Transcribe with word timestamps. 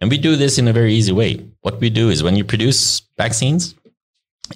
And 0.00 0.10
we 0.10 0.18
do 0.18 0.36
this 0.36 0.58
in 0.58 0.66
a 0.68 0.72
very 0.72 0.94
easy 0.94 1.12
way. 1.12 1.44
What 1.60 1.80
we 1.80 1.90
do 1.90 2.08
is 2.08 2.22
when 2.22 2.36
you 2.36 2.44
produce 2.44 3.02
vaccines, 3.18 3.74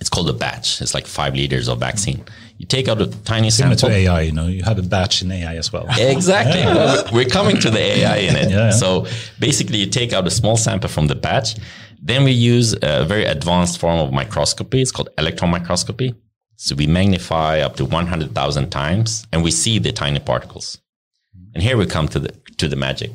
it's 0.00 0.08
called 0.08 0.28
a 0.28 0.32
batch. 0.32 0.80
It's 0.80 0.94
like 0.94 1.06
five 1.06 1.34
liters 1.34 1.68
of 1.68 1.78
vaccine. 1.78 2.24
You 2.58 2.66
take 2.66 2.88
out 2.88 3.00
a 3.00 3.06
tiny 3.24 3.50
Similar 3.50 3.76
sample. 3.76 3.90
to 3.90 3.94
AI, 3.94 4.20
you 4.22 4.32
know, 4.32 4.46
you 4.46 4.62
have 4.64 4.78
a 4.78 4.82
batch 4.82 5.22
in 5.22 5.30
AI 5.30 5.56
as 5.56 5.72
well. 5.72 5.86
Exactly. 5.98 6.62
Well, 6.62 7.08
We're 7.12 7.28
coming 7.28 7.58
to 7.60 7.70
the 7.70 7.78
AI 7.78 8.16
in 8.16 8.36
it. 8.36 8.50
Yeah, 8.50 8.56
yeah. 8.56 8.70
So 8.70 9.06
basically, 9.38 9.78
you 9.78 9.86
take 9.86 10.12
out 10.12 10.26
a 10.26 10.30
small 10.30 10.56
sample 10.56 10.88
from 10.88 11.06
the 11.08 11.14
batch. 11.14 11.56
Then 12.00 12.24
we 12.24 12.32
use 12.32 12.74
a 12.82 13.04
very 13.04 13.24
advanced 13.24 13.78
form 13.78 13.98
of 14.00 14.12
microscopy. 14.12 14.82
It's 14.82 14.92
called 14.92 15.10
electron 15.18 15.50
microscopy. 15.50 16.14
So 16.56 16.74
we 16.74 16.86
magnify 16.86 17.60
up 17.60 17.76
to 17.76 17.84
100,000 17.84 18.70
times 18.70 19.26
and 19.32 19.42
we 19.42 19.50
see 19.50 19.78
the 19.78 19.92
tiny 19.92 20.20
particles. 20.20 20.78
And 21.54 21.62
here 21.62 21.76
we 21.76 21.86
come 21.86 22.08
to 22.08 22.18
the, 22.18 22.28
to 22.58 22.68
the 22.68 22.76
magic. 22.76 23.10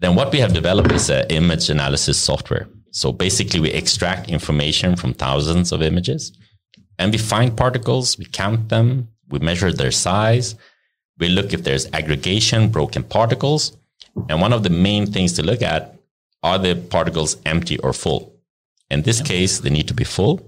Then 0.00 0.14
what 0.14 0.32
we 0.32 0.38
have 0.40 0.52
developed 0.52 0.92
is 0.92 1.10
an 1.10 1.26
image 1.30 1.70
analysis 1.70 2.18
software. 2.18 2.68
So 2.90 3.12
basically, 3.12 3.60
we 3.60 3.70
extract 3.70 4.30
information 4.30 4.96
from 4.96 5.14
thousands 5.14 5.72
of 5.72 5.82
images 5.82 6.32
and 6.98 7.12
we 7.12 7.18
find 7.18 7.56
particles, 7.56 8.18
we 8.18 8.24
count 8.24 8.68
them, 8.68 9.08
we 9.28 9.38
measure 9.38 9.72
their 9.72 9.92
size, 9.92 10.56
we 11.18 11.28
look 11.28 11.52
if 11.52 11.64
there's 11.64 11.90
aggregation, 11.92 12.70
broken 12.70 13.02
particles. 13.02 13.76
And 14.28 14.40
one 14.40 14.52
of 14.52 14.62
the 14.62 14.70
main 14.70 15.06
things 15.06 15.32
to 15.34 15.42
look 15.42 15.62
at 15.62 15.94
are 16.42 16.58
the 16.58 16.74
particles 16.74 17.36
empty 17.44 17.78
or 17.78 17.92
full? 17.92 18.32
In 18.90 19.02
this 19.02 19.20
case, 19.20 19.58
they 19.58 19.70
need 19.70 19.88
to 19.88 19.94
be 19.94 20.04
full 20.04 20.40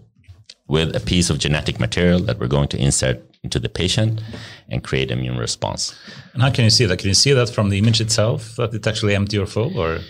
with 0.67 0.95
a 0.95 1.01
piece 1.01 1.31
of 1.31 1.39
genetic 1.39 1.79
material 1.79 2.21
that 2.21 2.39
we're 2.39 2.47
going 2.47 2.69
to 2.69 2.79
insert 2.79 3.23
into 3.43 3.59
the 3.59 3.69
patient 3.69 4.21
and 4.69 4.85
create 4.85 5.11
immune 5.11 5.39
response. 5.39 5.95
And 6.35 6.43
how 6.43 6.51
can 6.51 6.65
you 6.65 6.71
see 6.71 6.85
that? 6.87 6.99
Can 6.99 7.09
you 7.09 7.15
see 7.15 7.33
that 7.33 7.49
from 7.49 7.71
the 7.71 7.79
image 7.79 8.01
itself 8.01 8.57
that 8.57 8.75
it's 8.75 8.87
actually 8.87 9.15
empty 9.15 9.39
or 9.39 9.47
full? 9.47 9.79
Or 9.79 10.01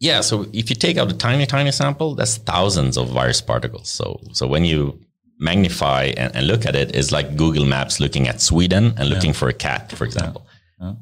Yeah, 0.00 0.20
so 0.22 0.46
if 0.52 0.68
you 0.70 0.76
take 0.76 0.96
out 0.98 1.10
a 1.10 1.16
tiny, 1.16 1.46
tiny 1.46 1.72
sample, 1.72 2.14
that's 2.14 2.36
thousands 2.38 2.96
of 2.96 3.08
virus 3.08 3.40
particles. 3.40 3.88
So, 3.88 4.20
so 4.32 4.46
when 4.46 4.64
you 4.64 4.98
magnify 5.38 6.12
and, 6.16 6.34
and 6.34 6.46
look 6.48 6.66
at 6.66 6.74
it, 6.74 6.94
it's 6.96 7.12
like 7.12 7.36
Google 7.36 7.64
Maps 7.64 8.00
looking 8.00 8.26
at 8.26 8.40
Sweden 8.40 8.92
and 8.96 9.08
looking 9.08 9.32
for 9.32 9.48
a 9.48 9.52
cat, 9.52 9.92
for 9.92 10.04
example. 10.04 10.44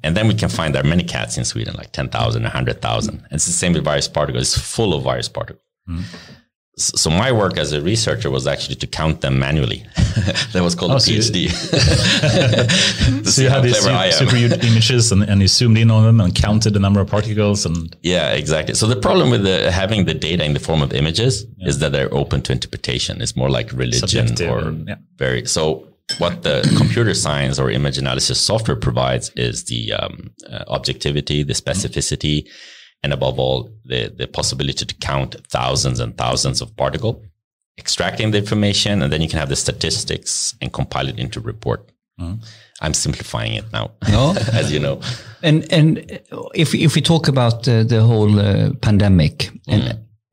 And 0.03 0.17
then 0.17 0.27
we 0.29 0.35
can 0.35 0.49
find 0.49 0.75
there 0.75 0.83
are 0.83 0.89
many 0.89 1.05
cats 1.05 1.37
in 1.37 1.45
Sweden, 1.45 1.75
like 1.75 1.93
10,000, 1.93 2.43
100,000. 2.43 3.27
It's 3.31 3.45
the 3.47 3.53
same 3.53 3.73
with 3.75 3.85
virus 3.85 4.09
particles. 4.09 4.55
It's 4.55 4.59
full 4.59 4.95
of 4.95 5.03
virus 5.03 5.29
particles. 5.29 5.63
S- 5.89 5.93
mm-hmm. 5.93 6.33
So 6.79 7.09
my 7.09 7.33
work 7.33 7.57
as 7.57 7.73
a 7.73 7.81
researcher 7.81 8.29
was 8.31 8.47
actually 8.47 8.75
to 8.77 8.87
count 8.87 9.23
them 9.23 9.39
manually. 9.39 9.83
that 10.53 10.61
was 10.63 10.75
called 10.75 10.93
Oh, 10.93 10.97
a 10.97 11.01
so 11.01 11.11
you- 11.11 11.21
PhD. 11.21 11.49
So 13.27 13.43
you 13.43 13.49
had 13.49 13.63
these 13.63 13.79
super, 13.81 14.37
huge 14.37 14.53
images 14.65 15.11
and, 15.11 15.23
and 15.23 15.41
you 15.41 15.49
zoomed 15.49 15.79
in 15.79 15.91
on 15.91 16.05
them 16.05 16.21
and 16.21 16.35
counted 16.35 16.75
the 16.75 16.79
number 16.79 17.01
of 17.01 17.09
particles 17.09 17.65
and 17.65 17.97
Yeah, 18.03 18.33
exactly. 18.33 18.75
So 18.75 18.87
the 18.87 18.97
problem 18.97 19.31
with 19.31 19.43
the, 19.45 19.71
having 19.73 20.05
the 20.05 20.15
data 20.15 20.45
in 20.45 20.53
the 20.53 20.61
form 20.61 20.83
of 20.83 20.93
images 20.93 21.47
is 21.61 21.79
that 21.79 21.93
they're 21.93 22.13
open 22.13 22.43
to 22.43 22.53
interpretation. 22.53 23.23
It's 23.23 23.37
more 23.37 23.49
like 23.51 23.73
religion 23.73 24.01
Subjective 24.09 24.51
or 24.51 24.69
and- 24.69 24.89
yeah. 24.89 24.97
very. 25.17 25.47
So 25.47 25.89
what 26.19 26.43
the 26.43 26.63
computer 26.77 27.15
science 27.15 27.59
or 27.59 27.71
image 27.71 27.97
analysis 27.99 28.39
software 28.41 28.77
provides 28.77 29.31
is 29.31 29.65
the 29.65 29.93
um, 29.95 30.31
uh, 30.51 30.63
objectivity, 30.69 31.43
the 31.43 31.55
specificity, 31.55 32.47
and 33.07 33.13
above 33.19 33.37
all, 33.45 33.61
the 33.91 34.01
the 34.21 34.27
possibility 34.39 34.85
to 34.87 34.95
count 35.11 35.31
thousands 35.59 36.01
and 36.01 36.11
thousands 36.25 36.61
of 36.63 36.69
particle, 36.77 37.15
extracting 37.79 38.33
the 38.33 38.39
information, 38.39 39.03
and 39.03 39.09
then 39.13 39.21
you 39.23 39.29
can 39.33 39.39
have 39.39 39.49
the 39.55 39.57
statistics 39.57 40.55
and 40.61 40.69
compile 40.73 41.09
it 41.13 41.19
into 41.19 41.41
report. 41.53 41.81
I'm 42.85 42.95
simplifying 42.95 43.55
it 43.61 43.65
now, 43.73 43.87
No. 44.09 44.35
as 44.61 44.71
you 44.73 44.81
know. 44.81 44.97
And 45.43 45.57
and 45.73 45.89
if 46.55 46.75
if 46.75 46.95
we 46.97 47.01
talk 47.03 47.29
about 47.29 47.69
uh, 47.69 47.85
the 47.93 48.01
whole 48.11 48.39
uh, 48.41 48.71
pandemic 48.81 49.51
and 49.69 49.83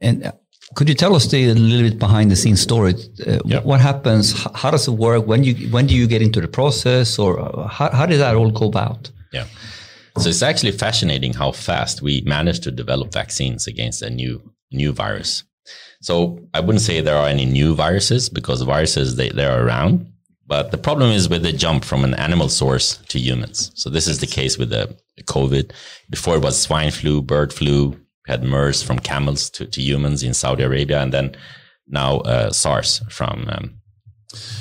and 0.01 0.23
uh, 0.25 0.31
could 0.75 0.87
you 0.89 0.95
tell 0.95 1.13
us 1.15 1.27
the 1.27 1.49
a 1.49 1.53
little 1.53 1.89
bit 1.89 1.99
behind 1.99 2.31
the 2.31 2.35
scenes 2.35 2.61
story? 2.61 2.93
Uh, 3.27 3.61
What 3.63 3.79
happens? 3.81 4.33
How 4.61 4.71
does 4.71 4.87
it 4.87 4.95
work? 4.97 5.27
When 5.27 5.43
you 5.43 5.53
when 5.75 5.87
do 5.87 5.93
you 5.93 6.07
get 6.07 6.21
into 6.21 6.39
the 6.41 6.47
process, 6.47 7.19
or 7.19 7.31
uh, 7.39 7.67
how 7.77 7.89
how 7.97 8.05
did 8.07 8.19
that 8.19 8.35
all 8.35 8.51
go 8.51 8.65
about? 8.67 9.11
Yeah. 9.33 9.45
So 10.17 10.29
it's 10.29 10.43
actually 10.43 10.73
fascinating 10.73 11.33
how 11.33 11.51
fast 11.51 12.01
we 12.01 12.21
managed 12.21 12.63
to 12.63 12.71
develop 12.71 13.11
vaccines 13.11 13.67
against 13.67 14.01
a 14.01 14.09
new 14.09 14.41
new 14.71 14.91
virus. 14.91 15.43
So 16.01 16.39
I 16.53 16.59
wouldn't 16.59 16.81
say 16.81 16.99
there 16.99 17.17
are 17.17 17.27
any 17.27 17.45
new 17.45 17.73
viruses 17.75 18.29
because 18.29 18.61
viruses 18.61 19.15
they, 19.15 19.29
they 19.29 19.45
are 19.45 19.65
around. 19.65 20.13
But 20.45 20.71
the 20.71 20.77
problem 20.77 21.11
is 21.11 21.29
with 21.29 21.43
the 21.43 21.53
jump 21.53 21.85
from 21.85 22.03
an 22.03 22.13
animal 22.15 22.49
source 22.49 22.97
to 23.07 23.17
humans. 23.17 23.71
So 23.75 23.89
this 23.89 24.07
is 24.07 24.19
the 24.19 24.27
case 24.27 24.57
with 24.57 24.69
the 24.69 24.95
COVID. 25.21 25.71
Before 26.09 26.35
it 26.35 26.43
was 26.43 26.61
swine 26.61 26.91
flu, 26.91 27.21
bird 27.21 27.53
flu, 27.53 27.89
we 27.89 27.97
had 28.27 28.43
MERS 28.43 28.83
from 28.83 28.99
camels 28.99 29.49
to, 29.51 29.65
to 29.65 29.81
humans 29.81 30.21
in 30.21 30.33
Saudi 30.33 30.63
Arabia, 30.63 31.01
and 31.01 31.13
then 31.13 31.35
now 31.87 32.17
uh, 32.19 32.51
SARS 32.51 33.01
from 33.09 33.45
um, 33.49 33.81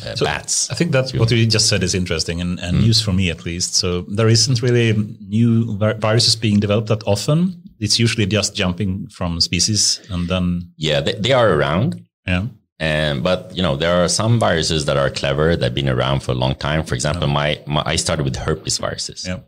uh, 0.07 0.15
bats. 0.25 0.71
I 0.71 0.75
think 0.75 0.93
that's 0.93 1.13
what 1.15 1.31
you 1.31 1.47
just 1.47 1.69
said 1.69 1.83
is 1.83 1.95
interesting 1.95 2.41
and, 2.41 2.59
and 2.61 2.81
news 2.81 3.01
for 3.03 3.13
me 3.13 3.31
at 3.31 3.45
least. 3.45 3.75
So 3.75 4.03
there 4.03 4.29
isn't 4.29 4.63
really 4.63 4.93
new 5.29 5.77
vi- 5.77 5.95
viruses 5.95 6.37
being 6.37 6.61
developed 6.61 6.89
that 6.89 7.03
often. 7.07 7.63
It's 7.81 7.99
usually 7.99 8.27
just 8.27 8.55
jumping 8.55 9.09
from 9.09 9.41
species 9.41 10.01
and 10.11 10.29
then 10.29 10.73
Yeah, 10.77 11.01
they, 11.01 11.15
they 11.15 11.33
are 11.33 11.51
around. 11.55 12.05
yeah. 12.27 12.47
And 12.79 13.23
but 13.23 13.53
you 13.57 13.63
know 13.63 13.77
there 13.77 14.03
are 14.03 14.09
some 14.09 14.41
viruses 14.41 14.85
that 14.87 14.97
are 14.97 15.09
clever 15.11 15.55
that've 15.57 15.75
been 15.75 15.89
around 15.89 16.21
for 16.25 16.33
a 16.33 16.35
long 16.35 16.55
time. 16.57 16.83
For 16.85 16.95
example, 16.97 17.29
my, 17.29 17.61
my 17.67 17.83
I 17.87 17.97
started 17.97 18.25
with 18.25 18.35
herpes 18.37 18.79
viruses. 18.79 19.25
Yeah. 19.27 19.39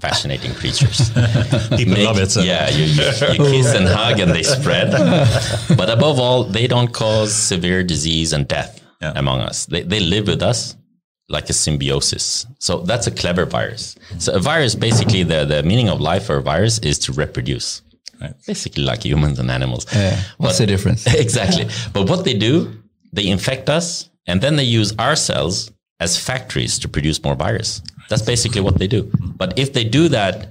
Fascinating 0.00 0.52
creatures. 0.54 1.10
People 1.70 1.94
Make- 1.94 2.06
love 2.06 2.18
it. 2.18 2.30
So. 2.30 2.40
Yeah, 2.42 2.68
you, 2.68 2.84
you, 2.84 3.02
you 3.32 3.50
kiss 3.52 3.74
and 3.74 3.88
hug 3.88 4.20
and 4.20 4.30
they 4.30 4.42
spread. 4.42 4.90
but 5.76 5.88
above 5.88 6.18
all, 6.20 6.44
they 6.44 6.66
don't 6.66 6.92
cause 6.92 7.34
severe 7.34 7.82
disease 7.82 8.32
and 8.34 8.46
death 8.46 8.80
Yeah. 9.06 9.20
among 9.20 9.40
us. 9.40 9.66
They, 9.66 9.82
they 9.82 10.00
live 10.00 10.26
with 10.26 10.42
us 10.42 10.76
like 11.28 11.48
a 11.50 11.52
symbiosis. 11.52 12.46
So 12.58 12.80
that's 12.80 13.06
a 13.06 13.10
clever 13.10 13.44
virus. 13.46 13.96
So 14.18 14.34
a 14.34 14.38
virus, 14.38 14.74
basically, 14.74 15.22
the, 15.22 15.44
the 15.44 15.62
meaning 15.62 15.88
of 15.88 16.00
life 16.00 16.26
for 16.26 16.36
a 16.36 16.42
virus 16.42 16.78
is 16.80 16.98
to 17.00 17.12
reproduce. 17.12 17.82
Right. 18.20 18.34
Basically, 18.46 18.84
like 18.84 19.04
humans 19.04 19.38
and 19.38 19.50
animals. 19.50 19.86
Uh, 19.92 20.18
what's 20.38 20.58
the 20.58 20.66
difference? 20.66 21.06
exactly. 21.26 21.66
But 21.92 22.08
what 22.08 22.24
they 22.24 22.34
do, 22.34 22.72
they 23.12 23.26
infect 23.28 23.68
us 23.68 24.08
and 24.26 24.40
then 24.40 24.56
they 24.56 24.64
use 24.64 24.94
our 24.98 25.16
cells 25.16 25.70
as 26.00 26.18
factories 26.18 26.78
to 26.80 26.88
produce 26.88 27.22
more 27.22 27.34
virus. 27.34 27.82
That's 28.08 28.22
basically 28.22 28.60
what 28.60 28.78
they 28.78 28.86
do. 28.86 29.10
But 29.20 29.58
if 29.58 29.72
they 29.72 29.84
do 29.84 30.08
that 30.08 30.48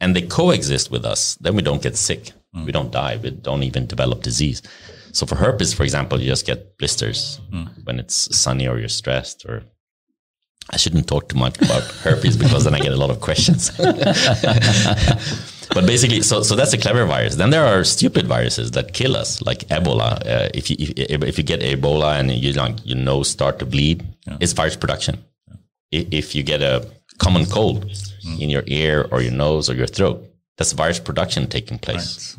and 0.00 0.14
they 0.14 0.22
coexist 0.22 0.90
with 0.90 1.04
us, 1.04 1.36
then 1.36 1.54
we 1.54 1.62
don't 1.62 1.82
get 1.82 1.96
sick. 1.96 2.32
We 2.52 2.72
don't 2.72 2.90
die. 2.90 3.18
We 3.22 3.30
don't 3.30 3.62
even 3.62 3.86
develop 3.86 4.22
disease. 4.22 4.62
So 5.12 5.26
for 5.26 5.36
herpes, 5.36 5.72
for 5.74 5.82
example, 5.84 6.20
you 6.20 6.28
just 6.28 6.46
get 6.46 6.76
blisters 6.78 7.40
when 7.84 7.98
it's 7.98 8.34
sunny 8.36 8.66
or 8.68 8.78
you're 8.78 8.88
stressed 8.88 9.44
or 9.46 9.62
I 10.72 10.76
shouldn't 10.76 11.08
talk 11.08 11.28
too 11.28 11.38
much 11.38 11.56
about 11.60 11.82
herpes 12.04 12.36
because 12.36 12.62
then 12.64 12.74
I 12.74 12.78
get 12.80 12.92
a 12.92 12.96
lot 12.96 13.10
of 13.10 13.20
questions. 13.20 13.70
but 15.74 15.86
basically, 15.86 16.22
so 16.22 16.42
so 16.42 16.54
that's 16.56 16.72
a 16.72 16.78
clever 16.78 17.04
virus. 17.06 17.36
Then 17.36 17.50
there 17.50 17.64
are 17.64 17.84
stupid 17.84 18.26
viruses 18.26 18.70
that 18.72 18.92
kill 18.92 19.16
us, 19.16 19.40
like 19.42 19.60
Ebola. 19.68 20.10
Uh, 20.26 20.48
if 20.54 20.70
you 20.70 20.76
if, 20.78 21.22
if 21.24 21.38
you 21.38 21.44
get 21.44 21.60
Ebola 21.60 22.18
and 22.18 22.30
you 22.30 22.52
like 22.52 22.76
your 22.84 22.98
nose 22.98 23.28
start 23.30 23.58
to 23.60 23.66
bleed, 23.66 24.02
it's 24.40 24.52
virus 24.52 24.76
production. 24.76 25.14
I- 25.94 26.06
If 26.10 26.34
you 26.34 26.42
get 26.42 26.62
a 26.62 26.86
common 27.18 27.46
cold 27.46 27.84
in 28.42 28.48
your 28.50 28.62
ear 28.66 29.08
or 29.10 29.22
your 29.22 29.32
nose 29.32 29.68
or 29.70 29.74
your 29.74 29.86
throat, 29.88 30.18
that's 30.56 30.72
virus 30.72 31.00
production 31.00 31.46
taking 31.48 31.78
place, 31.78 32.36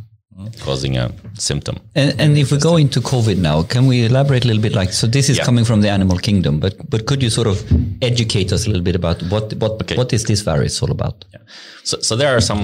causing 0.59 0.97
a 0.97 1.11
symptom. 1.33 1.77
And, 1.95 2.19
and 2.19 2.37
if 2.37 2.51
we 2.51 2.57
go 2.57 2.77
into 2.77 2.99
COVID 3.01 3.37
now, 3.37 3.63
can 3.63 3.85
we 3.87 4.05
elaborate 4.05 4.43
a 4.45 4.47
little 4.47 4.61
bit? 4.61 4.73
Like, 4.73 4.91
so 4.93 5.07
this 5.07 5.29
is 5.29 5.37
Yeah. 5.37 5.45
coming 5.45 5.65
from 5.65 5.81
the 5.81 5.89
animal 5.89 6.17
kingdom, 6.17 6.59
but 6.59 6.73
but 6.89 7.05
could 7.05 7.21
you 7.23 7.29
sort 7.29 7.47
of 7.47 7.63
educate 8.01 8.51
us 8.53 8.65
a 8.65 8.69
little 8.69 8.83
bit 8.83 8.95
about 8.95 9.21
what 9.31 9.53
what 9.61 9.71
Okay. 9.81 9.95
what 9.97 10.13
is 10.13 10.23
this 10.23 10.41
virus 10.41 10.81
all 10.81 10.91
about? 10.91 11.25
Yeah. 11.33 11.41
So, 11.83 11.99
so 12.01 12.15
there 12.15 12.35
are 12.35 12.41
some 12.41 12.63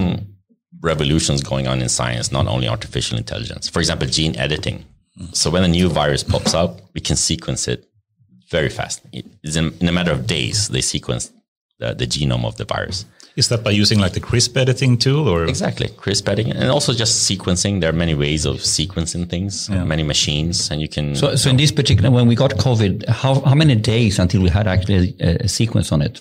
revolutions 0.81 1.41
going 1.43 1.67
on 1.67 1.81
in 1.81 1.89
science, 1.89 2.31
not 2.31 2.47
only 2.47 2.67
artificial 2.67 3.17
intelligence. 3.17 3.69
For 3.69 3.79
example, 3.79 4.07
gene 4.07 4.35
editing. 4.37 4.85
So 5.33 5.49
when 5.49 5.63
a 5.63 5.67
new 5.67 5.89
virus 5.89 6.23
pops 6.23 6.53
up, 6.53 6.79
we 6.93 7.01
can 7.01 7.15
sequence 7.15 7.67
it 7.67 7.79
very 8.51 8.69
fast. 8.69 9.01
It's 9.43 9.55
in, 9.55 9.73
in 9.81 9.87
a 9.87 9.91
matter 9.91 10.11
of 10.11 10.27
days, 10.27 10.67
they 10.67 10.81
sequence 10.81 11.31
the, 11.79 11.95
the 11.95 12.05
genome 12.05 12.45
of 12.45 12.55
the 12.57 12.65
virus. 12.65 13.05
Is 13.37 13.49
that 13.49 13.63
by 13.63 13.69
using 13.69 13.99
like 13.99 14.13
the 14.13 14.19
CRISP 14.19 14.57
editing 14.57 14.97
tool 14.97 15.27
or 15.29 15.45
Exactly, 15.45 15.89
CRISP 15.89 16.27
editing, 16.27 16.53
and 16.53 16.71
also 16.71 16.91
just 16.91 17.29
sequencing. 17.29 17.81
There 17.81 17.89
are 17.91 17.99
many 18.05 18.15
ways 18.15 18.45
of 18.45 18.57
sequencing 18.57 19.29
things, 19.29 19.69
many 19.69 20.03
machines, 20.03 20.71
and 20.71 20.81
you 20.81 20.89
can. 20.89 21.15
So, 21.15 21.35
so 21.35 21.51
in 21.51 21.57
this 21.57 21.71
particular, 21.71 22.09
when 22.09 22.27
we 22.27 22.35
got 22.35 22.51
COVID, 22.51 23.07
how 23.07 23.41
how 23.41 23.53
many 23.53 23.75
days 23.75 24.17
until 24.17 24.41
we 24.41 24.49
had 24.49 24.67
actually 24.67 25.15
a, 25.19 25.45
a 25.45 25.47
sequence 25.47 25.91
on 25.91 26.01
it? 26.01 26.19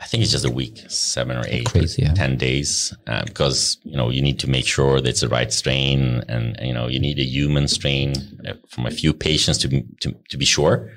I 0.00 0.06
think 0.06 0.22
it's 0.22 0.30
just 0.30 0.44
a 0.44 0.50
week, 0.50 0.84
seven 0.88 1.36
or 1.36 1.44
eight, 1.48 1.66
Crazy, 1.66 2.02
yeah. 2.02 2.14
ten 2.14 2.36
days, 2.36 2.94
uh, 3.06 3.24
because 3.24 3.78
you 3.82 3.96
know 3.96 4.10
you 4.10 4.22
need 4.22 4.38
to 4.40 4.50
make 4.50 4.66
sure 4.66 5.00
that 5.00 5.08
it's 5.08 5.22
the 5.22 5.28
right 5.28 5.52
strain, 5.52 6.22
and 6.28 6.56
you 6.60 6.72
know 6.72 6.86
you 6.88 7.00
need 7.00 7.18
a 7.18 7.24
human 7.24 7.66
strain 7.68 8.14
uh, 8.48 8.54
from 8.68 8.86
a 8.86 8.90
few 8.90 9.12
patients 9.12 9.58
to 9.58 9.68
be- 9.68 9.86
to, 10.00 10.14
to 10.30 10.36
be 10.36 10.44
sure. 10.44 10.90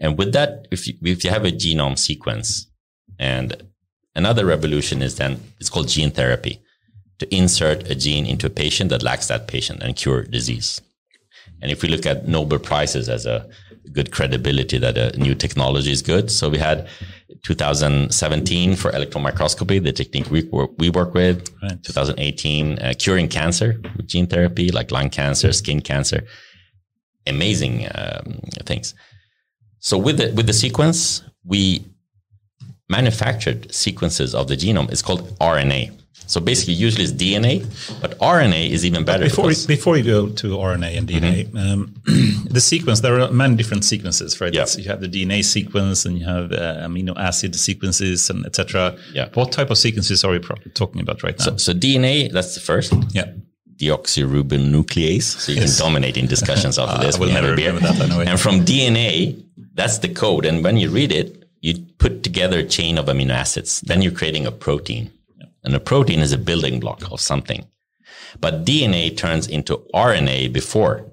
And 0.00 0.16
with 0.16 0.32
that, 0.32 0.68
if 0.70 0.86
you, 0.86 0.94
if 1.02 1.24
you 1.24 1.30
have 1.30 1.44
a 1.44 1.50
genome 1.50 1.98
sequence, 1.98 2.70
and 3.18 3.67
another 4.20 4.44
revolution 4.54 5.02
is 5.02 5.16
then 5.16 5.32
it's 5.60 5.70
called 5.70 5.88
gene 5.88 6.12
therapy. 6.20 6.54
to 7.18 7.26
insert 7.34 7.90
a 7.90 7.94
gene 7.94 8.26
into 8.26 8.46
a 8.46 8.50
patient 8.50 8.90
that 8.90 9.02
lacks 9.02 9.26
that 9.26 9.48
patient 9.48 9.82
and 9.82 9.96
cure 9.96 10.22
disease. 10.22 10.80
And 11.60 11.70
if 11.72 11.82
we 11.82 11.88
look 11.88 12.06
at 12.06 12.28
Nobel 12.28 12.60
Prizes 12.60 13.08
as 13.08 13.26
a 13.26 13.48
good 13.92 14.12
credibility 14.12 14.78
that 14.78 14.96
a 14.96 15.18
new 15.18 15.34
technology 15.34 15.90
is 15.90 16.02
good, 16.02 16.30
so 16.30 16.48
we 16.48 16.58
had 16.58 16.86
2017 17.42 18.76
for 18.76 18.90
electron 18.92 19.24
microscopy, 19.24 19.78
the 19.80 19.92
technique 19.92 20.30
we 20.30 20.44
work, 20.44 20.70
we 20.78 20.90
work 20.90 21.14
with. 21.14 21.38
Right. 21.62 21.82
2018 21.82 22.78
uh, 22.78 22.94
curing 22.98 23.28
cancer 23.28 23.80
with 23.96 24.06
gene 24.06 24.26
therapy, 24.26 24.70
like 24.70 24.92
lung 24.92 25.10
cancer, 25.10 25.52
skin 25.52 25.80
cancer. 25.80 26.20
Amazing 27.26 27.88
um, 27.94 28.40
things. 28.64 28.94
So 29.80 29.98
with 29.98 30.18
the 30.18 30.32
with 30.34 30.46
the 30.46 30.52
sequence, 30.52 31.22
we 31.44 31.84
manufactured 32.88 33.72
sequences 33.72 34.34
of 34.34 34.48
the 34.48 34.56
genome. 34.56 34.90
is 34.90 35.02
called 35.02 35.38
RNA. 35.38 35.92
So 36.26 36.40
basically, 36.40 36.74
usually 36.74 37.04
it's 37.04 37.12
DNA, 37.12 37.64
but 38.02 38.18
RNA 38.18 38.68
is 38.70 38.84
even 38.84 39.04
better. 39.04 39.24
Before, 39.24 39.46
we, 39.46 39.54
before 39.66 39.96
you 39.96 40.04
go 40.04 40.28
to 40.28 40.46
RNA 40.56 40.98
and 40.98 41.08
DNA, 41.08 41.46
mm-hmm. 41.46 41.56
um, 41.56 41.94
the 42.50 42.60
sequence, 42.60 43.00
there 43.00 43.18
are 43.18 43.30
many 43.30 43.56
different 43.56 43.84
sequences, 43.84 44.38
right? 44.38 44.52
Yeah. 44.52 44.66
So 44.66 44.80
you 44.80 44.90
have 44.90 45.00
the 45.00 45.08
DNA 45.08 45.42
sequence 45.42 46.04
and 46.04 46.18
you 46.18 46.26
have 46.26 46.52
uh, 46.52 46.86
amino 46.86 47.16
acid 47.16 47.56
sequences 47.56 48.28
and 48.28 48.44
etc. 48.44 48.98
Yeah. 49.14 49.30
What 49.32 49.52
type 49.52 49.70
of 49.70 49.78
sequences 49.78 50.22
are 50.22 50.32
we 50.32 50.40
talking 50.74 51.00
about 51.00 51.22
right 51.22 51.38
now? 51.38 51.44
So, 51.44 51.56
so 51.56 51.72
DNA, 51.72 52.30
that's 52.30 52.54
the 52.54 52.60
first. 52.60 52.92
Yeah 53.12 53.32
deoxyribonuclease. 53.78 55.22
So 55.22 55.52
you 55.52 55.60
yes. 55.60 55.78
can 55.78 55.86
dominate 55.86 56.16
in 56.16 56.26
discussions 56.26 56.80
after 56.80 57.00
this. 57.06 57.14
I 57.14 57.20
will 57.20 57.28
never 57.28 57.54
remember 57.54 57.80
that 57.80 58.00
anyway. 58.00 58.26
And 58.26 58.40
from 58.40 58.64
DNA, 58.64 59.40
that's 59.74 59.98
the 59.98 60.08
code. 60.08 60.44
And 60.44 60.64
when 60.64 60.76
you 60.78 60.90
read 60.90 61.12
it, 61.12 61.37
you 61.60 61.86
put 61.98 62.22
together 62.22 62.60
a 62.60 62.64
chain 62.64 62.98
of 62.98 63.06
amino 63.06 63.30
acids. 63.30 63.80
Then 63.80 64.02
you're 64.02 64.12
creating 64.12 64.46
a 64.46 64.52
protein. 64.52 65.10
And 65.64 65.74
a 65.74 65.80
protein 65.80 66.20
is 66.20 66.32
a 66.32 66.38
building 66.38 66.80
block 66.80 67.10
of 67.10 67.20
something. 67.20 67.66
But 68.40 68.64
DNA 68.64 69.16
turns 69.16 69.46
into 69.46 69.78
RNA 69.94 70.52
before 70.52 71.06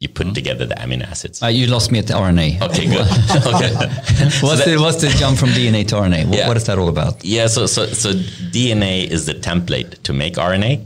you 0.00 0.08
put 0.08 0.26
mm. 0.26 0.34
together 0.34 0.66
the 0.66 0.74
amino 0.74 1.08
acids. 1.08 1.42
Uh, 1.42 1.46
you 1.46 1.66
lost 1.66 1.90
me 1.90 1.98
at 1.98 2.06
the 2.06 2.14
RNA. 2.14 2.60
Okay, 2.60 2.86
good. 2.86 3.06
okay. 3.54 3.74
what's, 4.46 4.64
so 4.64 4.70
the, 4.70 4.76
what's 4.78 5.00
the 5.00 5.08
jump 5.18 5.38
from 5.38 5.50
DNA 5.50 5.86
to 5.88 5.94
RNA? 5.94 6.26
What, 6.26 6.38
yeah. 6.38 6.48
what 6.48 6.56
is 6.56 6.64
that 6.64 6.78
all 6.78 6.88
about? 6.88 7.24
Yeah, 7.24 7.46
so, 7.46 7.66
so, 7.66 7.86
so 7.86 8.12
DNA 8.12 9.08
is 9.08 9.26
the 9.26 9.34
template 9.34 10.02
to 10.02 10.12
make 10.12 10.34
RNA. 10.34 10.84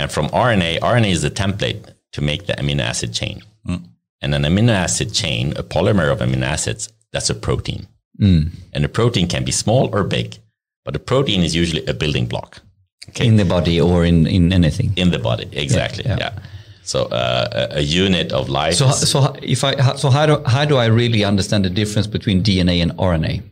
And 0.00 0.10
from 0.10 0.28
RNA, 0.28 0.80
RNA 0.80 1.10
is 1.10 1.22
the 1.22 1.30
template 1.30 1.94
to 2.12 2.20
make 2.20 2.46
the 2.46 2.54
amino 2.54 2.80
acid 2.80 3.12
chain. 3.12 3.42
Mm. 3.66 3.84
And 4.20 4.34
an 4.34 4.42
amino 4.42 4.70
acid 4.70 5.14
chain, 5.14 5.52
a 5.56 5.62
polymer 5.62 6.10
of 6.10 6.18
amino 6.18 6.42
acids, 6.42 6.88
that's 7.12 7.30
a 7.30 7.34
protein. 7.34 7.86
Mm. 8.20 8.50
And 8.72 8.84
a 8.84 8.88
protein 8.88 9.28
can 9.28 9.44
be 9.44 9.52
small 9.52 9.94
or 9.94 10.04
big. 10.04 10.38
But 10.84 10.96
a 10.96 10.98
protein 10.98 11.42
is 11.42 11.54
usually 11.54 11.84
a 11.86 11.94
building 11.94 12.26
block. 12.26 12.62
Okay? 13.10 13.26
In 13.26 13.36
the 13.36 13.44
body 13.44 13.80
or 13.80 14.04
in, 14.04 14.26
in 14.26 14.52
anything. 14.52 14.92
In 14.96 15.10
the 15.10 15.18
body, 15.18 15.48
exactly. 15.52 16.04
Yeah. 16.04 16.16
yeah. 16.18 16.38
So 16.82 17.04
uh, 17.04 17.68
a, 17.70 17.78
a, 17.78 17.80
unit 17.80 18.32
of 18.32 18.48
life. 18.48 18.74
So, 18.74 18.90
so 18.90 19.36
if 19.42 19.62
I 19.62 19.94
so 19.96 20.08
how 20.08 20.24
do 20.24 20.42
how 20.46 20.64
do 20.64 20.78
I 20.78 20.86
really 20.86 21.22
understand 21.22 21.66
the 21.66 21.70
difference 21.70 22.06
between 22.06 22.42
DNA 22.42 22.80
and 22.80 22.92
RNA? 22.92 23.42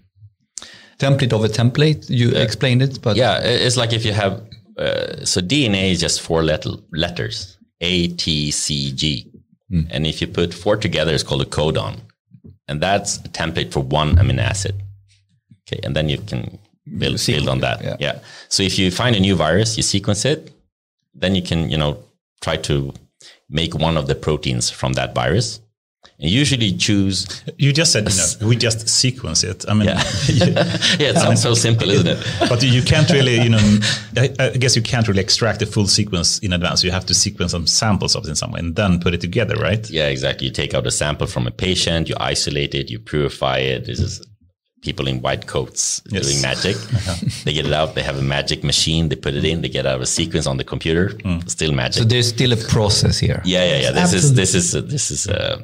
Template 0.98 1.34
of 1.34 1.44
a 1.44 1.48
template. 1.48 2.08
You 2.08 2.30
uh, 2.30 2.38
explained 2.38 2.80
it, 2.80 3.02
but 3.02 3.16
yeah, 3.16 3.38
it's 3.42 3.76
like 3.76 3.92
if 3.92 4.06
you 4.06 4.14
have 4.14 4.40
uh, 4.78 5.22
so 5.26 5.42
DNA 5.42 5.92
is 5.92 6.00
just 6.00 6.22
four 6.22 6.42
letter, 6.42 6.70
letters 6.92 7.58
A 7.82 8.08
T 8.08 8.50
C 8.50 8.92
G, 8.92 9.30
mm. 9.70 9.86
and 9.90 10.06
if 10.06 10.22
you 10.22 10.28
put 10.28 10.54
four 10.54 10.78
together, 10.78 11.12
it's 11.12 11.22
called 11.22 11.42
a 11.42 11.50
codon, 11.58 12.00
and 12.68 12.80
that's 12.80 13.16
a 13.18 13.28
template 13.28 13.72
for 13.72 13.80
one 13.80 14.16
amino 14.16 14.40
acid. 14.40 14.74
Okay, 15.68 15.80
and 15.82 15.96
then 15.96 16.08
you 16.08 16.18
can 16.18 16.58
build, 16.98 17.24
build 17.26 17.48
on 17.48 17.60
that. 17.60 17.82
Yeah. 17.82 17.96
yeah. 17.98 18.18
So 18.48 18.62
if 18.62 18.78
you 18.78 18.90
find 18.90 19.16
a 19.16 19.20
new 19.20 19.34
virus, 19.34 19.76
you 19.76 19.82
sequence 19.82 20.24
it, 20.24 20.52
then 21.14 21.34
you 21.34 21.42
can, 21.42 21.70
you 21.70 21.78
know, 21.78 21.98
try 22.40 22.56
to 22.56 22.92
make 23.48 23.74
one 23.74 23.96
of 23.96 24.06
the 24.06 24.14
proteins 24.14 24.70
from 24.70 24.92
that 24.94 25.14
virus. 25.14 25.60
And 26.18 26.30
usually 26.30 26.72
choose. 26.72 27.42
You 27.58 27.74
just 27.74 27.92
said, 27.92 28.08
you 28.08 28.16
know, 28.16 28.48
we 28.48 28.56
just 28.56 28.88
sequence 28.88 29.44
it. 29.44 29.66
I 29.68 29.74
mean, 29.74 29.88
yeah, 29.88 30.02
yeah 30.98 31.10
it 31.10 31.16
sounds 31.16 31.28
mean, 31.28 31.36
so 31.36 31.54
simple, 31.54 31.90
isn't 31.90 32.06
it? 32.06 32.18
But 32.48 32.62
you 32.62 32.82
can't 32.82 33.10
really, 33.10 33.38
you 33.40 33.50
know, 33.50 33.78
I, 34.16 34.34
I, 34.38 34.48
guess 34.50 34.74
you 34.76 34.82
can't 34.82 35.06
really 35.08 35.20
extract 35.20 35.60
the 35.60 35.66
full 35.66 35.86
sequence 35.86 36.38
in 36.38 36.54
advance. 36.54 36.82
You 36.82 36.90
have 36.90 37.04
to 37.06 37.14
sequence 37.14 37.52
some 37.52 37.66
samples 37.66 38.16
of 38.16 38.24
it 38.24 38.30
in 38.30 38.36
some 38.36 38.52
way 38.52 38.60
and 38.60 38.74
then 38.74 38.98
put 38.98 39.12
it 39.12 39.20
together, 39.20 39.56
right? 39.56 39.88
Yeah, 39.90 40.08
exactly. 40.08 40.46
You 40.46 40.52
take 40.52 40.72
out 40.72 40.86
a 40.86 40.90
sample 40.90 41.26
from 41.26 41.46
a 41.46 41.50
patient, 41.50 42.08
you 42.08 42.14
isolate 42.18 42.74
it, 42.74 42.90
you 42.90 42.98
purify 42.98 43.58
it. 43.58 43.84
This 43.84 44.00
is 44.00 44.26
people 44.80 45.06
in 45.08 45.20
white 45.20 45.46
coats 45.46 46.00
yes. 46.08 46.26
doing 46.26 46.40
magic. 46.40 46.76
they 47.44 47.52
get 47.52 47.66
it 47.66 47.72
out. 47.72 47.94
They 47.94 48.02
have 48.02 48.18
a 48.18 48.22
magic 48.22 48.64
machine. 48.64 49.10
They 49.10 49.16
put 49.16 49.34
it 49.34 49.44
in. 49.44 49.60
They 49.60 49.68
get 49.68 49.84
out 49.84 50.00
a 50.00 50.06
sequence 50.06 50.46
on 50.46 50.56
the 50.56 50.64
computer. 50.64 51.10
Mm. 51.10 51.50
Still 51.50 51.72
magic. 51.72 52.02
So 52.02 52.08
there's 52.08 52.28
still 52.28 52.52
a 52.52 52.56
process 52.56 53.18
here. 53.18 53.42
Yeah, 53.44 53.64
yeah, 53.64 53.80
yeah. 53.80 53.90
This 53.90 54.14
Absolutely. 54.14 54.42
is 54.42 54.52
this 54.52 54.54
is 54.54 54.74
uh, 54.74 54.80
this 54.80 55.10
is 55.10 55.28
uh, 55.28 55.62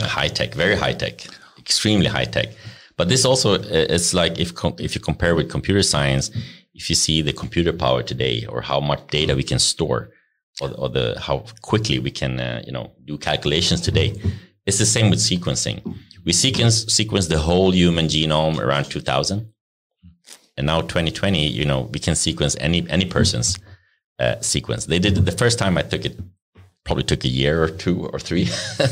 high 0.00 0.28
tech, 0.28 0.54
very 0.54 0.76
high 0.76 0.92
tech, 0.92 1.26
extremely 1.58 2.06
high 2.06 2.24
tech. 2.24 2.48
But 2.96 3.08
this 3.08 3.24
also 3.24 3.54
uh, 3.54 3.60
it's 3.94 4.14
like 4.14 4.38
if 4.38 4.52
if 4.78 4.94
you 4.94 5.00
compare 5.00 5.34
with 5.34 5.50
computer 5.50 5.82
science, 5.82 6.30
if 6.74 6.88
you 6.88 6.96
see 6.96 7.22
the 7.22 7.32
computer 7.32 7.72
power 7.72 8.02
today 8.02 8.46
or 8.48 8.60
how 8.60 8.80
much 8.80 9.06
data 9.08 9.34
we 9.34 9.42
can 9.42 9.58
store, 9.58 10.10
or, 10.60 10.70
or 10.72 10.88
the 10.88 11.18
how 11.20 11.44
quickly 11.62 11.98
we 11.98 12.10
can 12.10 12.40
uh, 12.40 12.62
you 12.66 12.72
know 12.72 12.92
do 13.04 13.18
calculations 13.18 13.80
today, 13.80 14.14
it's 14.66 14.78
the 14.78 14.86
same 14.86 15.10
with 15.10 15.18
sequencing. 15.18 15.82
We 16.24 16.32
sequence 16.32 16.86
sequence 16.92 17.28
the 17.28 17.38
whole 17.38 17.72
human 17.72 18.06
genome 18.06 18.58
around 18.58 18.84
2000 18.84 19.50
and 20.56 20.66
now 20.66 20.80
2020 20.80 21.48
you 21.48 21.64
know 21.64 21.82
we 21.92 21.98
can 21.98 22.14
sequence 22.14 22.56
any 22.60 22.88
any 22.88 23.04
person's 23.04 23.58
uh, 24.20 24.40
sequence. 24.40 24.86
They 24.86 24.98
did 24.98 25.18
it 25.18 25.24
the 25.24 25.32
first 25.32 25.58
time 25.58 25.76
i 25.76 25.82
took 25.82 26.04
it 26.04 26.16
probably 26.84 27.04
took 27.04 27.24
a 27.24 27.28
year 27.28 27.62
or 27.62 27.68
two 27.68 28.06
or 28.06 28.18
three 28.18 28.48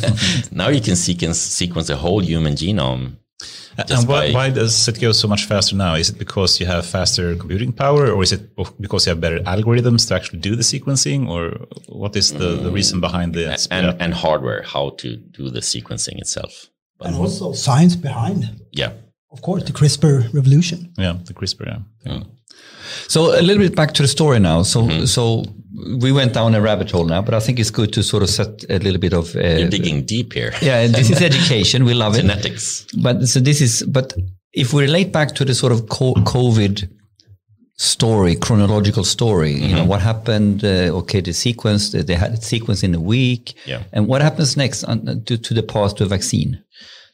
now 0.52 0.68
you 0.68 0.80
can 0.80 0.96
sequence 0.96 1.38
sequence 1.38 1.86
the 1.88 1.96
whole 1.96 2.20
human 2.20 2.54
genome 2.54 3.16
and 3.78 4.06
why, 4.06 4.32
why, 4.32 4.50
does 4.50 4.86
it 4.86 5.00
go 5.00 5.12
so 5.12 5.26
much 5.26 5.46
faster 5.46 5.74
now? 5.74 5.94
Is 5.94 6.10
it 6.10 6.18
because 6.18 6.60
you 6.60 6.66
have 6.66 6.84
faster 6.84 7.34
computing 7.34 7.72
power, 7.72 8.12
or 8.12 8.22
is 8.22 8.30
it 8.30 8.54
because 8.78 9.06
you 9.06 9.10
have 9.10 9.20
better 9.20 9.38
algorithms 9.40 10.06
to 10.08 10.14
actually 10.14 10.40
do 10.40 10.54
the 10.54 10.62
sequencing, 10.62 11.26
or 11.26 11.66
what 11.88 12.14
is 12.14 12.34
the, 12.34 12.56
the 12.56 12.70
reason 12.70 13.00
behind 13.00 13.32
the 13.32 13.46
and, 13.70 13.96
and 14.00 14.12
hardware 14.12 14.62
how 14.62 14.90
to 14.98 15.16
do 15.16 15.48
the 15.48 15.60
sequencing 15.60 16.18
itself? 16.18 16.68
and 17.04 17.16
also 17.16 17.52
science 17.52 17.96
behind. 17.96 18.60
Yeah. 18.72 18.92
Of 19.30 19.42
course, 19.42 19.64
the 19.64 19.72
CRISPR 19.72 20.32
revolution. 20.34 20.92
Yeah, 20.98 21.16
the 21.24 21.34
CRISPR. 21.34 21.66
Yeah. 21.66 21.78
yeah. 22.04 22.22
So 23.08 23.38
a 23.38 23.40
little 23.40 23.62
bit 23.62 23.74
back 23.74 23.94
to 23.94 24.02
the 24.02 24.08
story 24.08 24.38
now. 24.38 24.62
So 24.62 24.82
mm-hmm. 24.82 25.04
so 25.06 25.44
we 26.00 26.12
went 26.12 26.34
down 26.34 26.54
a 26.54 26.60
rabbit 26.60 26.90
hole 26.90 27.04
now, 27.04 27.22
but 27.22 27.34
I 27.34 27.40
think 27.40 27.58
it's 27.58 27.70
good 27.70 27.92
to 27.94 28.02
sort 28.02 28.22
of 28.22 28.30
set 28.30 28.64
a 28.68 28.78
little 28.78 29.00
bit 29.00 29.14
of. 29.14 29.34
Uh, 29.34 29.40
You're 29.40 29.68
digging 29.68 30.04
deep 30.04 30.32
here. 30.32 30.52
Yeah, 30.62 30.86
this 30.86 31.10
is 31.10 31.20
education. 31.20 31.84
We 31.84 31.94
love 31.94 32.14
Genetics. 32.14 32.84
it. 32.84 32.90
Genetics. 32.90 33.20
But 33.22 33.28
so 33.28 33.40
this 33.40 33.60
is. 33.60 33.82
But 33.82 34.14
if 34.52 34.72
we 34.72 34.82
relate 34.82 35.12
back 35.12 35.34
to 35.36 35.44
the 35.44 35.54
sort 35.54 35.72
of 35.72 35.82
COVID 35.86 36.88
story, 37.76 38.36
chronological 38.36 39.04
story. 39.04 39.54
Mm-hmm. 39.54 39.62
You 39.62 39.74
know 39.74 39.80
mm-hmm. 39.80 39.88
what 39.88 40.02
happened. 40.02 40.64
Uh, 40.64 40.98
okay, 41.00 41.20
the 41.20 41.32
sequence. 41.32 41.90
They 41.90 42.14
had 42.14 42.32
a 42.32 42.40
sequence 42.40 42.82
in 42.82 42.94
a 42.94 43.00
week. 43.00 43.54
Yeah. 43.66 43.82
And 43.92 44.06
what 44.06 44.22
happens 44.22 44.56
next 44.56 44.84
on, 44.84 45.24
to 45.24 45.38
to 45.38 45.54
the 45.54 45.62
path 45.62 45.96
to 45.96 46.04
a 46.04 46.06
vaccine? 46.06 46.62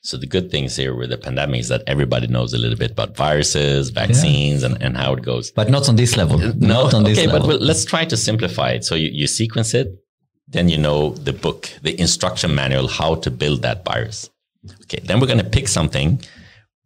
So 0.02 0.16
the 0.16 0.26
good 0.26 0.50
things 0.50 0.76
here 0.76 0.94
with 0.94 1.10
the 1.10 1.18
pandemic 1.18 1.60
is 1.60 1.68
that 1.68 1.82
everybody 1.86 2.28
knows 2.28 2.54
a 2.54 2.58
little 2.58 2.78
bit 2.78 2.92
about 2.92 3.16
viruses, 3.16 3.90
vaccines, 3.90 4.62
yeah. 4.62 4.68
and, 4.68 4.82
and 4.82 4.96
how 4.96 5.12
it 5.14 5.22
goes. 5.22 5.50
But 5.50 5.70
not 5.70 5.88
on 5.88 5.96
this 5.96 6.16
level. 6.16 6.38
No, 6.38 6.52
not 6.52 6.94
on 6.94 7.04
this 7.04 7.18
level. 7.18 7.36
okay, 7.36 7.42
level. 7.42 7.48
but 7.48 7.60
let's 7.60 7.84
try 7.84 8.04
to 8.04 8.16
simplify 8.16 8.70
it. 8.70 8.84
So 8.84 8.94
you, 8.94 9.10
you 9.12 9.26
sequence 9.26 9.74
it, 9.74 9.88
then 10.46 10.68
you 10.68 10.78
know 10.78 11.10
the 11.10 11.32
book, 11.32 11.70
the 11.82 11.98
instruction 12.00 12.54
manual, 12.54 12.88
how 12.88 13.16
to 13.16 13.30
build 13.30 13.62
that 13.62 13.84
virus. 13.84 14.30
Okay, 14.82 15.00
then 15.04 15.20
we're 15.20 15.26
going 15.26 15.38
to 15.38 15.50
pick 15.50 15.68
something 15.68 16.20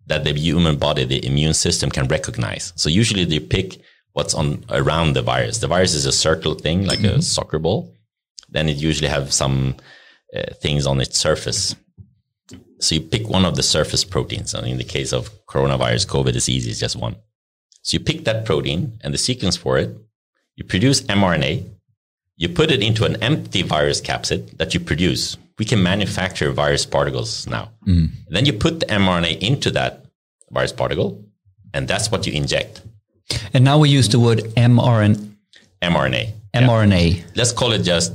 that 0.06 0.24
the 0.24 0.32
human 0.32 0.76
body, 0.76 1.04
the 1.04 1.24
immune 1.24 1.54
system 1.54 1.90
can 1.90 2.08
recognize. 2.08 2.72
So 2.76 2.88
usually 2.88 3.24
they 3.24 3.40
pick 3.40 3.78
what's 4.14 4.34
on 4.34 4.64
around 4.70 5.14
the 5.14 5.22
virus. 5.22 5.58
The 5.58 5.68
virus 5.68 5.94
is 5.94 6.06
a 6.06 6.12
circle 6.12 6.54
thing, 6.54 6.86
like 6.86 7.00
mm-hmm. 7.00 7.18
a 7.18 7.22
soccer 7.22 7.58
ball. 7.58 7.94
Then 8.48 8.68
it 8.68 8.76
usually 8.76 9.08
have 9.08 9.32
some 9.32 9.76
uh, 10.36 10.54
things 10.54 10.86
on 10.86 11.00
its 11.00 11.18
surface 11.18 11.74
so 12.82 12.96
you 12.96 13.00
pick 13.00 13.28
one 13.28 13.44
of 13.44 13.54
the 13.54 13.62
surface 13.62 14.04
proteins. 14.04 14.54
And 14.54 14.66
in 14.66 14.78
the 14.78 14.84
case 14.84 15.12
of 15.12 15.30
coronavirus, 15.46 16.08
COVID 16.08 16.34
is 16.34 16.48
easy, 16.48 16.70
it's 16.70 16.80
just 16.80 16.96
one. 16.96 17.16
So 17.82 17.94
you 17.96 18.00
pick 18.00 18.24
that 18.24 18.44
protein 18.44 18.98
and 19.02 19.14
the 19.14 19.18
sequence 19.18 19.56
for 19.56 19.78
it. 19.78 19.96
You 20.56 20.64
produce 20.64 21.02
mRNA. 21.02 21.64
You 22.36 22.48
put 22.48 22.70
it 22.70 22.82
into 22.82 23.04
an 23.04 23.22
empty 23.22 23.62
virus 23.62 24.00
capsid 24.00 24.58
that 24.58 24.74
you 24.74 24.80
produce. 24.80 25.36
We 25.58 25.64
can 25.64 25.82
manufacture 25.82 26.50
virus 26.50 26.84
particles 26.84 27.46
now. 27.46 27.70
Mm. 27.86 28.10
Then 28.28 28.46
you 28.46 28.52
put 28.52 28.80
the 28.80 28.86
mRNA 28.86 29.40
into 29.40 29.70
that 29.72 30.04
virus 30.50 30.72
particle, 30.72 31.24
and 31.72 31.86
that's 31.86 32.10
what 32.10 32.26
you 32.26 32.32
inject. 32.32 32.82
And 33.54 33.64
now 33.64 33.78
we 33.78 33.90
use 33.90 34.08
the 34.08 34.18
word 34.18 34.40
mRNA. 34.56 35.30
mRNA. 35.82 36.32
mRNA. 36.54 37.16
Yeah. 37.16 37.22
Let's 37.36 37.52
call 37.52 37.72
it 37.72 37.82
just 37.82 38.12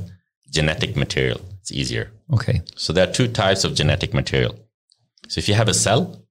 genetic 0.50 0.94
material. 0.94 1.40
It's 1.60 1.72
easier. 1.72 2.10
Okay. 2.32 2.62
So 2.76 2.92
there 2.92 3.08
are 3.08 3.12
two 3.12 3.28
types 3.28 3.64
of 3.64 3.74
genetic 3.74 4.14
material. 4.14 4.54
So 5.28 5.38
if 5.38 5.48
you 5.48 5.54
have 5.54 5.68
a 5.68 5.74
cell, 5.74 6.22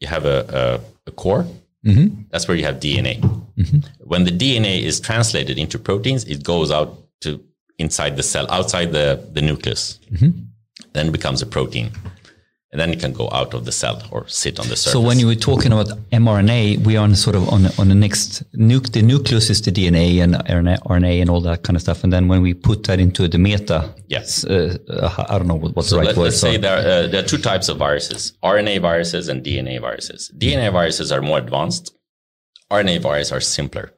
you 0.00 0.08
have 0.08 0.24
a, 0.24 0.80
a, 1.06 1.08
a 1.08 1.12
core. 1.12 1.46
Mm-hmm. 1.84 2.22
That's 2.30 2.46
where 2.46 2.56
you 2.56 2.64
have 2.64 2.76
DNA. 2.76 3.20
Mm-hmm. 3.20 3.78
When 4.00 4.24
the 4.24 4.30
DNA 4.30 4.82
is 4.82 5.00
translated 5.00 5.58
into 5.58 5.78
proteins, 5.78 6.24
it 6.24 6.42
goes 6.42 6.70
out 6.70 6.98
to 7.22 7.42
inside 7.78 8.16
the 8.16 8.22
cell, 8.22 8.46
outside 8.50 8.92
the, 8.92 9.26
the 9.32 9.40
nucleus. 9.40 9.98
Mm-hmm. 10.12 10.30
Then 10.92 11.12
becomes 11.12 11.40
a 11.42 11.46
protein 11.46 11.92
and 12.72 12.80
then 12.80 12.90
it 12.90 13.00
can 13.00 13.12
go 13.12 13.28
out 13.32 13.52
of 13.52 13.64
the 13.64 13.72
cell 13.72 14.00
or 14.12 14.28
sit 14.28 14.60
on 14.60 14.68
the 14.68 14.76
surface. 14.76 14.92
So 14.92 15.00
when 15.00 15.18
you 15.18 15.26
were 15.26 15.34
talking 15.34 15.72
about 15.72 15.88
mRNA, 16.12 16.84
we 16.86 16.96
are 16.96 17.02
on 17.02 17.16
sort 17.16 17.34
of 17.34 17.48
on 17.48 17.66
on 17.78 17.88
the 17.88 17.96
next 17.96 18.44
nuke. 18.52 18.92
The 18.92 19.02
nucleus 19.02 19.50
is 19.50 19.60
the 19.62 19.72
DNA 19.72 20.22
and 20.22 20.34
RNA 20.34 21.20
and 21.20 21.30
all 21.30 21.40
that 21.40 21.64
kind 21.64 21.76
of 21.76 21.82
stuff. 21.82 22.04
And 22.04 22.12
then 22.12 22.28
when 22.28 22.42
we 22.42 22.54
put 22.54 22.84
that 22.84 23.00
into 23.00 23.26
the 23.26 23.38
meta, 23.38 23.92
yes, 24.06 24.44
uh, 24.44 24.78
uh, 24.88 25.24
I 25.28 25.38
don't 25.38 25.48
know 25.48 25.56
what's 25.56 25.88
so 25.88 25.96
the 25.96 26.00
right 26.00 26.06
let, 26.08 26.16
word. 26.16 26.24
Let's 26.24 26.40
say 26.40 26.56
there 26.58 26.76
are, 26.76 27.04
uh, 27.04 27.06
there 27.08 27.24
are 27.24 27.26
two 27.26 27.38
types 27.38 27.68
of 27.68 27.78
viruses: 27.78 28.34
RNA 28.44 28.80
viruses 28.80 29.28
and 29.28 29.42
DNA 29.44 29.80
viruses. 29.80 30.30
DNA 30.38 30.70
viruses 30.72 31.10
are 31.10 31.22
more 31.22 31.38
advanced. 31.38 31.96
RNA 32.70 33.00
viruses 33.00 33.32
are 33.32 33.40
simpler. 33.40 33.92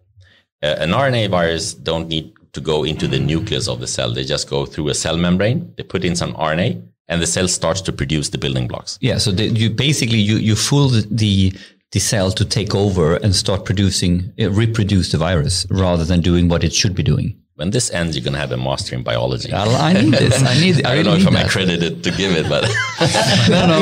Uh, 0.63 0.77
an 0.79 0.91
RNA 0.91 1.29
virus 1.29 1.75
don't 1.75 2.09
need 2.09 2.33
to 2.53 2.61
go 2.61 2.85
into 2.85 3.07
the 3.07 3.19
nucleus 3.19 3.69
of 3.69 3.81
the 3.81 3.87
cell. 3.87 4.13
They 4.13 4.25
just 4.25 4.49
go 4.49 4.65
through 4.65 4.89
a 4.89 4.95
cell 4.95 5.19
membrane. 5.19 5.75
They 5.77 5.83
put 5.83 6.05
in 6.05 6.17
some 6.17 6.33
RNA 6.35 6.92
and 7.13 7.21
the 7.23 7.27
cell 7.37 7.49
starts 7.49 7.81
to 7.83 7.93
produce 7.93 8.31
the 8.31 8.39
building 8.39 8.67
blocks. 8.73 8.99
Yeah, 9.09 9.19
so 9.25 9.31
the, 9.39 9.45
you 9.61 9.69
basically 9.87 10.19
you 10.31 10.37
you 10.49 10.57
fool 10.57 10.89
the 11.23 11.53
the 11.95 12.01
cell 12.01 12.29
to 12.41 12.45
take 12.59 12.73
over 12.85 13.07
and 13.25 13.31
start 13.45 13.61
producing 13.71 14.13
uh, 14.41 14.51
reproduce 14.65 15.09
the 15.13 15.19
virus 15.29 15.67
rather 15.85 16.05
than 16.11 16.21
doing 16.31 16.45
what 16.53 16.63
it 16.65 16.73
should 16.81 16.95
be 16.95 17.03
doing. 17.13 17.29
When 17.61 17.71
this 17.71 17.91
ends, 18.01 18.17
you're 18.17 18.25
going 18.29 18.39
to 18.41 18.45
have 18.47 18.51
a 18.51 18.57
master 18.71 18.93
in 18.97 19.03
biology. 19.05 19.51
I 19.53 19.93
need 19.93 20.15
this. 20.15 20.43
I 20.43 20.55
need. 20.65 20.75
I, 20.87 20.91
I 20.91 20.95
don't 20.97 21.05
know 21.11 21.17
if 21.21 21.27
I'm 21.31 21.35
that. 21.35 21.47
accredited 21.47 21.93
to 22.07 22.11
give 22.21 22.33
it, 22.41 22.47
but 22.55 22.63
no, 23.55 23.61
no. 23.67 23.77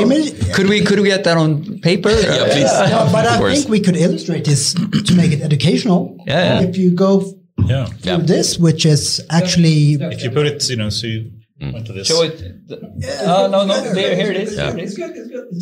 Could 0.55 0.67
we 0.73 0.77
could 0.87 0.99
we 0.99 1.07
get 1.15 1.23
that 1.27 1.37
on 1.37 1.49
paper? 1.89 2.09
Yeah, 2.11 2.45
please. 2.55 2.73
Yeah, 2.91 3.09
but 3.15 3.25
I 3.25 3.37
course. 3.37 3.53
think 3.53 3.69
we 3.69 3.79
could 3.85 3.95
illustrate 4.07 4.43
this 4.51 4.73
to 5.07 5.11
make 5.21 5.31
it 5.31 5.41
educational. 5.49 6.01
Yeah, 6.27 6.59
yeah. 6.59 6.67
If 6.69 6.75
you 6.81 6.89
go 7.07 7.13
Yeah. 7.71 7.85
through 8.03 8.11
Yeah. 8.11 8.33
this, 8.35 8.47
which 8.65 8.83
is 8.95 9.03
actually 9.29 9.77
If 10.15 10.21
you 10.23 10.31
put 10.39 10.45
it, 10.51 10.59
you 10.71 10.77
know, 10.81 10.89
so 10.97 11.07
you 11.13 11.19
went 11.61 11.85
to 11.87 11.93
this. 11.93 12.07
Show 12.07 12.21
it. 12.23 12.35
Oh 13.25 13.47
no 13.51 13.59
no! 13.65 13.75
There, 13.97 14.15
here 14.15 14.31
it 14.31 14.37
is. 14.37 14.49
Here 14.57 14.77
it 14.77 14.83
is. 14.87 14.95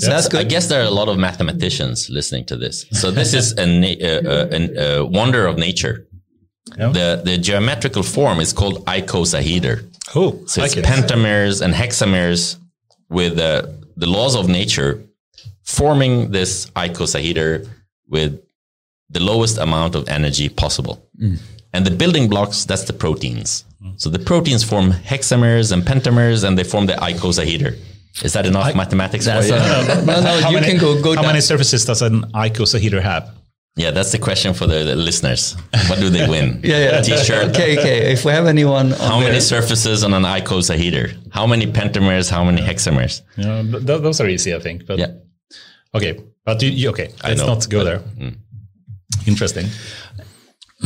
So 0.03 0.09
that's 0.13 0.27
I 0.33 0.43
guess 0.53 0.67
there 0.67 0.81
are 0.83 0.89
a 0.93 0.95
lot 1.01 1.09
of 1.09 1.17
mathematicians 1.17 2.09
listening 2.09 2.45
to 2.51 2.55
this. 2.57 2.85
So 3.01 3.11
this 3.11 3.33
is 3.33 3.45
a, 3.63 3.65
na- 3.65 3.99
uh, 4.09 4.21
uh, 4.33 5.01
uh, 5.01 5.05
wonder 5.19 5.45
of 5.51 5.57
nature. 5.57 5.95
Yeah. 6.77 6.91
The 6.97 7.07
the 7.29 7.37
geometrical 7.37 8.03
form 8.03 8.39
is 8.39 8.53
called 8.53 8.85
icosahedra. 8.85 9.75
Oh, 10.15 10.31
So 10.51 10.63
it's 10.63 10.75
pentamers 10.75 11.61
and 11.63 11.73
hexamers 11.73 12.41
with 13.09 13.33
uh, 13.39 13.63
the 13.97 14.07
laws 14.07 14.35
of 14.35 14.47
nature 14.47 14.91
forming 15.63 16.31
this 16.31 16.51
icosahedra 16.85 17.67
with 18.07 18.31
the 19.09 19.19
lowest 19.19 19.57
amount 19.57 19.95
of 19.95 20.07
energy 20.07 20.47
possible. 20.49 20.95
And 21.73 21.85
the 21.85 21.91
building 22.01 22.27
blocks, 22.29 22.65
that's 22.65 22.85
the 22.85 22.93
proteins. 22.93 23.65
Mm-hmm. 23.81 23.97
So 23.97 24.09
the 24.09 24.19
proteins 24.19 24.63
form 24.63 24.91
hexamers 24.91 25.71
and 25.71 25.83
pentamers 25.83 26.43
and 26.43 26.57
they 26.57 26.63
form 26.63 26.85
the 26.85 26.93
icosahedra. 26.93 27.77
Is 28.23 28.33
that 28.33 28.45
enough 28.45 28.75
mathematics 28.75 29.25
for 29.27 29.41
you? 29.41 29.51
no, 30.05 30.21
no. 30.21 30.41
How 30.41 30.49
you 30.49 30.55
many, 30.55 30.67
can 30.67 30.77
go 30.79 31.01
go 31.01 31.15
How 31.15 31.21
down. 31.21 31.31
many 31.31 31.41
surfaces 31.41 31.85
does 31.85 32.01
an 32.01 32.23
icosahedra 32.33 33.01
have? 33.01 33.29
yeah, 33.75 33.91
that's 33.91 34.11
the 34.11 34.17
question 34.19 34.53
for 34.53 34.67
the, 34.67 34.83
the 34.83 34.95
listeners. 34.95 35.55
What 35.87 35.99
do 35.99 36.09
they 36.09 36.27
win? 36.27 36.59
Yeah, 36.63 36.79
yeah. 36.85 36.99
A 36.99 37.03
t-shirt. 37.03 37.49
Okay, 37.55 37.79
okay. 37.79 38.11
If 38.11 38.25
we 38.25 38.31
have 38.33 38.45
anyone, 38.45 38.91
on 38.93 38.99
How 39.11 39.19
many 39.21 39.39
surfaces 39.39 40.03
on 40.03 40.13
an 40.13 40.23
icosahedra? 40.23 41.07
How 41.31 41.47
many 41.47 41.65
pentamers? 41.65 42.29
How 42.29 42.43
many 42.43 42.61
hexamers? 42.61 43.21
Yeah, 43.37 43.61
th- 43.61 43.85
th- 43.87 44.01
those 44.01 44.19
are 44.19 44.27
easy, 44.27 44.53
I 44.53 44.59
think. 44.59 44.85
But 44.85 44.99
Yeah. 44.99 45.11
okay, 45.93 46.19
but 46.43 46.61
you, 46.61 46.69
you 46.71 46.89
okay? 46.89 47.07
Let's 47.23 47.39
know, 47.39 47.47
not 47.53 47.69
go 47.69 47.83
there. 47.85 47.99
Mm. 47.99 48.35
Interesting. 49.27 49.67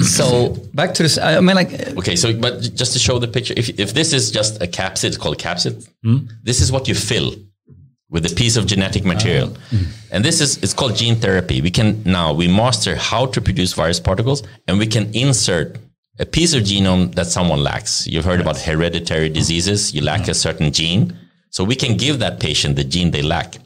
So 0.01 0.55
back 0.73 0.95
to 0.95 1.03
this. 1.03 1.17
I 1.17 1.39
mean, 1.39 1.55
like, 1.55 1.71
uh, 1.71 1.99
Okay, 1.99 2.15
so 2.15 2.33
but 2.33 2.61
just 2.73 2.93
to 2.93 2.99
show 2.99 3.19
the 3.19 3.27
picture, 3.27 3.53
if 3.55 3.79
if 3.79 3.93
this 3.93 4.11
is 4.11 4.31
just 4.31 4.61
a 4.61 4.65
capsid, 4.67 5.05
it's 5.05 5.17
called 5.17 5.35
a 5.35 5.43
capsid. 5.43 5.87
Hmm? 6.03 6.27
This 6.43 6.61
is 6.61 6.71
what 6.71 6.87
you 6.87 6.95
fill 6.95 7.35
with 8.09 8.25
a 8.25 8.35
piece 8.35 8.55
of 8.55 8.65
genetic 8.65 9.05
material, 9.05 9.55
ah. 9.55 9.77
and 10.11 10.25
this 10.25 10.41
is 10.41 10.57
it's 10.63 10.73
called 10.73 10.95
gene 10.95 11.15
therapy. 11.15 11.61
We 11.61 11.69
can 11.69 12.01
now 12.03 12.33
we 12.33 12.47
master 12.47 12.95
how 12.95 13.27
to 13.27 13.39
produce 13.39 13.73
virus 13.73 13.99
particles, 13.99 14.41
and 14.67 14.79
we 14.79 14.87
can 14.87 15.13
insert 15.13 15.77
a 16.19 16.25
piece 16.25 16.55
of 16.55 16.63
genome 16.63 17.13
that 17.13 17.27
someone 17.27 17.61
lacks. 17.61 18.07
You've 18.07 18.25
heard 18.25 18.41
about 18.41 18.57
hereditary 18.57 19.29
diseases. 19.29 19.93
You 19.93 20.01
lack 20.01 20.27
a 20.27 20.33
certain 20.33 20.71
gene, 20.71 21.15
so 21.51 21.63
we 21.63 21.75
can 21.75 21.97
give 21.97 22.17
that 22.17 22.39
patient 22.39 22.77
the 22.77 22.83
gene 22.83 23.11
they 23.11 23.21
lack. 23.21 23.57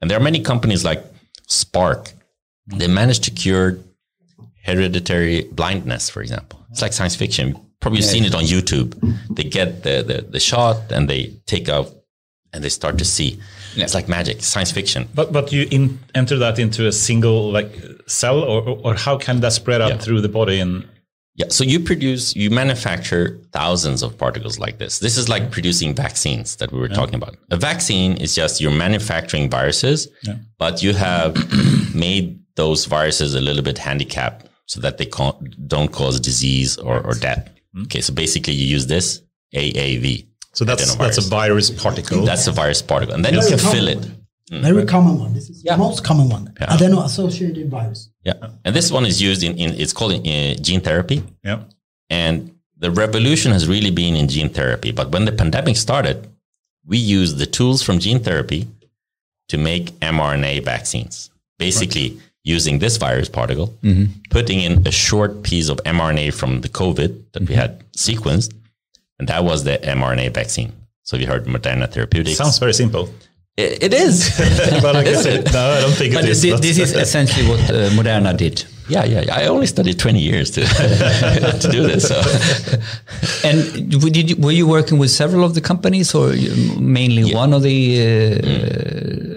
And 0.00 0.10
there 0.10 0.16
are 0.16 0.22
many 0.22 0.40
companies 0.40 0.84
like 0.84 1.04
Spark. 1.48 2.12
They 2.66 2.88
managed 2.88 3.24
to 3.24 3.30
cure 3.30 3.78
hereditary 4.64 5.44
blindness, 5.52 6.08
for 6.10 6.20
example. 6.22 6.64
It's 6.70 6.82
like 6.82 6.92
science 6.92 7.16
fiction. 7.16 7.58
Probably 7.80 8.02
seen 8.02 8.24
it 8.24 8.34
on 8.34 8.44
YouTube. 8.44 8.94
They 9.34 9.44
get 9.44 9.82
the, 9.84 10.02
the, 10.02 10.22
the 10.30 10.40
shot 10.40 10.92
and 10.92 11.08
they 11.08 11.32
take 11.46 11.68
out 11.68 11.90
and 12.52 12.62
they 12.62 12.68
start 12.68 12.98
to 12.98 13.04
see. 13.04 13.40
It's 13.76 13.94
like 13.94 14.08
magic, 14.08 14.42
science 14.42 14.70
fiction. 14.72 15.08
But 15.14 15.32
but 15.32 15.52
you 15.52 15.66
in, 15.70 15.98
enter 16.14 16.36
that 16.38 16.58
into 16.58 16.86
a 16.88 16.92
single 16.92 17.50
like 17.50 17.70
cell, 18.06 18.40
or 18.42 18.62
or 18.84 18.94
how 18.96 19.16
can 19.16 19.40
that 19.40 19.52
spread 19.52 19.80
out 19.80 19.90
Yeah. 19.90 19.98
through 19.98 20.20
the 20.20 20.28
body? 20.28 20.58
And 20.60 20.84
Yeah. 21.36 21.46
So 21.48 21.64
you 21.64 21.80
produce, 21.80 22.34
you 22.36 22.50
manufacture 22.50 23.38
thousands 23.52 24.02
of 24.02 24.18
particles 24.18 24.58
like 24.58 24.78
this. 24.78 24.98
This 24.98 25.16
is 25.16 25.28
like 25.28 25.50
producing 25.52 25.94
vaccines 25.94 26.56
that 26.56 26.72
we 26.72 26.78
were 26.80 26.88
talking 26.88 27.14
about. 27.14 27.36
A 27.50 27.56
vaccine 27.56 28.16
is 28.18 28.34
just 28.34 28.60
you're 28.60 28.72
manufacturing 28.76 29.48
viruses, 29.48 30.08
but 30.58 30.82
you 30.82 30.92
have 30.92 31.34
made 31.94 32.40
those 32.56 32.84
viruses 32.86 33.34
a 33.34 33.40
little 33.40 33.62
bit 33.62 33.78
handicapped 33.78 34.49
so 34.70 34.76
that 34.84 34.94
they 34.98 35.06
can't, 35.18 35.36
don't 35.74 35.90
cause 36.00 36.20
disease 36.20 36.70
or, 36.88 36.96
or 37.08 37.14
death. 37.14 37.42
Okay. 37.84 38.00
So 38.06 38.12
basically 38.14 38.54
you 38.60 38.66
use 38.76 38.86
this 38.86 39.06
AAV. 39.54 40.26
so 40.58 40.64
that's 40.64 40.94
that's 41.02 41.18
a 41.18 41.28
virus 41.38 41.68
particle. 41.84 42.20
That's 42.30 42.46
a 42.46 42.54
virus 42.62 42.80
particle. 42.92 43.14
And 43.16 43.24
then 43.24 43.34
you 43.34 43.46
can 43.52 43.58
fill 43.58 43.88
it. 43.94 43.98
one. 43.98 44.62
Very 44.70 44.84
common 44.94 45.14
one. 45.24 45.32
This 45.38 45.46
is 45.52 45.56
Yeah. 45.64 45.74
the 45.76 45.82
most 45.86 46.00
common 46.10 46.28
one. 46.36 46.44
Yeah. 46.60 46.74
Adeno-associated 46.74 47.66
virus. 47.78 48.00
Yeah. 48.28 48.34
And 48.64 48.72
this 48.78 48.88
one 48.96 49.04
is 49.10 49.16
used 49.28 49.42
in, 49.48 49.52
in 49.62 49.68
it's 49.82 49.92
called 49.98 50.12
uh, 50.12 50.54
gene 50.66 50.82
therapy. 50.88 51.18
yeah. 51.48 51.58
And 52.22 52.34
the 52.84 52.90
revolution 53.04 53.50
has 53.56 53.64
really 53.74 53.92
been 54.02 54.14
in 54.20 54.26
gene 54.34 54.50
therapy. 54.58 54.90
But 54.98 55.06
when 55.12 55.24
the 55.28 55.32
pandemic 55.42 55.76
started, 55.86 56.18
we 56.92 56.98
used 57.18 57.34
the 57.42 57.46
tools 57.58 57.78
from 57.86 57.98
gene 58.06 58.20
therapy 58.28 58.60
to 59.50 59.56
make 59.70 59.84
mRNA 60.16 60.54
vaccines. 60.74 61.14
Basically, 61.66 62.08
using 62.44 62.78
this 62.78 62.96
virus 62.96 63.28
particle, 63.28 63.74
putting 64.30 64.60
in 64.60 64.86
a 64.86 64.90
short 64.90 65.42
piece 65.42 65.68
of 65.68 65.76
mRNA 65.84 66.32
from 66.34 66.60
the 66.62 66.68
COVID 66.68 67.10
that 67.32 67.48
we 67.48 67.54
had 67.54 67.84
sequenced, 67.92 68.54
and 69.18 69.28
that 69.28 69.44
was 69.44 69.64
the 69.64 69.78
mRNA 69.82 70.32
vaccine. 70.34 70.72
So 71.02 71.16
you 71.16 71.26
heard 71.26 71.44
Moderna 71.46 71.86
Therapeutics. 71.92 72.36
Sounds 72.38 72.58
very 72.58 72.72
simple. 72.74 73.08
it, 73.56 73.82
it 73.82 73.92
is. 73.92 74.30
but 74.82 74.94
like 74.94 75.06
I 75.06 75.14
said, 75.26 75.52
no, 75.52 75.70
I 75.76 75.80
don't 75.80 75.92
think 75.92 76.14
but 76.14 76.24
it 76.24 76.30
is. 76.30 76.42
this, 76.42 76.60
this 76.60 76.78
is 76.78 76.92
essentially 76.94 77.46
what 77.48 77.60
uh, 77.68 77.90
Moderna 77.90 78.34
did. 78.36 78.64
yeah, 78.88 79.04
yeah, 79.04 79.20
yeah. 79.26 79.34
I 79.36 79.46
only 79.48 79.66
studied 79.66 79.98
20 79.98 80.18
years 80.18 80.50
to, 80.52 80.60
to 81.62 81.68
do 81.70 81.82
this. 81.86 82.08
So. 82.08 82.18
And 83.44 83.90
did 84.12 84.30
you, 84.30 84.36
were 84.36 84.52
you 84.52 84.66
working 84.66 84.98
with 84.98 85.10
several 85.10 85.44
of 85.44 85.54
the 85.54 85.60
companies, 85.60 86.14
or 86.14 86.32
you- 86.32 86.80
mainly 86.80 87.34
one 87.34 87.52
of 87.52 87.62
the 87.62 87.78
uh, 88.00 89.29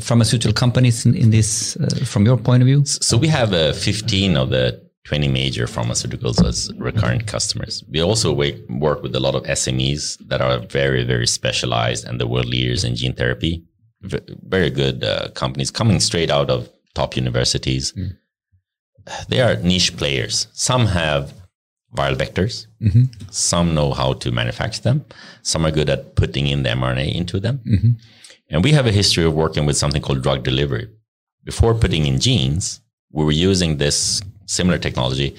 pharmaceutical 0.00 0.52
companies 0.52 1.06
in, 1.06 1.14
in 1.14 1.30
this, 1.30 1.76
uh, 1.76 1.88
from 2.04 2.24
your 2.24 2.36
point 2.36 2.62
of 2.62 2.66
view? 2.66 2.84
So 2.84 3.16
we 3.16 3.28
have 3.28 3.52
uh, 3.52 3.72
15 3.72 4.36
of 4.36 4.50
the 4.50 4.80
20 5.04 5.28
major 5.28 5.66
pharmaceuticals 5.66 6.44
as 6.44 6.70
recurrent 6.76 7.26
customers. 7.26 7.82
We 7.90 8.02
also 8.02 8.32
work 8.68 9.02
with 9.02 9.14
a 9.16 9.20
lot 9.20 9.34
of 9.34 9.42
SMEs 9.44 10.18
that 10.28 10.40
are 10.42 10.58
very, 10.58 11.02
very 11.04 11.26
specialized 11.26 12.06
and 12.06 12.20
the 12.20 12.26
world 12.26 12.46
leaders 12.46 12.84
in 12.84 12.94
gene 12.94 13.14
therapy. 13.14 13.64
V- 14.02 14.18
very 14.46 14.70
good 14.70 15.02
uh, 15.02 15.28
companies 15.34 15.70
coming 15.70 15.98
straight 16.00 16.30
out 16.30 16.50
of 16.50 16.68
top 16.94 17.16
universities. 17.16 17.94
They 19.28 19.40
are 19.40 19.56
niche 19.56 19.96
players. 19.96 20.48
Some 20.52 20.86
have 20.86 21.32
viral 21.96 22.16
vectors. 22.16 22.66
Some 23.30 23.74
know 23.74 23.92
how 23.94 24.12
to 24.14 24.30
manufacture 24.30 24.82
them. 24.82 25.04
Some 25.42 25.64
are 25.64 25.70
good 25.70 25.88
at 25.88 26.14
putting 26.16 26.46
in 26.46 26.62
the 26.64 26.70
mRNA 26.70 27.14
into 27.14 27.40
them. 27.40 27.60
And 28.50 28.64
we 28.64 28.72
have 28.72 28.86
a 28.86 28.92
history 28.92 29.24
of 29.24 29.34
working 29.34 29.66
with 29.66 29.76
something 29.76 30.02
called 30.02 30.22
drug 30.22 30.42
delivery. 30.42 30.88
Before 31.44 31.74
putting 31.74 32.06
in 32.06 32.18
genes, 32.20 32.80
we 33.12 33.24
were 33.24 33.32
using 33.32 33.76
this 33.76 34.22
similar 34.46 34.78
technology 34.78 35.36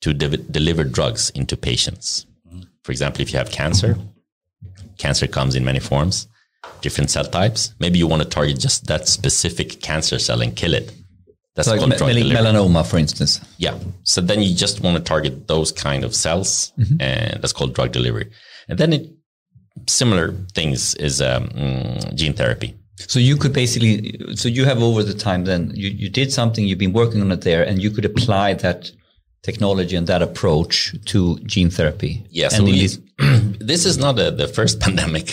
to 0.00 0.14
de- 0.14 0.36
deliver 0.36 0.84
drugs 0.84 1.30
into 1.30 1.56
patients. 1.56 2.26
For 2.82 2.92
example, 2.92 3.20
if 3.20 3.32
you 3.32 3.38
have 3.38 3.50
cancer, 3.50 3.96
cancer 4.96 5.26
comes 5.26 5.54
in 5.54 5.64
many 5.64 5.80
forms, 5.80 6.28
different 6.80 7.10
cell 7.10 7.24
types. 7.24 7.74
Maybe 7.78 7.98
you 7.98 8.06
want 8.06 8.22
to 8.22 8.28
target 8.28 8.58
just 8.58 8.86
that 8.86 9.06
specific 9.06 9.80
cancer 9.82 10.18
cell 10.18 10.40
and 10.40 10.56
kill 10.56 10.74
it. 10.74 10.92
That's 11.54 11.68
Like 11.68 11.80
called 11.80 11.90
me- 11.90 12.30
melanoma, 12.32 12.86
for 12.86 12.96
instance. 12.98 13.40
Yeah. 13.58 13.78
So 14.04 14.20
then 14.20 14.40
you 14.40 14.54
just 14.54 14.80
want 14.80 14.96
to 14.96 15.02
target 15.02 15.46
those 15.46 15.72
kind 15.72 16.04
of 16.04 16.14
cells, 16.14 16.72
mm-hmm. 16.78 17.00
and 17.00 17.42
that's 17.42 17.52
called 17.52 17.74
drug 17.74 17.92
delivery. 17.92 18.30
And 18.68 18.78
then 18.78 18.92
it, 18.92 19.10
similar 19.86 20.32
things 20.54 20.94
is 20.96 21.20
um, 21.20 21.48
mm, 21.48 22.14
gene 22.14 22.34
therapy. 22.34 22.76
So 23.08 23.18
you 23.18 23.36
could 23.36 23.52
basically, 23.52 24.18
so 24.34 24.48
you 24.48 24.64
have 24.66 24.82
over 24.82 25.02
the 25.02 25.14
time 25.14 25.44
then, 25.44 25.72
you, 25.74 25.88
you 25.88 26.08
did 26.10 26.32
something, 26.32 26.66
you've 26.66 26.78
been 26.78 26.92
working 26.92 27.22
on 27.22 27.32
it 27.32 27.40
there, 27.42 27.66
and 27.66 27.82
you 27.82 27.90
could 27.90 28.04
apply 28.04 28.54
that 28.54 28.90
technology 29.42 29.96
and 29.96 30.06
that 30.06 30.20
approach 30.20 30.94
to 31.06 31.38
gene 31.40 31.70
therapy. 31.70 32.22
Yes. 32.30 32.52
Yeah, 32.52 32.58
so 32.58 32.64
we, 32.64 32.88
this 33.58 33.86
is 33.86 33.96
not 33.96 34.18
a, 34.18 34.30
the 34.30 34.48
first 34.48 34.80
pandemic. 34.86 35.30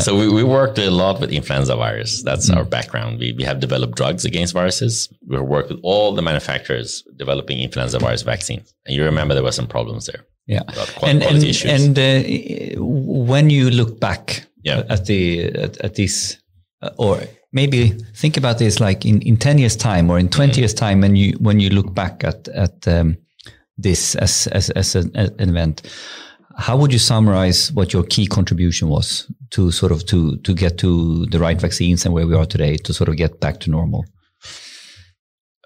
so 0.00 0.16
we, 0.16 0.28
we, 0.28 0.44
worked 0.44 0.78
a 0.78 0.90
lot 0.90 1.20
with 1.20 1.32
influenza 1.32 1.74
virus. 1.74 2.22
That's 2.22 2.48
mm. 2.48 2.56
our 2.56 2.64
background. 2.64 3.18
We, 3.18 3.32
we 3.32 3.42
have 3.42 3.58
developed 3.58 3.96
drugs 3.96 4.24
against 4.24 4.54
viruses. 4.54 5.12
We 5.26 5.40
worked 5.40 5.70
with 5.70 5.80
all 5.82 6.14
the 6.14 6.22
manufacturers 6.22 7.02
developing 7.16 7.58
influenza 7.58 7.98
virus 7.98 8.22
vaccines. 8.22 8.72
And 8.86 8.94
you 8.94 9.04
remember 9.04 9.34
there 9.34 9.42
were 9.42 9.52
some 9.52 9.66
problems 9.66 10.06
there. 10.06 10.24
Yeah. 10.46 10.62
And, 11.02 11.22
and, 11.22 11.64
and 11.64 11.98
uh, 11.98 12.82
when 12.82 13.48
you 13.48 13.70
look 13.70 14.00
back 14.00 14.46
yeah. 14.62 14.82
at 14.88 15.06
the, 15.06 15.44
at, 15.44 15.76
at 15.78 15.94
these, 15.94 16.40
uh, 16.82 16.90
or 16.98 17.20
maybe 17.52 17.90
think 18.14 18.36
about 18.36 18.58
this 18.58 18.80
like 18.80 19.04
in, 19.04 19.20
in 19.22 19.36
10 19.36 19.58
years 19.58 19.76
time 19.76 20.10
or 20.10 20.18
in 20.18 20.28
20 20.28 20.52
mm. 20.52 20.56
years 20.58 20.74
time 20.74 21.00
when 21.00 21.16
you 21.16 21.32
when 21.38 21.60
you 21.60 21.70
look 21.70 21.94
back 21.94 22.24
at 22.24 22.48
at 22.48 22.88
um, 22.88 23.16
this 23.76 24.14
as 24.16 24.46
as, 24.48 24.70
as 24.70 24.94
an, 24.96 25.10
an, 25.14 25.48
event 25.48 25.82
how 26.56 26.76
would 26.76 26.92
you 26.92 26.98
summarize 26.98 27.72
what 27.72 27.92
your 27.92 28.02
key 28.04 28.26
contribution 28.26 28.88
was 28.88 29.30
to 29.50 29.70
sort 29.70 29.92
of 29.92 30.04
to 30.06 30.36
to 30.38 30.54
get 30.54 30.78
to 30.78 31.26
the 31.26 31.38
right 31.38 31.60
vaccines 31.60 32.04
and 32.04 32.14
where 32.14 32.26
we 32.26 32.34
are 32.34 32.46
today 32.46 32.76
to 32.76 32.92
sort 32.92 33.08
of 33.08 33.16
get 33.16 33.40
back 33.40 33.60
to 33.60 33.70
normal 33.70 34.04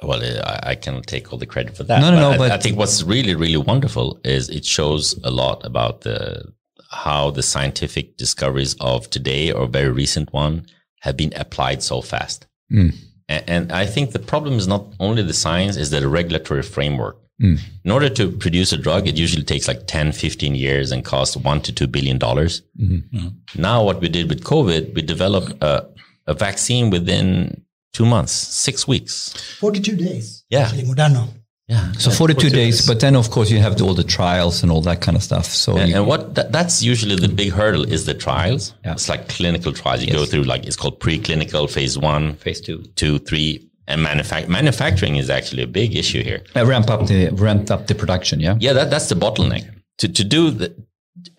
well, 0.02 0.22
I, 0.22 0.70
I 0.70 0.74
cannot 0.74 1.06
take 1.06 1.32
all 1.32 1.38
the 1.38 1.46
credit 1.46 1.76
for 1.76 1.84
that. 1.84 2.00
No, 2.00 2.10
no, 2.10 2.20
no. 2.20 2.30
I, 2.32 2.38
but 2.38 2.50
I 2.50 2.58
think 2.58 2.76
what's 2.76 3.02
really, 3.02 3.34
really 3.34 3.56
wonderful 3.56 4.20
is 4.24 4.48
it 4.48 4.64
shows 4.64 5.18
a 5.24 5.30
lot 5.30 5.64
about 5.64 6.02
the 6.02 6.52
how 6.90 7.30
the 7.30 7.42
scientific 7.42 8.16
discoveries 8.16 8.76
of 8.80 9.10
today 9.10 9.50
or 9.50 9.66
very 9.66 9.90
recent 9.90 10.32
one 10.32 10.66
have 11.00 11.16
been 11.16 11.32
applied 11.36 11.82
so 11.82 12.00
fast. 12.00 12.46
Mm. 12.72 12.94
And, 13.28 13.44
and, 13.48 13.72
I 13.72 13.86
think 13.86 14.12
the 14.12 14.20
problem 14.20 14.54
is 14.54 14.68
not 14.68 14.86
only 15.00 15.22
the 15.22 15.34
science, 15.34 15.76
is 15.76 15.90
that 15.90 16.00
the 16.00 16.08
regulatory 16.08 16.62
framework. 16.62 17.18
Mm. 17.42 17.58
In 17.84 17.90
order 17.90 18.08
to 18.08 18.30
produce 18.30 18.72
a 18.72 18.76
drug, 18.76 19.06
it 19.08 19.16
usually 19.16 19.42
takes 19.42 19.68
like 19.68 19.86
10, 19.86 20.12
15 20.12 20.54
years 20.54 20.92
and 20.92 21.04
costs 21.04 21.36
one 21.36 21.60
to 21.62 21.72
two 21.72 21.86
billion 21.86 22.18
dollars. 22.18 22.62
Mm-hmm. 22.80 23.16
Mm-hmm. 23.16 23.60
Now, 23.60 23.84
what 23.84 24.00
we 24.00 24.08
did 24.08 24.28
with 24.28 24.44
COVID, 24.44 24.94
we 24.94 25.02
developed 25.02 25.52
a, 25.62 25.86
a 26.26 26.34
vaccine 26.34 26.88
within 26.90 27.65
two 27.96 28.04
months, 28.04 28.32
six 28.32 28.86
weeks. 28.86 29.32
42 29.58 29.96
days. 29.96 30.44
Yeah. 30.50 30.60
Actually, 30.60 30.82
Moderna. 30.82 31.28
Yeah. 31.66 31.92
So 31.92 32.10
42 32.10 32.50
days, 32.50 32.86
but 32.86 33.00
then 33.00 33.16
of 33.16 33.30
course 33.30 33.50
you 33.50 33.58
have 33.58 33.80
all 33.82 33.94
the 33.94 34.04
trials 34.04 34.62
and 34.62 34.70
all 34.70 34.82
that 34.82 35.00
kind 35.00 35.16
of 35.16 35.22
stuff. 35.22 35.46
So 35.46 35.76
and, 35.76 35.92
and 35.92 36.06
what 36.06 36.36
that, 36.36 36.52
that's 36.52 36.80
usually 36.80 37.16
the 37.16 37.28
big 37.28 37.50
hurdle 37.52 37.82
is 37.82 38.04
the 38.04 38.14
trials. 38.14 38.74
Yeah. 38.84 38.92
It's 38.92 39.08
like 39.08 39.28
clinical 39.28 39.72
trials. 39.72 40.02
You 40.02 40.08
yes. 40.08 40.16
go 40.16 40.26
through 40.26 40.44
like 40.44 40.64
it's 40.64 40.76
called 40.76 41.00
preclinical, 41.00 41.68
phase 41.68 41.98
one, 41.98 42.34
phase 42.36 42.60
two, 42.60 42.84
two, 42.94 43.18
three, 43.18 43.68
and 43.88 44.00
manufact- 44.06 44.48
manufacturing 44.48 45.16
is 45.16 45.28
actually 45.28 45.64
a 45.64 45.66
big 45.66 45.96
issue 45.96 46.22
here. 46.22 46.44
Uh, 46.54 46.64
ramp 46.66 46.88
up 46.88 47.08
the 47.08 47.30
ramp 47.30 47.68
up 47.72 47.88
the 47.88 47.96
production. 47.96 48.38
Yeah. 48.38 48.56
Yeah, 48.60 48.74
that, 48.74 48.90
that's 48.90 49.08
the 49.08 49.16
bottleneck. 49.16 49.64
To 49.98 50.08
to 50.08 50.22
do 50.22 50.50
the 50.52 50.68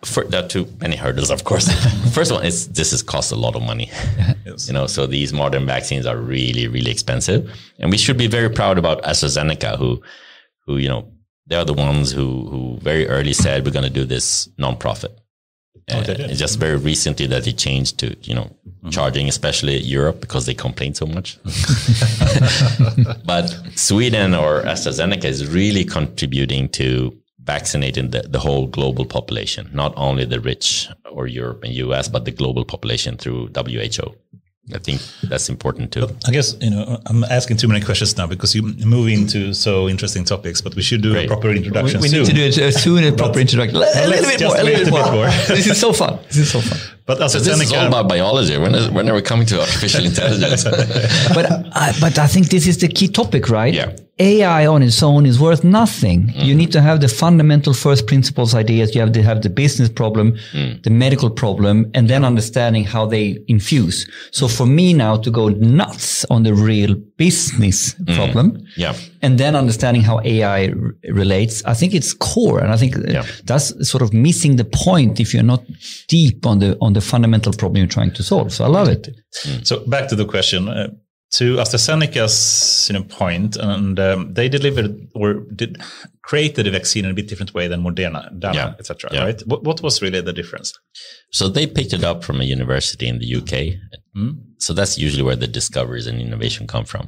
for 0.04 0.24
there 0.26 0.44
are 0.44 0.48
too 0.48 0.68
many 0.80 0.96
hurdles, 0.96 1.30
of 1.30 1.44
course. 1.44 1.70
First 2.14 2.32
one 2.32 2.46
is 2.46 2.68
this 2.70 2.94
is 2.94 3.02
cost 3.02 3.32
a 3.32 3.36
lot 3.36 3.56
of 3.56 3.62
money. 3.62 3.92
Yes. 4.46 4.68
You 4.68 4.74
know, 4.74 4.88
so 4.88 5.08
these 5.08 5.34
modern 5.34 5.66
vaccines 5.66 6.06
are 6.06 6.18
really, 6.18 6.68
really 6.68 6.92
expensive. 6.92 7.50
And 7.80 7.92
we 7.92 7.98
should 7.98 8.18
be 8.18 8.28
very 8.28 8.50
proud 8.50 8.78
about 8.78 9.04
AstraZeneca, 9.04 9.78
who 9.78 10.02
who, 10.66 10.78
you 10.78 10.90
know, 10.90 11.12
they're 11.48 11.66
the 11.66 11.74
ones 11.74 12.12
who 12.12 12.48
who 12.50 12.80
very 12.82 13.08
early 13.08 13.34
said 13.34 13.66
we're 13.66 13.72
gonna 13.72 13.90
do 13.90 14.06
this 14.06 14.48
nonprofit. 14.60 15.14
Oh, 15.90 16.00
uh, 16.00 16.28
just 16.34 16.60
very 16.60 16.76
recently 16.76 17.28
that 17.28 17.48
it 17.48 17.58
changed 17.58 17.98
to, 18.00 18.14
you 18.22 18.36
know, 18.36 18.54
mm-hmm. 18.68 18.90
charging, 18.90 19.30
especially 19.30 19.78
Europe, 19.78 20.20
because 20.20 20.46
they 20.46 20.54
complain 20.54 20.94
so 20.94 21.06
much. 21.06 21.38
but 23.26 23.58
Sweden 23.76 24.34
or 24.34 24.64
AstraZeneca 24.64 25.24
is 25.24 25.48
really 25.48 25.86
contributing 25.86 26.68
to 26.70 27.18
vaccinating 27.48 28.12
the, 28.12 28.22
the 28.22 28.40
whole 28.40 28.68
global 28.68 29.06
population, 29.06 29.70
not 29.74 29.94
only 29.96 30.26
the 30.26 30.40
rich 30.40 30.88
or 31.10 31.26
Europe 31.28 31.64
and 31.64 31.74
US, 31.74 32.08
but 32.10 32.26
the 32.26 32.32
global 32.32 32.66
population 32.66 33.18
through 33.18 33.50
WHO. 33.56 34.14
I 34.76 34.80
think 34.80 35.02
that's 35.24 35.48
important 35.48 35.94
too. 35.94 36.08
I 36.28 36.32
guess 36.32 36.56
you 36.60 36.70
know 36.70 37.00
I'm 37.06 37.24
asking 37.24 37.56
too 37.58 37.70
many 37.70 37.80
questions 37.80 38.18
now 38.18 38.28
because 38.28 38.54
you 38.54 38.64
move 38.86 39.08
into 39.08 39.54
so 39.54 39.88
interesting 39.88 40.26
topics, 40.26 40.60
but 40.60 40.76
we 40.76 40.82
should 40.82 41.02
do 41.02 41.14
Great. 41.14 41.26
a 41.26 41.28
proper 41.28 41.52
introduction. 41.52 42.02
We, 42.02 42.10
we 42.10 42.18
need 42.18 42.26
to 42.26 42.34
do 42.34 42.44
it 42.44 42.58
uh, 42.58 42.72
soon. 42.72 43.04
A 43.06 43.12
proper 43.24 43.40
introduction. 43.40 43.78
A 43.78 43.82
little 43.82 44.30
bit 44.30 44.42
more. 44.42 44.58
A 44.58 44.64
little 44.64 44.84
bit 44.84 44.92
more. 44.92 45.12
more. 45.12 45.28
this 45.48 45.68
is 45.68 45.80
so 45.80 45.94
fun. 45.94 46.20
This 46.28 46.38
is 46.38 46.52
so 46.52 46.60
fun. 46.60 46.97
But 47.08 47.32
so 47.32 47.40
this 47.40 47.62
is 47.62 47.72
all 47.72 47.88
about 47.88 48.10
biology. 48.10 48.58
When, 48.58 48.76
is, 48.76 48.90
when 48.90 49.10
are 49.10 49.16
we 49.16 49.22
coming 49.22 49.48
to 49.48 49.62
artificial 49.62 50.06
intelligence? 50.12 50.64
but 51.34 51.46
uh, 51.50 51.94
but 52.02 52.20
I 52.20 52.28
think 52.28 52.50
this 52.50 52.68
is 52.68 52.78
the 52.80 52.90
key 52.90 53.08
topic, 53.08 53.50
right? 53.50 53.74
Yeah. 53.74 53.96
AI 54.20 54.66
on 54.66 54.82
its 54.82 55.04
own 55.04 55.26
is 55.28 55.40
worth 55.40 55.64
nothing. 55.64 56.28
Mm. 56.28 56.46
You 56.46 56.56
need 56.56 56.72
to 56.72 56.82
have 56.82 57.02
the 57.02 57.08
fundamental 57.08 57.74
first 57.74 58.08
principles 58.08 58.56
ideas. 58.56 58.96
You 58.96 59.02
have 59.02 59.12
to 59.12 59.22
have 59.22 59.44
the 59.44 59.50
business 59.50 59.90
problem, 59.90 60.38
mm. 60.54 60.82
the 60.82 60.90
medical 60.90 61.30
problem, 61.30 61.92
and 61.94 62.10
then 62.10 62.26
understanding 62.26 62.84
how 62.84 63.06
they 63.06 63.38
infuse. 63.48 64.10
So 64.32 64.48
for 64.48 64.66
me 64.66 64.94
now 64.94 65.18
to 65.18 65.30
go 65.30 65.50
nuts 65.50 66.26
on 66.32 66.44
the 66.44 66.56
real 66.56 66.96
business 67.18 67.94
mm. 67.94 68.16
problem, 68.16 68.66
yeah, 68.76 68.96
and 69.22 69.38
then 69.38 69.56
understanding 69.56 70.02
how 70.02 70.20
AI 70.24 70.70
r- 70.70 70.96
relates, 71.10 71.64
I 71.66 71.76
think 71.76 71.94
it's 71.94 72.14
core, 72.14 72.60
and 72.60 72.74
I 72.74 72.78
think 72.78 72.96
yeah. 73.08 73.24
that's 73.44 73.88
sort 73.88 74.02
of 74.02 74.14
missing 74.14 74.56
the 74.56 74.66
point 74.66 75.20
if 75.20 75.32
you're 75.32 75.44
not 75.44 75.64
deep 76.08 76.44
on 76.46 76.58
the 76.58 76.76
on 76.82 76.94
the 76.98 77.06
fundamental 77.14 77.54
problem 77.54 77.78
you're 77.78 77.96
trying 78.00 78.14
to 78.14 78.24
solve. 78.24 78.52
So 78.52 78.66
I 78.66 78.68
love 78.68 78.90
it. 78.90 79.04
So 79.64 79.86
back 79.86 80.10
to 80.10 80.16
the 80.16 80.26
question. 80.26 80.68
Uh, 80.68 80.90
to 81.30 81.58
AstraZeneca's 81.58 82.88
you 82.90 82.98
know, 82.98 83.04
point, 83.04 83.58
and 83.58 84.00
um, 84.00 84.34
they 84.34 84.48
delivered 84.48 85.10
or 85.14 85.42
did 85.54 85.78
created 86.22 86.68
a 86.68 86.72
vaccine 86.72 87.06
in 87.06 87.12
a 87.12 87.14
bit 87.14 87.28
different 87.28 87.54
way 87.54 87.68
than 87.68 87.84
Moderna, 87.84 88.22
Dana, 88.40 88.56
yeah. 88.56 88.74
etc. 88.80 89.10
Yeah. 89.12 89.24
Right? 89.26 89.42
What, 89.46 89.64
what, 89.64 89.82
was 89.82 90.02
really 90.02 90.22
the 90.22 90.34
difference? 90.34 90.74
So 91.32 91.50
they 91.50 91.68
picked 91.68 91.94
it 91.94 92.04
up 92.04 92.24
from 92.24 92.40
a 92.40 92.46
university 92.46 93.08
in 93.08 93.20
the 93.20 93.36
UK. 93.36 93.80
Mm. 94.16 94.40
So 94.58 94.74
that's 94.74 94.98
usually 94.98 95.24
where 95.24 95.36
the 95.36 95.48
discoveries 95.48 96.08
and 96.08 96.22
innovation 96.22 96.66
come 96.66 96.86
from. 96.86 97.08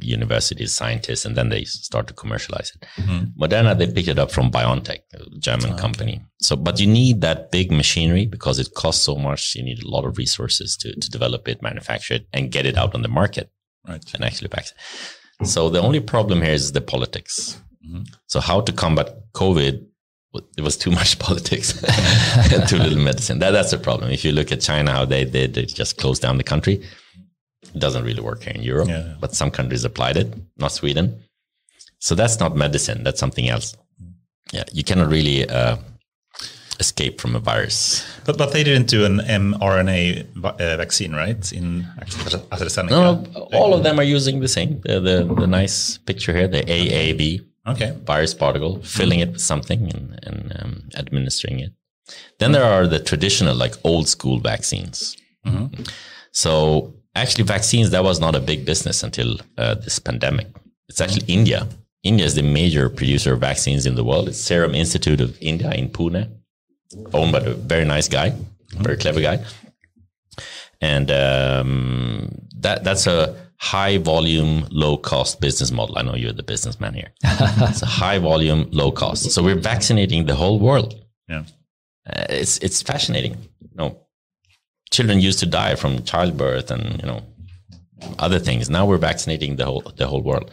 Universities, 0.00 0.74
scientists, 0.74 1.24
and 1.24 1.36
then 1.36 1.48
they 1.48 1.64
start 1.64 2.06
to 2.08 2.14
commercialize 2.14 2.72
it. 2.74 2.86
Mm-hmm. 3.00 3.42
Moderna, 3.42 3.76
they 3.76 3.90
picked 3.90 4.08
it 4.08 4.18
up 4.18 4.30
from 4.30 4.50
BioNTech, 4.50 5.00
a 5.14 5.38
German 5.38 5.72
oh, 5.72 5.76
company. 5.76 6.14
Okay. 6.14 6.24
So, 6.40 6.56
but 6.56 6.80
you 6.80 6.86
need 6.86 7.20
that 7.20 7.50
big 7.50 7.70
machinery 7.70 8.26
because 8.26 8.58
it 8.58 8.74
costs 8.74 9.04
so 9.04 9.16
much. 9.16 9.54
You 9.54 9.62
need 9.62 9.82
a 9.82 9.88
lot 9.88 10.04
of 10.04 10.18
resources 10.18 10.76
to, 10.78 10.94
to 10.98 11.10
develop 11.10 11.48
it, 11.48 11.62
manufacture 11.62 12.14
it, 12.14 12.26
and 12.32 12.50
get 12.50 12.66
it 12.66 12.76
out 12.76 12.94
on 12.94 13.02
the 13.02 13.08
market. 13.08 13.50
Right. 13.86 14.04
And 14.14 14.24
actually 14.24 14.48
back. 14.48 14.66
So 15.42 15.68
the 15.68 15.80
only 15.80 16.00
problem 16.00 16.42
here 16.42 16.52
is 16.52 16.72
the 16.72 16.80
politics. 16.80 17.60
Mm-hmm. 17.86 18.04
So 18.26 18.40
how 18.40 18.60
to 18.62 18.72
combat 18.72 19.14
COVID 19.34 19.84
it 20.56 20.62
was 20.62 20.76
too 20.76 20.90
much 20.90 21.18
politics, 21.20 21.82
and 22.52 22.68
too 22.68 22.78
little 22.78 22.98
medicine. 22.98 23.38
That, 23.38 23.52
that's 23.52 23.70
the 23.70 23.78
problem. 23.78 24.10
If 24.10 24.24
you 24.24 24.32
look 24.32 24.50
at 24.52 24.60
China, 24.60 24.90
how 24.92 25.04
they 25.04 25.24
did, 25.24 25.54
they 25.54 25.64
just 25.64 25.96
closed 25.98 26.22
down 26.22 26.38
the 26.38 26.44
country. 26.44 26.82
It 27.74 27.80
doesn't 27.80 28.04
really 28.04 28.22
work 28.22 28.44
here 28.44 28.54
in 28.54 28.62
Europe, 28.62 28.88
yeah. 28.88 29.14
but 29.20 29.34
some 29.34 29.50
countries 29.50 29.84
applied 29.84 30.16
it, 30.16 30.32
not 30.56 30.72
Sweden. 30.72 31.22
So 31.98 32.14
that's 32.14 32.38
not 32.38 32.56
medicine. 32.56 33.02
That's 33.02 33.18
something 33.18 33.48
else. 33.48 33.76
Yeah, 34.52 34.64
you 34.72 34.84
cannot 34.84 35.08
really 35.08 35.48
uh, 35.48 35.76
escape 36.78 37.20
from 37.20 37.34
a 37.34 37.38
virus. 37.38 38.04
But 38.24 38.38
but 38.38 38.52
they 38.52 38.62
didn't 38.62 38.88
do 38.88 39.04
an 39.04 39.18
mRNA 39.20 40.26
uh, 40.44 40.76
vaccine, 40.76 41.12
right? 41.14 41.52
In 41.52 41.86
AstraZeneca. 42.52 42.90
No, 42.90 43.00
no, 43.14 43.48
all 43.52 43.74
of 43.74 43.82
them 43.82 43.98
are 43.98 44.04
using 44.04 44.40
the 44.40 44.48
same. 44.48 44.80
The, 44.82 45.00
the, 45.00 45.34
the 45.40 45.46
nice 45.46 45.98
picture 45.98 46.32
here, 46.36 46.48
the 46.48 46.62
AAV. 46.62 47.44
Okay. 47.66 47.96
Virus 48.04 48.34
particle, 48.34 48.82
filling 48.82 49.20
it 49.20 49.32
with 49.32 49.40
something 49.40 49.90
and, 49.94 50.20
and 50.22 50.52
um, 50.60 50.82
administering 50.96 51.60
it. 51.60 51.72
Then 52.38 52.52
there 52.52 52.64
are 52.64 52.86
the 52.86 52.98
traditional, 52.98 53.54
like 53.56 53.74
old 53.84 54.06
school 54.08 54.38
vaccines. 54.38 55.16
Mm-hmm. 55.46 55.82
So 56.32 56.94
actually 57.14 57.44
vaccines 57.44 57.90
that 57.90 58.04
was 58.04 58.20
not 58.20 58.34
a 58.34 58.40
big 58.40 58.64
business 58.64 59.02
until 59.02 59.36
uh, 59.58 59.74
this 59.74 59.98
pandemic. 59.98 60.48
It's 60.88 61.00
actually 61.00 61.22
mm-hmm. 61.22 61.40
india. 61.40 61.68
India 62.02 62.26
is 62.26 62.34
the 62.34 62.42
major 62.42 62.90
producer 62.90 63.32
of 63.34 63.40
vaccines 63.40 63.86
in 63.86 63.94
the 63.94 64.04
world. 64.04 64.28
It's 64.28 64.40
serum 64.40 64.74
institute 64.74 65.20
of 65.20 65.36
india 65.40 65.70
in 65.72 65.88
pune 65.88 66.30
owned 67.12 67.32
by 67.32 67.40
a 67.40 67.54
very 67.54 67.84
nice 67.84 68.08
guy 68.08 68.34
very 68.78 68.96
clever 68.96 69.20
guy. 69.20 69.44
And 70.80 71.10
um, 71.10 72.46
that 72.58 72.84
that's 72.84 73.06
a 73.06 73.36
high 73.56 73.98
volume 73.98 74.66
low 74.70 74.96
cost 74.96 75.40
business 75.40 75.70
model. 75.70 75.96
I 75.98 76.02
know 76.02 76.14
you're 76.14 76.32
the 76.32 76.42
businessman 76.42 76.94
here. 76.94 77.12
It's 77.24 77.82
a 77.82 77.86
high 77.86 78.18
volume 78.18 78.68
low 78.72 78.90
cost. 78.90 79.30
So 79.30 79.42
we're 79.42 79.54
vaccinating 79.60 80.26
the 80.26 80.34
whole 80.34 80.58
world. 80.58 80.94
Yeah. 81.28 81.44
Uh, 82.06 82.26
it's 82.28 82.58
it's 82.58 82.82
fascinating. 82.82 83.36
You 83.60 83.76
know 83.76 84.03
children 84.94 85.20
used 85.20 85.38
to 85.40 85.46
die 85.46 85.74
from 85.74 86.02
childbirth 86.04 86.70
and 86.70 86.84
you 87.00 87.06
know 87.10 87.20
other 88.18 88.38
things. 88.38 88.70
Now 88.70 88.86
we're 88.86 89.04
vaccinating 89.10 89.56
the 89.56 89.64
whole 89.64 89.82
the 89.96 90.06
whole 90.06 90.22
world, 90.22 90.50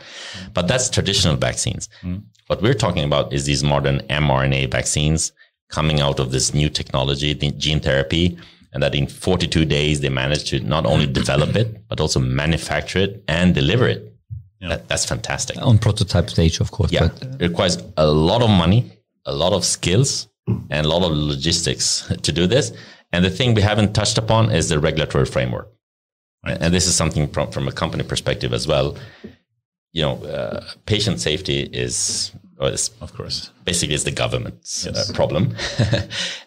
but 0.54 0.68
that's 0.68 0.90
traditional 0.90 1.36
vaccines. 1.36 1.90
Mm. 2.02 2.24
What 2.48 2.62
we're 2.62 2.80
talking 2.86 3.04
about 3.04 3.34
is 3.34 3.46
these 3.46 3.64
modern 3.64 4.00
mRNA 4.10 4.72
vaccines 4.72 5.32
coming 5.70 6.02
out 6.02 6.20
of 6.20 6.32
this 6.32 6.54
new 6.54 6.70
technology, 6.70 7.34
the 7.34 7.52
gene 7.52 7.80
therapy, 7.80 8.38
and 8.74 8.84
that 8.84 8.94
in 8.94 9.08
42 9.08 9.66
days 9.66 10.02
they 10.02 10.10
managed 10.10 10.48
to 10.48 10.60
not 10.60 10.86
only 10.86 11.08
develop 11.08 11.56
it 11.56 11.88
but 11.88 12.00
also 12.02 12.20
manufacture 12.20 13.00
it 13.00 13.24
and 13.28 13.56
deliver 13.56 13.88
it. 13.88 14.08
Yeah. 14.60 14.70
That, 14.70 14.88
that's 14.90 15.06
fantastic. 15.06 15.58
On 15.62 15.78
prototype 15.78 16.30
stage, 16.30 16.60
of 16.60 16.70
course. 16.72 16.92
Yeah, 16.92 17.08
but, 17.08 17.24
uh, 17.24 17.36
it 17.40 17.50
requires 17.50 17.78
a 17.98 18.06
lot 18.06 18.42
of 18.44 18.50
money, 18.50 18.92
a 19.26 19.34
lot 19.34 19.54
of 19.54 19.66
skills, 19.66 20.28
and 20.70 20.86
a 20.86 20.90
lot 20.90 21.04
of 21.04 21.12
logistics 21.18 22.12
to 22.22 22.32
do 22.32 22.48
this. 22.48 22.74
And 23.14 23.26
the 23.26 23.30
thing 23.30 23.54
we 23.54 23.62
haven't 23.62 23.94
touched 23.94 24.18
upon 24.18 24.52
is 24.52 24.70
the 24.70 24.80
regulatory 24.80 25.26
framework. 25.26 25.70
Right. 26.46 26.58
And 26.60 26.74
this 26.74 26.88
is 26.88 26.96
something 26.96 27.28
from, 27.28 27.52
from 27.52 27.68
a 27.68 27.72
company 27.72 28.04
perspective 28.04 28.54
as 28.54 28.68
well. 28.68 28.98
You 29.94 30.04
know, 30.04 30.24
uh, 30.24 30.64
patient 30.86 31.20
safety 31.20 31.62
is, 31.62 32.32
of 32.60 33.14
course, 33.14 33.52
basically 33.66 33.96
is 33.96 34.06
the 34.06 34.12
government's 34.12 34.88
uh, 34.88 34.94
yes. 34.96 35.10
uh, 35.10 35.14
problem, 35.14 35.56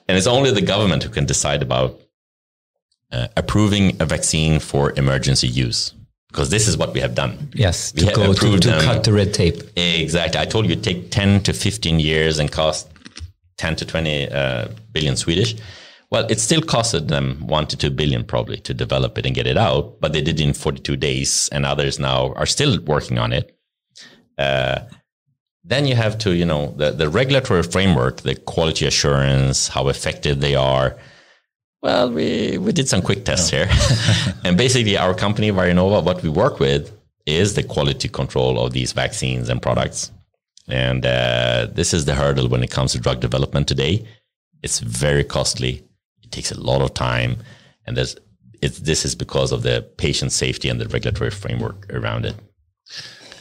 and 0.08 0.16
it's 0.16 0.26
only 0.26 0.50
the 0.50 0.62
government 0.62 1.02
who 1.02 1.10
can 1.10 1.26
decide 1.26 1.60
about 1.60 2.00
uh, 3.12 3.28
approving 3.36 4.00
a 4.00 4.06
vaccine 4.06 4.58
for 4.60 4.92
emergency 4.96 5.46
use 5.46 5.92
because 6.34 6.50
this 6.50 6.66
is 6.66 6.76
what 6.76 6.92
we 6.92 7.00
have 7.00 7.14
done. 7.14 7.50
Yes, 7.54 7.92
to, 7.92 8.06
go 8.12 8.32
to, 8.32 8.58
to 8.58 8.80
cut 8.80 9.04
the 9.04 9.12
red 9.12 9.32
tape. 9.32 9.62
Exactly. 9.76 10.40
I 10.40 10.46
told 10.46 10.66
you 10.66 10.72
it 10.72 10.82
take 10.82 11.12
10 11.12 11.44
to 11.44 11.52
15 11.52 12.00
years 12.00 12.40
and 12.40 12.50
cost 12.50 12.88
10 13.58 13.76
to 13.76 13.84
20 13.84 14.28
uh, 14.30 14.68
billion 14.90 15.14
Swedish. 15.16 15.54
Well, 16.14 16.30
it 16.30 16.38
still 16.38 16.60
costed 16.60 17.08
them 17.08 17.44
one 17.44 17.66
to 17.66 17.76
two 17.76 17.90
billion 17.90 18.22
probably 18.22 18.58
to 18.58 18.72
develop 18.72 19.18
it 19.18 19.26
and 19.26 19.34
get 19.34 19.48
it 19.48 19.56
out, 19.56 20.00
but 20.00 20.12
they 20.12 20.20
did 20.20 20.38
it 20.38 20.44
in 20.44 20.52
42 20.54 20.94
days, 20.94 21.48
and 21.50 21.66
others 21.66 21.98
now 21.98 22.32
are 22.34 22.46
still 22.46 22.80
working 22.82 23.18
on 23.18 23.32
it. 23.32 23.58
Uh, 24.38 24.82
then 25.64 25.88
you 25.88 25.96
have 25.96 26.16
to, 26.18 26.32
you 26.32 26.44
know, 26.44 26.72
the, 26.76 26.92
the 26.92 27.08
regulatory 27.08 27.64
framework, 27.64 28.20
the 28.20 28.36
quality 28.36 28.86
assurance, 28.86 29.66
how 29.66 29.88
effective 29.88 30.38
they 30.38 30.54
are. 30.54 30.96
Well, 31.82 32.12
we, 32.12 32.58
we 32.58 32.70
did 32.70 32.88
some 32.88 33.02
quick 33.02 33.24
tests 33.24 33.50
here. 33.50 33.68
and 34.44 34.56
basically, 34.56 34.96
our 34.96 35.14
company, 35.14 35.50
Vironova, 35.50 36.04
what 36.04 36.22
we 36.22 36.28
work 36.28 36.60
with 36.60 36.92
is 37.26 37.54
the 37.54 37.64
quality 37.64 38.06
control 38.08 38.64
of 38.64 38.72
these 38.72 38.92
vaccines 38.92 39.48
and 39.48 39.60
products. 39.60 40.12
And 40.68 41.04
uh, 41.04 41.66
this 41.72 41.92
is 41.92 42.04
the 42.04 42.14
hurdle 42.14 42.48
when 42.48 42.62
it 42.62 42.70
comes 42.70 42.92
to 42.92 43.00
drug 43.00 43.18
development 43.18 43.66
today. 43.66 44.06
It's 44.62 44.78
very 44.78 45.24
costly 45.24 45.82
takes 46.30 46.50
a 46.50 46.60
lot 46.60 46.82
of 46.82 46.94
time, 46.94 47.36
and 47.86 47.96
there's 47.96 48.16
this 48.60 49.04
is 49.04 49.14
because 49.14 49.52
of 49.52 49.62
the 49.62 49.82
patient 49.98 50.32
safety 50.32 50.68
and 50.68 50.80
the 50.80 50.88
regulatory 50.88 51.30
framework 51.30 51.92
around 51.92 52.24
it. 52.24 52.34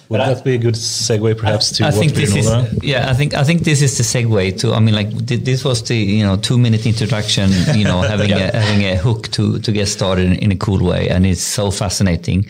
Would 0.10 0.18
but 0.18 0.26
that 0.26 0.38
I, 0.38 0.42
be 0.42 0.56
a 0.56 0.58
good 0.58 0.76
segue, 0.76 1.38
perhaps, 1.38 1.72
to 1.78 1.86
I 1.86 1.88
what 1.88 1.96
think 1.96 2.14
this 2.14 2.36
is, 2.36 2.84
Yeah, 2.84 3.10
I 3.10 3.14
think 3.14 3.34
I 3.34 3.44
think 3.44 3.64
this 3.64 3.82
is 3.82 3.98
the 3.98 4.04
segue 4.04 4.60
to. 4.60 4.74
I 4.74 4.80
mean, 4.80 4.94
like 4.94 5.12
this 5.12 5.64
was 5.64 5.82
the 5.84 5.96
you 5.96 6.26
know 6.26 6.36
two 6.36 6.58
minute 6.58 6.86
introduction. 6.86 7.52
You 7.74 7.86
know, 7.86 8.02
having 8.14 8.30
yeah. 8.30 8.52
a, 8.54 8.60
having 8.60 8.86
a 8.86 8.98
hook 8.98 9.30
to 9.30 9.60
to 9.60 9.72
get 9.72 9.88
started 9.88 10.26
in, 10.26 10.34
in 10.34 10.52
a 10.52 10.58
cool 10.58 10.84
way, 10.86 11.10
and 11.10 11.26
it's 11.26 11.42
so 11.42 11.72
fascinating. 11.72 12.46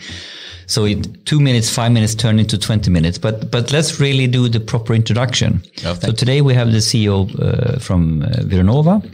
So 0.66 0.84
it, 0.84 1.26
two 1.26 1.40
minutes, 1.40 1.70
five 1.70 1.92
minutes 1.92 2.14
turned 2.14 2.40
into 2.40 2.58
20 2.58 2.90
minutes. 2.90 3.18
But, 3.18 3.50
but 3.50 3.70
let's 3.72 4.00
really 4.00 4.26
do 4.26 4.48
the 4.48 4.60
proper 4.60 4.94
introduction. 4.94 5.62
Oh, 5.84 5.94
so 5.94 6.12
today 6.12 6.40
we 6.40 6.54
have 6.54 6.72
the 6.72 6.78
CEO 6.78 7.28
uh, 7.38 7.78
from 7.78 8.22
uh, 8.22 8.26
Vironova, 8.40 9.04
uh, 9.04 9.08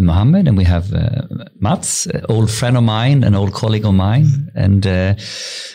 Mohammed, 0.00 0.48
and 0.48 0.56
we 0.56 0.64
have 0.64 0.92
uh, 0.94 1.22
Mats, 1.60 2.06
uh, 2.06 2.24
old 2.28 2.50
friend 2.50 2.76
of 2.76 2.82
mine, 2.82 3.24
an 3.24 3.34
old 3.34 3.52
colleague 3.52 3.84
of 3.84 3.94
mine, 3.94 4.50
and 4.54 4.86
uh, 4.86 5.14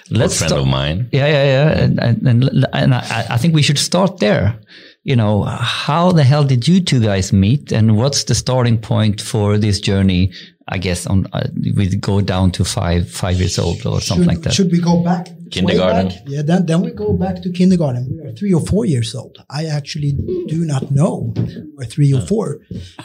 let's 0.10 0.42
old 0.42 0.50
friend 0.50 0.54
of 0.54 0.68
mine. 0.68 1.10
Yeah, 1.12 1.28
yeah, 1.28 1.44
yeah, 1.44 1.84
and 1.84 2.00
and, 2.28 2.66
and 2.74 2.96
I, 2.96 3.26
I, 3.30 3.38
think 3.38 3.54
we 3.54 3.62
should 3.62 3.78
start 3.78 4.20
there. 4.20 4.60
You 5.04 5.16
know, 5.16 5.44
how 5.44 6.12
the 6.12 6.24
hell 6.24 6.44
did 6.44 6.68
you 6.68 6.82
two 6.82 7.00
guys 7.00 7.32
meet, 7.32 7.72
and 7.72 7.96
what's 7.96 8.24
the 8.24 8.36
starting 8.36 8.78
point 8.78 9.22
for 9.22 9.58
this 9.58 9.80
journey 9.80 10.32
I 10.70 10.78
guess 10.78 11.08
on 11.08 11.28
uh, 11.34 11.48
we 11.76 11.96
go 11.96 12.22
down 12.22 12.52
to 12.52 12.66
five 12.66 13.10
five 13.10 13.38
years 13.38 13.58
old 13.58 13.86
or 13.86 14.02
something 14.02 14.24
should, 14.24 14.28
like 14.28 14.42
that. 14.42 14.54
Should 14.54 14.72
we 14.72 14.82
go 14.82 15.04
back 15.04 15.30
kindergarten? 15.52 16.10
Back? 16.10 16.18
Yeah, 16.28 16.42
then 16.42 16.66
then 16.66 16.82
we 16.82 16.92
go 16.92 17.14
back 17.14 17.42
to 17.44 17.52
kindergarten. 17.52 18.10
We 18.12 18.30
are 18.30 18.34
three 18.34 18.54
or 18.54 18.62
four 18.66 18.86
years 18.86 19.16
old. 19.16 19.38
I 19.50 19.66
actually 19.66 20.12
do 20.48 20.66
not 20.66 20.92
know 20.92 21.34
we're 21.76 21.86
three 21.86 22.14
or 22.14 22.22
four. 22.22 22.60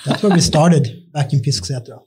That's 0.05 0.23
where 0.23 0.33
we 0.33 0.41
started 0.41 0.89
back 1.13 1.33
in 1.33 1.41
Fisksätra. 1.41 2.03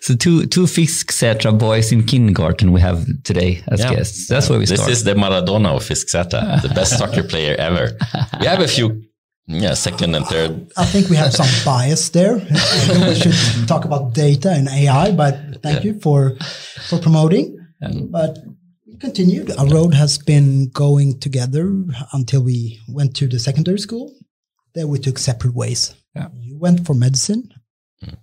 So 0.00 0.14
two 0.14 0.46
two 0.46 0.66
Fisksätra 0.66 1.58
boys 1.58 1.92
in 1.92 2.04
kindergarten 2.04 2.72
we 2.72 2.80
have 2.80 3.06
today 3.24 3.62
as 3.68 3.80
yeah. 3.80 3.94
guests. 3.94 4.26
That's 4.28 4.48
where 4.48 4.58
we 4.58 4.66
this 4.66 4.80
start. 4.80 4.92
Is 4.92 5.04
the 5.04 5.14
Maradona 5.14 5.76
of 5.76 5.82
Fisksätra, 5.84 6.62
the 6.62 6.68
best 6.74 6.98
soccer 6.98 7.22
player 7.22 7.56
ever. 7.58 7.96
We 8.40 8.46
have 8.46 8.60
a 8.60 8.68
few 8.68 9.05
yeah, 9.46 9.74
second 9.74 10.14
and 10.14 10.26
third. 10.26 10.72
I 10.76 10.84
think 10.84 11.08
we 11.08 11.16
have 11.16 11.32
some 11.32 11.46
bias 11.64 12.08
there. 12.10 12.34
we 12.34 13.14
should 13.14 13.68
talk 13.68 13.84
about 13.84 14.12
data 14.12 14.50
and 14.50 14.68
AI, 14.68 15.12
but 15.12 15.62
thank 15.62 15.84
yeah. 15.84 15.92
you 15.92 16.00
for 16.00 16.36
for 16.88 16.98
promoting. 16.98 17.56
but 18.10 18.38
continued. 19.00 19.50
Our 19.56 19.68
road 19.68 19.94
has 19.94 20.18
been 20.18 20.70
going 20.70 21.20
together 21.20 21.70
until 22.12 22.42
we 22.42 22.80
went 22.88 23.14
to 23.16 23.28
the 23.28 23.38
secondary 23.38 23.78
school. 23.78 24.12
There 24.74 24.86
we 24.86 24.98
took 24.98 25.18
separate 25.18 25.54
ways. 25.54 25.94
Yeah. 26.14 26.28
You 26.34 26.58
went 26.58 26.86
for 26.86 26.94
medicine. 26.94 27.50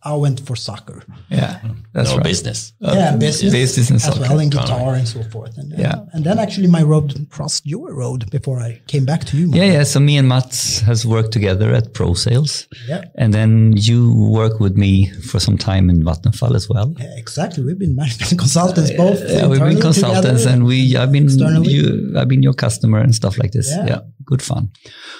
I 0.03 0.13
went 0.15 0.39
for 0.41 0.55
soccer. 0.55 1.03
Yeah, 1.29 1.59
that's 1.93 2.11
no 2.11 2.17
right. 2.17 2.23
business. 2.23 2.73
Uh, 2.83 2.93
yeah, 2.95 3.15
business, 3.15 3.51
business 3.51 3.89
and 3.89 3.95
as 3.95 4.03
soccer. 4.03 4.21
well, 4.21 4.39
and 4.39 4.51
guitar 4.51 4.93
and 4.93 5.07
so 5.07 5.23
forth. 5.23 5.57
And, 5.57 5.73
yeah, 5.77 6.05
and 6.13 6.23
then 6.23 6.37
actually 6.37 6.67
my 6.67 6.83
road 6.83 7.27
crossed 7.31 7.65
your 7.65 7.93
road 7.93 8.29
before 8.29 8.59
I 8.59 8.81
came 8.87 9.03
back 9.03 9.25
to 9.25 9.37
you. 9.37 9.49
Yeah, 9.51 9.65
yeah. 9.65 9.83
So 9.83 9.99
me 9.99 10.17
and 10.17 10.27
Mats 10.27 10.81
has 10.81 11.07
worked 11.07 11.31
together 11.31 11.73
at 11.73 11.93
Pro 11.93 12.13
Sales. 12.13 12.67
Yeah, 12.87 13.05
and 13.15 13.33
then 13.33 13.73
you 13.75 14.13
work 14.13 14.59
with 14.59 14.77
me 14.77 15.09
for 15.09 15.39
some 15.39 15.57
time 15.57 15.89
in 15.89 16.03
Vattenfall 16.03 16.55
as 16.55 16.69
well. 16.69 16.93
Yeah, 16.99 17.17
exactly. 17.17 17.63
We've 17.63 17.79
been 17.79 17.95
management 17.95 18.37
consultants 18.45 18.91
both. 18.91 19.21
Uh, 19.21 19.25
yeah, 19.27 19.47
we've 19.47 19.59
been 19.59 19.81
consultants, 19.81 20.45
and 20.45 20.65
we 20.65 20.95
I've 20.95 21.11
been 21.11 21.29
you 21.29 22.13
I've 22.15 22.27
been 22.27 22.43
your 22.43 22.53
customer 22.53 22.99
and 22.99 23.15
stuff 23.15 23.39
like 23.39 23.53
this. 23.53 23.71
Yeah, 23.71 23.85
yeah 23.87 23.99
good 24.25 24.41
fun. 24.41 24.71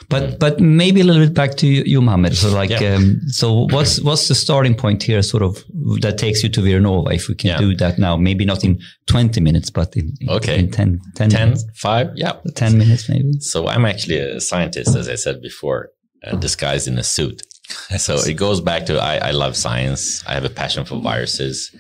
But 0.10 0.24
mm. 0.24 0.40
but 0.40 0.60
maybe 0.60 1.02
a 1.02 1.04
little 1.04 1.24
bit 1.24 1.34
back 1.34 1.56
to 1.58 1.68
you, 1.68 2.02
Mohammed. 2.02 2.36
So 2.36 2.54
like, 2.54 2.70
yeah. 2.70 2.96
um, 2.96 3.22
so 3.28 3.68
what's 3.70 4.02
what's 4.02 4.28
the 4.28 4.36
starting 4.36 4.76
point 4.76 5.04
here, 5.04 5.22
sort 5.22 5.44
of 5.44 5.64
that 6.02 6.18
takes 6.18 6.44
you 6.44 6.50
to 6.50 6.62
Vironova? 6.62 7.14
If 7.14 7.28
we 7.28 7.36
can 7.36 7.50
yeah. 7.50 7.58
do 7.58 7.76
that 7.76 8.00
now, 8.00 8.18
maybe 8.18 8.46
not 8.46 8.64
in 8.64 8.80
twenty 9.08 9.42
minutes, 9.42 9.70
but 9.70 9.96
in, 9.96 10.14
okay, 10.30 10.60
in 10.60 10.72
10, 10.72 11.02
10, 11.16 11.30
10 11.30 11.40
minutes. 11.42 11.66
five, 11.76 12.12
yeah, 12.16 12.34
ten 12.56 12.78
minutes 12.78 13.10
maybe. 13.10 13.40
So 13.40 13.68
I'm 13.68 13.86
actually 13.86 14.20
a 14.20 14.40
scientist, 14.40 14.96
as 14.96 15.10
I 15.10 15.16
said 15.16 15.42
before, 15.42 15.90
uh, 16.24 16.36
disguised 16.36 16.88
in 16.88 16.98
a 16.98 17.04
suit. 17.04 17.44
so 17.98 18.16
it 18.18 18.34
goes 18.34 18.62
back 18.62 18.86
to 18.88 19.00
I, 19.00 19.30
I 19.30 19.32
love 19.32 19.56
science. 19.56 20.26
I 20.28 20.34
have 20.34 20.46
a 20.46 20.50
passion 20.50 20.86
for 20.86 21.00
viruses. 21.00 21.76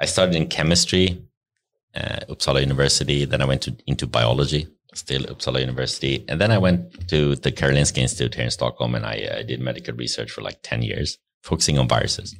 I 0.00 0.06
started 0.06 0.34
in 0.34 0.48
chemistry, 0.48 1.22
uh, 1.94 2.20
Uppsala 2.28 2.60
University. 2.60 3.24
Then 3.24 3.40
I 3.40 3.46
went 3.46 3.62
to, 3.62 3.76
into 3.86 4.06
biology 4.06 4.68
still 4.96 5.22
Uppsala 5.22 5.60
University. 5.60 6.24
And 6.28 6.40
then 6.40 6.50
I 6.50 6.58
went 6.58 7.08
to 7.08 7.36
the 7.36 7.52
Karolinska 7.52 7.98
Institute 7.98 8.34
here 8.34 8.44
in 8.44 8.50
Stockholm 8.50 8.94
and 8.94 9.04
I, 9.04 9.28
I 9.38 9.42
did 9.42 9.60
medical 9.60 9.94
research 9.94 10.30
for 10.30 10.42
like 10.42 10.58
10 10.62 10.82
years, 10.82 11.18
focusing 11.42 11.78
on 11.78 11.88
viruses. 11.88 12.34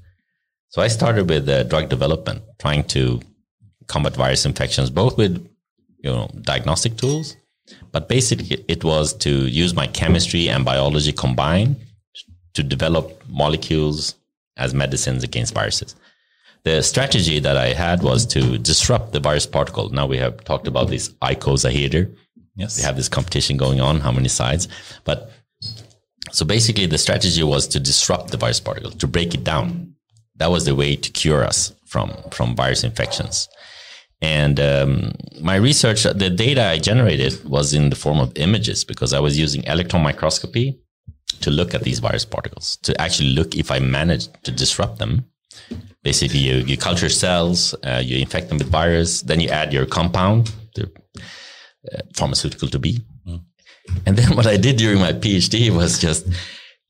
So 0.71 0.83
I 0.83 0.89
started 0.89 1.29
with 1.29 1.49
uh, 1.49 1.63
drug 1.65 1.89
development, 1.89 2.43
trying 2.59 2.85
to 2.85 3.21
combat 3.87 4.17
virus 4.17 4.45
infections, 4.45 4.91
both 4.91 5.17
with 5.17 5.47
you 5.99 6.11
know 6.11 6.29
diagnostic 6.43 6.97
tools, 6.97 7.37
but 7.93 8.09
basically 8.09 8.65
it 8.69 8.85
was 8.85 9.13
to 9.15 9.31
use 9.31 9.75
my 9.75 9.87
chemistry 9.87 10.49
and 10.49 10.65
biology 10.65 11.13
combined 11.13 11.77
to 12.55 12.63
develop 12.63 13.23
molecules 13.29 14.15
as 14.57 14.75
medicines 14.75 15.23
against 15.23 15.55
viruses. 15.55 15.95
The 16.65 16.83
strategy 16.83 17.39
that 17.39 17.57
I 17.57 17.73
had 17.73 18.03
was 18.03 18.27
to 18.27 18.59
disrupt 18.59 19.13
the 19.13 19.21
virus 19.21 19.47
particle. 19.47 19.89
Now 19.91 20.07
we 20.07 20.19
have 20.19 20.43
talked 20.45 20.67
about 20.67 20.89
this 20.89 21.11
icosahedral 21.23 22.13
Yes. 22.57 22.79
We 22.79 22.85
have 22.85 22.97
this 22.97 23.09
competition 23.09 23.57
going 23.57 23.81
on, 23.81 24.01
how 24.01 24.11
many 24.11 24.29
sides. 24.29 24.67
But 25.05 25.31
so 26.33 26.45
basically 26.45 26.87
the 26.87 26.99
strategy 26.99 27.43
was 27.43 27.69
to 27.69 27.81
disrupt 27.81 28.31
the 28.31 28.37
virus 28.37 28.61
particle, 28.61 28.91
to 28.91 29.07
break 29.07 29.35
it 29.35 29.45
down. 29.45 29.95
That 30.37 30.51
was 30.51 30.65
the 30.65 30.75
way 30.75 30.97
to 30.97 31.11
cure 31.13 31.45
us 31.45 31.73
from, 31.87 32.15
from 32.31 32.57
virus 32.57 32.83
infections. 32.83 33.49
And 34.23 34.59
um, 34.59 35.13
my 35.41 35.57
research, 35.57 36.05
the 36.05 36.31
data 36.31 36.65
I 36.65 36.79
generated 36.79 37.45
was 37.45 37.75
in 37.75 37.91
the 37.91 37.97
form 37.97 38.19
of 38.19 38.33
images 38.37 38.85
because 38.85 39.13
I 39.13 39.21
was 39.21 39.39
using 39.39 39.63
electron 39.65 40.03
microscopy 40.03 40.79
to 41.43 41.51
look 41.51 41.75
at 41.75 41.83
these 41.83 41.99
virus 41.99 42.25
particles, 42.25 42.77
to 42.83 42.99
actually 43.01 43.31
look 43.31 43.55
if 43.55 43.71
I 43.71 43.79
managed 43.79 44.43
to 44.45 44.51
disrupt 44.51 44.99
them. 44.99 45.27
Basically, 46.03 46.39
you, 46.39 46.57
you 46.65 46.77
culture 46.77 47.09
cells, 47.09 47.75
uh, 47.85 48.01
you 48.03 48.19
infect 48.19 48.49
them 48.49 48.59
with 48.59 48.69
virus, 48.69 49.23
then 49.23 49.41
you 49.41 49.49
add 49.49 49.73
your 49.73 49.85
compound, 49.85 50.53
the 50.75 50.91
uh, 51.95 52.03
pharmaceutical 52.15 52.69
to 52.69 52.79
be. 52.79 53.01
Mm. 53.27 53.43
And 54.07 54.17
then 54.17 54.37
what 54.37 54.47
I 54.47 54.57
did 54.57 54.77
during 54.77 54.99
my 54.99 55.13
PhD 55.13 55.71
was 55.71 55.99
just 55.99 56.27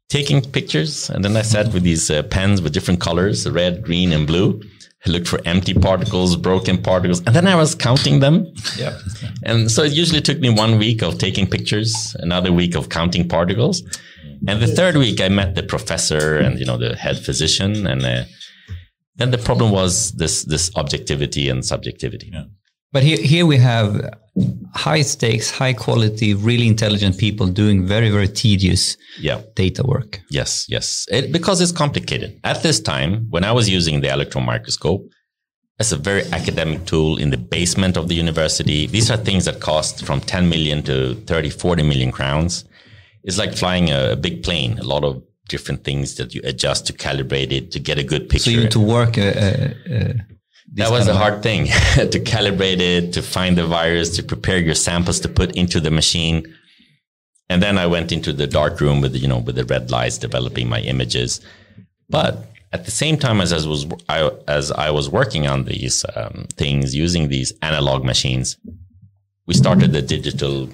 taking 0.09 0.41
pictures. 0.41 1.11
And 1.11 1.25
then 1.25 1.37
I 1.37 1.43
sat 1.43 1.73
with 1.73 1.83
these 1.83 2.11
uh, 2.11 2.23
pens 2.25 2.63
with 2.63 2.73
different 2.73 3.01
colors, 3.01 3.49
red, 3.49 3.83
green, 3.83 4.13
and 4.13 4.27
blue. 4.27 4.61
I 5.07 5.11
looked 5.11 5.29
for 5.29 5.41
empty 5.45 5.75
particles, 5.75 6.37
broken 6.37 6.83
particles, 6.83 7.23
and 7.27 7.37
then 7.37 7.47
I 7.47 7.55
was 7.55 7.75
counting 7.75 8.21
them. 8.21 8.53
Yeah. 8.77 8.99
and 9.45 9.71
so 9.71 9.83
it 9.83 9.93
usually 9.93 10.21
took 10.21 10.41
me 10.41 10.51
one 10.51 10.79
week 10.79 11.03
of 11.03 11.19
taking 11.19 11.47
pictures, 11.47 12.17
another 12.21 12.53
week 12.53 12.75
of 12.75 12.89
counting 12.89 13.29
particles. 13.29 13.83
And 14.49 14.61
the 14.61 14.67
third 14.67 14.97
week 14.97 15.21
I 15.21 15.29
met 15.29 15.55
the 15.55 15.63
professor 15.63 16.39
and, 16.39 16.59
you 16.59 16.67
know, 16.67 16.77
the 16.77 16.97
head 16.97 17.19
physician 17.19 17.87
and, 17.87 18.05
uh, 18.05 18.25
then 19.17 19.31
the 19.31 19.39
problem 19.39 19.71
was 19.71 20.13
this 20.13 20.45
this 20.45 20.71
objectivity 20.77 21.49
and 21.49 21.65
subjectivity. 21.65 22.31
Yeah. 22.33 22.45
But 22.93 23.03
here, 23.03 23.19
here 23.19 23.47
we 23.47 23.57
have 23.57 24.11
high 24.75 25.03
stakes, 25.03 25.51
high 25.51 25.73
quality, 25.73 26.35
really 26.35 26.67
intelligent 26.67 27.19
people 27.19 27.47
doing 27.47 27.87
very, 27.87 28.11
very 28.11 28.29
tedious 28.29 28.97
yeah. 29.19 29.41
data 29.55 29.83
work. 29.83 30.21
Yes, 30.31 30.67
yes. 30.69 31.07
It, 31.11 31.33
because 31.33 31.61
it's 31.61 31.73
complicated. 31.73 32.39
At 32.45 32.63
this 32.63 32.81
time, 32.81 33.27
when 33.31 33.45
I 33.45 33.53
was 33.53 33.69
using 33.69 34.01
the 34.01 34.13
electron 34.13 34.45
microscope, 34.45 35.09
as 35.79 35.93
a 35.93 35.97
very 35.97 36.23
academic 36.33 36.87
tool 36.87 37.19
in 37.19 37.31
the 37.31 37.37
basement 37.37 37.97
of 37.97 38.09
the 38.09 38.15
university, 38.15 38.87
these 38.87 39.11
are 39.11 39.17
things 39.17 39.45
that 39.45 39.61
cost 39.61 40.05
from 40.05 40.21
10 40.21 40.49
million 40.49 40.83
to 40.85 41.15
30, 41.27 41.51
40 41.51 41.83
million 41.83 42.11
crowns. 42.13 42.65
It's 43.25 43.39
like 43.39 43.55
flying 43.55 43.91
a, 43.91 44.13
a 44.13 44.17
big 44.17 44.43
plane, 44.43 44.79
a 44.79 44.85
lot 44.85 45.05
of 45.05 45.23
different 45.49 45.85
things 45.85 46.17
that 46.17 46.35
you 46.35 46.41
adjust 46.45 46.87
to 46.87 46.93
calibrate 46.93 47.53
it 47.53 47.71
to 47.73 47.79
get 47.79 47.99
a 47.99 48.03
good 48.03 48.29
picture. 48.29 48.45
So 48.45 48.51
you 48.51 48.61
need 48.63 48.71
to 48.73 48.81
work. 48.81 49.19
Uh, 49.19 49.23
uh, 49.23 49.69
uh 49.91 50.13
that 50.75 50.91
was 50.91 51.09
a 51.09 51.15
hard 51.15 51.43
thing 51.43 51.67
to 51.95 52.21
calibrate 52.21 52.81
it, 52.81 53.13
to 53.15 53.23
find 53.23 53.57
the 53.57 53.67
virus, 53.67 54.17
to 54.17 54.23
prepare 54.23 54.59
your 54.59 54.75
samples 54.75 55.21
to 55.21 55.29
put 55.29 55.57
into 55.57 55.81
the 55.81 55.91
machine. 55.91 56.55
And 57.49 57.63
then 57.63 57.79
I 57.79 57.87
went 57.87 58.11
into 58.13 58.33
the 58.33 58.47
dark 58.47 58.81
room 58.81 59.01
with, 59.01 59.15
you 59.15 59.29
know, 59.29 59.39
with 59.39 59.55
the 59.55 59.65
red 59.65 59.91
lights 59.91 60.19
developing 60.19 60.69
my 60.69 60.81
images. 60.81 61.41
But 62.11 62.45
at 62.73 62.85
the 62.85 62.91
same 62.91 63.17
time 63.17 63.41
as 63.41 63.53
I 63.53 63.67
was, 63.69 63.87
I, 64.09 64.31
as 64.49 64.73
I 64.73 64.91
was 64.91 65.09
working 65.09 65.47
on 65.47 65.65
these 65.65 66.05
um, 66.17 66.47
things 66.55 66.95
using 66.95 67.29
these 67.29 67.53
analog 67.63 68.05
machines, 68.05 68.57
we 69.47 69.55
started 69.55 69.93
the 69.93 70.03
digital, 70.03 70.69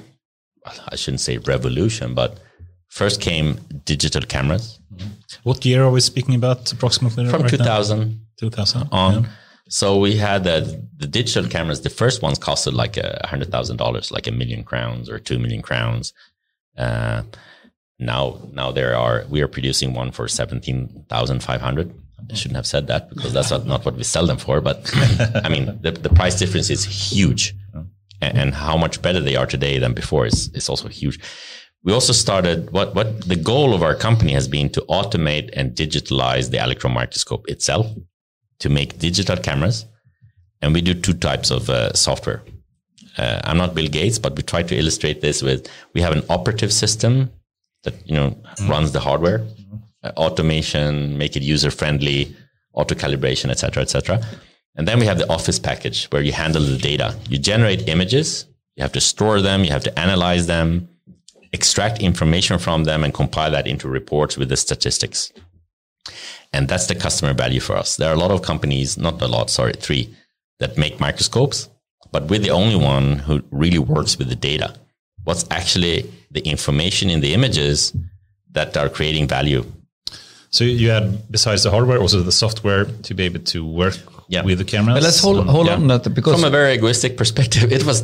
I 0.89 0.97
shouldn't 0.97 1.21
say 1.21 1.37
revolution, 1.39 2.15
but 2.15 2.39
first 2.89 3.21
came 3.21 3.61
digital 3.85 4.23
cameras. 4.23 4.81
What 5.43 5.65
year 5.65 5.85
are 5.85 5.91
we 5.91 6.01
speaking 6.01 6.35
about 6.35 6.73
approximately? 6.73 7.29
From 7.29 7.43
right 7.43 7.51
2000. 7.51 8.19
2000 8.39 8.89
on. 8.91 9.23
Yeah. 9.25 9.29
So 9.69 9.99
we 9.99 10.17
had 10.17 10.45
the, 10.45 10.85
the 10.97 11.07
digital 11.07 11.49
cameras. 11.49 11.81
The 11.81 11.91
first 11.91 12.23
ones 12.23 12.39
costed 12.39 12.75
like 12.75 12.97
a 12.97 13.27
hundred 13.27 13.51
thousand 13.51 13.77
dollars, 13.79 14.11
like 14.11 14.27
a 14.27 14.33
million 14.33 14.65
crowns 14.65 15.09
or 15.09 15.19
two 15.19 15.39
million 15.39 15.63
crowns. 15.63 16.13
Uh, 16.77 17.23
now, 17.99 18.41
now 18.53 18.73
there 18.73 18.97
are 18.97 19.25
we 19.31 19.41
are 19.41 19.49
producing 19.49 19.95
one 19.95 20.11
for 20.11 20.29
seventeen 20.29 21.05
thousand 21.09 21.43
five 21.43 21.61
hundred. 21.61 21.95
I 22.31 22.35
shouldn't 22.35 22.57
have 22.57 22.67
said 22.67 22.87
that 22.87 23.11
because 23.11 23.33
that's 23.33 23.51
not, 23.51 23.67
not 23.67 23.85
what 23.85 23.97
we 23.97 24.05
sell 24.05 24.27
them 24.27 24.39
for. 24.39 24.61
But 24.61 24.91
I 25.45 25.49
mean, 25.49 25.79
the, 25.81 25.93
the 25.93 26.11
price 26.11 26.39
difference 26.39 26.71
is 26.71 26.85
huge, 26.85 27.55
and, 28.21 28.39
and 28.39 28.55
how 28.55 28.77
much 28.77 29.03
better 29.03 29.21
they 29.21 29.37
are 29.37 29.47
today 29.47 29.79
than 29.79 29.95
before 29.95 30.27
is 30.27 30.51
is 30.55 30.69
also 30.69 30.89
huge. 30.89 31.19
We 31.85 31.93
also 31.93 32.13
started 32.13 32.71
what 32.73 32.95
what 32.95 33.29
the 33.29 33.37
goal 33.37 33.75
of 33.75 33.83
our 33.83 33.95
company 33.95 34.33
has 34.33 34.49
been 34.49 34.69
to 34.71 34.81
automate 34.83 35.51
and 35.55 35.75
digitalize 35.75 36.51
the 36.51 36.63
electron 36.63 36.95
microscope 36.95 37.49
itself 37.49 37.87
to 38.63 38.69
make 38.69 38.99
digital 38.99 39.37
cameras. 39.37 39.87
And 40.61 40.73
we 40.73 40.81
do 40.81 40.95
two 40.95 41.15
types 41.15 41.51
of 41.51 41.69
uh, 41.69 41.93
software. 41.93 42.43
Uh, 43.19 43.41
I'm 43.45 43.59
not 43.59 43.75
Bill 43.75 43.89
Gates, 43.89 44.19
but 44.19 44.37
we 44.37 44.43
try 44.43 44.63
to 44.63 44.77
illustrate 44.77 45.21
this 45.21 45.43
with 45.43 45.69
we 45.95 46.01
have 46.01 46.13
an 46.13 46.23
operative 46.31 46.73
system 46.73 47.31
that 47.85 47.95
you 48.09 48.15
know 48.15 48.31
mm. 48.31 48.69
runs 48.69 48.93
the 48.93 49.01
hardware, 49.01 49.45
uh, 50.05 50.13
automation, 50.17 51.19
make 51.19 51.37
it 51.37 51.43
user 51.43 51.71
friendly, 51.71 52.35
auto 52.73 52.95
calibration, 52.95 53.51
etc., 53.51 53.83
etc. 53.83 54.21
And 54.77 54.89
then 54.89 54.99
we 54.99 55.07
have 55.07 55.19
the 55.19 55.31
office 55.31 55.59
package 55.59 56.07
where 56.07 56.23
you 56.23 56.33
handle 56.33 56.63
the 56.63 56.79
data. 56.79 57.15
You 57.29 57.39
generate 57.39 57.89
images, 57.89 58.47
you 58.77 58.83
have 58.83 58.93
to 58.93 59.01
store 59.01 59.43
them, 59.43 59.65
you 59.65 59.73
have 59.73 59.85
to 59.85 59.99
analyze 59.99 60.47
them, 60.47 60.89
extract 61.53 62.01
information 62.01 62.59
from 62.59 62.85
them, 62.85 63.05
and 63.05 63.13
compile 63.13 63.51
that 63.51 63.67
into 63.67 63.89
reports 63.89 64.39
with 64.39 64.49
the 64.49 64.57
statistics. 64.57 65.33
And 66.53 66.69
that's 66.69 66.87
the 66.87 66.95
customer 66.95 67.33
value 67.33 67.61
for 67.61 67.77
us. 67.77 67.97
There 67.97 68.11
are 68.11 68.15
a 68.15 68.19
lot 68.19 68.31
of 68.31 68.43
companies, 68.43 68.99
not 68.99 69.21
a 69.23 69.29
lot, 69.29 69.51
sorry, 69.51 69.73
three, 69.73 70.15
that 70.59 70.77
make 70.77 71.01
microscopes, 71.01 71.69
but 72.11 72.29
we're 72.29 72.39
the 72.39 72.51
only 72.51 72.77
one 72.77 73.19
who 73.19 73.43
really 73.51 73.79
works 73.79 74.19
with 74.19 74.29
the 74.29 74.37
data. 74.37 74.75
What's 75.25 75.45
actually 75.51 76.11
the 76.31 76.41
information 76.41 77.11
in 77.11 77.21
the 77.21 77.35
images 77.35 77.93
that 78.53 78.77
are 78.77 78.89
creating 78.89 79.29
value. 79.29 79.65
So 80.51 80.65
you 80.65 80.91
had, 80.91 81.31
besides 81.31 81.63
the 81.63 81.71
hardware, 81.71 81.99
also 81.99 82.23
the 82.23 82.33
software 82.33 82.85
to 82.85 83.15
be 83.15 83.25
able 83.25 83.41
to 83.41 83.65
work 83.65 83.97
yeah. 84.33 84.43
with 84.43 84.59
the 84.59 84.65
cameras. 84.65 84.97
But 84.97 85.03
let's 85.03 85.21
hold, 85.21 85.47
hold 85.47 85.67
yeah. 85.67 85.75
on 85.75 85.87
that 85.89 86.15
because 86.15 86.35
from 86.35 86.45
a 86.45 86.51
very 86.51 86.75
egoistic 86.75 87.17
perspective, 87.19 87.71
it 87.71 87.85
was 87.85 88.03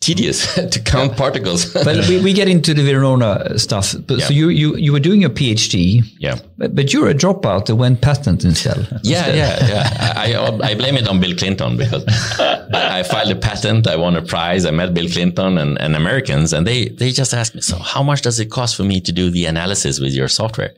tedious 0.00 0.54
to 0.74 0.80
count 0.80 1.12
yeah. 1.12 1.18
particles. 1.18 1.72
but 1.86 2.08
we, 2.08 2.20
we, 2.20 2.32
get 2.32 2.48
into 2.48 2.72
the 2.72 2.82
Verona 2.82 3.26
uh, 3.26 3.58
stuff. 3.58 3.94
But 4.06 4.20
so 4.22 4.32
you, 4.32 4.48
you 4.48 4.76
you 4.76 4.92
were 4.92 5.04
doing 5.08 5.20
your 5.20 5.30
PhD. 5.30 6.02
Yeah. 6.18 6.38
But, 6.56 6.74
but 6.74 6.92
you're 6.92 7.10
a 7.10 7.14
dropout 7.14 7.66
that 7.66 7.76
went 7.76 8.00
patent 8.00 8.44
instead. 8.44 8.88
Yeah, 9.02 9.28
yeah, 9.28 9.66
yeah. 9.68 10.14
I, 10.16 10.70
I 10.70 10.74
blame 10.74 10.96
it 10.96 11.06
on 11.06 11.20
Bill 11.20 11.36
Clinton 11.36 11.76
because 11.76 12.04
I 12.38 13.02
filed 13.04 13.30
a 13.30 13.36
patent. 13.36 13.86
I 13.86 13.96
won 13.96 14.16
a 14.16 14.22
prize. 14.22 14.66
I 14.66 14.72
met 14.72 14.94
Bill 14.94 15.08
Clinton 15.08 15.58
and, 15.58 15.80
and 15.80 15.94
Americans, 15.94 16.52
and 16.52 16.66
they 16.66 16.88
they 16.88 17.12
just 17.12 17.32
asked 17.34 17.54
me, 17.54 17.60
so 17.60 17.76
how 17.78 18.02
much 18.02 18.22
does 18.22 18.40
it 18.40 18.46
cost 18.50 18.74
for 18.76 18.84
me 18.84 19.00
to 19.00 19.12
do 19.12 19.30
the 19.30 19.44
analysis 19.46 20.00
with 20.00 20.12
your 20.12 20.28
software? 20.28 20.72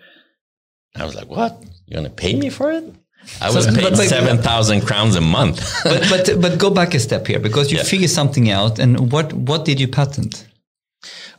I 0.96 1.04
was 1.04 1.14
like, 1.14 1.28
what? 1.28 1.62
You're 1.86 2.00
going 2.00 2.10
to 2.10 2.22
pay 2.22 2.34
me 2.34 2.50
for 2.50 2.70
it? 2.72 2.84
I 3.40 3.50
was 3.50 3.64
so, 3.64 3.74
paid 3.74 3.96
seven 3.96 4.38
thousand 4.38 4.82
crowns 4.82 5.14
a 5.16 5.20
month. 5.20 5.58
but 5.84 6.06
but 6.08 6.40
but 6.40 6.58
go 6.58 6.70
back 6.70 6.94
a 6.94 7.00
step 7.00 7.26
here 7.26 7.38
because 7.38 7.70
you 7.70 7.78
yeah. 7.78 7.84
figured 7.84 8.10
something 8.10 8.50
out. 8.50 8.78
And 8.78 9.12
what 9.12 9.32
what 9.32 9.64
did 9.64 9.80
you 9.80 9.88
patent? 9.88 10.46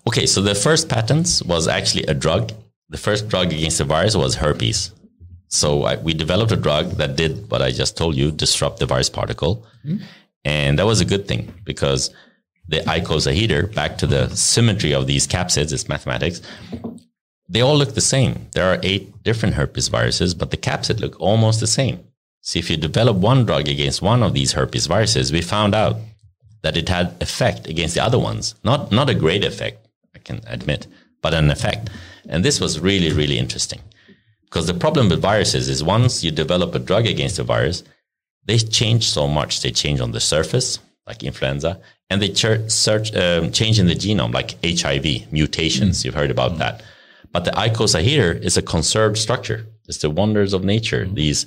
Okay, 0.08 0.26
so 0.26 0.42
the 0.42 0.56
first 0.56 0.90
patent 0.90 1.42
was 1.46 1.68
actually 1.68 2.06
a 2.06 2.14
drug. 2.14 2.52
The 2.90 2.98
first 2.98 3.28
drug 3.28 3.54
against 3.54 3.78
the 3.78 3.84
virus 3.84 4.16
was 4.16 4.36
herpes. 4.36 4.92
So 5.48 5.84
I, 5.84 5.96
we 5.98 6.14
developed 6.14 6.52
a 6.52 6.56
drug 6.56 6.92
that 6.98 7.16
did 7.16 7.50
what 7.50 7.62
I 7.62 7.72
just 7.72 7.98
told 7.98 8.16
you, 8.16 8.32
disrupt 8.32 8.80
the 8.80 8.86
virus 8.86 9.10
particle, 9.10 9.66
mm-hmm. 9.84 10.04
and 10.46 10.78
that 10.78 10.86
was 10.86 11.02
a 11.02 11.06
good 11.06 11.28
thing 11.28 11.54
because 11.66 12.12
the 12.68 12.82
icosahedra, 12.82 13.74
back 13.74 13.98
to 13.98 14.08
the 14.08 14.30
symmetry 14.36 14.94
of 14.94 15.08
these 15.08 15.28
capsids, 15.28 15.74
it's 15.74 15.90
mathematics 15.90 16.42
they 17.50 17.62
all 17.62 17.76
look 17.76 17.96
the 17.96 18.02
same. 18.02 18.48
There 18.52 18.72
are 18.72 18.80
eight 18.84 19.24
different 19.24 19.56
herpes 19.56 19.88
viruses, 19.88 20.34
but 20.36 20.52
the 20.52 20.58
capsid 20.58 21.00
look 21.00 21.20
almost 21.20 21.60
the 21.60 21.68
same. 21.68 22.00
So 22.42 22.60
if 22.60 22.70
you 22.70 22.78
develop 22.78 23.18
one 23.18 23.46
drug 23.46 23.68
against 23.68 24.02
one 24.02 24.24
of 24.24 24.34
these 24.34 24.54
herpes 24.54 24.86
viruses, 24.86 25.32
we 25.32 25.42
found 25.42 25.74
out 25.74 25.98
that 26.62 26.78
it 26.78 26.90
had 26.90 27.16
effect 27.22 27.68
against 27.68 27.96
the 27.96 28.04
other 28.04 28.20
ones. 28.20 28.56
Not, 28.64 28.92
not 28.92 29.10
a 29.10 29.16
great 29.16 29.44
effect, 29.44 29.88
I 30.16 30.20
can 30.20 30.42
admit, 30.46 30.88
but 31.22 31.34
an 31.34 31.50
effect. 31.50 31.90
And 32.28 32.46
this 32.46 32.62
was 32.62 32.80
really, 32.80 33.12
really 33.12 33.40
interesting. 33.40 33.82
Because 34.44 34.68
the 34.68 34.74
problem 34.74 35.10
with 35.10 35.22
viruses 35.22 35.70
is 35.70 35.84
once 35.84 36.24
you 36.24 36.32
develop 36.32 36.76
a 36.76 36.80
drug 36.80 37.08
against 37.08 37.40
a 37.40 37.44
virus, 37.44 37.84
they 38.46 38.58
change 38.58 39.08
so 39.10 39.28
much. 39.28 39.62
They 39.62 39.72
change 39.72 40.00
on 40.00 40.12
the 40.12 40.20
surface, 40.20 40.80
like 41.08 41.24
influenza, 41.24 41.80
and 42.10 42.22
they 42.22 42.30
ch- 42.30 42.70
search, 42.70 43.14
um, 43.16 43.52
change 43.52 43.80
in 43.80 43.88
the 43.88 43.96
genome, 43.96 44.34
like 44.34 44.58
HIV, 44.64 45.32
mutations. 45.32 46.00
Mm. 46.00 46.06
You've 46.06 46.16
heard 46.16 46.32
about 46.32 46.54
mm. 46.54 46.58
that. 46.60 46.82
But 47.32 47.46
the 47.46 47.52
icosahedra 47.52 48.44
is 48.44 48.58
a 48.58 48.62
conserved 48.62 49.18
structure. 49.18 49.68
It's 49.88 50.00
the 50.00 50.10
wonders 50.10 50.54
of 50.54 50.64
nature. 50.64 51.06
Mm-hmm. 51.06 51.16
These 51.16 51.46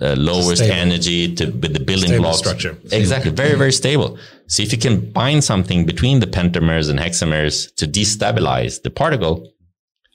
uh, 0.00 0.14
lowest 0.16 0.62
stable. 0.62 0.74
energy 0.74 1.34
to 1.36 1.46
with 1.46 1.72
the 1.72 1.80
building 1.80 2.08
stable 2.08 2.24
blocks. 2.24 2.38
structure. 2.38 2.76
Exactly. 2.90 3.30
Very, 3.30 3.56
very 3.56 3.72
stable. 3.72 4.18
So 4.48 4.62
if 4.62 4.72
you 4.72 4.78
can 4.78 5.12
bind 5.12 5.44
something 5.44 5.86
between 5.86 6.20
the 6.20 6.26
pentamers 6.26 6.90
and 6.90 6.98
hexamers 6.98 7.74
to 7.76 7.86
destabilize 7.86 8.82
the 8.82 8.90
particle, 8.90 9.48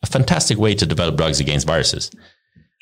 a 0.03 0.07
fantastic 0.07 0.57
way 0.57 0.75
to 0.75 0.85
develop 0.85 1.15
drugs 1.15 1.39
against 1.39 1.65
viruses. 1.67 2.11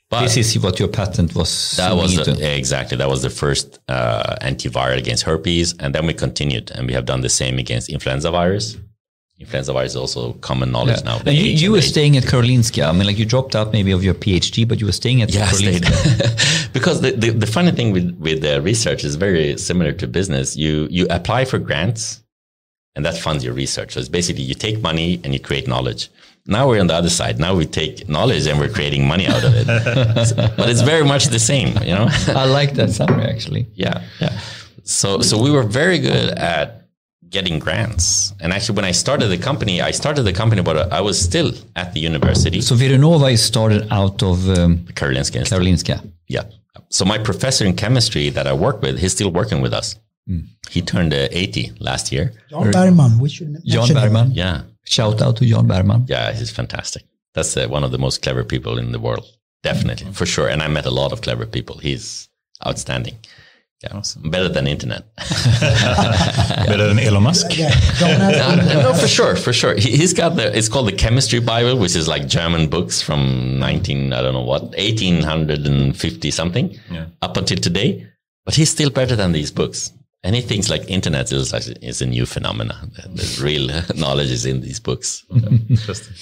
But 0.09 0.21
this 0.21 0.37
is 0.37 0.57
what 0.59 0.79
your 0.79 0.87
patent 0.87 1.35
was. 1.35 1.75
That 1.75 1.93
was 1.93 2.15
the, 2.15 2.55
exactly 2.55 2.95
that 2.97 3.09
was 3.09 3.23
the 3.23 3.29
first 3.29 3.79
uh, 3.89 4.37
antiviral 4.41 4.97
against 4.97 5.23
herpes, 5.23 5.75
and 5.79 5.93
then 5.93 6.05
we 6.05 6.13
continued, 6.13 6.71
and 6.71 6.87
we 6.87 6.93
have 6.93 7.05
done 7.05 7.19
the 7.19 7.29
same 7.29 7.59
against 7.59 7.89
influenza 7.89 8.31
virus 8.31 8.77
influenza 9.39 9.71
virus 9.71 9.91
is 9.91 9.95
also 9.95 10.33
common 10.33 10.71
knowledge 10.71 10.99
yeah. 10.99 11.11
now. 11.11 11.17
And 11.19 11.35
you, 11.35 11.43
you 11.43 11.71
were 11.71 11.81
staying 11.81 12.17
at 12.17 12.23
Karolinska. 12.23 12.87
I 12.87 12.91
mean, 12.91 13.05
like 13.05 13.17
you 13.17 13.25
dropped 13.25 13.55
out 13.55 13.71
maybe 13.71 13.91
of 13.91 14.03
your 14.03 14.15
PhD, 14.15 14.67
but 14.67 14.79
you 14.79 14.85
were 14.87 14.91
staying 14.91 15.21
at 15.21 15.31
yeah, 15.31 15.47
Karolinska. 15.47 16.73
because 16.73 17.01
the, 17.01 17.11
the, 17.11 17.29
the, 17.29 17.45
funny 17.45 17.71
thing 17.71 17.91
with, 17.91 18.17
with 18.19 18.41
the 18.41 18.61
research 18.61 19.03
is 19.03 19.15
very 19.15 19.57
similar 19.57 19.91
to 19.93 20.07
business. 20.07 20.57
You, 20.57 20.87
you 20.89 21.05
apply 21.09 21.45
for 21.45 21.59
grants 21.59 22.23
and 22.95 23.05
that 23.05 23.15
funds 23.17 23.43
your 23.43 23.53
research. 23.53 23.93
So 23.93 23.99
it's 23.99 24.09
basically 24.09 24.41
you 24.41 24.55
take 24.55 24.81
money 24.81 25.21
and 25.23 25.33
you 25.33 25.39
create 25.39 25.67
knowledge. 25.67 26.09
Now 26.47 26.67
we're 26.69 26.79
on 26.79 26.87
the 26.87 26.95
other 26.95 27.09
side. 27.09 27.39
Now 27.39 27.53
we 27.53 27.67
take 27.67 28.09
knowledge 28.09 28.47
and 28.47 28.59
we're 28.59 28.69
creating 28.69 29.07
money 29.07 29.27
out 29.27 29.43
of 29.43 29.53
it. 29.53 29.67
but 30.57 30.69
it's 30.69 30.81
very 30.81 31.03
much 31.03 31.25
the 31.25 31.39
same, 31.39 31.77
you 31.83 31.93
know? 31.93 32.07
I 32.29 32.45
like 32.45 32.73
that 32.73 32.89
summary 32.89 33.25
actually. 33.25 33.67
Yeah. 33.75 34.03
Yeah. 34.19 34.39
So, 34.83 35.21
so 35.21 35.39
we 35.39 35.51
were 35.51 35.63
very 35.63 35.99
good 35.99 36.29
at 36.39 36.86
getting 37.29 37.59
grants. 37.59 38.33
And 38.39 38.53
actually, 38.53 38.75
when 38.75 38.85
I 38.85 38.91
started 38.91 39.27
the 39.27 39.37
company, 39.37 39.81
I 39.81 39.91
started 39.91 40.23
the 40.23 40.33
company, 40.33 40.61
but 40.61 40.91
I 40.91 41.01
was 41.01 41.19
still 41.19 41.51
at 41.75 41.93
the 41.93 41.99
university. 41.99 42.61
So 42.61 42.75
Vironova 42.75 43.31
is 43.31 43.43
started 43.43 43.87
out 43.91 44.23
of 44.23 44.49
um, 44.49 44.79
Karolinska. 44.93 45.43
Karolinska. 45.43 46.01
Yeah. 46.27 46.43
So 46.89 47.05
my 47.05 47.17
professor 47.17 47.65
in 47.65 47.75
chemistry 47.75 48.29
that 48.29 48.47
I 48.47 48.53
work 48.53 48.81
with, 48.81 48.99
he's 48.99 49.11
still 49.11 49.31
working 49.31 49.61
with 49.61 49.73
us. 49.73 49.95
Mm. 50.29 50.45
He 50.69 50.81
turned 50.81 51.13
uh, 51.13 51.27
80 51.31 51.73
last 51.79 52.11
year. 52.11 52.33
John 52.49 52.71
Bergman. 52.71 53.19
We 53.19 53.29
should 53.29 53.57
John 53.65 53.93
Bergman. 53.93 54.31
Yeah. 54.31 54.63
Shout 54.83 55.21
out 55.21 55.37
to 55.37 55.45
John 55.45 55.67
Bergman. 55.67 56.05
Yeah, 56.07 56.31
he's 56.31 56.51
fantastic. 56.51 57.03
That's 57.33 57.55
uh, 57.57 57.67
one 57.67 57.83
of 57.83 57.91
the 57.91 57.97
most 57.97 58.21
clever 58.21 58.43
people 58.43 58.77
in 58.77 58.91
the 58.91 58.99
world. 58.99 59.25
Definitely, 59.63 60.11
for 60.13 60.25
sure. 60.25 60.47
And 60.47 60.61
I 60.61 60.67
met 60.67 60.85
a 60.85 60.91
lot 60.91 61.11
of 61.11 61.21
clever 61.21 61.45
people. 61.45 61.77
He's 61.77 62.29
outstanding. 62.65 63.17
Yeah, 63.83 63.97
awesome. 63.97 64.31
better 64.31 64.49
than 64.49 64.65
internet. 64.65 65.05
better 66.65 66.87
than 66.87 66.97
Elon 66.97 67.21
Musk. 67.23 67.55
Yeah, 67.55 67.69
no, 68.01 68.81
no, 68.81 68.93
for 68.93 69.07
sure, 69.07 69.35
for 69.35 69.53
sure. 69.53 69.75
He, 69.75 69.97
has 69.97 70.13
got 70.13 70.35
the. 70.35 70.55
It's 70.57 70.67
called 70.67 70.87
the 70.87 70.93
Chemistry 70.93 71.39
Bible, 71.39 71.77
which 71.77 71.95
is 71.95 72.07
like 72.07 72.27
German 72.27 72.69
books 72.69 73.03
from 73.03 73.59
nineteen, 73.59 74.13
I 74.13 74.21
don't 74.23 74.33
know 74.33 74.41
what, 74.41 74.73
eighteen 74.77 75.21
hundred 75.21 75.67
and 75.67 75.95
fifty 75.95 76.31
something, 76.31 76.75
yeah. 76.89 77.05
up 77.21 77.37
until 77.37 77.57
today. 77.57 78.07
But 78.45 78.55
he's 78.55 78.71
still 78.71 78.89
better 78.89 79.15
than 79.15 79.31
these 79.31 79.51
books. 79.51 79.91
And 80.23 80.35
he 80.35 80.41
thinks 80.41 80.69
like 80.69 80.89
internet 80.89 81.31
is 81.31 81.53
like 81.53 81.67
is 81.83 82.01
a 82.01 82.07
new 82.07 82.25
phenomenon. 82.25 82.91
The 82.95 83.39
real 83.43 83.67
knowledge 83.95 84.31
is 84.31 84.45
in 84.45 84.61
these 84.61 84.79
books. 84.79 85.23
Interesting. 85.69 86.15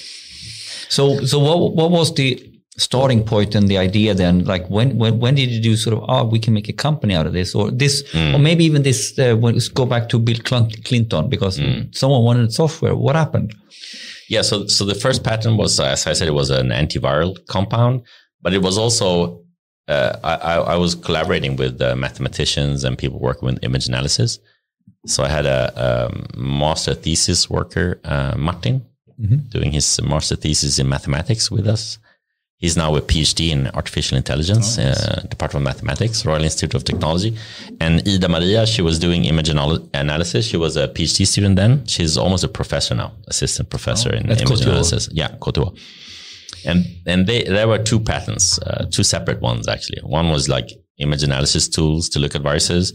So, 0.88 1.24
so 1.24 1.38
what 1.38 1.74
what 1.74 1.90
was 1.90 2.14
the 2.14 2.55
starting 2.78 3.24
point 3.24 3.54
and 3.54 3.68
the 3.68 3.78
idea 3.78 4.12
then 4.12 4.44
like 4.44 4.68
when 4.68 4.96
when 4.98 5.18
when 5.18 5.34
did 5.34 5.50
you 5.50 5.60
do 5.60 5.76
sort 5.76 5.96
of 5.96 6.04
oh 6.08 6.24
we 6.26 6.38
can 6.38 6.52
make 6.52 6.68
a 6.68 6.72
company 6.72 7.14
out 7.14 7.26
of 7.26 7.32
this 7.32 7.54
or 7.54 7.70
this 7.70 8.02
mm. 8.12 8.34
or 8.34 8.38
maybe 8.38 8.64
even 8.64 8.82
this 8.82 9.18
uh, 9.18 9.34
when 9.34 9.54
let's 9.54 9.68
go 9.68 9.86
back 9.86 10.08
to 10.10 10.18
bill 10.18 10.38
clinton 10.84 11.28
because 11.28 11.58
mm. 11.58 11.94
someone 11.94 12.22
wanted 12.22 12.52
software 12.52 12.94
what 12.94 13.16
happened 13.16 13.54
yeah 14.28 14.42
so 14.42 14.66
so 14.66 14.84
the 14.84 14.94
first 14.94 15.24
patent 15.24 15.56
was 15.56 15.80
as 15.80 16.06
i 16.06 16.12
said 16.12 16.28
it 16.28 16.34
was 16.34 16.50
an 16.50 16.68
antiviral 16.68 17.34
compound 17.46 18.02
but 18.42 18.52
it 18.52 18.62
was 18.62 18.76
also 18.76 19.42
uh, 19.88 20.18
I, 20.24 20.56
I 20.74 20.76
was 20.76 20.96
collaborating 20.96 21.54
with 21.54 21.80
uh, 21.80 21.94
mathematicians 21.94 22.82
and 22.82 22.98
people 22.98 23.20
working 23.20 23.46
with 23.46 23.62
image 23.62 23.86
analysis 23.86 24.38
so 25.06 25.24
i 25.24 25.28
had 25.28 25.46
a, 25.46 25.72
a 25.76 26.38
master 26.38 26.92
thesis 26.92 27.48
worker 27.48 28.00
uh, 28.04 28.34
martin 28.36 28.84
mm-hmm. 29.18 29.48
doing 29.48 29.72
his 29.72 29.98
master 30.02 30.36
thesis 30.36 30.78
in 30.78 30.88
mathematics 30.90 31.50
with 31.50 31.66
us 31.66 31.98
He's 32.58 32.76
now 32.76 32.96
a 32.96 33.02
PhD 33.02 33.50
in 33.50 33.66
artificial 33.68 34.16
intelligence, 34.16 34.78
oh, 34.78 34.82
nice. 34.84 35.06
uh, 35.06 35.26
Department 35.28 35.62
of 35.62 35.74
Mathematics, 35.74 36.24
Royal 36.24 36.42
Institute 36.42 36.74
of 36.74 36.84
Technology. 36.84 37.36
And 37.80 38.06
Ida 38.08 38.30
Maria, 38.30 38.66
she 38.66 38.80
was 38.80 38.98
doing 38.98 39.26
image 39.26 39.50
anal- 39.50 39.86
analysis. 39.92 40.46
She 40.46 40.56
was 40.56 40.74
a 40.76 40.88
PhD 40.88 41.26
student 41.26 41.56
then. 41.56 41.86
She's 41.86 42.16
almost 42.16 42.44
a 42.44 42.48
professor 42.48 42.94
now, 42.94 43.12
assistant 43.28 43.68
professor 43.68 44.10
oh, 44.10 44.16
in 44.16 44.30
image 44.30 44.62
analysis. 44.62 45.10
Yeah, 45.12 45.28
KTH. 45.38 45.78
And 46.64 46.86
and 47.06 47.26
they 47.26 47.44
there 47.44 47.68
were 47.68 47.78
two 47.78 48.00
patents, 48.00 48.58
uh, 48.60 48.86
two 48.90 49.02
separate 49.02 49.40
ones 49.40 49.68
actually. 49.68 50.00
One 50.02 50.30
was 50.30 50.48
like 50.48 50.70
image 50.98 51.22
analysis 51.22 51.68
tools 51.68 52.08
to 52.08 52.18
look 52.18 52.34
at 52.34 52.40
viruses, 52.40 52.94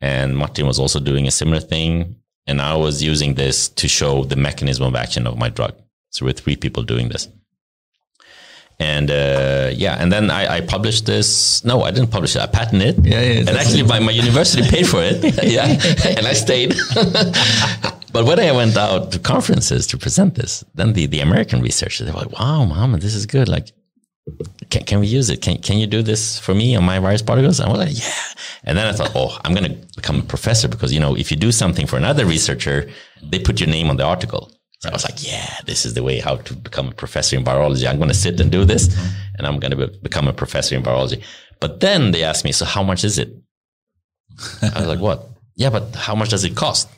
and 0.00 0.36
Martin 0.36 0.66
was 0.66 0.80
also 0.80 0.98
doing 0.98 1.28
a 1.28 1.30
similar 1.30 1.60
thing. 1.60 2.16
And 2.46 2.60
I 2.60 2.74
was 2.74 3.02
using 3.02 3.34
this 3.34 3.68
to 3.68 3.86
show 3.86 4.24
the 4.24 4.34
mechanism 4.34 4.84
of 4.84 4.96
action 4.96 5.26
of 5.26 5.38
my 5.38 5.48
drug. 5.48 5.74
So 6.10 6.26
we're 6.26 6.32
three 6.32 6.56
people 6.56 6.82
doing 6.82 7.08
this 7.08 7.28
and 8.80 9.10
uh, 9.10 9.70
yeah, 9.74 9.96
and 10.00 10.10
then 10.10 10.30
I, 10.30 10.56
I, 10.56 10.60
published 10.62 11.04
this. 11.04 11.62
No, 11.66 11.82
I 11.82 11.90
didn't 11.90 12.10
publish 12.10 12.34
it. 12.34 12.40
I 12.40 12.46
patented 12.46 12.98
it. 12.98 13.04
Yeah, 13.04 13.20
yeah. 13.20 13.38
And 13.40 13.50
actually, 13.50 13.82
my, 13.82 14.00
my 14.00 14.10
university 14.10 14.66
paid 14.66 14.88
for 14.88 15.02
it. 15.02 15.22
yeah, 15.44 15.66
and 16.16 16.26
I 16.26 16.32
stayed. 16.32 16.74
but 18.14 18.24
when 18.24 18.40
I 18.40 18.50
went 18.52 18.78
out 18.78 19.12
to 19.12 19.18
conferences 19.18 19.86
to 19.88 19.98
present 19.98 20.34
this, 20.34 20.64
then 20.74 20.94
the, 20.94 21.04
the 21.04 21.20
American 21.20 21.60
researchers 21.60 22.06
they 22.06 22.12
were 22.12 22.20
like, 22.20 22.32
"Wow, 22.40 22.64
Mohammed, 22.64 23.02
this 23.02 23.14
is 23.14 23.26
good. 23.26 23.50
Like, 23.50 23.70
can, 24.70 24.84
can 24.84 25.00
we 25.00 25.08
use 25.08 25.28
it? 25.28 25.42
Can 25.42 25.58
can 25.58 25.76
you 25.76 25.86
do 25.86 26.00
this 26.00 26.38
for 26.38 26.54
me 26.54 26.74
on 26.74 26.82
my 26.82 26.98
virus 26.98 27.20
particles?" 27.20 27.60
And 27.60 27.68
I 27.68 27.72
was 27.72 27.86
like, 27.86 27.98
"Yeah." 27.98 28.44
And 28.64 28.78
then 28.78 28.86
I 28.86 28.92
thought, 28.92 29.12
"Oh, 29.14 29.38
I'm 29.44 29.54
going 29.54 29.70
to 29.70 29.76
become 29.94 30.20
a 30.20 30.22
professor 30.22 30.68
because 30.68 30.90
you 30.90 31.00
know, 31.00 31.14
if 31.18 31.30
you 31.30 31.36
do 31.36 31.52
something 31.52 31.86
for 31.86 31.98
another 31.98 32.24
researcher, 32.24 32.88
they 33.22 33.40
put 33.40 33.60
your 33.60 33.68
name 33.68 33.90
on 33.90 33.98
the 33.98 34.04
article." 34.04 34.50
So 34.80 34.88
I 34.88 34.92
was 34.92 35.04
like, 35.04 35.22
yeah, 35.22 35.58
this 35.66 35.84
is 35.84 35.92
the 35.92 36.02
way 36.02 36.20
how 36.20 36.36
to 36.36 36.54
become 36.54 36.88
a 36.88 36.92
professor 36.92 37.36
in 37.36 37.44
virology. 37.44 37.86
I'm 37.86 37.98
going 37.98 38.08
to 38.08 38.14
sit 38.14 38.40
and 38.40 38.50
do 38.50 38.64
this 38.64 38.88
mm-hmm. 38.88 39.34
and 39.36 39.46
I'm 39.46 39.58
going 39.60 39.72
to 39.72 39.76
be- 39.76 39.98
become 40.02 40.26
a 40.26 40.32
professor 40.32 40.74
in 40.74 40.82
virology. 40.82 41.22
But 41.60 41.80
then 41.80 42.12
they 42.12 42.24
asked 42.24 42.46
me, 42.46 42.52
so 42.52 42.64
how 42.64 42.82
much 42.82 43.04
is 43.04 43.18
it? 43.18 43.30
I 44.62 44.80
was 44.80 44.86
like, 44.86 45.00
what? 45.08 45.28
Yeah, 45.54 45.68
but 45.68 45.94
how 45.94 46.14
much 46.14 46.30
does 46.30 46.44
it 46.44 46.56
cost? 46.56 46.88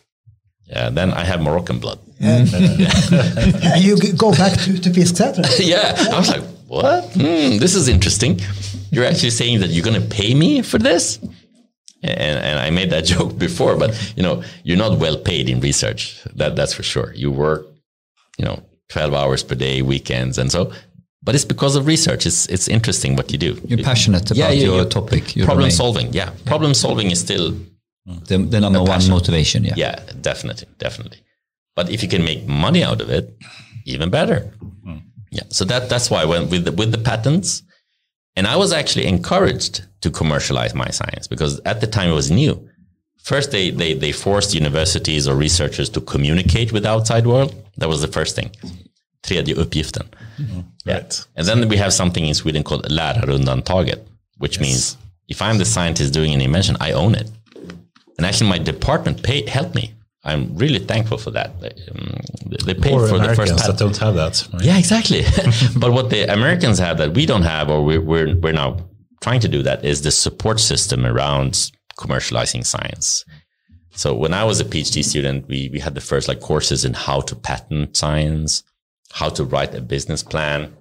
Yeah, 0.67 0.91
then 0.91 1.13
I 1.13 1.25
have 1.25 1.43
Moroccan 1.43 1.81
blood. 1.81 1.99
Yeah. 2.21 2.45
yeah. 2.45 3.77
you 3.77 3.97
go 4.13 4.31
back 4.31 4.53
to, 4.61 4.79
to 4.79 4.91
Fisksätra. 4.91 5.45
yeah. 5.59 5.97
I 6.13 6.19
was 6.19 6.29
like, 6.29 6.45
what? 6.69 7.05
Hmm, 7.15 7.59
this 7.59 7.75
is 7.75 7.89
interesting. 7.89 8.41
You're 8.93 9.05
actually 9.05 9.31
saying 9.31 9.59
that 9.61 9.71
you're 9.71 9.85
going 9.85 10.01
to 10.01 10.09
pay 10.09 10.35
me 10.35 10.63
for 10.63 10.79
this? 10.79 11.19
and, 12.03 12.39
and 12.39 12.59
I 12.59 12.71
made 12.71 12.91
that 12.91 13.05
joke 13.05 13.39
before, 13.39 13.77
but 13.77 13.91
you 14.17 14.23
know, 14.23 14.43
you're 14.65 14.77
not 14.77 14.99
well 14.99 15.17
paid 15.17 15.49
in 15.49 15.61
research. 15.61 16.23
That 16.35 16.57
that's 16.57 16.75
for 16.75 16.83
sure. 16.83 17.13
You 17.15 17.31
work, 17.31 17.67
you 18.39 18.45
know, 18.45 18.63
12 18.91 19.15
hours 19.15 19.43
per 19.43 19.55
day, 19.55 19.83
weekends, 19.83 20.39
and 20.39 20.51
so. 20.51 20.73
But 21.25 21.35
it's 21.35 21.45
because 21.45 21.77
of 21.77 21.87
research. 21.87 22.27
It's 22.27 22.47
it's 22.47 22.67
interesting 22.67 23.15
what 23.15 23.31
you 23.31 23.39
do. 23.39 23.61
You're 23.65 23.85
passionate 23.85 24.31
about 24.31 24.37
yeah, 24.37 24.51
your 24.51 24.85
topic. 24.85 25.37
Your 25.37 25.47
problem 25.47 25.69
domain. 25.69 25.77
solving. 25.83 26.13
Yeah, 26.13 26.31
problem 26.47 26.75
solving 26.75 27.11
is 27.13 27.21
still 27.21 27.55
the, 28.07 28.39
the 28.39 28.61
number 28.61 28.83
one 28.83 29.09
motivation. 29.09 29.65
Yeah, 29.65 29.75
yeah, 29.77 29.97
definitely, 30.21 30.67
definitely. 30.79 31.19
But 31.77 31.91
if 31.91 32.03
you 32.03 32.09
can 32.09 32.25
make 32.25 32.47
money 32.47 32.83
out 32.83 33.01
of 33.01 33.09
it, 33.09 33.37
even 33.87 34.11
better. 34.11 34.53
Mm. 34.87 35.03
Yeah. 35.31 35.45
So 35.49 35.65
that 35.67 35.89
that's 35.89 36.11
why 36.11 36.25
when 36.25 36.51
with 36.51 36.65
the, 36.65 36.73
with 36.73 36.91
the 36.93 36.99
patents, 36.99 37.63
and 38.37 38.47
I 38.47 38.57
was 38.57 38.73
actually 38.73 39.07
encouraged 39.07 39.85
to 40.01 40.11
commercialize 40.11 40.75
my 40.75 40.91
science 40.91 41.29
because 41.29 41.61
at 41.65 41.81
the 41.81 41.87
time 41.87 42.11
it 42.11 42.15
was 42.15 42.31
new. 42.31 42.69
First, 43.23 43.51
they, 43.53 43.71
they, 43.71 43.95
they 43.95 44.13
forced 44.13 44.55
universities 44.55 45.29
or 45.29 45.35
researchers 45.37 45.89
to 45.91 46.01
communicate 46.01 46.73
with 46.73 46.83
the 46.83 46.91
outside 46.91 47.27
world. 47.27 47.55
That 47.79 47.89
was 47.89 48.01
the 48.01 48.09
first 48.09 48.35
thing. 48.35 48.51
Tredje 49.23 49.55
uppgiften. 49.55 50.07
Mm-hmm. 50.39 50.61
Yeah. 50.85 50.95
Right. 50.95 51.27
And 51.37 51.47
then 51.47 51.69
we 51.69 51.77
have 51.77 51.93
something 51.93 52.25
in 52.25 52.35
Sweden 52.35 52.65
called 52.65 52.85
lärarundantaget, 52.89 54.01
which 54.39 54.57
yes. 54.59 54.61
means 54.61 54.97
if 55.29 55.41
I'm 55.41 55.59
the 55.59 55.65
scientist 55.65 56.13
doing 56.13 56.35
an 56.35 56.41
invention, 56.41 56.77
I 56.81 56.93
own 56.93 57.15
it. 57.15 57.31
And 58.19 58.27
actually, 58.27 58.51
my 58.51 58.59
department 58.59 59.23
paid, 59.23 59.49
helped 59.49 59.75
me 59.75 59.95
I'm 60.25 60.57
really 60.57 60.79
thankful 60.79 61.19
for 61.19 61.33
that. 61.33 61.51
Um, 61.51 62.21
they 62.65 62.75
paid 62.75 62.93
Poor 62.93 63.09
for 63.09 63.17
Americans 63.17 63.29
the 63.29 63.35
first 63.35 63.57
patent. 63.57 63.79
that 63.79 63.85
don't 63.85 63.97
have 63.99 64.15
that. 64.15 64.49
Right? 64.53 64.63
Yeah, 64.63 64.79
exactly. 64.79 65.23
but 65.77 65.93
what 65.93 66.11
the 66.11 66.33
Americans 66.33 66.79
have 66.79 66.99
that 66.99 67.15
we 67.15 67.27
don't 67.27 67.43
have, 67.43 67.69
or 67.71 67.85
we're, 67.85 68.01
we're, 68.01 68.37
we're 68.37 68.53
now 68.53 68.79
trying 69.21 69.41
to 69.41 69.49
do 69.49 69.63
that, 69.65 69.85
is 69.85 70.03
the 70.03 70.13
support 70.13 70.61
system 70.61 71.05
around 71.07 71.73
commercializing 71.99 72.65
science. 72.65 73.25
So 73.95 74.15
when 74.15 74.33
I 74.33 74.45
was 74.45 74.61
a 74.61 74.65
PhD 74.65 75.05
student, 75.05 75.49
we, 75.49 75.69
we 75.73 75.79
had 75.79 75.95
the 75.95 76.01
first 76.01 76.29
like 76.29 76.41
courses 76.41 76.85
in 76.85 76.95
how 76.95 77.21
to 77.23 77.37
patent 77.37 77.97
science, 77.97 78.63
how 79.13 79.29
to 79.31 79.45
write 79.45 79.75
a 79.75 79.81
business 79.81 80.23
plan. 80.23 80.75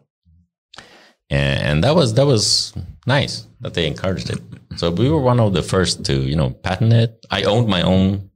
And, 1.30 1.62
and 1.62 1.84
that 1.84 1.96
was, 1.96 2.14
that 2.14 2.26
was 2.26 2.74
nice 3.06 3.48
that 3.60 3.74
they 3.74 3.86
encouraged 3.88 4.30
it. 4.30 4.40
So 4.78 4.90
we 4.92 5.10
were 5.10 5.20
one 5.20 5.40
of 5.40 5.54
the 5.54 5.64
first 5.64 6.06
to, 6.06 6.14
you 6.14 6.36
know, 6.36 6.52
patent 6.52 6.94
it. 6.94 7.26
I 7.30 7.44
owned 7.44 7.68
my 7.68 7.82
own 7.82 8.30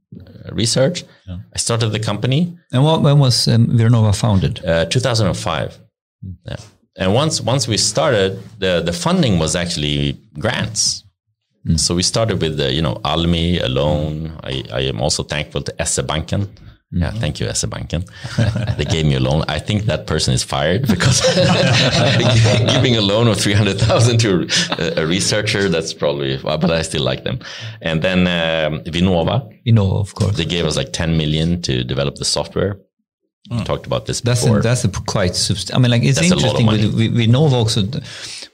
research. 0.52 1.04
Yeah. 1.26 1.38
I 1.54 1.58
started 1.58 1.90
the 1.90 2.00
company. 2.00 2.56
And 2.72 2.84
what, 2.84 3.02
when 3.02 3.18
was 3.18 3.48
um, 3.48 3.68
Vironova 3.68 4.14
founded? 4.14 4.64
Uh, 4.64 4.84
2005. 4.86 5.78
Mm. 6.24 6.36
Yeah. 6.44 6.56
And 6.98 7.12
once 7.12 7.40
once 7.40 7.68
we 7.68 7.76
started, 7.76 8.40
the 8.58 8.80
the 8.80 8.92
funding 8.92 9.38
was 9.38 9.54
actually 9.54 10.18
grants. 10.38 11.04
Mm. 11.66 11.80
So 11.80 11.94
we 11.94 12.02
started 12.02 12.40
with 12.40 12.56
the, 12.56 12.72
you 12.72 12.82
know 12.82 12.96
Almi, 13.04 13.62
a 13.62 13.68
loan. 13.68 14.38
I, 14.42 14.64
I 14.72 14.80
am 14.82 15.00
also 15.00 15.22
thankful 15.22 15.62
to 15.62 15.82
SE 15.82 16.02
Banken 16.02 16.48
yeah, 16.92 17.08
mm-hmm. 17.08 17.18
thank 17.18 17.40
you, 17.40 17.48
SE 17.48 17.66
Banken. 17.66 18.04
they 18.78 18.84
gave 18.84 19.06
me 19.06 19.16
a 19.16 19.20
loan. 19.20 19.44
I 19.48 19.58
think 19.58 19.84
that 19.86 20.06
person 20.06 20.32
is 20.32 20.44
fired 20.44 20.86
because 20.86 21.20
giving 22.72 22.96
a 22.96 23.00
loan 23.00 23.26
of 23.26 23.40
300,000 23.40 24.18
to 24.18 24.48
a, 24.78 25.02
a, 25.02 25.06
researcher, 25.06 25.68
that's 25.68 25.92
probably, 25.92 26.38
but 26.38 26.70
I 26.70 26.82
still 26.82 27.02
like 27.02 27.24
them. 27.24 27.40
And 27.82 28.02
then 28.02 28.20
um, 28.20 28.80
Vinova. 28.84 29.52
Vinnova, 29.66 30.00
of 30.00 30.14
course. 30.14 30.36
They 30.36 30.44
gave 30.44 30.64
us 30.64 30.76
like 30.76 30.92
10 30.92 31.16
million 31.16 31.60
to 31.62 31.82
develop 31.82 32.14
the 32.14 32.24
software. 32.24 32.78
Mm. 33.50 33.58
We 33.58 33.64
talked 33.64 33.86
about 33.86 34.06
this 34.06 34.20
that's 34.20 34.42
before. 34.42 34.58
A, 34.58 34.62
that's 34.62 34.84
a 34.84 34.88
quite 34.88 35.32
subst- 35.32 35.72
I 35.72 35.78
mean, 35.78 35.90
like 35.90 36.02
it's 36.02 36.18
that's 36.18 36.32
interesting. 36.32 36.66
With, 36.66 36.94
with 36.94 37.14
Vinnova 37.14 37.52
also, 37.52 37.82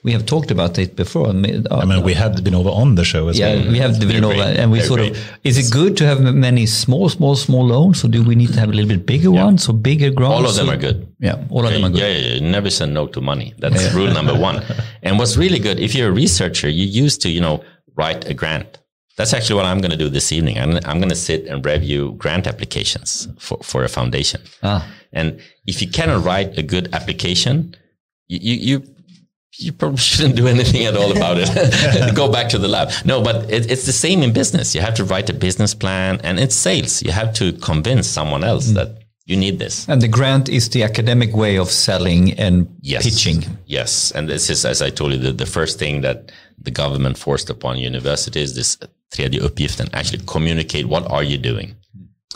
we 0.03 0.11
have 0.11 0.25
talked 0.25 0.51
about 0.51 0.77
it 0.77 0.95
before. 0.95 1.29
I 1.29 1.31
mean, 1.31 2.03
we 2.03 2.13
had 2.13 2.35
Vinnova 2.35 2.71
on 2.71 2.95
the 2.95 3.03
show 3.03 3.27
as 3.27 3.39
yeah, 3.39 3.55
well. 3.55 3.71
we 3.71 3.79
have 3.79 3.99
the 3.99 4.05
Vinnova, 4.05 4.55
and 4.55 4.71
we 4.71 4.81
sort 4.81 4.99
great. 4.99 5.11
of. 5.13 5.39
Is 5.43 5.57
it 5.57 5.73
good 5.73 5.97
to 5.97 6.05
have 6.05 6.21
many 6.21 6.67
small, 6.67 7.09
small, 7.09 7.35
small 7.35 7.65
loans, 7.65 8.03
or 8.03 8.09
do 8.09 8.23
we 8.23 8.35
need 8.35 8.53
to 8.53 8.59
have 8.59 8.69
a 8.69 8.73
little 8.73 8.89
bit 8.89 9.05
bigger 9.07 9.31
yeah. 9.31 9.45
ones 9.45 9.67
or 9.67 9.73
bigger 9.73 10.11
grants? 10.11 10.35
All 10.35 10.45
of 10.45 10.55
them 10.55 10.69
are 10.69 10.77
good. 10.77 11.07
Yeah, 11.19 11.43
all 11.49 11.65
okay. 11.65 11.75
of 11.75 11.81
them 11.81 11.85
are 11.85 11.93
good. 11.93 11.99
Yeah, 12.01 12.09
yeah, 12.09 12.33
yeah. 12.35 12.51
Never 12.51 12.69
say 12.69 12.85
no 12.85 13.07
to 13.07 13.21
money. 13.21 13.55
That's 13.57 13.91
rule 13.93 14.13
number 14.13 14.37
one. 14.49 14.61
And 15.01 15.17
what's 15.17 15.37
really 15.37 15.59
good, 15.59 15.79
if 15.79 15.95
you're 15.95 16.09
a 16.09 16.13
researcher, 16.13 16.69
you 16.69 16.85
used 16.85 17.21
to, 17.23 17.29
you 17.29 17.41
know, 17.41 17.63
write 17.95 18.29
a 18.29 18.35
grant. 18.35 18.77
That's 19.17 19.33
actually 19.33 19.57
what 19.57 19.65
I'm 19.65 19.79
going 19.79 19.91
to 19.91 19.97
do 19.97 20.09
this 20.09 20.31
evening. 20.31 20.57
I'm, 20.57 20.77
I'm 20.85 20.97
going 20.97 21.09
to 21.09 21.15
sit 21.15 21.45
and 21.45 21.63
review 21.63 22.13
grant 22.17 22.47
applications 22.47 23.27
for, 23.37 23.59
for 23.59 23.83
a 23.83 23.89
foundation. 23.89 24.41
Ah. 24.63 24.87
And 25.11 25.39
if 25.67 25.81
you 25.81 25.89
cannot 25.89 26.23
write 26.25 26.57
a 26.57 26.63
good 26.63 26.93
application, 26.93 27.75
you, 28.27 28.55
you, 28.55 28.95
you 29.57 29.71
probably 29.71 29.97
shouldn't 30.09 30.35
do 30.35 30.47
anything 30.47 30.85
at 30.85 30.97
all 30.97 31.11
about 31.15 31.37
it. 31.39 32.15
Go 32.15 32.31
back 32.31 32.49
to 32.49 32.57
the 32.57 32.67
lab. 32.67 32.91
No, 33.05 33.21
but 33.21 33.49
it, 33.51 33.69
it's 33.71 33.85
the 33.85 33.93
same 33.93 34.23
in 34.23 34.33
business. 34.33 34.73
You 34.73 34.81
have 34.81 34.95
to 34.95 35.03
write 35.03 35.29
a 35.29 35.33
business 35.33 35.75
plan 35.75 36.19
and 36.23 36.39
it's 36.39 36.55
sales. 36.55 37.03
You 37.03 37.11
have 37.11 37.33
to 37.35 37.53
convince 37.53 38.07
someone 38.07 38.43
else 38.43 38.69
mm. 38.69 38.75
that 38.75 39.03
You 39.25 39.37
need 39.37 39.57
this. 39.57 39.87
And 39.87 40.01
the 40.01 40.09
grant 40.09 40.49
is 40.49 40.69
the 40.69 40.83
academic 40.83 41.33
way 41.33 41.57
of 41.57 41.69
selling 41.69 42.33
and 42.33 42.67
yes. 42.81 43.03
pitching. 43.03 43.45
Yes. 43.65 44.11
And 44.11 44.27
this 44.27 44.49
is, 44.49 44.65
as 44.65 44.81
I 44.81 44.89
told 44.89 45.13
you, 45.13 45.19
the, 45.19 45.31
the 45.31 45.45
first 45.45 45.79
thing 45.79 46.01
that 46.01 46.31
the 46.57 46.71
government 46.71 47.17
forced 47.17 47.49
upon 47.49 47.77
universities, 47.77 48.55
this 48.55 48.77
tredje 49.13 49.39
uppgiften, 49.39 49.89
actually 49.93 50.23
communicate 50.25 50.85
what 50.87 51.09
are 51.11 51.23
you 51.23 51.37
doing. 51.37 51.75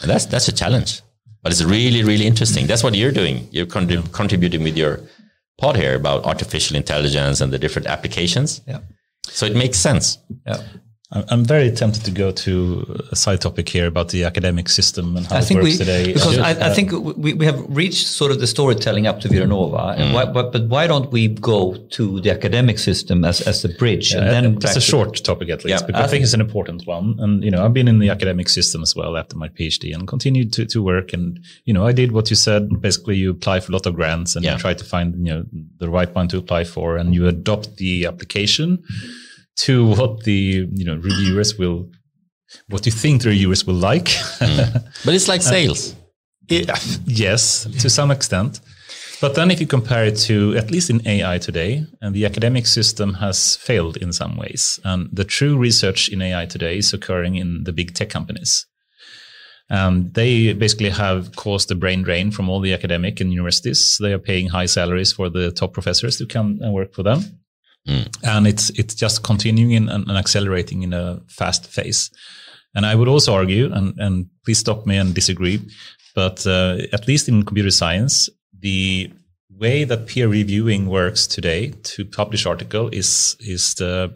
And 0.02 0.10
that's, 0.10 0.26
that's 0.26 0.48
a 0.48 0.52
challenge. 0.52 1.02
But 1.42 1.52
it's 1.52 1.64
really, 1.64 2.04
really 2.04 2.26
interesting. 2.26 2.68
That's 2.68 2.84
what 2.84 2.96
you're 2.96 3.12
doing. 3.12 3.48
You're 3.52 3.66
contrib- 3.66 4.12
contributing 4.12 4.64
with 4.64 4.78
your 4.78 5.00
pod 5.58 5.76
here 5.76 5.96
about 5.96 6.26
artificial 6.26 6.76
intelligence 6.76 7.42
and 7.42 7.52
the 7.52 7.60
different 7.60 7.88
applications. 7.88 8.62
Yeah. 8.68 8.80
So 9.24 9.46
it 9.46 9.56
makes 9.56 9.78
sense. 9.78 10.18
Yeah. 10.46 10.62
I'm 11.10 11.46
very 11.46 11.72
tempted 11.72 12.04
to 12.04 12.12
go 12.12 12.32
to 12.32 13.02
a 13.14 13.16
side 13.16 13.40
topic 13.40 13.70
here 13.70 13.88
about 13.88 14.10
the 14.10 14.26
academic 14.26 14.68
system 14.68 15.16
and 15.16 15.26
how 15.26 15.38
I 15.38 15.40
it 15.40 15.46
think 15.46 15.62
works 15.62 15.72
we, 15.72 15.78
today. 15.78 16.14
Because 16.14 16.38
I, 16.38 16.50
I, 16.50 16.74
think 16.74 16.92
we, 16.92 17.34
we 17.34 17.46
have 17.46 17.64
reached 17.70 18.08
sort 18.08 18.30
of 18.30 18.42
the 18.42 18.48
storytelling 18.48 19.08
up 19.08 19.22
to 19.22 19.30
Vironova, 19.30 19.98
mm. 19.98 20.14
why, 20.14 20.26
but, 20.26 20.52
but 20.52 20.68
why 20.68 20.86
don't 20.86 21.10
we 21.10 21.30
go 21.30 21.78
to 21.92 22.20
the 22.20 22.30
academic 22.30 22.78
system 22.78 23.24
as, 23.24 23.40
as 23.40 23.64
a 23.64 23.70
bridge? 23.70 24.14
Yeah, 24.14 24.20
and 24.20 24.28
then 24.28 24.58
it's 24.62 24.76
a 24.76 24.82
short 24.82 25.24
topic 25.24 25.48
at 25.48 25.64
least, 25.64 25.82
yeah, 25.82 25.88
because 25.88 26.02
I, 26.02 26.04
I 26.04 26.08
think 26.10 26.24
it's 26.24 26.34
an 26.34 26.42
important 26.42 26.86
one. 26.86 27.16
And, 27.20 27.42
you 27.42 27.52
know, 27.52 27.64
I've 27.64 27.74
been 27.74 27.88
in 27.88 28.00
the 28.00 28.10
academic 28.10 28.50
system 28.50 28.84
as 28.84 28.94
well 28.94 29.16
after 29.16 29.38
my 29.38 29.48
PhD 29.48 29.96
and 29.96 30.06
continued 30.10 30.52
to, 30.54 30.66
to 30.66 30.84
work. 30.84 31.14
And, 31.14 31.40
you 31.64 31.74
know, 31.74 31.88
I 31.88 31.94
did 31.94 32.12
what 32.12 32.30
you 32.30 32.36
said. 32.36 32.82
Basically, 32.82 33.16
you 33.16 33.32
apply 33.32 33.62
for 33.62 33.72
a 33.72 33.74
lot 33.74 33.86
of 33.86 33.96
grants 33.96 34.36
and 34.36 34.44
yeah. 34.44 34.54
you 34.54 34.60
try 34.60 34.74
to 34.74 34.84
find, 34.84 35.26
you 35.26 35.34
know, 35.34 35.46
the 35.78 35.90
right 35.90 36.14
one 36.14 36.28
to 36.28 36.38
apply 36.38 36.66
for 36.66 36.98
and 36.98 37.16
you 37.16 37.28
adopt 37.28 37.78
the 37.78 38.06
application. 38.06 38.80
Mm-hmm 38.80 39.24
to 39.58 39.86
what 39.86 40.24
the 40.24 40.68
you 40.72 40.86
know 40.86 40.96
reviewers 40.96 41.58
will 41.58 41.90
what 42.70 42.86
you 42.86 42.92
think 42.92 43.24
the 43.24 43.30
reviewers 43.30 43.66
will 43.66 43.76
like. 43.76 44.06
Mm. 44.06 44.84
but 45.04 45.14
it's 45.14 45.28
like 45.28 45.42
sales. 45.56 45.96
it, 46.48 46.70
yes 47.06 47.68
to 47.82 47.90
some 47.90 48.12
extent. 48.12 48.62
But 49.20 49.34
then 49.34 49.50
if 49.50 49.60
you 49.60 49.66
compare 49.66 50.06
it 50.06 50.18
to 50.28 50.56
at 50.56 50.70
least 50.70 50.92
in 50.92 51.06
ai 51.08 51.40
today 51.40 51.86
and 52.02 52.14
the 52.14 52.26
academic 52.26 52.68
system 52.68 53.16
has 53.16 53.56
failed 53.56 53.98
in 53.98 54.14
some 54.14 54.38
ways 54.38 54.80
and 54.84 55.10
the 55.12 55.26
true 55.26 55.58
research 55.58 56.08
in 56.08 56.22
ai 56.22 56.46
today 56.46 56.78
is 56.78 56.94
occurring 56.94 57.36
in 57.36 57.64
the 57.64 57.74
big 57.74 57.96
tech 57.96 58.10
companies. 58.10 58.68
And 59.70 60.14
they 60.14 60.54
basically 60.54 60.92
have 60.92 61.36
caused 61.36 61.70
a 61.72 61.76
brain 61.76 62.04
drain 62.04 62.32
from 62.32 62.48
all 62.48 62.62
the 62.62 62.74
academic 62.74 63.20
and 63.20 63.32
universities. 63.32 63.98
They 64.00 64.14
are 64.14 64.20
paying 64.20 64.48
high 64.48 64.68
salaries 64.68 65.12
for 65.12 65.30
the 65.30 65.52
top 65.52 65.74
professors 65.74 66.18
to 66.18 66.26
come 66.26 66.60
and 66.62 66.74
work 66.74 66.94
for 66.94 67.04
them 67.04 67.40
Mm. 67.88 68.18
And 68.24 68.48
it's 68.48 68.70
it's 68.72 68.94
just 68.94 69.24
continuing 69.24 69.74
and, 69.76 69.90
and, 69.90 70.18
accelerating 70.18 70.84
in 70.84 70.94
a 70.94 71.22
fast 71.28 71.68
phase. 71.68 72.12
And 72.76 72.86
I 72.86 72.96
would 72.96 73.08
also 73.08 73.34
argue, 73.34 73.72
and, 73.74 73.98
and 73.98 74.28
please 74.44 74.60
stop 74.60 74.86
me 74.86 74.98
and 74.98 75.16
disagree, 75.16 75.62
but 76.14 76.46
uh, 76.46 76.78
at 76.92 77.08
least 77.08 77.28
in 77.30 77.44
computer 77.44 77.72
science, 77.72 78.30
the 78.60 79.12
way 79.58 79.84
that 79.84 80.08
peer 80.08 80.28
reviewing 80.28 80.88
works 80.88 81.26
today 81.28 81.74
to 81.84 82.06
publish 82.06 82.46
article 82.46 82.90
is 82.90 83.36
is 83.40 83.74
the 83.76 84.14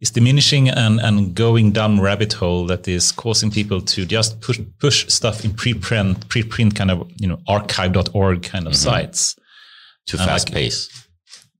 is 0.00 0.10
diminishing 0.10 0.68
and, 0.68 1.00
and 1.00 1.34
going 1.34 1.70
down 1.70 2.00
rabbit 2.00 2.32
hole 2.32 2.66
that 2.66 2.88
is 2.88 3.12
causing 3.12 3.50
people 3.50 3.80
to 3.80 4.04
just 4.04 4.40
push 4.40 4.58
push 4.80 5.06
stuff 5.08 5.44
in 5.44 5.52
preprint 5.52 6.24
preprint 6.26 6.74
kind 6.74 6.90
of 6.90 7.08
you 7.18 7.28
know 7.28 7.38
arXiv.org 7.48 8.42
kind 8.42 8.66
of 8.66 8.72
mm-hmm. 8.72 8.90
sites 8.90 9.36
to 10.06 10.16
fast 10.16 10.48
like, 10.48 10.54
pace 10.54 11.01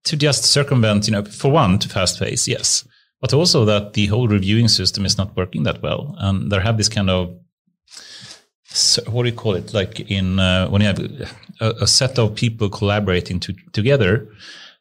to 0.05 0.17
just 0.17 0.45
circumvent, 0.45 1.07
you 1.07 1.13
know, 1.13 1.25
for 1.25 1.51
one, 1.51 1.79
to 1.79 1.89
fast 1.89 2.19
pace, 2.19 2.49
yes, 2.49 2.87
but 3.21 3.33
also 3.33 3.65
that 3.65 3.93
the 3.93 4.07
whole 4.07 4.29
reviewing 4.29 4.69
system 4.69 5.05
is 5.07 5.17
not 5.17 5.37
working 5.37 5.63
that 5.63 5.83
well, 5.83 6.15
and 6.19 6.51
there 6.51 6.61
have 6.61 6.77
this 6.77 6.89
kind 6.89 7.11
of 7.11 7.37
what 9.09 9.25
do 9.25 9.29
you 9.29 9.35
call 9.35 9.55
it? 9.55 9.75
Like 9.75 10.01
in 10.11 10.39
uh, 10.39 10.69
when 10.69 10.81
you 10.81 10.89
have 10.89 11.01
a, 11.61 11.83
a, 11.83 11.87
set 11.87 12.19
of 12.19 12.35
people 12.35 12.71
collaborating 12.71 13.39
to, 13.41 13.55
together 13.73 14.29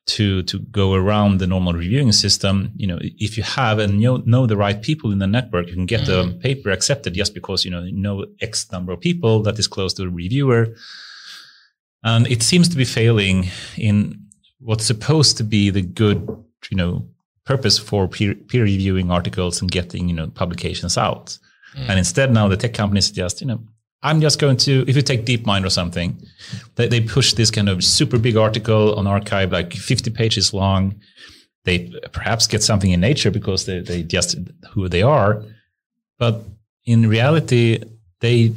to 0.07 0.43
to 0.43 0.59
go 0.59 0.93
around 0.93 1.39
the 1.39 1.47
normal 1.47 1.73
reviewing 1.73 2.11
system. 2.11 2.71
You 2.75 2.87
know, 2.87 2.99
if 3.01 3.37
you 3.37 3.43
have 3.43 3.79
and 3.79 3.99
know, 3.99 4.17
know 4.25 4.47
the 4.47 4.57
right 4.57 4.81
people 4.81 5.11
in 5.11 5.19
the 5.19 5.27
network, 5.27 5.67
you 5.67 5.73
can 5.73 5.85
get 5.85 6.05
the 6.05 6.37
paper 6.41 6.71
accepted 6.71 7.13
just 7.13 7.33
because 7.33 7.65
you 7.65 7.71
know 7.71 7.83
you 7.83 8.01
know 8.01 8.25
X 8.41 8.71
number 8.71 8.91
of 8.93 8.99
people 8.99 9.41
that 9.43 9.59
is 9.59 9.67
close 9.67 9.93
to 9.95 10.03
the 10.03 10.09
reviewer. 10.09 10.75
And 12.03 12.25
it 12.27 12.41
seems 12.41 12.67
to 12.69 12.77
be 12.77 12.85
failing 12.85 13.49
in 13.77 14.20
what's 14.61 14.85
supposed 14.85 15.37
to 15.37 15.43
be 15.43 15.69
the 15.69 15.81
good, 15.81 16.27
you 16.69 16.77
know, 16.77 17.05
purpose 17.45 17.77
for 17.77 18.07
peer, 18.07 18.35
peer 18.35 18.63
reviewing 18.63 19.11
articles 19.11 19.61
and 19.61 19.71
getting, 19.71 20.07
you 20.07 20.15
know, 20.15 20.27
publications 20.27 20.97
out. 20.97 21.37
Mm. 21.75 21.89
And 21.89 21.99
instead 21.99 22.31
now 22.31 22.47
the 22.47 22.57
tech 22.57 22.73
companies 22.73 23.11
just, 23.11 23.41
you 23.41 23.47
know, 23.47 23.61
I'm 24.03 24.21
just 24.21 24.39
going 24.39 24.57
to, 24.57 24.83
if 24.87 24.95
you 24.95 25.01
take 25.01 25.25
DeepMind 25.25 25.65
or 25.65 25.69
something, 25.69 26.19
they, 26.75 26.87
they 26.87 27.01
push 27.01 27.33
this 27.33 27.51
kind 27.51 27.69
of 27.69 27.83
super 27.83 28.17
big 28.17 28.35
article 28.35 28.95
on 28.95 29.05
arXiv, 29.05 29.51
like 29.51 29.73
50 29.73 30.09
pages 30.11 30.53
long. 30.53 30.99
They 31.65 31.93
perhaps 32.11 32.47
get 32.47 32.63
something 32.63 32.89
in 32.89 32.99
nature 32.99 33.29
because 33.29 33.65
they, 33.65 33.81
they 33.81 34.01
just 34.01 34.37
who 34.71 34.89
they 34.89 35.03
are. 35.03 35.43
But 36.17 36.43
in 36.85 37.07
reality, 37.07 37.83
they, 38.21 38.53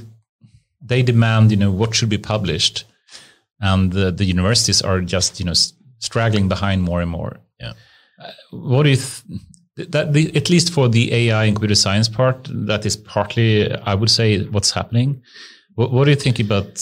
they 0.81 1.03
demand, 1.03 1.51
you 1.51 1.59
know, 1.59 1.71
what 1.71 1.95
should 1.95 2.09
be 2.09 2.19
published. 2.19 2.85
And 3.61 3.93
the, 3.93 4.11
the 4.11 4.25
universities 4.25 4.81
are 4.81 5.01
just, 5.03 5.41
you 5.41 5.47
know, 5.47 5.55
straggling 6.05 6.49
behind 6.49 6.83
more 6.83 7.01
and 7.01 7.11
more. 7.11 7.33
Yeah. 7.61 7.73
Uh, 8.21 8.33
what 8.51 8.85
th- 8.85 9.23
that 9.77 10.13
the, 10.13 10.35
at 10.37 10.51
least 10.51 10.73
for 10.73 10.89
the 10.89 11.13
AI 11.13 11.45
and 11.45 11.57
computer 11.57 11.75
science 11.75 12.09
part, 12.09 12.49
that 12.51 12.87
is 12.87 12.97
partly, 12.97 13.73
I 13.73 13.95
would 13.95 14.11
say, 14.11 14.45
what's 14.55 14.71
happening. 14.71 15.23
What, 15.75 15.93
what 15.93 16.05
do 16.05 16.11
you 16.11 16.17
think 16.17 16.39
about 16.39 16.75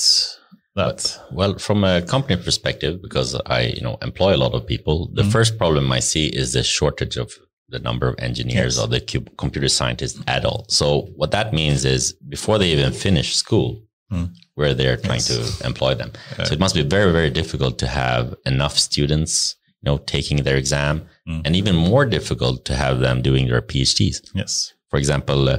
that? 0.75 1.19
Well, 1.33 1.59
from 1.59 1.85
a 1.85 2.03
company 2.03 2.43
perspective, 2.43 3.01
because 3.01 3.35
I 3.47 3.61
you 3.77 3.81
know 3.81 3.97
employ 4.03 4.35
a 4.35 4.43
lot 4.45 4.53
of 4.53 4.67
people, 4.67 5.11
the 5.15 5.23
mm-hmm. 5.23 5.31
first 5.31 5.59
problem 5.59 5.91
I 5.93 6.01
see 6.01 6.27
is 6.27 6.53
the 6.53 6.63
shortage 6.63 7.17
of 7.17 7.33
the 7.69 7.79
number 7.79 8.07
of 8.07 8.15
engineers 8.19 8.77
yes. 8.77 8.85
or 8.85 8.89
the 8.89 9.01
computer 9.39 9.69
scientists 9.69 10.21
at 10.27 10.45
all. 10.45 10.67
So 10.69 11.09
what 11.17 11.31
that 11.31 11.55
means 11.55 11.87
is 11.87 12.13
before 12.29 12.59
they 12.59 12.71
even 12.71 12.93
finish 12.93 13.35
school, 13.35 13.83
mm 14.11 14.31
where 14.55 14.75
they're 14.75 14.97
trying 14.97 15.21
yes. 15.21 15.59
to 15.59 15.67
employ 15.67 15.95
them. 15.95 16.13
Uh, 16.39 16.45
so 16.45 16.53
it 16.53 16.61
must 16.61 16.75
be 16.75 16.83
very, 16.83 17.13
very 17.13 17.31
difficult 17.31 17.79
to 17.79 17.87
have 17.87 18.35
enough 18.45 18.79
students, 18.79 19.57
you 19.81 19.91
know, 19.91 19.99
taking 19.99 20.39
their 20.43 20.57
exam, 20.57 21.07
mm. 21.29 21.41
and 21.45 21.57
even 21.57 21.75
more 21.75 22.05
difficult 22.05 22.65
to 22.67 22.77
have 22.77 23.01
them 23.01 23.23
doing 23.23 23.49
their 23.49 23.63
PhDs. 23.63 24.21
Yes. 24.35 24.73
For 24.91 24.99
example, 24.99 25.49
uh, 25.49 25.59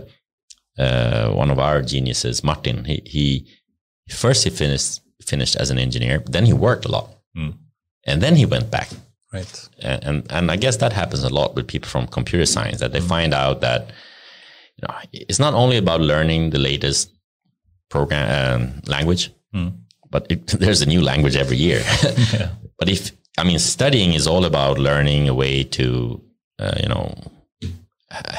uh, 0.77 1.31
one 1.31 1.49
of 1.49 1.59
our 1.59 1.81
geniuses, 1.81 2.43
Martin, 2.43 2.85
he, 2.85 3.01
he 3.05 4.13
first 4.13 4.43
he 4.43 4.49
finished 4.49 5.01
finished 5.21 5.55
as 5.55 5.69
an 5.69 5.79
engineer, 5.79 6.23
then 6.29 6.45
he 6.45 6.53
worked 6.53 6.85
a 6.85 6.89
lot, 6.89 7.09
mm. 7.35 7.53
and 8.05 8.21
then 8.21 8.35
he 8.35 8.45
went 8.45 8.69
back. 8.69 8.89
Right. 9.31 9.69
And, 9.79 10.03
and, 10.03 10.31
and 10.31 10.51
I 10.51 10.57
guess 10.57 10.77
that 10.77 10.93
happens 10.93 11.23
a 11.23 11.33
lot 11.33 11.55
with 11.55 11.67
people 11.67 11.89
from 11.89 12.05
computer 12.05 12.45
science 12.45 12.79
that 12.79 12.91
they 12.91 12.99
mm. 12.99 13.07
find 13.07 13.33
out 13.33 13.61
that 13.61 13.91
you 14.77 14.87
know 14.87 14.95
it's 15.11 15.39
not 15.39 15.55
only 15.55 15.77
about 15.77 16.01
learning 16.01 16.51
the 16.51 16.59
latest 16.59 17.09
program 17.93 18.27
um, 18.33 18.61
language, 18.87 19.23
mm. 19.53 19.71
but 20.09 20.25
it, 20.33 20.47
there's 20.63 20.81
a 20.81 20.89
new 20.93 21.01
language 21.01 21.35
every 21.43 21.57
year. 21.57 21.81
yeah. 22.33 22.49
But 22.79 22.89
if 22.89 23.11
I 23.37 23.43
mean, 23.43 23.59
studying 23.59 24.13
is 24.13 24.25
all 24.27 24.45
about 24.45 24.77
learning 24.77 25.29
a 25.29 25.33
way 25.33 25.63
to, 25.77 25.85
uh, 26.59 26.75
you 26.81 26.89
know, 26.89 27.03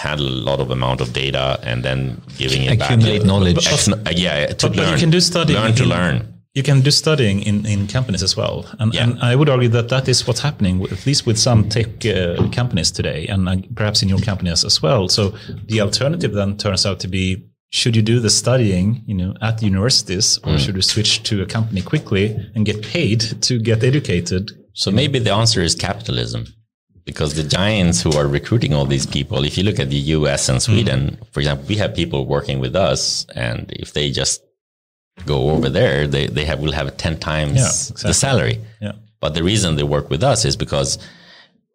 handle 0.04 0.26
a 0.26 0.42
lot 0.50 0.60
of 0.60 0.70
amount 0.70 1.00
of 1.00 1.12
data 1.12 1.58
and 1.62 1.84
then 1.84 2.20
giving 2.38 2.62
it 2.64 2.80
accumulate 2.80 3.18
back. 3.18 3.26
knowledge. 3.26 3.66
Ex- 3.66 3.88
uh, 3.88 4.12
yeah, 4.12 4.46
to 4.46 4.68
but, 4.68 4.76
learn. 4.76 4.86
But 4.86 4.92
you 4.92 4.98
can 5.04 5.10
do 5.10 5.20
studying. 5.20 5.60
Learn 5.60 5.74
to 5.74 5.84
learn. 5.84 6.16
You 6.54 6.62
can 6.62 6.82
do 6.82 6.90
studying 6.92 7.42
in, 7.42 7.66
in 7.66 7.88
companies 7.88 8.22
as 8.22 8.36
well, 8.36 8.64
and, 8.78 8.94
yeah. 8.94 9.02
and 9.02 9.18
I 9.20 9.34
would 9.34 9.48
argue 9.48 9.70
that 9.70 9.88
that 9.88 10.08
is 10.08 10.24
what's 10.26 10.42
happening, 10.48 10.84
at 10.84 11.04
least 11.04 11.26
with 11.26 11.36
some 11.36 11.68
tech 11.68 12.06
uh, 12.06 12.48
companies 12.52 12.92
today, 12.92 13.26
and 13.26 13.48
uh, 13.48 13.56
perhaps 13.74 14.02
in 14.02 14.08
your 14.08 14.20
companies 14.20 14.64
as 14.64 14.80
well. 14.80 15.08
So 15.08 15.34
the 15.66 15.80
alternative 15.80 16.32
then 16.32 16.56
turns 16.56 16.86
out 16.86 17.00
to 17.00 17.08
be 17.08 17.42
should 17.74 17.96
you 17.96 18.02
do 18.02 18.20
the 18.20 18.30
studying, 18.30 19.02
you 19.04 19.16
know, 19.20 19.34
at 19.42 19.58
the 19.58 19.66
universities, 19.66 20.38
or 20.44 20.52
mm. 20.52 20.58
should 20.60 20.76
you 20.76 20.82
switch 20.82 21.24
to 21.24 21.42
a 21.42 21.46
company 21.46 21.82
quickly 21.82 22.24
and 22.54 22.64
get 22.64 22.80
paid 22.82 23.20
to 23.42 23.58
get 23.58 23.82
educated? 23.82 24.52
So 24.74 24.92
maybe 24.92 25.18
the 25.18 25.32
answer 25.32 25.60
is 25.60 25.74
capitalism, 25.74 26.46
because 27.04 27.34
the 27.34 27.42
giants 27.42 28.00
who 28.00 28.12
are 28.12 28.28
recruiting 28.28 28.72
all 28.74 28.86
these 28.86 29.06
people, 29.06 29.44
if 29.44 29.58
you 29.58 29.64
look 29.64 29.80
at 29.80 29.90
the 29.90 30.02
U.S. 30.18 30.48
and 30.48 30.62
Sweden, 30.62 31.00
mm. 31.00 31.32
for 31.32 31.40
example, 31.40 31.66
we 31.68 31.74
have 31.74 31.96
people 31.96 32.26
working 32.26 32.60
with 32.60 32.76
us, 32.76 33.26
and 33.34 33.72
if 33.72 33.92
they 33.92 34.12
just 34.12 34.40
go 35.26 35.50
over 35.50 35.68
there, 35.68 36.06
they 36.06 36.28
they 36.28 36.44
have 36.44 36.60
will 36.60 36.76
have 36.80 36.96
ten 36.96 37.18
times 37.18 37.56
yeah, 37.56 37.66
exactly. 37.66 38.08
the 38.08 38.14
salary. 38.14 38.56
Yeah. 38.80 38.92
But 39.18 39.34
the 39.34 39.42
reason 39.42 39.74
they 39.74 39.88
work 39.96 40.10
with 40.10 40.22
us 40.22 40.44
is 40.44 40.56
because 40.56 40.90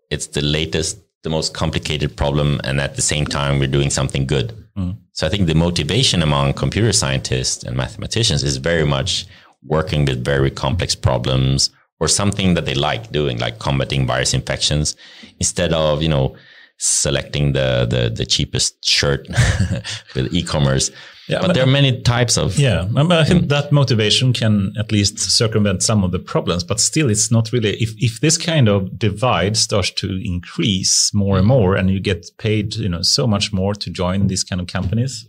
it's 0.09 0.27
the 0.27 0.41
latest, 0.41 0.97
the 1.23 1.29
most 1.29 1.53
complicated 1.53 2.15
problem, 2.15 2.61
and 2.63 2.79
at 2.79 2.95
the 2.95 3.01
same 3.01 3.25
time, 3.25 3.59
we're 3.59 3.75
doing 3.77 3.89
something 3.89 4.25
good. 4.25 4.47
Mm. 4.77 4.97
So 5.11 5.27
I 5.27 5.29
think 5.29 5.47
the 5.47 5.55
motivation 5.55 6.21
among 6.21 6.53
computer 6.53 6.93
scientists 6.93 7.63
and 7.63 7.75
mathematicians 7.75 8.43
is 8.43 8.57
very 8.57 8.85
much 8.85 9.25
working 9.63 10.05
with 10.05 10.23
very 10.23 10.51
complex 10.51 10.95
problems 10.95 11.69
or 11.99 12.07
something 12.07 12.53
that 12.53 12.65
they 12.65 12.75
like 12.75 13.11
doing, 13.11 13.37
like 13.39 13.59
combating 13.59 14.07
virus 14.07 14.33
infections, 14.33 14.95
instead 15.39 15.73
of, 15.73 16.01
you 16.01 16.07
know, 16.07 16.35
selecting 16.79 17.53
the 17.53 17.85
the, 17.89 18.09
the 18.09 18.25
cheapest 18.25 18.83
shirt 18.83 19.27
with 20.15 20.33
e-commerce. 20.33 20.91
Yeah, 21.27 21.41
but, 21.41 21.47
but, 21.47 21.53
there 21.53 21.63
are 21.63 21.67
many 21.67 22.01
types 22.01 22.37
of. 22.37 22.57
Yeah, 22.57 22.87
I 22.95 23.23
think 23.23 23.43
mm. 23.43 23.49
that 23.49 23.71
motivation 23.71 24.33
can 24.33 24.73
at 24.79 24.91
least 24.91 25.19
circumvent 25.19 25.83
some 25.83 26.03
of 26.03 26.11
the 26.11 26.17
problems, 26.17 26.63
but 26.63 26.79
still, 26.79 27.07
it's 27.07 27.29
not 27.29 27.51
really. 27.51 27.75
If 27.77 27.93
if 27.97 28.19
this 28.19 28.35
kind 28.35 28.67
of 28.67 28.97
divide 28.97 29.55
starts 29.55 29.91
to 29.91 30.19
increase 30.25 31.13
more 31.13 31.37
and 31.37 31.45
more, 31.45 31.75
and 31.75 31.91
you 31.91 31.99
get 31.99 32.25
paid, 32.39 32.75
you 32.75 32.89
know, 32.89 33.03
so 33.03 33.27
much 33.27 33.53
more 33.53 33.75
to 33.75 33.91
join 33.91 34.25
these 34.25 34.43
kind 34.43 34.59
of 34.59 34.65
companies, 34.65 35.27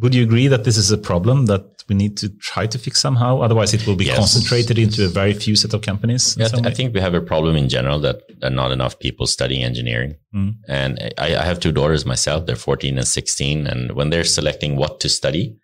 would 0.00 0.14
you 0.14 0.24
agree 0.24 0.48
that 0.48 0.64
this 0.64 0.76
is 0.76 0.90
a 0.90 0.98
problem 0.98 1.46
that 1.46 1.73
we 1.88 1.94
need 1.94 2.16
to 2.18 2.28
try 2.40 2.66
to 2.66 2.78
fix 2.78 3.00
somehow? 3.00 3.40
Otherwise, 3.40 3.74
it 3.74 3.86
will 3.86 3.96
be 3.96 4.06
yes. 4.06 4.16
concentrated 4.16 4.78
into 4.78 5.04
a 5.04 5.08
very 5.08 5.34
few 5.34 5.56
set 5.56 5.74
of 5.74 5.82
companies. 5.82 6.36
Yeah, 6.38 6.48
I 6.64 6.70
think 6.70 6.94
we 6.94 7.00
have 7.00 7.14
a 7.14 7.20
problem 7.20 7.56
in 7.56 7.68
general 7.68 7.98
that 8.00 8.22
not 8.42 8.72
enough 8.72 8.98
people 8.98 9.26
studying 9.26 9.62
engineering. 9.64 10.16
Mm. 10.34 10.54
And 10.68 11.14
I, 11.18 11.36
I, 11.36 11.44
have 11.44 11.60
two 11.60 11.72
daughters 11.72 12.04
myself; 12.04 12.46
they're 12.46 12.56
14 12.56 12.98
and 12.98 13.06
16. 13.06 13.66
And 13.66 13.92
when 13.92 14.10
they're 14.10 14.24
selecting 14.24 14.76
what 14.76 15.00
to 15.00 15.08
study, 15.08 15.56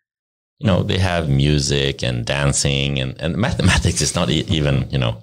you 0.61 0.67
know, 0.67 0.83
they 0.83 0.99
have 0.99 1.29
music 1.29 2.03
and 2.03 2.25
dancing 2.25 3.01
and, 3.01 3.19
and 3.21 3.37
mathematics 3.37 4.01
is 4.03 4.15
not 4.15 4.29
even, 4.31 4.89
you 4.91 4.99
know, 4.99 5.23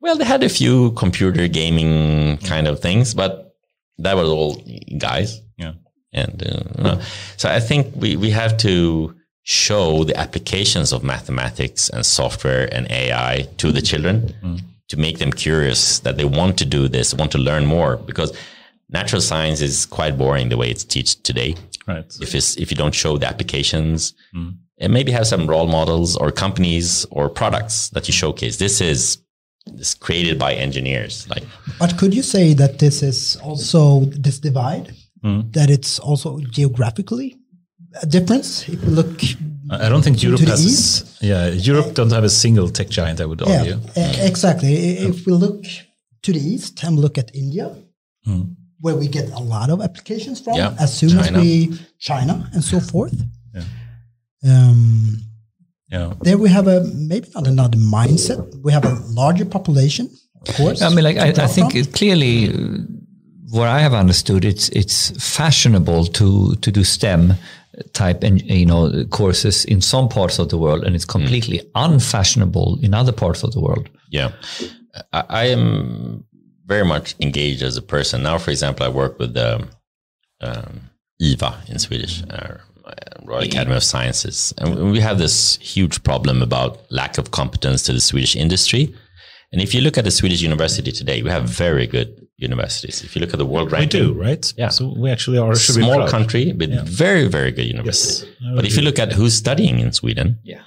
well, 0.00 0.16
they 0.16 0.24
had 0.24 0.42
a 0.42 0.50
few 0.50 0.92
computer 0.92 1.48
gaming 1.48 2.36
kind 2.38 2.68
of 2.68 2.80
things, 2.80 3.14
but 3.14 3.54
that 3.98 4.16
was 4.16 4.28
all 4.28 4.62
guys. 4.98 5.40
Yeah. 5.56 5.72
And 6.12 6.42
uh, 6.78 7.00
so 7.38 7.48
I 7.48 7.58
think 7.58 7.96
we, 7.96 8.16
we 8.16 8.30
have 8.30 8.58
to 8.58 9.14
show 9.44 10.04
the 10.04 10.16
applications 10.16 10.92
of 10.92 11.04
mathematics 11.04 11.88
and 11.90 12.04
software 12.04 12.68
and 12.74 12.90
AI 12.90 13.46
to 13.58 13.70
the 13.70 13.82
children 13.82 14.34
mm. 14.42 14.60
to 14.88 14.96
make 14.96 15.18
them 15.18 15.30
curious 15.30 15.98
that 16.00 16.16
they 16.16 16.24
want 16.24 16.58
to 16.58 16.64
do 16.64 16.88
this, 16.88 17.14
want 17.14 17.30
to 17.32 17.38
learn 17.38 17.66
more 17.66 17.96
because 17.96 18.36
natural 18.88 19.20
science 19.20 19.60
is 19.60 19.86
quite 19.86 20.16
boring 20.16 20.48
the 20.48 20.56
way 20.56 20.70
it's 20.70 20.84
taught 20.84 21.06
today. 21.24 21.54
Right. 21.86 22.06
If 22.20 22.34
it's, 22.34 22.56
if 22.56 22.70
you 22.70 22.76
don't 22.76 22.94
show 22.94 23.18
the 23.18 23.26
applications 23.26 24.14
mm. 24.34 24.56
and 24.78 24.92
maybe 24.92 25.12
have 25.12 25.26
some 25.26 25.46
role 25.46 25.66
models 25.66 26.16
or 26.16 26.32
companies 26.32 27.04
or 27.10 27.28
products 27.28 27.90
that 27.90 28.08
you 28.08 28.12
showcase. 28.12 28.56
This 28.56 28.80
is 28.80 29.18
this 29.66 29.94
created 29.94 30.38
by 30.38 30.54
engineers. 30.54 31.26
Like, 31.28 31.44
but 31.78 31.96
could 31.96 32.12
you 32.14 32.22
say 32.22 32.52
that 32.54 32.80
this 32.80 33.02
is 33.02 33.36
also 33.36 34.00
this 34.00 34.38
divide? 34.38 34.94
mm. 35.24 35.52
that 35.52 35.70
it's 35.70 35.98
also 35.98 36.38
geographically 36.40 37.38
a 38.02 38.06
difference. 38.06 38.68
If 38.68 38.82
you 38.82 38.90
look, 38.90 39.20
I 39.70 39.88
don't 39.88 40.02
think 40.02 40.22
Europe 40.22 40.40
has. 40.40 41.18
Yeah, 41.20 41.48
Europe 41.48 41.86
uh, 41.86 41.92
don't 41.92 42.12
have 42.12 42.24
a 42.24 42.28
single 42.28 42.68
tech 42.68 42.88
giant. 42.88 43.20
I 43.20 43.26
would 43.26 43.42
argue. 43.42 43.80
Yeah, 43.96 44.26
exactly. 44.26 44.74
If 44.98 45.26
we 45.26 45.32
look 45.32 45.64
to 46.22 46.32
the 46.32 46.40
east 46.40 46.82
and 46.84 46.98
look 46.98 47.18
at 47.18 47.34
India, 47.34 47.74
mm. 48.26 48.54
where 48.80 48.96
we 48.96 49.08
get 49.08 49.30
a 49.30 49.40
lot 49.40 49.70
of 49.70 49.80
applications 49.80 50.40
from, 50.40 50.56
yeah. 50.56 50.74
as 50.78 50.96
soon 50.96 51.10
China. 51.10 51.38
as 51.38 51.44
we 51.44 51.78
China 51.98 52.50
and 52.52 52.62
so 52.64 52.80
forth. 52.80 53.14
Yeah. 53.54 53.62
Um, 54.46 55.20
yeah. 55.88 56.14
There 56.22 56.38
we 56.38 56.48
have 56.48 56.66
a 56.66 56.84
maybe 56.94 57.28
not 57.34 57.46
another 57.46 57.78
mindset. 57.78 58.38
We 58.62 58.72
have 58.72 58.84
a 58.84 58.94
larger 59.08 59.44
population, 59.44 60.10
of 60.40 60.54
course. 60.56 60.82
I 60.82 60.88
mean, 60.88 61.04
like 61.04 61.16
I, 61.16 61.28
I 61.28 61.46
think 61.46 61.74
it 61.74 61.92
clearly 61.92 62.50
what 63.54 63.68
I 63.68 63.80
have 63.80 63.94
understood, 63.94 64.44
it's 64.44 64.68
it's 64.70 65.10
fashionable 65.36 66.06
to 66.06 66.56
to 66.56 66.72
do 66.72 66.84
STEM 66.84 67.34
type 67.92 68.22
and 68.22 68.42
you 68.42 68.66
know 68.66 69.04
courses 69.10 69.64
in 69.64 69.80
some 69.80 70.08
parts 70.08 70.38
of 70.38 70.48
the 70.48 70.58
world, 70.58 70.84
and 70.84 70.94
it's 70.94 71.04
completely 71.04 71.58
mm. 71.58 71.70
unfashionable 71.74 72.78
in 72.82 72.94
other 72.94 73.12
parts 73.12 73.42
of 73.42 73.52
the 73.52 73.60
world. 73.60 73.88
Yeah, 74.10 74.32
I, 75.12 75.24
I, 75.28 75.44
am 75.46 76.24
very 76.66 76.84
much 76.84 77.14
engaged 77.20 77.62
as 77.62 77.76
a 77.76 77.82
person 77.82 78.22
now. 78.22 78.38
For 78.38 78.50
example, 78.50 78.86
I 78.86 78.88
work 78.88 79.18
with 79.18 79.34
the 79.34 79.66
um, 80.40 80.90
IVA 81.20 81.62
in 81.68 81.78
Swedish. 81.78 82.22
Uh, 82.28 82.56
Royal 83.22 83.44
Academy 83.44 83.76
of 83.76 83.82
Sciences. 83.82 84.52
And 84.58 84.92
we 84.92 85.00
have 85.00 85.16
this 85.16 85.56
huge 85.56 86.02
problem 86.02 86.42
about 86.42 86.80
lack 86.92 87.16
of 87.16 87.30
competence 87.30 87.82
to 87.84 87.94
the 87.94 88.00
Swedish 88.00 88.36
industry. 88.36 88.94
And 89.52 89.62
if 89.62 89.72
you 89.72 89.80
look 89.80 89.96
at 89.96 90.04
the 90.04 90.10
Swedish 90.10 90.42
university 90.42 90.92
today, 90.92 91.22
we 91.22 91.30
have 91.30 91.44
very 91.44 91.86
good 91.86 92.23
universities. 92.36 93.04
If 93.04 93.14
you 93.14 93.20
look 93.20 93.32
at 93.32 93.38
the 93.38 93.46
world 93.46 93.72
ranking, 93.72 94.00
we 94.00 94.06
do, 94.14 94.20
right? 94.20 94.54
Yeah. 94.56 94.68
So 94.68 94.94
we 94.96 95.10
actually 95.10 95.38
are 95.38 95.52
a 95.52 95.56
small 95.56 96.08
country 96.08 96.52
with 96.52 96.70
yeah. 96.70 96.82
very, 96.84 97.28
very 97.28 97.52
good 97.52 97.66
universities. 97.66 98.28
Yes, 98.40 98.52
but 98.56 98.64
if 98.64 98.76
you 98.76 98.82
look 98.82 98.98
at 98.98 99.12
who's 99.12 99.34
studying 99.34 99.78
in 99.78 99.92
Sweden, 99.92 100.38
yeah. 100.42 100.62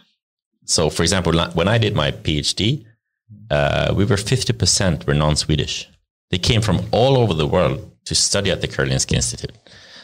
So, 0.66 0.90
for 0.90 1.04
example, 1.04 1.34
when 1.54 1.68
I 1.68 1.78
did 1.78 1.96
my 1.96 2.12
PhD, 2.12 2.86
uh, 3.50 3.94
we 3.96 4.06
were 4.06 4.18
fifty 4.18 4.54
percent 4.54 5.08
were 5.08 5.14
non-Swedish. 5.14 5.90
They 6.30 6.38
came 6.38 6.62
from 6.62 6.82
all 6.92 7.18
over 7.18 7.34
the 7.34 7.48
world 7.48 7.90
to 8.06 8.16
study 8.16 8.52
at 8.52 8.62
the 8.62 8.68
Karolinska 8.68 9.14
Institute. 9.14 9.56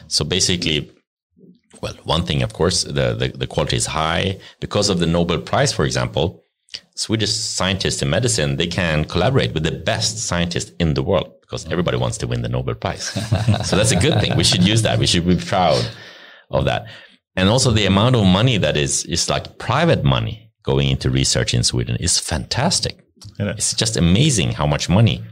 So 0.08 0.24
basically, 0.24 0.90
well, 1.82 1.94
one 2.04 2.24
thing, 2.24 2.42
of 2.42 2.52
course, 2.52 2.84
the, 2.84 3.14
the, 3.14 3.32
the 3.34 3.46
quality 3.46 3.76
is 3.76 3.86
high 3.86 4.38
because 4.60 4.88
of 4.88 5.00
the 5.00 5.06
Nobel 5.06 5.38
Prize, 5.38 5.72
for 5.72 5.84
example. 5.84 6.43
Swedish 6.94 7.32
scientists 7.32 8.02
in 8.02 8.10
medicine, 8.10 8.56
they 8.56 8.66
can 8.66 9.04
collaborate 9.04 9.52
with 9.52 9.64
the 9.64 9.72
best 9.72 10.18
scientists 10.18 10.72
in 10.78 10.94
the 10.94 11.02
world 11.02 11.32
because 11.40 11.66
everybody 11.70 11.96
wants 11.96 12.18
to 12.18 12.26
win 12.26 12.42
the 12.42 12.48
Nobel 12.48 12.74
Prize. 12.74 13.04
so 13.64 13.76
that's 13.76 13.92
a 13.92 14.00
good 14.00 14.20
thing. 14.20 14.36
We 14.36 14.44
should 14.44 14.64
use 14.64 14.82
that. 14.82 14.98
We 14.98 15.06
should 15.06 15.26
be 15.26 15.36
proud 15.36 15.84
of 16.50 16.64
that. 16.66 16.86
And 17.36 17.48
also 17.48 17.70
the 17.70 17.86
amount 17.86 18.16
of 18.16 18.24
money 18.24 18.58
that 18.58 18.76
is, 18.76 19.04
is 19.06 19.28
like 19.28 19.58
private 19.58 20.04
money 20.04 20.52
going 20.62 20.88
into 20.88 21.10
research 21.10 21.52
in 21.52 21.62
Sweden 21.62 21.96
is 21.96 22.18
fantastic. 22.18 23.00
It's 23.38 23.74
just 23.74 23.96
amazing 23.96 24.52
how 24.52 24.66
much 24.66 24.88
money 24.88 25.22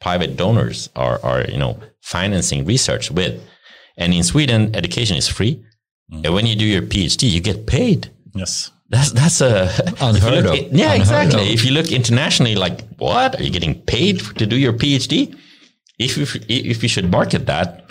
private 0.00 0.36
donors 0.36 0.90
are, 0.96 1.20
are, 1.22 1.44
you 1.48 1.58
know, 1.58 1.78
financing 2.00 2.64
research 2.64 3.10
with. 3.10 3.40
And 3.96 4.12
in 4.12 4.24
Sweden, 4.24 4.74
education 4.74 5.16
is 5.16 5.28
free. 5.28 5.64
Mm. 6.12 6.24
And 6.24 6.34
when 6.34 6.46
you 6.46 6.56
do 6.56 6.64
your 6.64 6.82
PhD, 6.82 7.30
you 7.30 7.40
get 7.40 7.66
paid. 7.66 8.10
Yes. 8.34 8.70
That's 8.92 9.10
that's 9.12 9.40
a 9.40 9.72
unheard 10.02 10.44
of. 10.44 10.54
yeah, 10.54 10.92
unheard 10.92 11.00
exactly. 11.00 11.40
Of. 11.40 11.54
If 11.54 11.64
you 11.64 11.72
look 11.72 11.90
internationally, 11.90 12.54
like 12.54 12.84
what 12.98 13.40
are 13.40 13.42
you 13.42 13.50
getting 13.50 13.80
paid 13.80 14.20
to 14.36 14.44
do 14.44 14.54
your 14.54 14.74
PhD? 14.74 15.34
If 15.98 16.18
we, 16.18 16.24
if 16.48 16.82
we 16.82 16.88
should 16.88 17.10
market 17.10 17.46
that, 17.46 17.86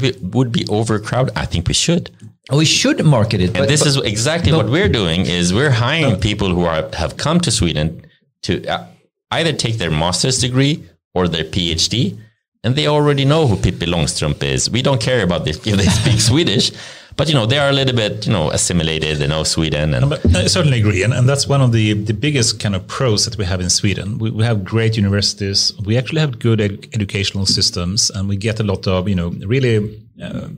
we 0.00 0.12
would 0.20 0.52
be 0.52 0.66
overcrowded. 0.68 1.34
I 1.34 1.46
think 1.46 1.66
we 1.66 1.72
should. 1.72 2.10
We 2.52 2.66
should 2.66 3.02
market 3.02 3.40
it. 3.40 3.46
And 3.56 3.60
but, 3.60 3.68
this 3.68 3.80
but, 3.80 3.88
is 3.88 3.96
exactly 3.96 4.52
what 4.52 4.68
we're 4.68 4.90
doing. 4.90 5.24
Is 5.24 5.54
we're 5.54 5.70
hiring 5.70 6.20
people 6.20 6.50
who 6.54 6.66
are 6.66 6.90
have 6.92 7.16
come 7.16 7.40
to 7.40 7.50
Sweden 7.50 8.04
to 8.42 8.66
uh, 8.66 8.86
either 9.30 9.54
take 9.54 9.78
their 9.78 9.90
master's 9.90 10.38
degree 10.38 10.84
or 11.14 11.26
their 11.26 11.44
PhD, 11.44 12.18
and 12.62 12.76
they 12.76 12.86
already 12.86 13.24
know 13.24 13.46
who 13.46 13.56
Pippi 13.56 13.86
Långstrump 13.86 14.42
is. 14.42 14.68
We 14.68 14.82
don't 14.82 15.00
care 15.00 15.22
about 15.22 15.46
this 15.46 15.56
if 15.66 15.74
they 15.74 15.86
speak 15.86 16.20
Swedish 16.30 16.70
but 17.16 17.28
you 17.28 17.34
know 17.34 17.46
they 17.46 17.58
are 17.58 17.68
a 17.68 17.72
little 17.72 17.94
bit 17.94 18.26
you 18.26 18.32
know 18.32 18.50
assimilated 18.50 19.18
they 19.18 19.26
know 19.26 19.44
sweden 19.44 19.94
and 19.94 20.14
i 20.36 20.46
certainly 20.46 20.80
agree 20.80 21.02
and, 21.02 21.12
and 21.12 21.28
that's 21.28 21.46
one 21.46 21.60
of 21.60 21.72
the 21.72 21.92
the 21.94 22.14
biggest 22.14 22.60
kind 22.60 22.74
of 22.74 22.86
pros 22.86 23.24
that 23.24 23.36
we 23.38 23.44
have 23.44 23.60
in 23.60 23.70
sweden. 23.70 24.18
We, 24.18 24.30
we 24.30 24.44
have 24.44 24.64
great 24.64 24.96
universities. 24.96 25.72
We 25.84 25.96
actually 25.96 26.20
have 26.20 26.38
good 26.38 26.60
ed- 26.60 26.86
educational 26.92 27.46
systems 27.46 28.10
and 28.10 28.28
we 28.28 28.36
get 28.36 28.60
a 28.60 28.62
lot 28.62 28.86
of 28.86 29.08
you 29.08 29.14
know 29.14 29.28
really 29.54 29.76
uh, 30.22 30.48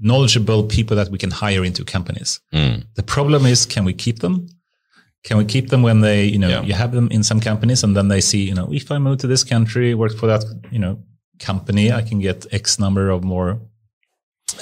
knowledgeable 0.00 0.64
people 0.64 0.96
that 0.96 1.08
we 1.10 1.18
can 1.18 1.30
hire 1.30 1.64
into 1.64 1.84
companies. 1.84 2.40
Mm. 2.52 2.84
the 2.94 3.02
problem 3.02 3.46
is 3.46 3.66
can 3.66 3.84
we 3.84 3.94
keep 4.04 4.18
them? 4.20 4.46
Can 5.24 5.36
we 5.38 5.44
keep 5.44 5.68
them 5.68 5.82
when 5.82 6.00
they 6.00 6.24
you 6.24 6.38
know 6.38 6.48
yeah. 6.48 6.62
you 6.62 6.74
have 6.74 6.92
them 6.92 7.08
in 7.10 7.22
some 7.22 7.40
companies 7.40 7.84
and 7.84 7.96
then 7.96 8.08
they 8.08 8.20
see 8.20 8.42
you 8.50 8.54
know 8.54 8.68
if 8.72 8.90
i 8.90 8.98
move 8.98 9.18
to 9.18 9.28
this 9.28 9.44
country 9.44 9.94
work 9.94 10.14
for 10.20 10.26
that 10.26 10.44
you 10.74 10.80
know 10.84 10.94
company 11.38 11.92
i 12.00 12.02
can 12.08 12.18
get 12.18 12.46
x 12.52 12.78
number 12.78 13.04
of 13.14 13.22
more 13.22 13.60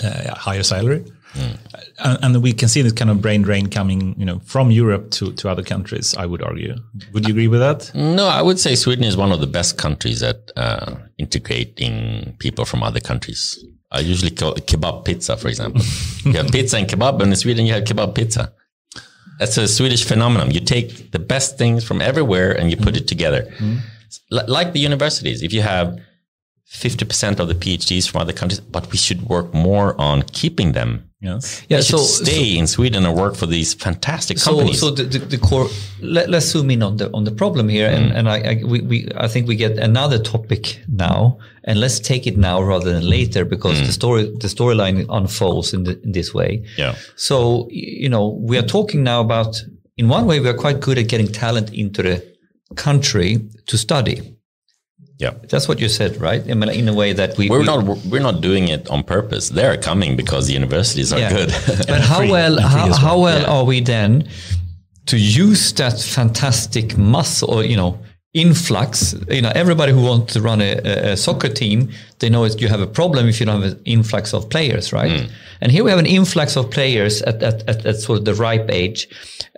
uh, 0.04 0.34
higher 0.46 0.62
salary 0.62 1.02
Mm. 1.34 1.58
And, 1.98 2.18
and, 2.22 2.42
we 2.42 2.52
can 2.52 2.68
see 2.68 2.82
this 2.82 2.92
kind 2.92 3.10
of 3.10 3.22
brain 3.22 3.42
drain 3.42 3.68
coming, 3.68 4.18
you 4.18 4.24
know, 4.24 4.40
from 4.40 4.70
Europe 4.70 5.10
to, 5.12 5.32
to 5.34 5.48
other 5.48 5.62
countries. 5.62 6.14
I 6.16 6.26
would 6.26 6.42
argue. 6.42 6.74
Would 7.12 7.26
you 7.28 7.34
agree 7.34 7.46
with 7.46 7.60
that? 7.60 7.92
No, 7.94 8.26
I 8.26 8.42
would 8.42 8.58
say 8.58 8.74
Sweden 8.74 9.04
is 9.04 9.16
one 9.16 9.30
of 9.30 9.40
the 9.40 9.46
best 9.46 9.78
countries 9.78 10.22
at 10.22 10.50
uh, 10.56 10.96
integrating 11.18 12.34
people 12.38 12.64
from 12.64 12.82
other 12.82 13.00
countries. 13.00 13.64
I 13.92 14.00
usually 14.00 14.30
call 14.30 14.54
it 14.54 14.66
kebab 14.66 15.04
pizza, 15.04 15.36
for 15.36 15.48
example. 15.48 15.82
you 16.24 16.32
have 16.32 16.50
pizza 16.50 16.78
and 16.78 16.88
kebab, 16.88 17.20
and 17.22 17.32
in 17.32 17.36
Sweden 17.36 17.66
you 17.66 17.74
have 17.74 17.84
kebab 17.84 18.14
pizza. 18.14 18.52
That's 19.38 19.56
a 19.56 19.66
Swedish 19.66 20.04
phenomenon. 20.04 20.50
You 20.50 20.60
take 20.60 21.12
the 21.12 21.18
best 21.18 21.58
things 21.58 21.82
from 21.82 22.02
everywhere 22.02 22.52
and 22.52 22.70
you 22.70 22.76
put 22.76 22.94
mm. 22.94 22.98
it 22.98 23.08
together. 23.08 23.50
Mm. 23.58 23.80
Like 24.30 24.74
the 24.74 24.80
universities, 24.80 25.42
if 25.42 25.52
you 25.52 25.62
have 25.62 25.98
50% 26.70 27.40
of 27.40 27.48
the 27.48 27.54
PhDs 27.54 28.08
from 28.08 28.22
other 28.22 28.32
countries, 28.32 28.60
but 28.60 28.90
we 28.92 28.96
should 28.96 29.22
work 29.22 29.52
more 29.52 30.00
on 30.00 30.22
keeping 30.22 30.72
them 30.72 31.10
Yes. 31.20 31.62
Yeah. 31.68 31.78
They 31.78 31.82
so 31.82 31.98
stay 31.98 32.54
so, 32.54 32.60
in 32.60 32.66
Sweden 32.66 33.04
and 33.04 33.14
work 33.14 33.36
for 33.36 33.44
these 33.44 33.74
fantastic 33.74 34.38
companies. 34.38 34.80
So, 34.80 34.88
so 34.88 34.94
the, 34.94 35.18
the, 35.18 35.18
the 35.18 35.38
core. 35.38 35.68
Let, 36.00 36.32
us 36.32 36.46
zoom 36.46 36.70
in 36.70 36.82
on 36.82 36.96
the 36.96 37.10
on 37.12 37.24
the 37.24 37.30
problem 37.30 37.68
here, 37.68 37.90
mm. 37.90 37.94
and 37.94 38.12
and 38.12 38.28
I, 38.28 38.38
I 38.38 38.62
we, 38.64 38.80
we 38.80 39.08
I 39.16 39.28
think 39.28 39.46
we 39.46 39.54
get 39.54 39.76
another 39.76 40.18
topic 40.18 40.82
now, 40.88 41.38
and 41.64 41.78
let's 41.78 42.00
take 42.00 42.26
it 42.26 42.38
now 42.38 42.62
rather 42.62 42.90
than 42.90 43.06
later 43.06 43.44
because 43.44 43.78
mm. 43.80 43.86
the 43.86 43.92
story 43.92 44.22
the 44.24 44.48
storyline 44.48 45.04
unfolds 45.10 45.74
in, 45.74 45.84
the, 45.84 46.00
in 46.02 46.12
this 46.12 46.32
way. 46.32 46.64
Yeah. 46.78 46.94
So 47.16 47.68
you 47.70 48.08
know 48.08 48.40
we 48.40 48.56
are 48.56 48.66
talking 48.66 49.02
now 49.02 49.20
about 49.20 49.62
in 49.98 50.08
one 50.08 50.24
way 50.24 50.40
we 50.40 50.48
are 50.48 50.56
quite 50.56 50.80
good 50.80 50.96
at 50.96 51.08
getting 51.08 51.28
talent 51.28 51.74
into 51.74 52.02
the 52.02 52.26
country 52.76 53.46
to 53.66 53.76
study 53.76 54.38
Yeah, 55.20 55.34
that's 55.50 55.68
what 55.68 55.80
you 55.80 55.90
said, 55.90 56.18
right? 56.18 56.42
I 56.50 56.54
mean, 56.54 56.70
in 56.70 56.88
a 56.88 56.94
way 56.94 57.12
that 57.12 57.36
we 57.36 57.50
we're 57.50 57.58
we, 57.58 57.66
not 57.66 57.84
we're 58.06 58.22
not 58.22 58.40
doing 58.40 58.68
it 58.68 58.88
on 58.88 59.04
purpose. 59.04 59.50
They're 59.50 59.76
coming 59.76 60.16
because 60.16 60.46
the 60.46 60.54
universities 60.54 61.12
are 61.12 61.18
yeah. 61.18 61.30
good. 61.30 61.50
but 61.86 62.00
how 62.12 62.20
well 62.20 62.58
how, 62.58 62.90
how 62.94 63.18
well 63.20 63.42
yeah. 63.42 63.52
are 63.52 63.64
we 63.64 63.80
then 63.80 64.26
to 65.06 65.18
use 65.18 65.74
that 65.74 66.00
fantastic 66.00 66.96
muscle, 66.96 67.50
or 67.52 67.64
you 67.64 67.76
know, 67.76 67.98
influx. 68.32 69.14
You 69.28 69.42
know, 69.42 69.52
everybody 69.54 69.92
who 69.92 70.02
wants 70.02 70.34
to 70.34 70.40
run 70.40 70.60
a, 70.60 70.76
a 71.12 71.16
soccer 71.16 71.48
team, 71.48 71.90
they 72.20 72.30
know 72.30 72.44
you 72.44 72.68
have 72.68 72.80
a 72.80 72.86
problem 72.86 73.28
if 73.28 73.40
you 73.40 73.46
don't 73.46 73.60
have 73.60 73.72
an 73.72 73.82
influx 73.84 74.32
of 74.32 74.48
players, 74.48 74.92
right? 74.92 75.10
Mm. 75.10 75.30
And 75.60 75.72
here 75.72 75.82
we 75.82 75.90
have 75.90 75.98
an 75.98 76.06
influx 76.06 76.56
of 76.56 76.70
players 76.70 77.22
at, 77.22 77.42
at, 77.42 77.68
at, 77.68 77.84
at 77.84 77.96
sort 77.96 78.20
of 78.20 78.24
the 78.24 78.34
ripe 78.34 78.70
age, 78.70 79.08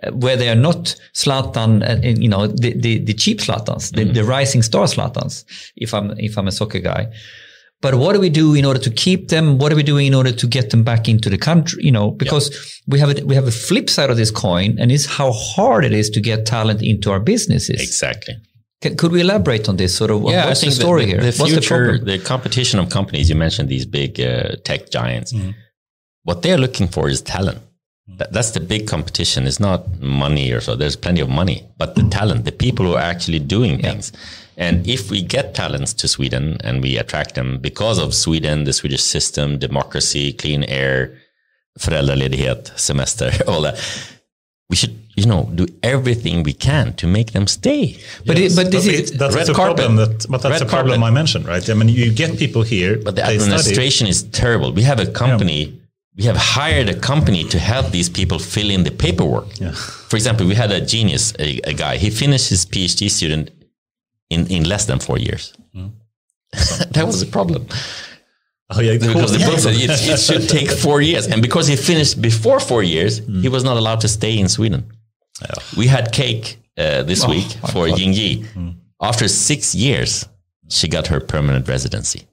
uh, 0.01 0.11
where 0.11 0.35
they 0.35 0.49
are 0.49 0.55
not 0.55 0.95
Zlatan, 1.13 1.87
uh, 1.87 2.07
you 2.19 2.27
know, 2.27 2.47
the, 2.47 2.73
the, 2.73 2.97
the 2.99 3.13
cheap 3.13 3.39
Zlatans, 3.39 3.91
mm. 3.91 3.95
the, 3.95 4.05
the, 4.05 4.23
rising 4.23 4.63
star 4.63 4.85
Zlatans, 4.85 5.45
if 5.75 5.93
I'm, 5.93 6.11
if 6.17 6.37
I'm 6.37 6.47
a 6.47 6.51
soccer 6.51 6.79
guy. 6.79 7.11
But 7.81 7.95
what 7.95 8.13
do 8.13 8.19
we 8.21 8.29
do 8.29 8.55
in 8.55 8.63
order 8.63 8.79
to 8.79 8.89
keep 8.89 9.27
them? 9.27 9.57
What 9.57 9.71
are 9.71 9.75
we 9.75 9.83
doing 9.83 10.07
in 10.07 10.13
order 10.13 10.31
to 10.31 10.47
get 10.47 10.69
them 10.69 10.83
back 10.83 11.09
into 11.09 11.29
the 11.29 11.37
country? 11.37 11.83
You 11.83 11.91
know, 11.91 12.11
because 12.11 12.49
yeah. 12.49 12.57
we 12.87 12.99
have 12.99 13.17
a, 13.17 13.25
we 13.25 13.35
have 13.35 13.45
a 13.45 13.51
flip 13.51 13.89
side 13.89 14.09
of 14.09 14.15
this 14.15 14.31
coin, 14.31 14.79
and 14.79 14.89
it's 14.89 15.05
how 15.05 15.33
hard 15.33 15.83
it 15.83 15.91
is 15.91 16.09
to 16.11 16.21
get 16.21 16.45
talent 16.45 16.81
into 16.81 17.11
our 17.11 17.19
businesses. 17.19 17.81
Exactly. 17.81 18.35
Could 18.83 19.11
we 19.11 19.21
elaborate 19.21 19.69
on 19.69 19.77
this? 19.77 19.95
Sort 19.95 20.11
of, 20.11 20.23
yeah, 20.23 20.45
what's 20.47 20.61
the 20.61 20.71
story 20.71 21.05
the, 21.05 21.11
here? 21.11 21.21
The 21.21 21.31
future, 21.31 21.97
the, 21.97 22.17
the, 22.17 22.19
competition 22.19 22.79
of 22.79 22.89
companies. 22.89 23.29
You 23.29 23.35
mentioned 23.35 23.69
these 23.69 23.85
big 23.85 24.19
uh, 24.19 24.55
tech 24.63 24.89
giants. 24.89 25.33
Mm. 25.33 25.55
What 26.23 26.41
they're 26.41 26.57
looking 26.57 26.87
for 26.87 27.09
is 27.09 27.21
talent. 27.21 27.59
Mm. 28.09 28.17
That, 28.17 28.33
that's 28.33 28.51
the 28.51 28.59
big 28.59 28.87
competition. 28.87 29.47
It's 29.47 29.59
not 29.59 29.99
money 30.01 30.51
or 30.51 30.61
so. 30.61 30.75
There's 30.75 30.95
plenty 30.95 31.21
of 31.21 31.29
money, 31.29 31.65
but 31.77 31.95
the 31.95 32.03
talent, 32.09 32.45
the 32.45 32.51
people 32.51 32.85
who 32.85 32.93
are 32.93 33.09
actually 33.13 33.39
doing 33.39 33.79
yeah. 33.79 33.91
things. 33.91 34.11
And 34.57 34.87
if 34.87 35.09
we 35.09 35.21
get 35.21 35.55
talents 35.55 35.93
to 35.93 36.07
Sweden 36.07 36.57
and 36.63 36.81
we 36.81 36.97
attract 36.97 37.35
them 37.35 37.57
because 37.57 37.97
of 37.97 38.13
Sweden, 38.13 38.65
the 38.65 38.73
Swedish 38.73 39.01
system, 39.01 39.57
democracy, 39.57 40.33
clean 40.33 40.63
air, 40.63 41.17
föräldraledighet, 41.79 42.71
semester, 42.75 43.31
all 43.47 43.61
that, 43.61 43.79
we 44.69 44.75
should 44.75 45.02
you 45.15 45.25
know 45.25 45.49
do 45.53 45.65
everything 45.83 46.43
we 46.43 46.53
can 46.53 46.93
to 46.95 47.07
make 47.07 47.31
them 47.31 47.47
stay. 47.47 47.97
But 48.25 48.37
yes. 48.37 48.53
it, 48.53 48.55
but 48.55 48.71
this 48.71 48.85
but 48.85 48.95
is 48.95 49.11
that's 49.11 49.35
red 49.35 49.49
a 49.49 49.53
carpet. 49.53 49.77
problem 49.77 49.95
that 49.97 50.25
but 50.29 50.41
that's 50.41 50.59
red 50.59 50.61
a 50.61 50.65
problem 50.65 50.99
carpet. 50.99 51.11
I 51.11 51.21
mentioned, 51.21 51.45
right? 51.45 51.69
I 51.69 51.73
mean, 51.73 51.89
you 51.89 52.11
get 52.11 52.37
people 52.37 52.63
here, 52.63 52.97
but 53.03 53.15
the 53.15 53.23
administration 53.23 54.07
is 54.07 54.23
terrible. 54.23 54.73
We 54.73 54.83
have 54.83 54.99
a 54.99 55.07
company. 55.07 55.61
Yeah. 55.63 55.79
We 56.15 56.23
have 56.25 56.37
hired 56.37 56.89
a 56.89 56.99
company 56.99 57.43
to 57.45 57.57
help 57.57 57.89
these 57.89 58.07
people 58.07 58.37
fill 58.37 58.69
in 58.69 58.83
the 58.83 58.91
paperwork. 58.91 59.47
Yeah. 59.59 59.71
For 59.71 60.15
example, 60.15 60.45
we 60.45 60.53
had 60.53 60.71
a 60.71 60.79
genius, 60.79 61.33
a, 61.39 61.59
a, 61.63 61.73
guy. 61.73 61.97
He 61.97 62.11
finished 62.11 62.49
his 62.49 62.67
PhD 62.67 63.09
student 63.09 63.49
in, 64.29 64.45
in 64.45 64.63
less 64.63 64.85
than 64.85 64.99
four 64.99 65.17
years. 65.17 65.53
Mm. 65.75 65.91
that 66.91 67.07
was 67.07 67.23
a 67.23 67.25
problem. 67.25 67.65
Oh 68.69 68.79
yeah, 68.79 68.93
because 68.93 69.31
the 69.31 69.43
book 69.45 69.59
said 69.59 69.73
it, 69.75 69.89
it, 69.89 70.19
should 70.19 70.47
take 70.47 70.69
four 70.69 71.01
years, 71.01 71.27
and 71.27 71.41
because 71.41 71.67
he 71.67 71.75
finished 71.75 72.21
before 72.21 72.59
four 72.59 72.81
years, 72.81 73.21
mm. 73.21 73.41
he 73.41 73.49
was 73.49 73.63
not 73.63 73.77
allowed 73.77 74.01
to 74.01 74.07
stay 74.07 74.37
in 74.37 74.47
Sweden. 74.47 74.85
We 75.77 75.87
had 75.87 76.11
cake 76.11 76.57
uh, 76.77 77.03
this 77.03 77.23
oh, 77.23 77.29
week 77.29 77.51
for 77.71 77.87
Yingyi. 77.87 78.45
Mm. 78.53 78.75
After 79.01 79.27
six 79.27 79.75
years, 79.75 80.27
she 80.69 80.87
got 80.87 81.07
her 81.07 81.19
permanent 81.19 81.67
residency, 81.67 82.27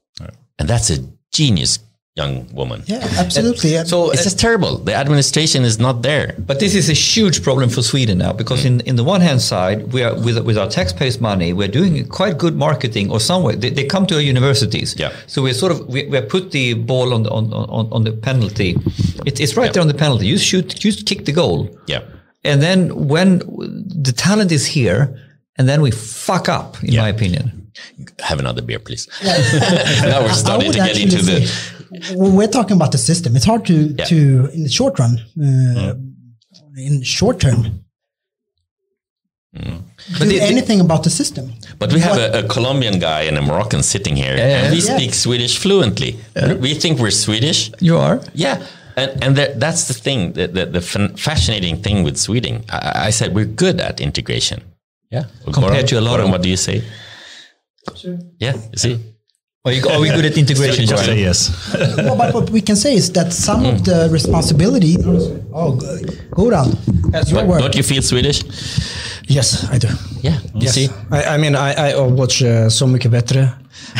and 0.59 0.69
that's 0.69 0.91
a 0.91 0.99
genius 1.33 1.79
young 2.17 2.53
woman. 2.53 2.83
Yeah, 2.87 3.07
absolutely. 3.19 3.77
And 3.77 3.89
so 3.89 4.11
it's 4.11 4.25
just 4.25 4.39
terrible. 4.39 4.79
The 4.79 4.95
administration 4.95 5.65
is 5.65 5.79
not 5.79 6.03
there. 6.03 6.35
But 6.39 6.59
this 6.59 6.75
is 6.75 6.89
a 6.91 6.93
huge 6.93 7.43
problem 7.43 7.71
for 7.71 7.83
Sweden 7.83 8.19
now 8.19 8.33
because 8.33 8.63
mm. 8.63 8.67
in, 8.67 8.81
in 8.81 8.97
the 8.97 9.05
one 9.05 9.21
hand 9.21 9.41
side, 9.41 9.93
we 9.93 10.03
are 10.03 10.15
with, 10.15 10.39
with 10.45 10.59
our 10.59 10.69
taxpayers' 10.69 11.21
money, 11.21 11.53
we're 11.53 11.69
doing 11.69 12.07
quite 12.09 12.37
good 12.37 12.57
marketing 12.57 13.11
or 13.13 13.21
somewhere. 13.21 13.55
They, 13.57 13.71
they 13.71 13.85
come 13.85 14.07
to 14.07 14.17
our 14.17 14.21
universities. 14.21 14.97
Yeah. 14.99 15.13
So 15.27 15.43
we're 15.43 15.55
sort 15.55 15.73
of, 15.73 15.87
we, 15.87 16.07
we 16.07 16.21
put 16.21 16.51
the 16.51 16.75
ball 16.75 17.15
on 17.15 17.23
the, 17.23 17.31
on, 17.31 17.53
on, 17.53 17.89
on 17.93 18.05
the 18.05 18.13
penalty. 18.13 18.77
It, 19.25 19.41
it's 19.41 19.57
right 19.57 19.67
yeah. 19.67 19.73
there 19.73 19.83
on 19.83 19.89
the 19.89 19.95
penalty. 19.95 20.27
You 20.27 20.39
shoot, 20.39 20.85
you 20.85 20.93
kick 20.93 21.27
the 21.27 21.33
goal. 21.33 21.71
Yeah. 21.87 22.03
And 22.45 22.63
then 22.63 23.09
when 23.09 23.39
the 23.39 24.13
talent 24.17 24.51
is 24.53 24.67
here, 24.67 25.17
and 25.57 25.69
then 25.69 25.83
we 25.83 25.91
fuck 25.91 26.49
up, 26.49 26.83
in 26.83 26.93
yeah. 26.93 27.03
my 27.03 27.09
opinion. 27.09 27.71
Have 28.21 28.39
another 28.39 28.63
beer, 28.63 28.79
please. 28.79 29.09
now 29.23 30.23
we're 30.23 30.33
starting 30.33 30.73
to 30.73 30.79
get 30.79 30.99
into 30.99 31.19
the 31.19 31.39
we're 32.15 32.49
talking 32.49 32.77
about 32.77 32.93
the 32.93 32.99
system. 32.99 33.37
It's 33.37 33.45
hard 33.45 33.65
to 33.67 33.75
yeah. 33.99 34.05
to 34.05 34.17
in 34.53 34.63
the 34.63 34.69
short 34.69 34.99
run, 34.99 35.19
uh, 35.19 35.95
mm. 35.95 36.13
in 36.77 37.03
short 37.03 37.41
term. 37.41 37.85
Mm. 39.57 39.83
Do 40.19 40.25
the, 40.27 40.41
anything 40.41 40.81
about 40.81 41.03
the 41.03 41.11
system. 41.11 41.53
But 41.79 41.93
we 41.93 41.99
have 42.01 42.17
a, 42.17 42.45
a, 42.45 42.49
Colombian 42.49 43.01
guy 43.01 43.23
and 43.23 43.37
a 43.37 43.43
Moroccan 43.43 43.83
sitting 43.83 44.15
here, 44.15 44.37
yeah, 44.37 44.63
and 44.63 44.73
we 44.73 44.81
yeah. 44.81 44.97
speak 44.97 45.13
Swedish 45.13 45.59
fluently. 45.59 46.21
We 46.61 46.75
think 46.75 47.01
we're 47.01 47.11
Swedish. 47.11 47.73
You 47.81 47.97
are, 47.97 48.21
yeah. 48.33 48.65
And, 48.97 49.25
and 49.25 49.37
the, 49.37 49.55
that's 49.57 49.89
the 49.89 49.95
thing, 49.95 50.33
the, 50.33 50.47
the, 50.47 50.67
the, 50.67 50.81
fascinating 50.81 51.83
thing 51.83 52.03
with 52.05 52.17
Sweden. 52.17 52.65
I, 52.69 53.07
I, 53.07 53.11
said 53.11 53.35
we're 53.35 53.45
good 53.45 53.81
at 53.81 54.01
integration. 54.01 54.63
Yeah, 55.11 55.25
compared 55.53 55.89
to 55.89 55.99
a 55.99 56.01
lot 56.01 56.21
of. 56.21 56.31
What 56.31 56.43
do 56.43 56.49
you 56.49 56.57
say? 56.57 56.83
Sure. 57.97 58.19
Yeah, 58.39 58.55
you 58.55 58.79
see. 58.79 59.01
Are, 59.65 59.73
you, 59.73 59.87
are 59.89 60.01
we 60.01 60.09
good 60.09 60.25
at 60.25 60.39
integration? 60.45 60.87
Just 60.87 61.05
say 61.05 61.21
yes. 61.21 61.75
well, 61.99 62.17
but 62.17 62.33
what 62.33 62.51
we 62.51 62.61
can 62.61 62.77
say 62.77 62.95
is 62.95 63.13
that 63.13 63.33
some 63.33 63.67
of 63.67 63.81
mm. 63.81 63.85
the 63.85 64.09
responsibility. 64.11 64.97
Oh, 65.53 65.77
go 66.31 66.51
down. 66.51 66.79
That's 67.11 67.31
your 67.31 67.45
word. 67.45 67.61
Don't 67.61 67.75
you 67.75 67.83
feel 67.83 68.03
Swedish? 68.03 68.43
Yes, 69.31 69.65
I 69.71 69.79
do. 69.79 69.89
Yeah, 70.23 70.39
you 70.55 70.67
yes. 70.67 70.75
see. 70.75 70.89
I, 71.11 71.35
I 71.35 71.39
mean, 71.39 71.55
I, 71.55 71.93
I 71.93 72.07
watch 72.07 72.43
uh, 72.43 72.69
Så 72.69 72.87
Mycket 72.87 73.11
Bättre 73.11 73.49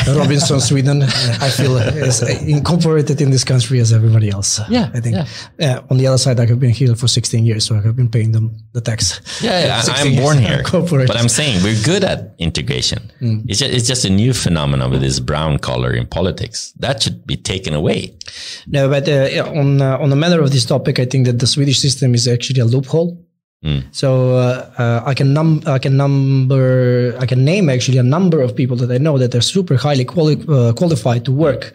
Robinson, 0.07 0.61
Sweden, 0.69 1.03
I 1.03 1.49
feel 1.49 1.77
is 1.77 2.21
incorporated 2.41 3.21
in 3.21 3.31
this 3.31 3.43
country 3.43 3.79
as 3.79 3.91
everybody 3.93 4.29
else. 4.29 4.61
Yeah, 4.69 4.89
I 4.93 4.99
think. 4.99 5.15
Yeah. 5.15 5.77
Uh, 5.77 5.81
on 5.89 5.97
the 5.97 6.07
other 6.07 6.17
side, 6.17 6.39
I 6.39 6.45
have 6.45 6.59
been 6.59 6.71
here 6.71 6.95
for 6.95 7.07
16 7.07 7.45
years, 7.45 7.65
so 7.65 7.75
I 7.75 7.81
have 7.81 7.95
been 7.95 8.09
paying 8.09 8.31
them 8.31 8.51
the 8.73 8.81
tax. 8.81 9.21
Yeah, 9.41 9.65
yeah 9.65 9.81
I'm 9.87 10.15
born 10.15 10.37
here, 10.37 10.63
but 10.63 11.17
I'm 11.17 11.29
saying 11.29 11.63
we're 11.63 11.81
good 11.83 12.03
at 12.03 12.35
integration. 12.37 13.11
Mm. 13.21 13.45
It's, 13.47 13.59
just, 13.59 13.73
it's 13.73 13.87
just 13.87 14.05
a 14.05 14.09
new 14.09 14.33
phenomenon 14.33 14.91
with 14.91 15.01
this 15.01 15.19
brown 15.19 15.59
collar 15.59 15.93
in 15.93 16.07
politics 16.07 16.73
that 16.79 17.01
should 17.03 17.25
be 17.25 17.37
taken 17.37 17.73
away. 17.73 18.13
No, 18.67 18.89
but 18.89 19.07
uh, 19.07 19.51
on 19.55 19.81
uh, 19.81 19.97
on 19.97 20.09
the 20.09 20.15
matter 20.15 20.41
of 20.41 20.51
this 20.51 20.65
topic, 20.65 20.99
I 20.99 21.05
think 21.05 21.25
that 21.25 21.39
the 21.39 21.47
Swedish 21.47 21.79
system 21.79 22.13
is 22.13 22.27
actually 22.27 22.61
a 22.61 22.65
loophole 22.65 23.17
Mm. 23.63 23.83
So 23.91 24.37
uh, 24.37 24.71
uh, 24.79 25.03
I 25.05 25.13
can 25.13 25.33
num 25.33 25.61
I 25.67 25.77
can 25.77 25.95
number 25.95 27.15
I 27.19 27.27
can 27.27 27.45
name 27.45 27.69
actually 27.69 27.99
a 27.99 28.03
number 28.03 28.41
of 28.41 28.55
people 28.55 28.75
that 28.77 28.89
I 28.91 28.97
know 28.97 29.19
that 29.19 29.35
are 29.35 29.41
super 29.41 29.75
highly 29.75 30.03
quali- 30.03 30.43
uh, 30.49 30.73
qualified 30.73 31.25
to 31.25 31.31
work. 31.31 31.73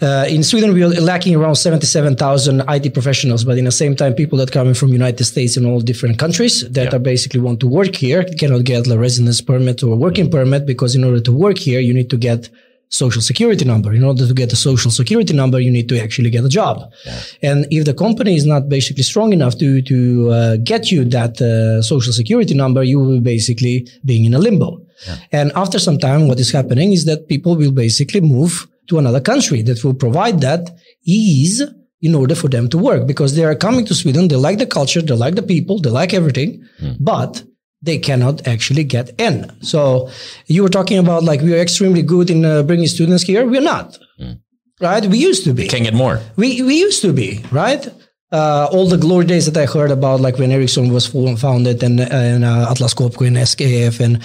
Uh, 0.00 0.26
in 0.28 0.44
Sweden, 0.44 0.74
we 0.74 0.84
are 0.84 0.88
lacking 1.00 1.34
around 1.34 1.56
seventy-seven 1.56 2.14
thousand 2.14 2.62
IT 2.68 2.94
professionals, 2.94 3.42
but 3.42 3.58
in 3.58 3.64
the 3.64 3.72
same 3.72 3.96
time, 3.96 4.14
people 4.14 4.38
that 4.38 4.52
coming 4.52 4.74
from 4.74 4.90
United 4.90 5.24
States 5.24 5.56
and 5.56 5.66
all 5.66 5.80
different 5.80 6.20
countries 6.20 6.62
that 6.70 6.92
yeah. 6.92 6.96
are 6.96 7.00
basically 7.00 7.40
want 7.40 7.58
to 7.58 7.66
work 7.66 7.96
here 7.96 8.22
cannot 8.38 8.62
get 8.62 8.86
a 8.86 8.96
residence 8.96 9.40
permit 9.40 9.82
or 9.82 9.94
a 9.94 9.96
working 9.96 10.30
permit 10.30 10.66
because 10.66 10.94
in 10.94 11.02
order 11.02 11.18
to 11.18 11.32
work 11.32 11.58
here, 11.58 11.80
you 11.80 11.92
need 11.92 12.10
to 12.10 12.16
get 12.16 12.48
social 12.88 13.22
security 13.22 13.64
number. 13.64 13.92
In 13.92 14.04
order 14.04 14.26
to 14.26 14.34
get 14.34 14.52
a 14.52 14.56
social 14.56 14.90
security 14.90 15.34
number, 15.34 15.60
you 15.60 15.70
need 15.70 15.88
to 15.88 16.00
actually 16.00 16.30
get 16.30 16.44
a 16.44 16.48
job. 16.48 16.90
Yeah. 17.04 17.20
And 17.42 17.66
if 17.70 17.84
the 17.84 17.94
company 17.94 18.34
is 18.36 18.46
not 18.46 18.68
basically 18.68 19.02
strong 19.02 19.32
enough 19.32 19.58
to 19.58 19.82
to 19.82 20.30
uh, 20.30 20.56
get 20.56 20.90
you 20.90 21.04
that 21.06 21.40
uh, 21.40 21.82
social 21.82 22.12
security 22.12 22.54
number, 22.54 22.82
you 22.82 22.98
will 22.98 23.20
be 23.20 23.24
basically 23.36 23.88
being 24.04 24.24
in 24.24 24.34
a 24.34 24.38
limbo. 24.38 24.80
Yeah. 25.06 25.16
And 25.32 25.52
after 25.54 25.78
some 25.78 25.98
time, 25.98 26.28
what 26.28 26.40
is 26.40 26.50
happening 26.50 26.92
is 26.92 27.04
that 27.04 27.28
people 27.28 27.56
will 27.56 27.72
basically 27.72 28.20
move 28.20 28.66
to 28.88 28.98
another 28.98 29.20
country 29.20 29.62
that 29.62 29.84
will 29.84 29.94
provide 29.94 30.40
that 30.40 30.70
ease 31.04 31.62
in 32.00 32.14
order 32.14 32.34
for 32.34 32.48
them 32.48 32.68
to 32.68 32.78
work 32.78 33.06
because 33.06 33.34
they 33.34 33.44
are 33.44 33.54
coming 33.54 33.84
to 33.84 33.94
Sweden. 33.94 34.28
They 34.28 34.36
like 34.36 34.58
the 34.58 34.66
culture, 34.66 35.02
they 35.02 35.14
like 35.14 35.34
the 35.34 35.42
people, 35.42 35.80
they 35.80 35.90
like 35.90 36.14
everything, 36.14 36.64
mm. 36.80 36.96
but 37.00 37.42
they 37.82 37.98
cannot 37.98 38.46
actually 38.46 38.84
get 38.84 39.10
in. 39.20 39.50
So 39.62 40.10
you 40.46 40.62
were 40.62 40.68
talking 40.68 40.98
about 40.98 41.22
like 41.22 41.40
we 41.40 41.54
are 41.54 41.60
extremely 41.60 42.02
good 42.02 42.30
in 42.30 42.44
uh, 42.44 42.62
bringing 42.62 42.86
students 42.86 43.22
here. 43.22 43.46
We're 43.46 43.60
not, 43.60 43.98
mm. 44.20 44.40
right? 44.80 45.04
We 45.06 45.18
used 45.18 45.44
to 45.44 45.52
be. 45.52 45.68
Can 45.68 45.84
get 45.84 45.94
more. 45.94 46.20
We 46.36 46.62
we 46.62 46.78
used 46.78 47.02
to 47.02 47.12
be, 47.12 47.44
right? 47.50 47.88
Uh, 48.30 48.68
all 48.70 48.86
the 48.86 48.98
glory 48.98 49.24
days 49.24 49.50
that 49.50 49.56
I 49.56 49.64
heard 49.64 49.90
about, 49.90 50.20
like 50.20 50.38
when 50.38 50.50
Ericsson 50.50 50.92
was 50.92 51.06
founded 51.06 51.82
and, 51.82 52.00
and 52.00 52.44
uh, 52.44 52.70
Atlas 52.70 52.92
Copco 52.92 53.26
and 53.26 53.36
SKF 53.38 54.00
and, 54.00 54.16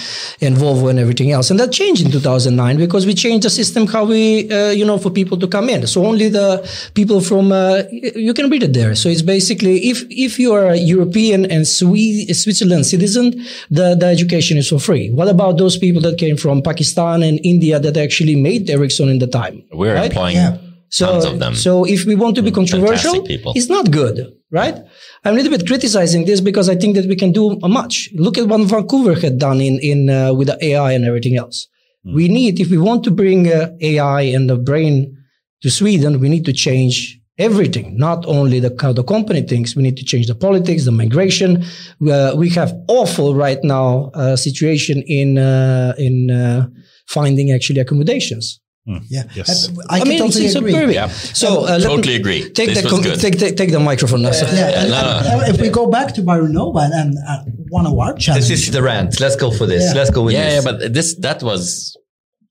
and 0.41 0.57
Volvo 0.57 0.89
and 0.89 0.99
everything 0.99 1.31
else. 1.31 1.49
And 1.49 1.59
that 1.59 1.71
changed 1.71 2.05
in 2.05 2.11
2009 2.11 2.77
because 2.77 3.05
we 3.05 3.13
changed 3.13 3.45
the 3.45 3.49
system 3.49 3.87
how 3.87 4.03
we, 4.03 4.51
uh, 4.51 4.71
you 4.71 4.83
know, 4.83 4.97
for 4.97 5.09
people 5.09 5.37
to 5.37 5.47
come 5.47 5.69
in. 5.69 5.87
So 5.87 6.05
only 6.05 6.27
the 6.27 6.69
people 6.95 7.21
from, 7.21 7.53
uh, 7.53 7.83
you 7.91 8.33
can 8.33 8.49
read 8.49 8.63
it 8.63 8.73
there. 8.73 8.93
So 8.95 9.07
it's 9.07 9.21
basically, 9.21 9.89
if, 9.89 10.03
if 10.09 10.37
you 10.37 10.53
are 10.53 10.67
a 10.67 10.77
European 10.77 11.49
and 11.49 11.65
Switzerland 11.65 12.85
citizen, 12.85 13.31
the, 13.71 13.95
the 13.95 14.05
education 14.05 14.57
is 14.57 14.67
for 14.67 14.79
free. 14.79 15.11
What 15.11 15.29
about 15.29 15.57
those 15.57 15.77
people 15.77 16.01
that 16.01 16.17
came 16.17 16.35
from 16.35 16.61
Pakistan 16.61 17.23
and 17.23 17.39
India 17.45 17.79
that 17.79 17.95
actually 17.95 18.35
made 18.35 18.69
Ericsson 18.69 19.07
in 19.07 19.19
the 19.19 19.27
time? 19.27 19.63
We're 19.71 19.95
right? 19.95 20.07
employing 20.07 20.35
yeah 20.35 20.57
so, 20.93 21.53
So 21.53 21.85
if 21.85 22.05
we 22.05 22.15
want 22.15 22.35
to 22.35 22.43
be 22.43 22.51
mm, 22.51 22.55
controversial, 22.55 23.25
it's 23.27 23.67
not 23.67 23.89
good, 23.89 24.31
right? 24.51 24.75
I'm 25.23 25.33
a 25.33 25.37
little 25.37 25.51
bit 25.51 25.65
criticizing 25.65 26.25
this 26.25 26.39
because 26.39 26.69
I 26.69 26.75
think 26.75 26.95
that 26.95 27.07
we 27.07 27.15
can 27.15 27.31
do 27.31 27.57
much. 27.63 28.09
Look 28.13 28.37
at 28.37 28.47
what 28.47 28.61
Vancouver 28.67 29.15
had 29.19 29.39
done 29.39 29.59
in, 29.59 29.79
in, 29.79 30.09
uh, 30.09 30.33
with 30.33 30.49
the 30.49 30.63
AI 30.63 30.91
and 30.91 31.03
everything 31.03 31.35
else. 31.35 31.67
Mm. 32.05 32.15
We 32.15 32.27
need, 32.27 32.59
if 32.59 32.69
we 32.69 32.77
want 32.77 33.03
to 33.05 33.11
bring 33.11 33.51
uh, 33.51 33.75
AI 33.81 34.21
and 34.21 34.47
the 34.47 34.55
brain 34.55 35.17
to 35.63 35.71
Sweden, 35.71 36.19
we 36.19 36.29
need 36.29 36.45
to 36.45 36.53
change 36.53 37.19
everything, 37.39 37.97
not 37.97 38.23
only 38.27 38.59
the 38.59 38.75
how 38.79 38.93
the 38.93 39.03
company 39.03 39.41
thinks. 39.41 39.75
We 39.75 39.81
need 39.81 39.97
to 39.97 40.05
change 40.05 40.27
the 40.27 40.35
politics, 40.35 40.85
the 40.85 40.91
migration. 40.91 41.63
Uh, 42.07 42.33
we 42.35 42.49
have 42.49 42.71
awful 42.87 43.33
right 43.33 43.57
now 43.63 44.11
uh, 44.13 44.35
situation 44.35 45.03
in 45.07 45.37
uh, 45.37 45.95
in 45.97 46.29
uh, 46.29 46.67
finding 47.07 47.51
actually 47.51 47.79
accommodations. 47.79 48.59
Mm. 48.87 49.01
Yeah, 49.07 49.23
yes. 49.33 49.69
I, 49.89 49.99
I, 49.99 50.01
I 50.01 50.03
mean, 50.03 50.19
totally 50.19 50.45
it's, 50.45 50.55
agree. 50.55 50.93
Yeah. 50.93 51.07
So 51.07 51.63
uh, 51.63 51.79
totally 51.79 52.15
agree. 52.15 52.49
Take 52.49 52.73
the 52.73 52.85
com- 52.89 53.01
take, 53.01 53.39
take, 53.39 53.55
take 53.55 53.71
the 53.71 53.79
microphone. 53.79 54.21
Yeah, 54.21 54.33
yeah. 54.33 54.69
yeah. 54.69 54.87
No, 54.87 55.37
no. 55.37 55.43
If 55.45 55.61
we 55.61 55.69
go 55.69 55.89
back 55.89 56.13
to 56.15 56.21
Vironova 56.21 56.89
and 56.91 57.17
uh, 57.25 57.43
one 57.69 57.87
of 57.87 57.97
our 57.97 58.13
challenges, 58.15 58.49
this 58.49 58.67
is 58.67 58.71
the 58.73 58.83
rant. 58.83 59.21
Let's 59.21 59.37
go 59.37 59.51
for 59.51 59.65
this. 59.65 59.85
Yeah. 59.85 59.99
Let's 59.99 60.09
go 60.09 60.23
with 60.23 60.33
yeah, 60.33 60.49
this. 60.49 60.65
Yeah, 60.65 60.71
but 60.71 60.93
this 60.93 61.15
that 61.19 61.41
was 61.41 61.95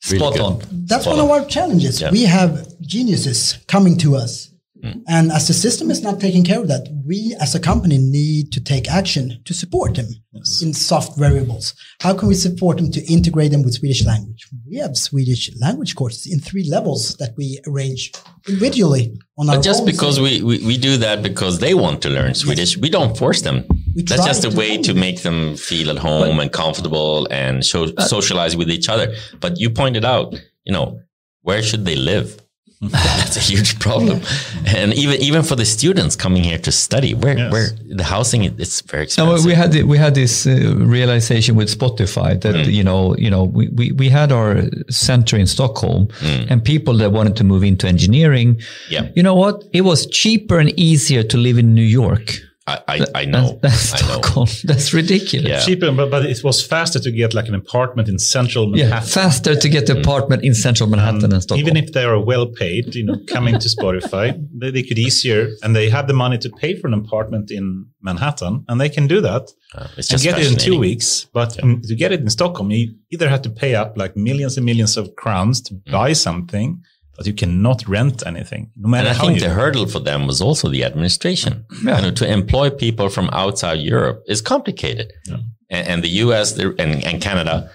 really 0.07 0.19
spot 0.21 0.33
good. 0.33 0.41
on. 0.43 0.63
That's 0.87 1.05
spot 1.05 1.17
one 1.17 1.21
on. 1.21 1.25
of 1.27 1.43
our 1.43 1.49
challenges. 1.49 2.03
We 2.11 2.23
have 2.23 2.67
geniuses 2.81 3.59
coming 3.67 3.99
to 3.99 4.17
us 4.17 4.52
Mm. 4.83 5.03
And 5.09 5.33
as 5.33 5.47
the 5.47 5.55
system 5.55 5.91
is 5.91 6.03
not 6.03 6.19
taking 6.21 6.43
care 6.43 6.61
of 6.61 6.67
that, 6.69 6.89
we 7.07 7.37
as 7.41 7.55
a 7.55 7.61
company 7.61 7.99
need 7.99 8.53
to 8.53 8.61
take 8.61 8.91
action 8.91 9.41
to 9.45 9.55
support 9.55 9.95
them 9.95 10.09
yes. 10.33 10.61
in 10.61 10.75
soft 10.75 11.17
variables. 11.17 11.75
How 12.01 12.15
can 12.15 12.27
we 12.27 12.35
support 12.35 12.79
them 12.79 12.91
to 12.91 13.05
integrate 13.05 13.53
them 13.53 13.63
with 13.63 13.75
Swedish 13.75 14.05
language? 14.05 14.49
We 14.67 14.79
have 14.79 14.97
Swedish 14.97 15.51
language 15.61 15.95
courses 15.95 16.33
in 16.33 16.41
three 16.41 16.69
levels 16.69 17.17
that 17.19 17.35
we 17.37 17.61
arrange 17.67 18.13
individually 18.49 19.17
on 19.39 19.47
but 19.47 19.57
our 19.57 19.63
just 19.63 19.87
because 19.87 20.19
we, 20.19 20.43
we, 20.43 20.59
we, 20.67 20.77
do 20.77 20.97
that 20.97 21.23
because 21.23 21.61
they 21.61 21.75
want 21.75 22.03
to 22.03 22.11
learn 22.11 22.35
Swedish, 22.35 22.75
yes. 22.75 22.83
we 22.83 22.91
don't 22.91 23.17
force 23.17 23.43
them. 23.43 23.65
We 23.95 24.03
That's 24.03 24.25
just 24.25 24.45
a 24.45 24.51
way 24.51 24.79
to 24.79 24.95
make 24.95 25.23
them 25.23 25.57
feel 25.57 25.91
at 25.91 25.99
home 25.99 26.37
but, 26.37 26.43
and 26.43 26.53
comfortable 26.53 27.29
and 27.31 27.65
show, 27.65 27.85
uh, 27.85 28.03
socialize 28.03 28.57
with 28.57 28.69
each 28.69 28.89
other. 28.89 29.15
But 29.39 29.61
you 29.61 29.71
pointed 29.71 30.05
out, 30.05 30.35
you 30.65 30.73
know, 30.73 31.01
where 31.43 31.63
should 31.63 31.85
they 31.85 31.97
live? 31.97 32.41
That's 32.91 33.37
a 33.37 33.41
huge 33.41 33.79
problem, 33.79 34.23
and 34.67 34.93
even 34.95 35.21
even 35.21 35.45
for 35.45 35.55
the 35.55 35.65
students 35.65 36.17
coming 36.17 36.43
here 36.43 36.59
to 36.59 36.73
study, 36.73 37.15
where 37.15 37.39
yes. 37.39 37.53
where 37.53 37.69
the 37.87 38.03
housing 38.03 38.43
it's 38.43 38.81
very 38.81 39.05
expensive. 39.05 39.45
No, 39.45 39.47
we 39.47 39.55
had 39.55 39.73
we 39.85 39.97
had 39.97 40.17
this 40.17 40.49
uh, 40.49 40.75
realization 40.77 41.55
with 41.55 41.69
Spotify 41.69 42.41
that 42.41 42.57
mm. 42.57 42.73
you 42.73 42.83
know 42.83 43.15
you 43.17 43.31
know 43.31 43.45
we, 43.45 43.69
we, 43.69 43.93
we 43.93 44.09
had 44.09 44.33
our 44.33 44.63
center 44.91 45.37
in 45.37 45.47
Stockholm, 45.47 46.09
mm. 46.09 46.51
and 46.51 46.65
people 46.65 46.95
that 46.95 47.13
wanted 47.13 47.37
to 47.37 47.45
move 47.45 47.63
into 47.63 47.87
engineering, 47.87 48.61
yeah. 48.91 49.09
you 49.15 49.23
know 49.23 49.37
what, 49.37 49.63
it 49.73 49.83
was 49.83 50.05
cheaper 50.07 50.59
and 50.59 50.71
easier 50.77 51.23
to 51.23 51.37
live 51.37 51.59
in 51.59 51.75
New 51.75 51.83
York 52.03 52.41
I, 52.67 52.81
I, 52.87 53.07
I 53.15 53.25
know. 53.25 53.59
That's, 53.61 53.91
that's 53.91 54.05
I 54.05 54.07
know. 54.07 54.47
That's 54.65 54.95
ridiculous. 54.95 55.49
Yeah. 55.49 55.61
Cheaper, 55.61 55.91
but, 55.91 56.11
but 56.11 56.25
it 56.25 56.45
was 56.45 56.65
faster 56.65 57.01
to 57.01 57.11
get 57.11 57.35
like 57.35 57.49
an 57.49 57.57
apartment 57.57 58.09
in 58.09 58.21
central 58.21 58.69
Manhattan. 58.69 58.93
Yeah, 58.93 59.01
faster 59.01 59.57
to 59.57 59.69
get 59.69 59.89
an 59.91 59.99
apartment 59.99 60.45
in 60.45 60.55
central 60.55 60.89
Manhattan 60.89 61.25
and, 61.25 61.33
and 61.33 61.43
Stockholm. 61.43 61.61
Even 61.61 61.77
if 61.77 61.93
they 61.93 62.05
are 62.05 62.21
well 62.21 62.47
paid, 62.47 62.95
you 62.95 63.05
know, 63.05 63.17
coming 63.27 63.59
to 63.59 63.69
Spotify, 63.69 64.41
they, 64.61 64.71
they, 64.71 64.83
could 64.85 64.99
easier 64.99 65.49
and 65.65 65.75
they 65.75 65.91
have 65.91 66.07
the 66.07 66.13
money 66.13 66.39
to 66.39 66.51
pay 66.51 66.79
for 66.79 66.87
an 66.87 66.95
apartment 66.95 67.51
in 67.51 67.87
Manhattan 68.01 68.65
and 68.69 68.81
they 68.81 68.89
can 68.89 69.09
do 69.09 69.21
that 69.21 69.51
uh, 69.75 69.89
and 69.97 70.23
get 70.23 70.39
it 70.39 70.53
in 70.53 70.57
two 70.57 70.79
weeks. 70.79 71.27
But 71.33 71.57
yeah. 71.57 71.65
um, 71.65 71.83
to 71.83 71.97
get 71.97 72.13
it 72.13 72.21
in 72.21 72.31
Stockholm, 72.31 72.71
you 72.71 72.95
either 73.11 73.29
have 73.29 73.43
to 73.43 73.51
pay 73.51 73.75
up 73.75 73.97
like 73.97 74.17
millions 74.17 74.57
and 74.57 74.65
millions 74.65 74.97
of 74.97 75.17
crowns 75.17 75.61
to 75.63 75.75
mm. 75.75 75.91
buy 75.91 76.13
something 76.13 76.81
but 77.17 77.27
you 77.27 77.35
cannot 77.35 77.87
rent 77.87 78.27
anything. 78.27 78.71
No 78.77 78.89
matter 78.89 79.09
and 79.09 79.19
I 79.19 79.21
think 79.21 79.41
the 79.41 79.51
hurdle 79.51 79.87
for 79.87 80.01
them 80.01 80.27
was 80.27 80.41
also 80.41 80.69
the 80.69 80.85
administration. 80.85 81.67
Yeah. 81.85 81.97
You 81.97 82.03
know, 82.03 82.11
to 82.13 82.31
employ 82.31 82.71
people 82.71 83.09
from 83.09 83.29
outside 83.33 83.81
Europe 83.81 84.23
is 84.27 84.41
complicated. 84.41 85.13
Yeah. 85.27 85.37
And, 85.71 85.89
and, 85.89 86.05
the 86.05 86.09
US 86.09 86.59
and, 86.59 87.05
and 87.05 87.21
Canada, 87.21 87.71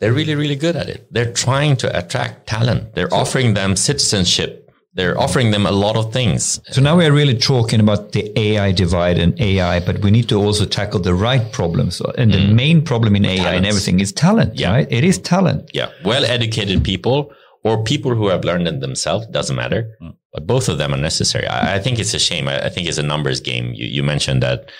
they're 0.00 0.12
really, 0.12 0.34
really 0.34 0.56
good 0.56 0.76
at 0.76 0.88
it. 0.88 1.08
They're 1.10 1.32
trying 1.32 1.76
to 1.78 1.98
attract 1.98 2.46
talent. 2.46 2.94
They're 2.94 3.10
so, 3.10 3.16
offering 3.16 3.54
them 3.54 3.76
citizenship. 3.76 4.70
They're 4.94 5.18
offering 5.18 5.52
them 5.52 5.66
a 5.66 5.70
lot 5.70 5.96
of 5.96 6.12
things. 6.12 6.60
So 6.72 6.80
now 6.80 6.96
we're 6.96 7.12
really 7.12 7.36
talking 7.36 7.78
about 7.78 8.12
the 8.12 8.36
AI 8.38 8.72
divide 8.72 9.18
and 9.18 9.38
AI, 9.40 9.78
but 9.80 10.00
we 10.00 10.10
need 10.10 10.28
to 10.30 10.36
also 10.36 10.64
tackle 10.64 10.98
the 10.98 11.14
right 11.14 11.52
problems. 11.52 12.00
And 12.16 12.32
the 12.32 12.38
mm. 12.38 12.54
main 12.54 12.82
problem 12.82 13.14
in 13.14 13.24
AI 13.24 13.54
and 13.54 13.66
everything 13.66 14.00
is 14.00 14.12
talent, 14.12 14.58
yeah. 14.58 14.72
right? 14.72 14.88
It 14.90 15.04
is 15.04 15.18
talent. 15.18 15.70
Yeah. 15.72 15.90
Well 16.04 16.24
educated 16.24 16.82
people 16.82 17.32
or 17.68 17.82
people 17.84 18.14
who 18.14 18.28
have 18.28 18.44
learned 18.44 18.66
it 18.66 18.80
themselves 18.80 19.26
doesn't 19.28 19.56
matter 19.56 19.96
mm. 20.00 20.14
but 20.32 20.46
both 20.46 20.68
of 20.68 20.78
them 20.78 20.94
are 20.94 20.98
necessary 20.98 21.46
I, 21.46 21.76
I, 21.76 21.78
think 21.78 21.98
it's 21.98 22.14
a 22.14 22.18
shame 22.18 22.48
I, 22.48 22.66
I, 22.66 22.68
think 22.68 22.88
it's 22.88 22.98
a 22.98 23.02
numbers 23.02 23.40
game 23.40 23.72
you, 23.74 23.86
you 23.86 24.02
mentioned 24.02 24.42
that 24.42 24.70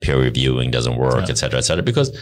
peer 0.00 0.18
reviewing 0.18 0.70
doesn't 0.70 0.96
work 0.96 1.26
yeah. 1.26 1.30
et 1.30 1.38
cetera 1.38 1.58
et 1.58 1.62
cetera 1.62 1.82
because 1.82 2.16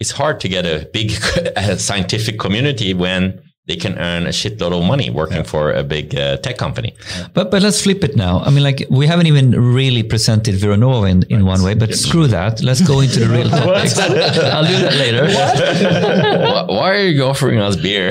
it's 0.00 0.10
hard 0.10 0.40
to 0.40 0.48
get 0.48 0.64
a 0.66 0.88
big 0.92 1.10
scientific 1.78 2.38
community 2.38 2.94
when 2.94 3.42
they 3.66 3.76
can 3.76 3.98
earn 3.98 4.26
a 4.26 4.30
shitload 4.30 4.78
of 4.78 4.84
money 4.84 5.08
working 5.08 5.38
yeah. 5.38 5.42
for 5.42 5.72
a 5.72 5.82
big 5.82 6.14
uh, 6.14 6.36
tech 6.36 6.58
company. 6.58 6.94
But 7.32 7.50
but 7.50 7.62
let's 7.62 7.80
flip 7.80 8.04
it 8.04 8.14
now. 8.14 8.40
I 8.40 8.50
mean, 8.50 8.62
like 8.62 8.86
we 8.90 9.06
haven't 9.06 9.26
even 9.26 9.52
really 9.52 10.02
presented 10.02 10.56
Vironova 10.56 11.10
in, 11.10 11.22
in 11.30 11.46
one 11.46 11.62
way, 11.62 11.74
but 11.74 11.94
screw 11.94 12.26
that. 12.26 12.62
Let's 12.62 12.82
go 12.82 13.00
into 13.00 13.20
the 13.20 13.28
real 13.28 13.48
topics. 13.60 13.98
I'll 14.54 14.66
do 14.66 14.76
that 14.84 14.94
later. 15.04 15.24
why, 16.52 16.64
why, 16.64 16.90
are 16.90 17.06
you 17.06 17.24
offering 17.24 17.58
us 17.58 17.76
beer? 17.76 18.10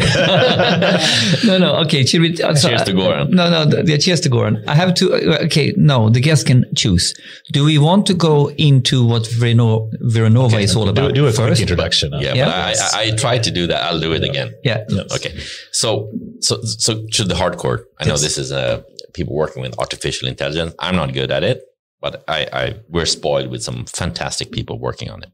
no, 1.45 1.59
no. 1.59 1.75
Okay, 1.83 2.03
should 2.03 2.21
we? 2.21 2.29
Uh, 2.41 2.55
cheers 2.55 2.81
to 2.83 2.93
Goran. 2.93 3.29
No, 3.29 3.51
no. 3.51 3.65
The, 3.65 3.83
the, 3.83 3.97
cheers 3.99 4.21
to 4.21 4.31
Goran. 4.31 4.63
I 4.67 4.73
have 4.73 4.95
to. 4.95 5.13
Uh, 5.13 5.45
okay, 5.45 5.71
no. 5.77 6.09
The 6.09 6.19
guests 6.19 6.43
can 6.43 6.65
choose. 6.75 7.13
Do 7.51 7.63
we 7.63 7.77
want 7.77 8.07
to 8.07 8.15
go 8.15 8.49
into 8.57 9.05
what 9.05 9.23
Virno, 9.23 9.91
Vironova 10.01 10.53
okay, 10.53 10.63
is 10.63 10.75
all 10.75 10.89
about? 10.89 11.09
Do, 11.09 11.21
do 11.21 11.27
a 11.27 11.31
first? 11.31 11.49
quick 11.49 11.59
introduction. 11.59 12.11
Yeah, 12.13 12.33
yeah. 12.33 12.49
I, 12.49 12.73
I, 12.73 13.01
I 13.03 13.11
tried 13.11 13.43
to 13.43 13.51
do 13.51 13.67
that. 13.67 13.83
I'll 13.83 13.99
do 13.99 14.13
it 14.13 14.23
again. 14.23 14.55
Yeah. 14.63 14.83
Yes. 14.89 15.15
Okay. 15.15 15.42
So, 15.71 16.11
so, 16.39 16.61
so 16.63 17.05
to 17.13 17.23
the 17.23 17.35
hardcore. 17.35 17.85
I 17.99 18.05
know 18.05 18.17
this 18.17 18.37
is 18.37 18.51
uh, 18.51 18.83
people 19.13 19.35
working 19.35 19.61
with 19.61 19.77
artificial 19.79 20.27
intelligence. 20.27 20.73
I'm 20.79 20.95
not 20.95 21.13
good 21.13 21.31
at 21.31 21.43
it, 21.43 21.63
but 22.01 22.23
I, 22.27 22.47
I 22.53 22.75
we're 22.89 23.05
spoiled 23.05 23.49
with 23.49 23.63
some 23.63 23.85
fantastic 23.85 24.51
people 24.51 24.79
working 24.79 25.09
on 25.09 25.23
it. 25.23 25.31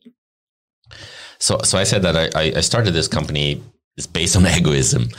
So, 1.39 1.59
so 1.63 1.77
I 1.77 1.83
said 1.83 2.01
that 2.01 2.35
I, 2.35 2.57
I 2.57 2.61
started 2.61 2.91
this 2.91 3.07
company 3.07 3.63
is 3.97 4.07
based 4.07 4.35
on 4.35 4.45
egoism. 4.57 5.09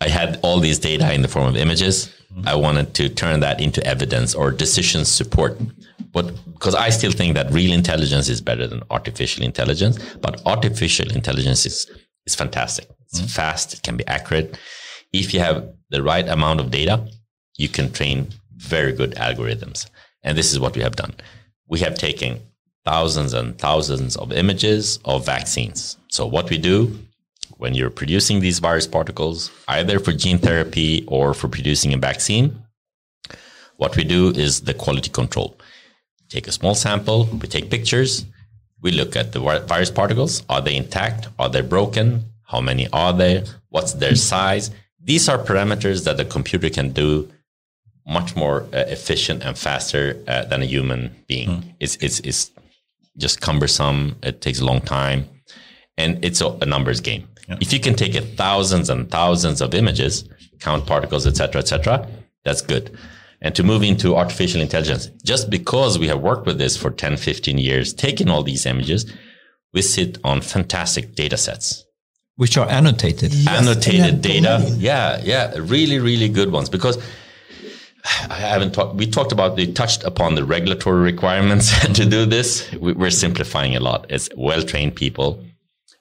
I 0.00 0.08
had 0.08 0.38
all 0.42 0.58
these 0.60 0.78
data 0.78 1.12
in 1.12 1.22
the 1.22 1.28
form 1.28 1.46
of 1.46 1.56
images. 1.56 2.08
Mm-hmm. 2.32 2.48
I 2.48 2.54
wanted 2.54 2.94
to 2.94 3.08
turn 3.08 3.40
that 3.40 3.60
into 3.60 3.84
evidence 3.86 4.34
or 4.34 4.50
decision 4.50 5.04
support. 5.04 5.58
But 6.12 6.34
because 6.52 6.74
I 6.74 6.90
still 6.90 7.12
think 7.12 7.34
that 7.34 7.50
real 7.52 7.72
intelligence 7.72 8.28
is 8.28 8.40
better 8.40 8.66
than 8.66 8.82
artificial 8.90 9.44
intelligence, 9.44 9.98
but 10.16 10.42
artificial 10.46 11.10
intelligence 11.12 11.64
is 11.66 11.90
is 12.26 12.34
fantastic. 12.34 12.86
It's 13.12 13.20
mm-hmm. 13.20 13.28
fast. 13.28 13.74
It 13.74 13.82
can 13.82 13.96
be 13.96 14.06
accurate. 14.06 14.58
If 15.12 15.34
you 15.34 15.40
have 15.40 15.68
the 15.90 16.02
right 16.02 16.26
amount 16.26 16.60
of 16.60 16.70
data, 16.70 17.06
you 17.58 17.68
can 17.68 17.92
train 17.92 18.28
very 18.56 18.92
good 18.92 19.12
algorithms. 19.16 19.86
And 20.22 20.38
this 20.38 20.52
is 20.52 20.58
what 20.58 20.74
we 20.74 20.82
have 20.82 20.96
done. 20.96 21.14
We 21.68 21.80
have 21.80 21.94
taken 21.98 22.40
thousands 22.84 23.34
and 23.34 23.58
thousands 23.58 24.16
of 24.16 24.32
images 24.32 24.98
of 25.04 25.26
vaccines. 25.26 25.98
So 26.08 26.26
what 26.26 26.48
we 26.48 26.58
do 26.58 26.98
when 27.58 27.74
you're 27.74 27.90
producing 27.90 28.40
these 28.40 28.58
virus 28.58 28.86
particles, 28.86 29.50
either 29.68 30.00
for 30.00 30.12
gene 30.12 30.38
therapy 30.38 31.04
or 31.06 31.34
for 31.34 31.48
producing 31.48 31.92
a 31.92 31.98
vaccine, 31.98 32.62
what 33.76 33.96
we 33.96 34.04
do 34.04 34.30
is 34.30 34.62
the 34.62 34.74
quality 34.74 35.10
control. 35.10 35.56
Take 36.28 36.48
a 36.48 36.52
small 36.52 36.74
sample, 36.74 37.26
we 37.26 37.46
take 37.46 37.70
pictures, 37.70 38.24
we 38.80 38.90
look 38.90 39.14
at 39.14 39.32
the 39.32 39.40
virus 39.40 39.90
particles. 39.90 40.42
Are 40.48 40.60
they 40.60 40.74
intact? 40.74 41.28
Are 41.38 41.48
they 41.48 41.60
broken? 41.60 42.31
How 42.52 42.60
many 42.60 42.86
are 42.92 43.12
there? 43.12 43.44
What's 43.70 43.94
their 43.94 44.14
size? 44.14 44.70
These 45.02 45.28
are 45.28 45.38
parameters 45.38 46.04
that 46.04 46.16
the 46.18 46.24
computer 46.24 46.70
can 46.70 46.92
do 46.92 47.28
much 48.06 48.36
more 48.36 48.62
uh, 48.72 48.84
efficient 48.96 49.42
and 49.42 49.56
faster 49.58 50.22
uh, 50.28 50.44
than 50.44 50.62
a 50.62 50.66
human 50.66 51.14
being. 51.26 51.48
Mm. 51.48 51.74
It's, 51.80 51.96
it's, 51.96 52.20
it's 52.20 52.50
just 53.16 53.40
cumbersome. 53.40 54.16
It 54.22 54.40
takes 54.40 54.60
a 54.60 54.64
long 54.64 54.80
time 54.80 55.28
and 55.96 56.24
it's 56.24 56.40
a, 56.40 56.48
a 56.60 56.66
numbers 56.66 57.00
game. 57.00 57.26
Yeah. 57.48 57.56
If 57.60 57.72
you 57.72 57.80
can 57.80 57.94
take 57.94 58.14
it 58.14 58.36
thousands 58.36 58.90
and 58.90 59.10
thousands 59.10 59.60
of 59.60 59.74
images, 59.74 60.28
count 60.60 60.86
particles, 60.86 61.26
etc., 61.26 61.60
etc., 61.60 62.06
that's 62.44 62.60
good 62.60 62.96
and 63.42 63.54
to 63.56 63.62
move 63.64 63.82
into 63.82 64.16
artificial 64.16 64.60
intelligence. 64.60 65.10
Just 65.24 65.50
because 65.50 65.98
we 65.98 66.06
have 66.06 66.20
worked 66.20 66.46
with 66.46 66.58
this 66.58 66.76
for 66.76 66.90
10, 66.90 67.16
15 67.16 67.58
years, 67.58 67.92
taking 67.92 68.30
all 68.30 68.44
these 68.44 68.64
images, 68.64 69.12
we 69.74 69.82
sit 69.82 70.18
on 70.22 70.40
fantastic 70.40 71.14
data 71.16 71.36
sets. 71.36 71.84
Which 72.36 72.56
are 72.56 72.68
annotated. 72.68 73.34
Yes, 73.34 73.60
annotated 73.60 74.22
data. 74.22 74.64
Yeah, 74.78 75.20
yeah. 75.22 75.52
Really, 75.56 75.98
really 75.98 76.28
good 76.28 76.50
ones. 76.50 76.68
Because 76.68 76.96
I 78.28 78.34
haven't 78.34 78.72
talked, 78.72 78.96
we 78.96 79.06
talked 79.06 79.32
about, 79.32 79.56
we 79.56 79.72
touched 79.72 80.02
upon 80.04 80.34
the 80.34 80.44
regulatory 80.44 81.02
requirements 81.02 81.78
to 81.94 82.06
do 82.06 82.24
this. 82.24 82.72
We're 82.72 83.10
simplifying 83.10 83.76
a 83.76 83.80
lot. 83.80 84.06
It's 84.08 84.28
well 84.36 84.62
trained 84.62 84.96
people. 84.96 85.44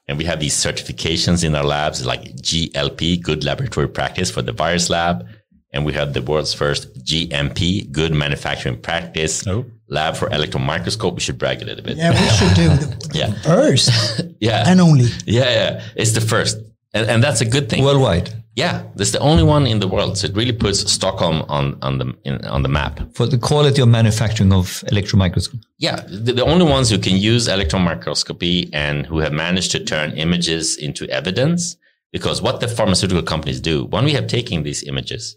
And 0.08 0.18
we 0.18 0.26
have 0.26 0.40
these 0.40 0.56
certifications 0.56 1.44
in 1.44 1.56
our 1.56 1.64
labs 1.64 2.06
like 2.06 2.22
GLP, 2.38 3.22
good 3.22 3.44
laboratory 3.44 3.88
practice 3.88 4.32
for 4.32 4.42
the 4.42 4.52
virus 4.52 4.90
lab 4.90 5.28
and 5.74 5.86
we 5.86 5.94
had 5.94 6.14
the 6.14 6.22
world's 6.22 6.54
first 6.54 6.94
GMP, 7.04 7.90
good 7.92 8.14
manufacturing 8.14 8.80
practice 8.80 9.48
oh. 9.48 9.66
lab 9.88 10.16
for 10.16 10.30
electron 10.30 10.66
microscope. 10.66 11.16
We 11.16 11.22
should 11.22 11.38
brag 11.38 11.62
a 11.62 11.66
little 11.66 11.84
bit. 11.84 11.98
Yeah, 11.98 12.12
we 12.12 12.30
should 12.30 12.56
do 12.56 12.70
the, 12.70 13.12
yeah. 13.14 13.34
first. 13.42 14.22
yeah. 14.40 14.64
And 14.68 14.82
only. 14.82 15.06
Yeah, 15.26 15.50
yeah. 15.50 15.84
It's 15.96 16.12
the 16.12 16.22
first. 16.22 16.58
and, 16.94 17.10
and 17.10 17.24
that's 17.24 17.42
a 17.42 17.46
good 17.46 17.70
thing 17.70 17.84
worldwide. 17.84 18.34
Yeah, 18.54 18.84
that's 18.96 19.12
the 19.12 19.20
only 19.20 19.44
one 19.44 19.66
in 19.66 19.80
the 19.80 19.88
world. 19.88 20.18
So 20.18 20.28
it 20.28 20.36
really 20.36 20.52
puts 20.52 20.92
Stockholm 20.92 21.46
on 21.48 21.78
on 21.82 22.00
the 22.00 22.14
in, 22.26 22.44
on 22.46 22.64
the 22.64 22.70
map 22.70 23.00
for 23.14 23.26
the 23.26 23.38
quality 23.38 23.82
of 23.82 23.88
manufacturing 23.88 24.52
of 24.52 24.84
electron 24.92 25.20
microscopy. 25.20 25.64
Yeah, 25.78 26.02
the, 26.10 26.34
the, 26.34 26.44
only 26.44 26.66
ones 26.66 26.90
who 26.90 26.98
can 26.98 27.16
use 27.16 27.48
electron 27.48 27.84
microscopy 27.84 28.70
and 28.74 29.06
who 29.06 29.20
have 29.20 29.32
managed 29.32 29.72
to 29.72 29.80
turn 29.80 30.12
images 30.18 30.76
into 30.76 31.10
evidence. 31.10 31.78
Because 32.12 32.42
what 32.42 32.60
the 32.60 32.68
pharmaceutical 32.68 33.24
companies 33.24 33.62
do 33.62 33.86
when 33.86 34.04
we 34.04 34.12
have 34.12 34.28
taken 34.28 34.64
these 34.64 34.84
images 34.84 35.34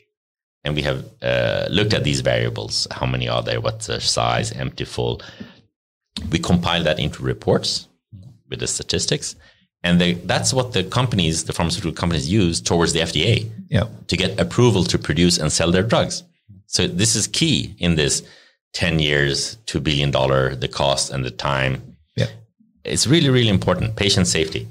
and 0.64 0.74
we 0.74 0.82
have 0.82 1.04
uh, 1.22 1.66
looked 1.70 1.94
at 1.94 2.04
these 2.04 2.20
variables, 2.20 2.86
how 2.90 3.06
many 3.06 3.28
are 3.28 3.42
there, 3.42 3.60
what's 3.60 3.86
the 3.86 4.00
size, 4.00 4.52
empty, 4.52 4.84
full, 4.84 5.20
we 6.30 6.38
compile 6.38 6.82
that 6.84 6.98
into 6.98 7.22
reports 7.22 7.88
with 8.48 8.60
the 8.60 8.66
statistics 8.66 9.36
and 9.84 10.00
they, 10.00 10.14
that's 10.14 10.52
what 10.54 10.72
the 10.72 10.82
companies, 10.82 11.44
the 11.44 11.52
pharmaceutical 11.52 11.92
companies 11.92 12.26
use 12.26 12.60
towards 12.60 12.94
the 12.94 13.00
FDA 13.00 13.50
yeah. 13.68 13.84
to 14.08 14.16
get 14.16 14.40
approval 14.40 14.82
to 14.84 14.98
produce 14.98 15.36
and 15.36 15.52
sell 15.52 15.70
their 15.70 15.82
drugs. 15.82 16.24
So 16.66 16.86
this 16.86 17.14
is 17.14 17.26
key 17.26 17.76
in 17.78 17.94
this 17.94 18.22
10 18.72 18.98
years, 18.98 19.58
$2 19.66 19.84
billion, 19.84 20.10
the 20.10 20.68
cost 20.72 21.10
and 21.10 21.22
the 21.22 21.30
time. 21.30 21.96
Yeah. 22.16 22.28
It's 22.82 23.06
really, 23.06 23.28
really 23.28 23.50
important. 23.50 23.94
Patient 23.94 24.26
safety. 24.26 24.66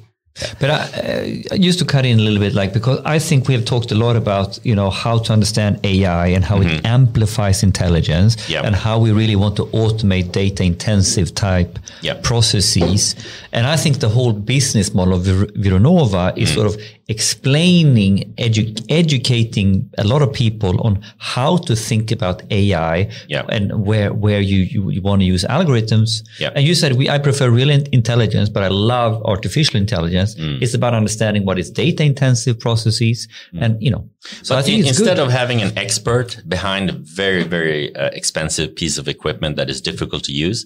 But 0.59 0.69
I, 0.71 1.43
uh, 1.51 1.55
used 1.55 1.77
to 1.79 1.85
cut 1.85 2.05
in 2.05 2.19
a 2.19 2.21
little 2.21 2.39
bit, 2.39 2.55
like 2.55 2.73
because 2.73 2.99
I 3.05 3.19
think 3.19 3.47
we 3.47 3.53
have 3.53 3.65
talked 3.65 3.91
a 3.91 3.95
lot 3.95 4.15
about 4.15 4.59
you 4.65 4.73
know 4.73 4.89
how 4.89 5.19
to 5.19 5.33
understand 5.33 5.79
AI 5.83 6.27
and 6.27 6.43
how 6.43 6.57
mm-hmm. 6.57 6.77
it 6.77 6.85
amplifies 6.85 7.61
intelligence, 7.61 8.49
yep. 8.49 8.65
and 8.65 8.75
how 8.75 8.97
we 8.97 9.11
really 9.11 9.35
want 9.35 9.55
to 9.57 9.65
automate 9.65 10.31
data 10.31 10.63
intensive 10.63 11.35
type 11.35 11.77
yep. 12.01 12.23
processes. 12.23 13.15
And 13.51 13.67
I 13.67 13.77
think 13.77 13.99
the 13.99 14.09
whole 14.09 14.33
business 14.33 14.93
model 14.93 15.13
of 15.13 15.23
Vir- 15.23 15.53
Vironova 15.53 16.35
is 16.35 16.49
mm. 16.49 16.55
sort 16.55 16.67
of 16.67 16.81
explaining, 17.15 18.13
edu- 18.47 18.83
educating 19.01 19.67
a 20.03 20.05
lot 20.11 20.21
of 20.25 20.29
people 20.43 20.73
on 20.87 20.93
how 21.33 21.51
to 21.67 21.73
think 21.75 22.05
about 22.17 22.37
AI 22.59 22.97
yep. 23.27 23.45
and 23.55 23.65
where 23.87 24.09
where 24.25 24.41
you, 24.51 24.59
you, 24.73 24.81
you 24.95 25.01
want 25.09 25.19
to 25.23 25.27
use 25.35 25.43
algorithms. 25.57 26.09
Yep. 26.43 26.51
And 26.55 26.61
you 26.67 26.75
said 26.81 26.89
we 26.99 27.05
I 27.15 27.17
prefer 27.27 27.47
real 27.61 27.71
intelligence, 27.99 28.47
but 28.55 28.63
I 28.63 28.71
love 28.93 29.11
artificial 29.33 29.77
intelligence. 29.85 30.31
Mm. 30.35 30.61
It's 30.63 30.75
about 30.79 30.93
understanding 31.01 31.41
what 31.47 31.57
is 31.63 31.69
data 31.85 32.03
intensive 32.03 32.55
processes, 32.65 33.27
mm. 33.53 33.61
and 33.63 33.71
you 33.85 33.91
know. 33.93 34.03
So 34.47 34.55
but 34.55 34.59
I 34.59 34.61
think 34.65 34.79
in, 34.81 34.87
instead 34.87 35.17
good. 35.17 35.25
of 35.25 35.29
having 35.41 35.59
an 35.61 35.71
expert 35.85 36.29
behind 36.55 36.83
a 36.89 36.93
very 36.93 37.43
very 37.43 37.95
uh, 37.95 38.09
expensive 38.19 38.75
piece 38.81 38.97
of 39.01 39.05
equipment 39.15 39.55
that 39.59 39.69
is 39.69 39.79
difficult 39.89 40.23
to 40.29 40.33
use, 40.47 40.59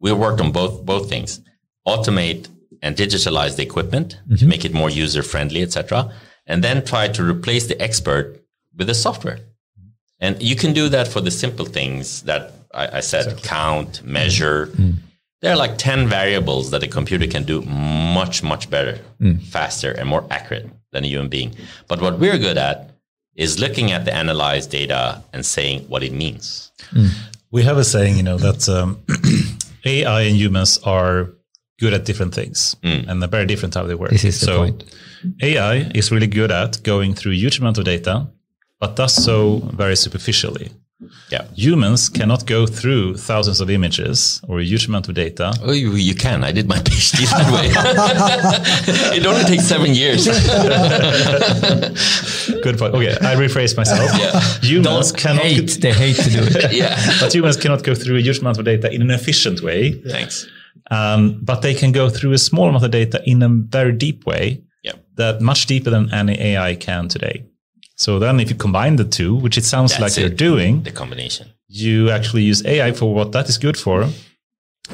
we 0.00 0.12
worked 0.12 0.40
on 0.44 0.50
both 0.60 0.74
both 0.92 1.04
things: 1.08 1.30
automate 1.92 2.42
and 2.84 2.96
digitalize 2.96 3.56
the 3.56 3.62
equipment 3.62 4.08
mm-hmm. 4.14 4.36
to 4.36 4.46
make 4.46 4.64
it 4.64 4.74
more 4.74 4.90
user 4.90 5.22
friendly, 5.22 5.62
etc. 5.62 6.12
And 6.46 6.62
then 6.62 6.84
try 6.84 7.08
to 7.08 7.24
replace 7.24 7.66
the 7.66 7.80
expert 7.80 8.38
with 8.76 8.88
the 8.88 8.94
software. 8.94 9.38
And 10.20 10.40
you 10.40 10.54
can 10.54 10.74
do 10.74 10.90
that 10.90 11.08
for 11.08 11.22
the 11.22 11.30
simple 11.30 11.64
things 11.64 12.22
that 12.22 12.52
I, 12.74 12.98
I 12.98 13.00
said: 13.00 13.24
exactly. 13.24 13.48
count, 13.48 14.04
measure. 14.04 14.66
Mm. 14.66 14.96
There 15.40 15.52
are 15.52 15.56
like 15.56 15.78
ten 15.78 16.06
variables 16.06 16.70
that 16.72 16.82
a 16.82 16.86
computer 16.86 17.26
can 17.26 17.44
do 17.44 17.62
much, 17.62 18.42
much 18.42 18.68
better, 18.68 19.00
mm. 19.20 19.42
faster, 19.42 19.90
and 19.92 20.06
more 20.06 20.24
accurate 20.30 20.68
than 20.92 21.04
a 21.04 21.06
human 21.06 21.28
being. 21.28 21.56
But 21.88 22.02
what 22.02 22.18
we're 22.18 22.38
good 22.38 22.58
at 22.58 22.90
is 23.34 23.58
looking 23.58 23.92
at 23.92 24.04
the 24.04 24.14
analyzed 24.14 24.70
data 24.70 25.22
and 25.32 25.44
saying 25.44 25.80
what 25.88 26.02
it 26.02 26.12
means. 26.12 26.70
Mm. 26.92 27.08
We 27.50 27.62
have 27.62 27.78
a 27.78 27.84
saying, 27.84 28.16
you 28.16 28.22
know, 28.22 28.36
that 28.38 28.68
um, 28.68 29.02
AI 29.84 30.22
and 30.22 30.36
humans 30.36 30.78
are 30.84 31.30
good 31.80 31.92
at 31.92 32.04
different 32.04 32.34
things 32.34 32.76
mm. 32.82 33.06
and 33.08 33.20
they're 33.20 33.28
very 33.28 33.46
different 33.46 33.74
how 33.74 33.84
they 33.84 33.94
work. 33.94 34.10
This 34.10 34.24
is 34.24 34.40
the 34.40 34.46
so 34.46 34.56
point. 34.58 34.84
AI 35.42 35.90
is 35.94 36.12
really 36.12 36.26
good 36.26 36.50
at 36.50 36.82
going 36.82 37.14
through 37.14 37.32
huge 37.32 37.58
amount 37.58 37.78
of 37.78 37.84
data, 37.84 38.26
but 38.80 38.96
does 38.96 39.14
so 39.14 39.58
very 39.74 39.96
superficially. 39.96 40.70
Yeah. 41.30 41.44
Humans 41.54 42.08
cannot 42.08 42.46
go 42.46 42.66
through 42.66 43.16
thousands 43.16 43.60
of 43.60 43.68
images 43.68 44.40
or 44.48 44.60
a 44.60 44.64
huge 44.64 44.86
amount 44.86 45.08
of 45.08 45.14
data. 45.14 45.52
Oh, 45.62 45.72
you, 45.72 45.92
you 45.92 46.14
can. 46.14 46.44
I 46.44 46.52
did 46.52 46.68
my 46.68 46.78
PhD 46.78 47.28
that 47.30 47.52
way. 47.52 47.68
it 49.18 49.26
only 49.26 49.44
takes 49.44 49.64
seven 49.64 49.94
years. 49.94 50.26
Good 52.62 52.78
point. 52.78 52.94
Okay, 52.94 53.16
I 53.20 53.34
rephrase 53.34 53.76
myself. 53.76 54.10
Yeah. 54.18 54.40
Humans 54.62 55.12
Don't 55.12 55.20
cannot. 55.20 55.42
Hate, 55.42 55.78
they 55.80 55.92
hate 55.92 56.16
to 56.16 56.30
do 56.30 56.38
it. 56.40 56.72
yeah. 56.72 56.96
But 57.20 57.34
humans 57.34 57.56
cannot 57.56 57.82
go 57.82 57.94
through 57.94 58.16
a 58.16 58.20
huge 58.20 58.38
amount 58.38 58.58
of 58.58 58.64
data 58.64 58.90
in 58.92 59.02
an 59.02 59.10
efficient 59.10 59.60
way. 59.62 59.92
Thanks. 59.92 60.46
Um, 60.90 61.40
but 61.42 61.62
they 61.62 61.74
can 61.74 61.92
go 61.92 62.10
through 62.10 62.32
a 62.32 62.38
small 62.38 62.68
amount 62.68 62.84
of 62.84 62.90
data 62.90 63.22
in 63.24 63.42
a 63.42 63.48
very 63.48 63.92
deep 63.92 64.26
way. 64.26 64.62
That 65.16 65.40
much 65.40 65.66
deeper 65.66 65.90
than 65.90 66.12
any 66.12 66.38
AI 66.40 66.74
can 66.74 67.08
today. 67.08 67.44
So 67.94 68.18
then 68.18 68.40
if 68.40 68.50
you 68.50 68.56
combine 68.56 68.96
the 68.96 69.04
two, 69.04 69.36
which 69.36 69.56
it 69.56 69.64
sounds 69.64 69.92
That's 69.92 70.02
like 70.02 70.18
it, 70.18 70.20
you're 70.20 70.36
doing, 70.36 70.82
the 70.82 70.90
combination, 70.90 71.52
you 71.68 72.10
actually 72.10 72.42
use 72.42 72.66
AI 72.66 72.90
for 72.92 73.14
what 73.14 73.30
that 73.30 73.48
is 73.48 73.56
good 73.56 73.76
for, 73.76 74.08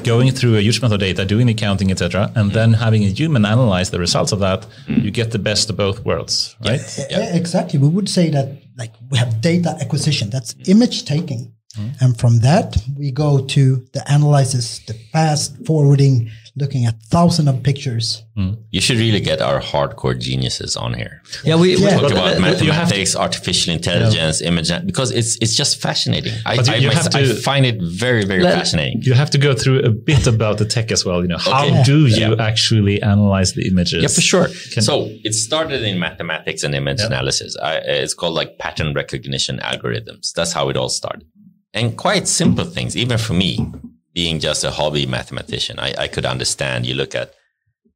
going 0.03 0.31
through 0.31 0.57
a 0.57 0.61
huge 0.61 0.77
amount 0.77 0.93
of 0.93 0.99
data, 0.99 1.25
doing 1.25 1.47
the 1.47 1.53
counting, 1.53 1.91
etc., 1.91 2.31
and 2.35 2.51
mm. 2.51 2.53
then 2.53 2.73
having 2.73 3.03
a 3.03 3.07
human 3.07 3.45
analyze 3.45 3.89
the 3.89 3.99
results 3.99 4.31
of 4.31 4.39
that, 4.39 4.65
mm. 4.87 5.03
you 5.03 5.11
get 5.11 5.31
the 5.31 5.39
best 5.39 5.69
of 5.69 5.77
both 5.77 6.05
worlds, 6.05 6.55
right? 6.63 6.79
Yeah. 7.09 7.35
Exactly. 7.35 7.79
We 7.79 7.89
would 7.89 8.07
say 8.07 8.29
that 8.29 8.61
like 8.77 8.93
we 9.09 9.17
have 9.17 9.41
data 9.41 9.75
acquisition, 9.81 10.29
that's 10.29 10.55
image 10.67 11.05
taking. 11.05 11.53
Mm. 11.77 12.01
And 12.01 12.19
from 12.19 12.39
that, 12.39 12.77
we 12.97 13.11
go 13.11 13.45
to 13.45 13.77
the 13.93 14.03
analysis, 14.07 14.79
the 14.79 14.93
fast 15.11 15.55
forwarding, 15.65 16.29
looking 16.57 16.85
at 16.85 17.01
thousands 17.03 17.47
of 17.47 17.63
pictures. 17.63 18.23
Mm. 18.37 18.61
You 18.71 18.81
should 18.81 18.97
really 18.97 19.21
get 19.21 19.41
our 19.41 19.61
hardcore 19.61 20.19
geniuses 20.19 20.75
on 20.75 20.93
here. 20.93 21.21
Yeah, 21.43 21.55
we, 21.55 21.75
yeah. 21.75 21.97
talk 21.97 22.11
about 22.11 22.39
mathematics, 22.41 23.15
artificial 23.15 23.73
intelligence, 23.73 24.41
yeah. 24.41 24.47
image, 24.49 24.71
because 24.85 25.11
it's 25.11 25.37
it's 25.37 25.55
just 25.55 25.81
fascinating. 25.81 26.33
I, 26.45 26.57
I, 26.57 26.75
you 26.75 26.87
myself, 26.87 27.09
to, 27.11 27.19
I, 27.19 27.33
find 27.35 27.65
it 27.65 27.81
very 27.81 28.25
very 28.25 28.43
let, 28.43 28.55
fascinating. 28.55 29.01
You 29.03 29.13
have 29.13 29.29
to 29.31 29.37
go 29.37 29.53
through 29.53 29.79
a 29.79 29.89
bit 29.89 30.27
about 30.27 30.57
the 30.57 30.65
tech 30.65 30.91
as 30.91 31.05
well. 31.05 31.21
You 31.21 31.29
know, 31.29 31.37
how 31.37 31.65
okay. 31.65 31.83
do 31.83 32.07
you 32.07 32.35
actually 32.37 33.01
analyze 33.01 33.53
the 33.53 33.67
images? 33.67 34.01
Yeah, 34.03 34.09
for 34.09 34.21
sure. 34.21 34.47
Can 34.73 34.83
so 34.83 35.07
it 35.23 35.33
started 35.33 35.83
in 35.83 35.99
mathematics 35.99 36.63
and 36.63 36.75
image 36.75 37.01
analysis. 37.01 37.55
I, 37.57 37.75
it's 37.77 38.13
called 38.13 38.33
like 38.33 38.57
pattern 38.57 38.93
recognition 38.93 39.59
algorithms. 39.59 40.33
That's 40.33 40.51
how 40.51 40.69
it 40.69 40.75
all 40.75 40.89
started 40.89 41.25
and 41.73 41.97
quite 41.97 42.27
simple 42.27 42.65
things, 42.65 42.97
even 42.97 43.17
for 43.17 43.33
me, 43.33 43.71
being 44.13 44.39
just 44.39 44.63
a 44.63 44.71
hobby 44.71 45.05
mathematician, 45.05 45.79
I, 45.79 45.93
I 45.97 46.07
could 46.07 46.25
understand. 46.25 46.85
You 46.85 46.95
look 46.95 47.15
at 47.15 47.33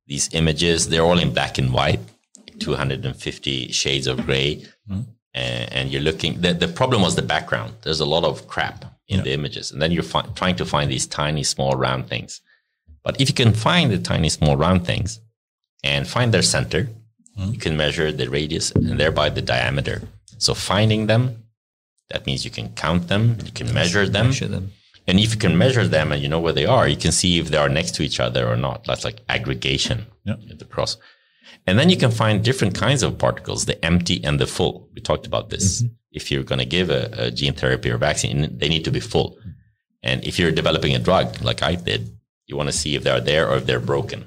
these 0.07 0.33
images, 0.33 0.89
they're 0.89 1.03
all 1.03 1.19
in 1.19 1.33
black 1.33 1.57
and 1.57 1.73
white, 1.73 1.99
250 2.59 3.71
shades 3.71 4.07
of 4.07 4.25
gray. 4.25 4.57
Mm-hmm. 4.89 5.01
And, 5.33 5.73
and, 5.73 5.89
you're 5.89 6.01
looking, 6.01 6.39
the, 6.39 6.53
the 6.53 6.69
problem 6.69 7.01
was 7.01 7.15
the 7.15 7.21
background. 7.21 7.73
There's 7.81 7.99
a 7.99 8.05
lot 8.05 8.23
of 8.23 8.47
crap 8.47 8.85
in 9.09 9.17
yeah. 9.17 9.23
the 9.23 9.33
images. 9.33 9.69
And 9.69 9.81
then 9.81 9.91
you're 9.91 10.03
fi- 10.03 10.25
trying 10.35 10.55
to 10.55 10.65
find 10.65 10.89
these 10.89 11.05
tiny, 11.05 11.43
small, 11.43 11.75
round 11.75 12.07
things. 12.07 12.39
But 13.03 13.19
if 13.19 13.27
you 13.27 13.35
can 13.35 13.53
find 13.53 13.91
the 13.91 13.97
tiny, 13.97 14.29
small, 14.29 14.55
round 14.55 14.85
things 14.85 15.19
and 15.83 16.07
find 16.07 16.33
their 16.33 16.41
center, 16.41 16.87
mm-hmm. 17.37 17.51
you 17.51 17.59
can 17.59 17.75
measure 17.75 18.13
the 18.13 18.29
radius 18.29 18.71
and 18.71 18.97
thereby 18.97 19.27
the 19.29 19.41
diameter. 19.41 20.03
So 20.37 20.53
finding 20.53 21.07
them 21.07 21.44
that 22.09 22.25
means 22.25 22.45
you 22.45 22.51
can 22.51 22.69
count 22.69 23.07
them, 23.07 23.37
you 23.43 23.51
can 23.51 23.73
measure 23.73 24.07
them. 24.07 24.27
Measure 24.27 24.47
them. 24.47 24.71
And 25.07 25.19
if 25.19 25.33
you 25.33 25.39
can 25.39 25.57
measure 25.57 25.87
them 25.87 26.11
and 26.11 26.21
you 26.21 26.27
know 26.27 26.39
where 26.39 26.53
they 26.53 26.65
are, 26.65 26.87
you 26.87 26.97
can 26.97 27.11
see 27.11 27.39
if 27.39 27.49
they 27.49 27.57
are 27.57 27.69
next 27.69 27.95
to 27.95 28.03
each 28.03 28.19
other 28.19 28.47
or 28.47 28.55
not. 28.55 28.85
That's 28.85 29.03
like 29.03 29.21
aggregation 29.29 30.07
yep. 30.23 30.39
the 30.57 30.65
process. 30.65 31.01
And 31.67 31.77
then 31.79 31.89
you 31.89 31.97
can 31.97 32.11
find 32.11 32.43
different 32.43 32.75
kinds 32.75 33.03
of 33.03 33.17
particles, 33.17 33.65
the 33.65 33.83
empty 33.83 34.23
and 34.23 34.39
the 34.39 34.47
full. 34.47 34.89
We 34.93 35.01
talked 35.01 35.27
about 35.27 35.49
this. 35.49 35.81
Mm-hmm. 35.81 35.93
If 36.11 36.31
you're 36.31 36.43
going 36.43 36.59
to 36.59 36.65
give 36.65 36.89
a, 36.89 37.09
a, 37.17 37.31
gene 37.31 37.53
therapy 37.53 37.89
or 37.89 37.97
vaccine, 37.97 38.57
they 38.57 38.69
need 38.69 38.85
to 38.85 38.91
be 38.91 38.99
full. 38.99 39.37
And 40.01 40.23
if 40.23 40.39
you're 40.39 40.51
developing 40.51 40.95
a 40.95 40.99
drug 40.99 41.41
like 41.41 41.61
I 41.61 41.75
did, 41.75 42.09
you 42.45 42.55
want 42.55 42.69
to 42.69 42.73
see 42.73 42.95
if 42.95 43.03
they're 43.03 43.21
there 43.21 43.49
or 43.49 43.57
if 43.57 43.65
they're 43.65 43.79
broken. 43.79 44.25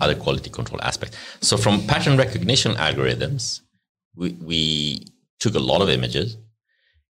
Other 0.00 0.14
quality 0.14 0.50
control 0.50 0.80
aspects. 0.82 1.16
So 1.40 1.56
from 1.56 1.86
pattern 1.86 2.16
recognition 2.16 2.74
algorithms, 2.74 3.60
we, 4.14 4.30
we 4.40 5.06
took 5.38 5.54
a 5.54 5.60
lot 5.60 5.82
of 5.82 5.88
images 5.88 6.36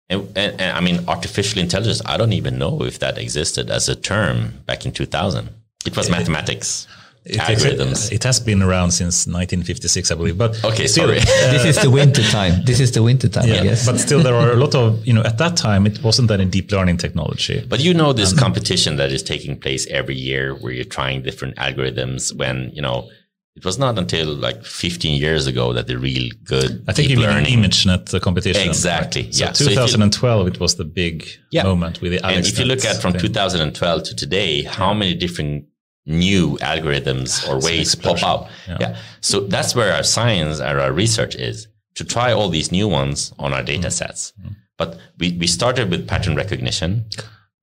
and, 0.10 0.22
and, 0.38 0.62
and, 0.62 0.78
I 0.78 0.80
mean, 0.80 1.04
artificial 1.08 1.62
intelligence, 1.62 2.02
I 2.06 2.18
don't 2.18 2.34
even 2.34 2.58
know 2.58 2.84
if 2.84 3.00
that 3.00 3.18
existed 3.18 3.70
as 3.70 3.90
a 3.90 3.96
term 3.96 4.54
back 4.66 4.86
in 4.86 4.92
2000. 4.92 5.50
It 5.86 5.98
was 5.98 6.08
it, 6.08 6.12
mathematics. 6.12 6.88
It, 7.26 7.40
algorithms. 7.40 8.12
It, 8.12 8.24
has 8.24 8.40
been 8.40 8.62
around 8.62 8.92
since 8.92 9.28
1956, 9.28 10.12
I 10.12 10.16
believe. 10.16 10.38
But 10.38 10.64
okay, 10.64 10.88
still, 10.88 11.08
sorry. 11.08 11.20
Uh, 11.20 11.52
this 11.52 11.66
is 11.66 11.82
the 11.82 11.92
winter 11.92 12.24
time. 12.24 12.64
This 12.64 12.80
is 12.80 12.94
the 12.94 13.04
winter 13.04 13.28
time, 13.28 13.50
yeah, 13.50 13.56
I 13.56 13.64
guess. 13.64 13.86
But 13.86 14.00
still, 14.00 14.24
there 14.24 14.34
are 14.34 14.52
a 14.52 14.56
lot 14.56 14.76
of 14.76 15.06
you 15.06 15.12
know. 15.12 15.24
At 15.24 15.38
that 15.40 15.58
time, 15.58 15.86
it 15.86 16.02
wasn't 16.02 16.32
any 16.32 16.46
deep 16.46 16.72
learning 16.72 16.98
technology. 16.98 17.66
But 17.68 17.82
you 17.82 17.94
know 17.94 18.14
this 18.14 18.32
um, 18.32 18.40
competition 18.40 18.96
that 18.96 19.12
is 19.12 19.24
taking 19.24 19.60
place 19.60 19.86
every 19.88 20.16
year, 20.16 20.56
where 20.56 20.72
you're 20.72 20.86
trying 20.86 21.22
different 21.22 21.58
algorithms. 21.58 22.34
When 22.34 22.72
you 22.74 22.82
know 22.82 23.10
it 23.58 23.66
was 23.66 23.78
not 23.80 23.98
until 23.98 24.28
like 24.36 24.64
15 24.64 25.20
years 25.20 25.48
ago 25.48 25.74
that 25.74 25.88
the 25.88 25.98
real 25.98 26.30
good 26.44 26.84
I 26.88 26.94
think 26.94 27.08
deep 27.08 27.18
you 27.18 27.24
learning 27.24 27.62
mean 27.62 27.70
ImageNet 27.70 28.22
competition. 28.22 28.68
Exactly. 28.68 29.24
Right? 29.24 29.36
So 29.36 29.46
yeah. 29.46 29.52
2012, 29.52 30.40
so 30.40 30.46
you, 30.46 30.52
it 30.52 30.60
was 30.60 30.76
the 30.76 30.86
big 30.86 31.26
yeah. 31.52 31.64
moment 31.64 32.02
with 32.02 32.12
the 32.12 32.24
Alex 32.24 32.38
And 32.38 32.48
if 32.48 32.60
you 32.60 32.66
look 32.66 32.86
at 32.86 33.02
from 33.02 33.14
thing. 33.14 33.22
2012 33.22 34.04
to 34.04 34.16
today, 34.16 34.62
how 34.64 34.94
many 34.94 35.16
different 35.16 35.66
new 36.08 36.58
algorithms 36.60 37.48
or 37.50 37.60
ways 37.60 37.94
pop 37.94 38.24
up. 38.24 38.50
Yeah. 38.68 38.78
yeah. 38.80 38.98
So 39.22 39.42
that's 39.42 39.76
where 39.76 39.94
our 39.94 40.04
science 40.04 40.60
and 40.60 40.80
our 40.80 40.92
research 40.92 41.36
is 41.36 41.68
to 41.96 42.04
try 42.06 42.32
all 42.32 42.50
these 42.50 42.72
new 42.72 42.88
ones 42.88 43.34
on 43.38 43.54
our 43.54 43.62
data 43.62 43.92
sets. 43.92 44.34
Mm-hmm. 44.40 44.54
But 44.78 44.98
we, 45.18 45.34
we 45.34 45.48
started 45.48 45.90
with 45.90 46.08
pattern 46.08 46.36
recognition. 46.36 47.06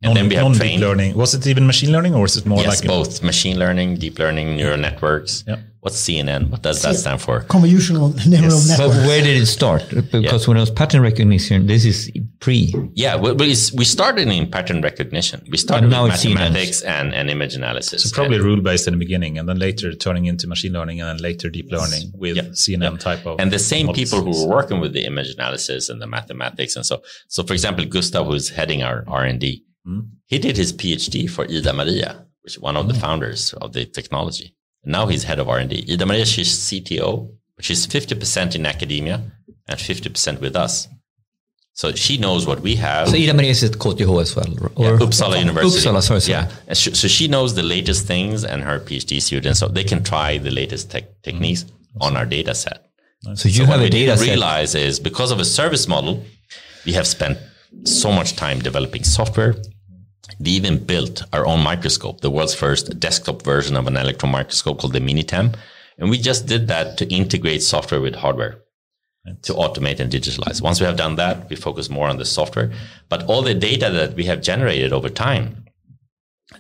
And 0.03 0.12
non, 0.12 0.14
then 0.14 0.28
we 0.28 0.34
have 0.34 0.57
trained. 0.57 0.82
learning. 0.82 1.16
Was 1.16 1.34
it 1.34 1.47
even 1.47 1.66
machine 1.66 1.90
learning 1.90 2.14
or 2.14 2.22
was 2.22 2.36
it 2.36 2.45
more 2.45 2.61
yes, 2.61 2.82
like 2.82 2.86
both 2.86 3.22
machine 3.22 3.59
learning, 3.59 3.97
deep 3.97 4.18
learning, 4.18 4.57
neural 4.57 4.76
networks? 4.76 5.45
Yeah. 5.47 5.57
What's 5.85 6.01
CNN? 6.01 6.49
What 6.49 6.62
does 6.62 6.80
that 6.80 6.97
stand 6.97 7.20
for? 7.20 7.43
Convolutional 7.43 8.14
neural 8.26 8.45
yes. 8.45 8.70
network. 8.70 8.89
But 8.89 9.07
where 9.07 9.22
did 9.22 9.37
it 9.37 9.45
start? 9.45 9.87
Because 9.91 10.14
yeah. 10.14 10.49
when 10.49 10.57
it 10.57 10.61
was 10.61 10.70
pattern 10.70 11.03
recognition, 11.03 11.66
this 11.66 11.85
is 11.85 12.11
pre. 12.41 12.74
Yeah, 12.95 13.16
we, 13.16 13.32
we 13.35 13.85
started 13.85 14.26
in 14.28 14.51
pattern 14.51 14.80
recognition. 14.80 15.47
We 15.51 15.59
started 15.59 15.91
with 15.91 16.09
mathematics 16.09 16.80
and, 16.80 17.12
and 17.12 17.28
image 17.28 17.55
analysis. 17.55 18.05
So 18.05 18.14
probably 18.14 18.41
rule 18.41 18.62
based 18.62 18.87
in 18.89 18.95
the 18.95 18.99
beginning, 18.99 19.37
and 19.37 19.47
then 19.47 19.59
later 19.59 19.95
turning 19.95 20.24
into 20.24 20.47
machine 20.47 20.72
learning, 20.72 21.03
and 21.03 21.09
then 21.11 21.18
later 21.18 21.51
deep 21.51 21.70
learning 21.70 22.12
with 22.14 22.37
yeah. 22.39 22.45
CNN 22.45 22.93
yeah. 22.93 22.97
type 22.97 23.26
of. 23.26 23.39
And 23.39 23.51
the 23.51 23.59
same 23.59 23.85
models. 23.85 24.11
people 24.11 24.24
who 24.24 24.32
were 24.41 24.55
working 24.57 24.80
with 24.80 24.95
the 24.95 25.05
image 25.05 25.35
analysis 25.35 25.91
and 25.91 26.01
the 26.01 26.07
mathematics, 26.07 26.76
and 26.76 26.87
so 26.87 27.03
so 27.28 27.43
for 27.43 27.53
example, 27.53 27.85
Gustav, 27.85 28.24
who's 28.24 28.49
heading 28.49 28.82
our 28.82 29.05
R 29.07 29.24
and 29.24 29.39
D, 29.39 29.66
mm. 29.87 30.09
he 30.24 30.39
did 30.39 30.57
his 30.57 30.72
PhD 30.72 31.28
for 31.28 31.45
Ida 31.45 31.74
Maria, 31.74 32.24
which 32.41 32.55
is 32.55 32.59
one 32.59 32.78
of 32.78 32.87
mm. 32.87 32.95
the 32.95 32.95
founders 32.95 33.53
of 33.53 33.74
the 33.74 33.85
technology. 33.85 34.57
Now 34.85 35.07
he's 35.07 35.24
head 35.24 35.39
of 35.39 35.49
R&D. 35.49 35.87
Ida 35.91 36.07
Maria, 36.07 36.26
she's 36.26 36.51
CTO, 36.51 37.30
she's 37.61 37.87
50% 37.87 38.55
in 38.55 38.66
academia 38.66 39.22
and 39.66 39.78
50% 39.78 40.41
with 40.41 40.57
us. 40.57 40.89
So 41.76 41.91
she 41.93 42.18
knows 42.18 42.47
what 42.47 42.61
we 42.61 42.76
have. 42.76 43.09
So 43.09 43.16
Ida 43.16 43.35
Maria 43.35 43.51
is 43.51 43.64
at 43.64 43.72
KTH 43.72 44.20
as 44.20 44.37
well? 44.37 44.47
Or? 44.76 44.85
Yeah, 44.85 44.99
Uppsala 44.99 45.41
University. 45.41 45.89
Uppsala, 45.89 46.03
sorry, 46.03 46.20
sorry. 46.20 46.47
Yeah. 46.68 46.74
So 46.74 47.09
she 47.09 47.26
knows 47.26 47.55
the 47.55 47.64
latest 47.64 48.07
things 48.07 48.45
and 48.45 48.62
her 48.62 48.78
PhD 48.78 49.20
students, 49.20 49.59
so 49.59 49.66
they 49.66 49.82
can 49.82 50.05
try 50.05 50.39
the 50.39 50.53
latest 50.53 50.93
te- 50.93 51.07
techniques 51.22 51.64
mm-hmm. 51.64 52.03
on 52.03 52.16
our 52.16 52.26
data 52.26 52.55
set. 52.55 52.87
So 53.35 53.49
you 53.49 53.64
so 53.64 53.64
have 53.64 53.80
a 53.80 53.91
data 53.91 54.16
set. 54.16 54.28
realize 54.28 54.74
is 54.76 55.01
because 55.01 55.32
of 55.32 55.41
a 55.41 55.45
service 55.45 55.89
model, 55.89 56.22
we 56.87 56.93
have 56.93 57.07
spent 57.07 57.39
so 57.85 58.12
much 58.12 58.37
time 58.37 58.61
developing 58.61 59.03
software, 59.03 59.57
we 60.41 60.51
even 60.51 60.85
built 60.85 61.22
our 61.33 61.47
own 61.47 61.61
microscope, 61.61 62.20
the 62.20 62.31
world's 62.31 62.55
first 62.55 62.99
desktop 62.99 63.43
version 63.43 63.77
of 63.77 63.87
an 63.87 63.97
electron 63.97 64.33
microscope 64.33 64.79
called 64.79 64.93
the 64.93 65.01
Minitem. 65.01 65.55
And 65.99 66.11
we 66.11 66.18
just 66.18 66.47
did 66.47 66.68
that 66.68 66.99
to 66.99 67.14
integrate 67.14 67.62
software 67.62 68.01
with 68.01 68.16
hardware 68.16 68.61
to 69.43 69.55
automate 69.55 70.01
and 70.01 70.12
digitalize. 70.12 70.61
Once 70.61 70.81
we 70.81 70.87
have 70.87 70.97
done 70.97 71.16
that, 71.16 71.49
we 71.49 71.57
focus 71.57 71.89
more 71.89 72.09
on 72.09 72.18
the 72.18 72.25
software. 72.25 72.72
But 73.09 73.25
all 73.25 73.43
the 73.43 73.55
data 73.55 73.91
that 73.91 74.14
we 74.14 74.25
have 74.25 74.43
generated 74.43 74.93
over 74.93 75.09
time, 75.09 75.64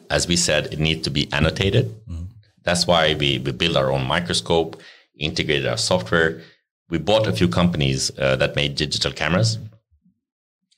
as 0.08 0.26
we 0.26 0.36
said, 0.36 0.72
it 0.72 0.78
needs 0.78 1.02
to 1.02 1.10
be 1.10 1.30
annotated. 1.32 1.86
Mm-hmm. 2.08 2.24
That's 2.62 2.86
why 2.86 3.14
we, 3.14 3.38
we 3.38 3.52
built 3.52 3.76
our 3.76 3.92
own 3.92 4.06
microscope, 4.06 4.80
integrated 5.18 5.66
our 5.66 5.76
software. 5.76 6.40
We 6.88 6.98
bought 6.98 7.26
a 7.26 7.32
few 7.32 7.48
companies 7.48 8.10
uh, 8.18 8.36
that 8.36 8.56
made 8.56 8.76
digital 8.76 9.12
cameras 9.12 9.58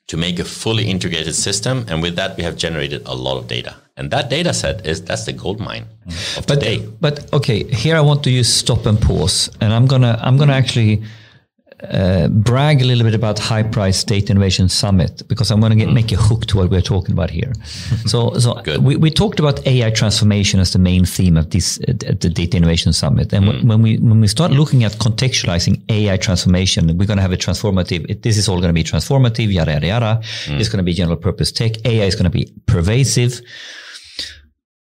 to 0.08 0.16
make 0.16 0.38
a 0.38 0.44
fully 0.44 0.88
integrated 0.88 1.34
system. 1.34 1.84
And 1.88 2.02
with 2.02 2.16
that, 2.16 2.36
we 2.36 2.44
have 2.44 2.56
generated 2.56 3.02
a 3.06 3.14
lot 3.14 3.38
of 3.38 3.48
data. 3.48 3.74
And 3.96 4.10
that 4.10 4.28
data 4.28 4.52
set 4.52 4.86
is 4.86 5.02
that's 5.02 5.24
the 5.24 5.32
gold 5.32 5.58
mine 5.58 5.86
of 6.36 6.46
but, 6.46 6.60
today. 6.60 6.86
But 7.00 7.32
okay, 7.32 7.64
here 7.64 7.96
I 7.96 8.00
want 8.00 8.22
to 8.24 8.30
use 8.30 8.52
stop 8.52 8.86
and 8.86 9.00
pause. 9.00 9.50
And 9.60 9.72
I'm 9.72 9.86
gonna 9.86 10.18
I'm 10.20 10.36
gonna 10.36 10.52
actually 10.52 11.02
uh, 11.82 12.28
brag 12.28 12.80
a 12.80 12.84
little 12.84 13.04
bit 13.04 13.14
about 13.14 13.38
Hyperight's 13.38 14.02
Data 14.02 14.30
Innovation 14.30 14.68
Summit 14.68 15.22
because 15.28 15.50
I'm 15.50 15.60
going 15.60 15.78
to 15.78 15.84
mm. 15.84 15.92
make 15.92 16.10
a 16.10 16.16
hook 16.16 16.46
to 16.46 16.56
what 16.56 16.70
we're 16.70 16.80
talking 16.80 17.12
about 17.12 17.30
here. 17.30 17.52
so, 18.06 18.32
so 18.38 18.62
we, 18.80 18.96
we 18.96 19.10
talked 19.10 19.38
about 19.38 19.64
AI 19.66 19.90
transformation 19.90 20.58
as 20.58 20.72
the 20.72 20.78
main 20.78 21.04
theme 21.04 21.36
of 21.36 21.50
this 21.50 21.78
uh, 21.80 21.92
the 21.98 22.30
Data 22.30 22.56
Innovation 22.56 22.94
Summit. 22.94 23.32
And 23.32 23.44
mm. 23.44 23.64
when 23.64 23.82
we 23.82 23.98
when 23.98 24.20
we 24.20 24.28
start 24.28 24.52
looking 24.52 24.84
at 24.84 24.92
contextualizing 24.92 25.82
AI 25.90 26.16
transformation, 26.16 26.86
we're 26.96 27.06
going 27.06 27.18
to 27.18 27.22
have 27.22 27.32
a 27.32 27.36
transformative. 27.36 28.06
It, 28.08 28.22
this 28.22 28.38
is 28.38 28.48
all 28.48 28.56
going 28.56 28.70
to 28.70 28.74
be 28.74 28.84
transformative. 28.84 29.52
Yada 29.52 29.72
yada 29.72 29.86
yada. 29.86 30.20
Mm. 30.46 30.58
It's 30.58 30.70
going 30.70 30.78
to 30.78 30.84
be 30.84 30.94
general 30.94 31.18
purpose 31.18 31.52
tech. 31.52 31.84
AI 31.84 32.06
is 32.06 32.14
going 32.14 32.24
to 32.24 32.30
be 32.30 32.52
pervasive. 32.66 33.42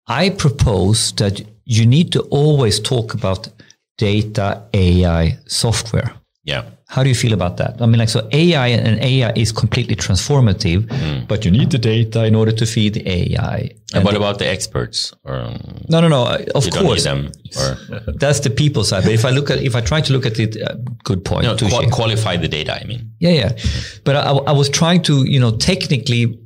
I 0.07 0.30
propose 0.30 1.12
that 1.16 1.43
you 1.66 1.84
need 1.84 2.12
to 2.12 2.22
always 2.30 2.80
talk 2.80 3.12
about 3.12 3.51
data, 3.99 4.62
AI, 4.72 5.36
software. 5.47 6.14
Yeah. 6.45 6.64
How 6.91 7.03
do 7.03 7.11
you 7.11 7.14
feel 7.14 7.34
about 7.34 7.59
that? 7.59 7.82
I 7.82 7.86
mean, 7.86 7.99
like, 7.99 8.09
so 8.09 8.26
AI 8.32 8.68
and 8.68 8.99
AI 9.03 9.30
is 9.36 9.53
completely 9.53 9.95
transformative, 9.95 10.86
mm. 10.86 11.28
but 11.28 11.45
you 11.45 11.51
need 11.51 11.70
the 11.70 11.76
data 11.76 12.24
in 12.24 12.34
order 12.34 12.51
to 12.51 12.64
feed 12.64 12.95
the 12.95 13.07
AI. 13.07 13.59
And, 13.59 13.97
and 13.97 14.05
what 14.05 14.16
about 14.16 14.39
the 14.39 14.49
experts? 14.49 15.12
Or, 15.24 15.34
um, 15.34 15.84
no, 15.91 16.01
no, 16.01 16.09
no. 16.09 16.24
Of 16.55 16.70
course, 16.70 17.05
them, 17.05 17.30
that's 18.16 18.41
the 18.41 18.49
people 18.49 18.84
side. 18.84 19.05
But 19.05 19.12
if 19.12 19.26
I 19.26 19.30
look 19.30 19.51
at, 19.51 19.59
if 19.62 19.76
I 19.76 19.82
try 19.82 20.01
to 20.01 20.12
look 20.14 20.24
at 20.24 20.39
it, 20.39 20.57
uh, 20.62 20.76
good 21.05 21.26
point. 21.26 21.45
No, 21.45 21.57
qual- 21.59 21.91
qualify 21.91 22.39
the 22.39 22.49
data. 22.49 22.80
I 22.80 22.84
mean, 22.86 23.12
yeah, 23.18 23.32
yeah. 23.32 23.53
But 24.05 24.16
I, 24.16 24.30
I 24.30 24.53
was 24.53 24.70
trying 24.70 25.03
to, 25.03 25.24
you 25.30 25.39
know, 25.39 25.51
technically, 25.59 26.39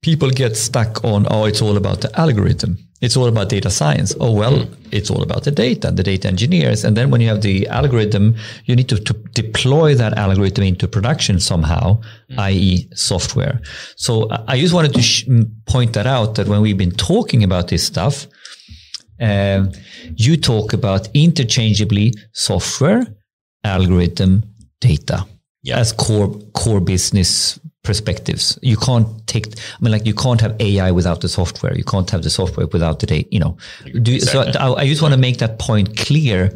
people 0.00 0.30
get 0.30 0.56
stuck 0.56 1.04
on, 1.04 1.26
oh, 1.30 1.44
it's 1.44 1.60
all 1.60 1.76
about 1.76 2.00
the 2.00 2.18
algorithm. 2.18 2.78
It's 3.00 3.16
all 3.16 3.26
about 3.26 3.48
data 3.48 3.70
science. 3.70 4.14
Oh, 4.20 4.32
well, 4.32 4.58
mm. 4.58 4.76
it's 4.92 5.10
all 5.10 5.22
about 5.22 5.44
the 5.44 5.50
data, 5.50 5.90
the 5.90 6.02
data 6.02 6.28
engineers. 6.28 6.84
And 6.84 6.96
then 6.96 7.10
when 7.10 7.20
you 7.20 7.28
have 7.28 7.40
the 7.40 7.66
algorithm, 7.68 8.36
you 8.66 8.76
need 8.76 8.88
to, 8.90 8.98
to 8.98 9.12
deploy 9.32 9.94
that 9.94 10.18
algorithm 10.18 10.64
into 10.64 10.86
production 10.86 11.40
somehow, 11.40 12.00
mm. 12.30 12.38
i.e. 12.38 12.88
software. 12.94 13.60
So 13.96 14.28
I 14.46 14.60
just 14.60 14.74
wanted 14.74 14.94
to 14.94 15.02
sh- 15.02 15.26
point 15.66 15.94
that 15.94 16.06
out 16.06 16.34
that 16.34 16.46
when 16.46 16.60
we've 16.60 16.78
been 16.78 16.92
talking 16.92 17.42
about 17.42 17.68
this 17.68 17.86
stuff, 17.86 18.26
um, 19.20 19.72
you 20.16 20.36
talk 20.36 20.72
about 20.72 21.08
interchangeably 21.14 22.14
software, 22.32 23.02
algorithm, 23.64 24.42
data 24.80 25.26
yeah. 25.62 25.78
as 25.78 25.92
core 25.92 26.28
core 26.54 26.80
business 26.80 27.59
perspectives. 27.82 28.58
You 28.62 28.76
can't 28.76 29.08
take, 29.26 29.46
I 29.46 29.78
mean, 29.80 29.92
like 29.92 30.04
you 30.04 30.14
can't 30.14 30.40
have 30.40 30.54
AI 30.60 30.90
without 30.90 31.22
the 31.22 31.28
software. 31.28 31.74
You 31.76 31.84
can't 31.84 32.10
have 32.10 32.22
the 32.22 32.30
software 32.30 32.66
without 32.66 33.00
the 33.00 33.06
data, 33.06 33.28
you 33.30 33.40
know. 33.40 33.56
Do, 34.02 34.14
exactly. 34.14 34.52
So 34.52 34.58
I, 34.60 34.82
I, 34.82 34.86
just 34.86 35.00
want 35.00 35.14
to 35.14 35.20
make 35.20 35.38
that 35.38 35.58
point 35.58 35.96
clear 35.96 36.52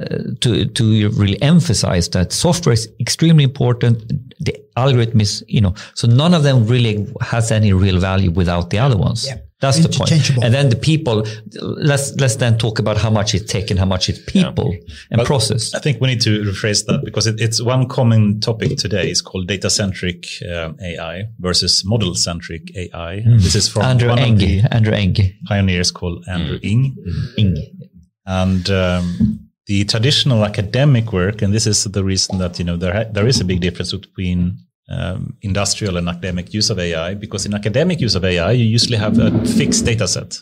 uh, 0.00 0.18
to, 0.40 0.64
to 0.64 1.10
really 1.10 1.40
emphasize 1.42 2.08
that 2.10 2.32
software 2.32 2.72
is 2.72 2.88
extremely 2.98 3.44
important. 3.44 4.12
The 4.40 4.56
algorithm 4.76 5.20
is, 5.20 5.44
you 5.46 5.60
know, 5.60 5.74
so 5.94 6.08
none 6.08 6.32
of 6.32 6.42
them 6.42 6.66
really 6.66 7.06
has 7.20 7.52
any 7.52 7.72
real 7.72 7.98
value 7.98 8.30
without 8.30 8.70
the 8.70 8.78
other 8.78 8.96
ones. 8.96 9.26
Yeah. 9.26 9.38
That's 9.62 9.78
the 9.78 9.88
point. 9.88 10.30
And 10.42 10.52
then 10.52 10.70
the 10.70 10.76
people, 10.76 11.24
let's 11.60 12.12
let's 12.16 12.34
then 12.36 12.58
talk 12.58 12.80
about 12.80 12.96
how 12.98 13.10
much 13.10 13.32
it's 13.32 13.50
tech 13.50 13.70
and 13.70 13.78
how 13.78 13.86
much 13.86 14.08
it's 14.08 14.18
people 14.18 14.74
yeah. 14.74 14.94
and 15.12 15.18
but 15.18 15.26
process. 15.26 15.72
I 15.72 15.78
think 15.78 16.00
we 16.00 16.08
need 16.08 16.20
to 16.22 16.42
rephrase 16.42 16.84
that 16.86 17.04
because 17.04 17.28
it, 17.28 17.40
it's 17.40 17.62
one 17.62 17.86
common 17.86 18.40
topic 18.40 18.76
today 18.76 19.08
is 19.08 19.22
called 19.22 19.46
data 19.46 19.70
centric 19.70 20.26
um, 20.52 20.76
AI 20.82 21.28
versus 21.38 21.84
model 21.84 22.16
centric 22.16 22.76
AI. 22.76 23.22
Mm. 23.24 23.40
This 23.40 23.54
is 23.54 23.68
from 23.68 23.82
Andrew 23.82 24.10
Ng. 24.10 24.66
Andrew 24.72 24.94
Ng. 24.94 25.16
Pioneers 25.46 25.92
called 25.92 26.24
Andrew 26.28 26.58
mm. 26.58 26.64
Ng. 26.64 26.96
Ng. 27.38 27.90
And 28.26 28.68
um, 28.68 29.48
the 29.66 29.84
traditional 29.84 30.44
academic 30.44 31.12
work, 31.12 31.40
and 31.40 31.54
this 31.54 31.68
is 31.68 31.84
the 31.84 32.02
reason 32.02 32.38
that 32.38 32.58
you 32.58 32.64
know 32.64 32.76
there 32.76 33.04
there 33.04 33.28
is 33.28 33.40
a 33.40 33.44
big 33.44 33.60
difference 33.60 33.92
between 33.92 34.58
um, 34.92 35.36
industrial 35.42 35.96
and 35.96 36.08
academic 36.08 36.52
use 36.52 36.70
of 36.70 36.78
AI 36.78 37.14
because 37.14 37.46
in 37.46 37.54
academic 37.54 38.00
use 38.00 38.14
of 38.14 38.24
AI, 38.24 38.52
you 38.52 38.64
usually 38.64 38.98
have 38.98 39.18
a 39.18 39.30
fixed 39.46 39.84
data 39.84 40.06
set 40.06 40.38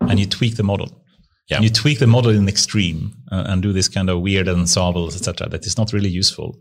and 0.00 0.20
you 0.20 0.26
tweak 0.26 0.56
the 0.56 0.62
model. 0.62 1.00
Yeah. 1.48 1.56
And 1.56 1.64
you 1.64 1.70
tweak 1.70 1.98
the 1.98 2.06
model 2.06 2.32
in 2.32 2.48
extreme 2.48 3.12
uh, 3.30 3.44
and 3.46 3.62
do 3.62 3.72
this 3.72 3.88
kind 3.88 4.08
of 4.08 4.20
weird 4.20 4.48
ensembles, 4.48 5.14
etc. 5.14 5.48
That 5.48 5.66
is 5.66 5.76
not 5.76 5.92
really 5.92 6.08
useful, 6.08 6.58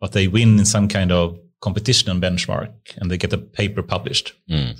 but 0.00 0.12
they 0.12 0.28
win 0.28 0.58
in 0.58 0.64
some 0.64 0.88
kind 0.88 1.10
of 1.10 1.36
competition 1.60 2.10
and 2.10 2.22
benchmark 2.22 2.72
and 2.96 3.10
they 3.10 3.18
get 3.18 3.32
a 3.32 3.38
paper 3.38 3.82
published. 3.82 4.32
Mm. 4.50 4.78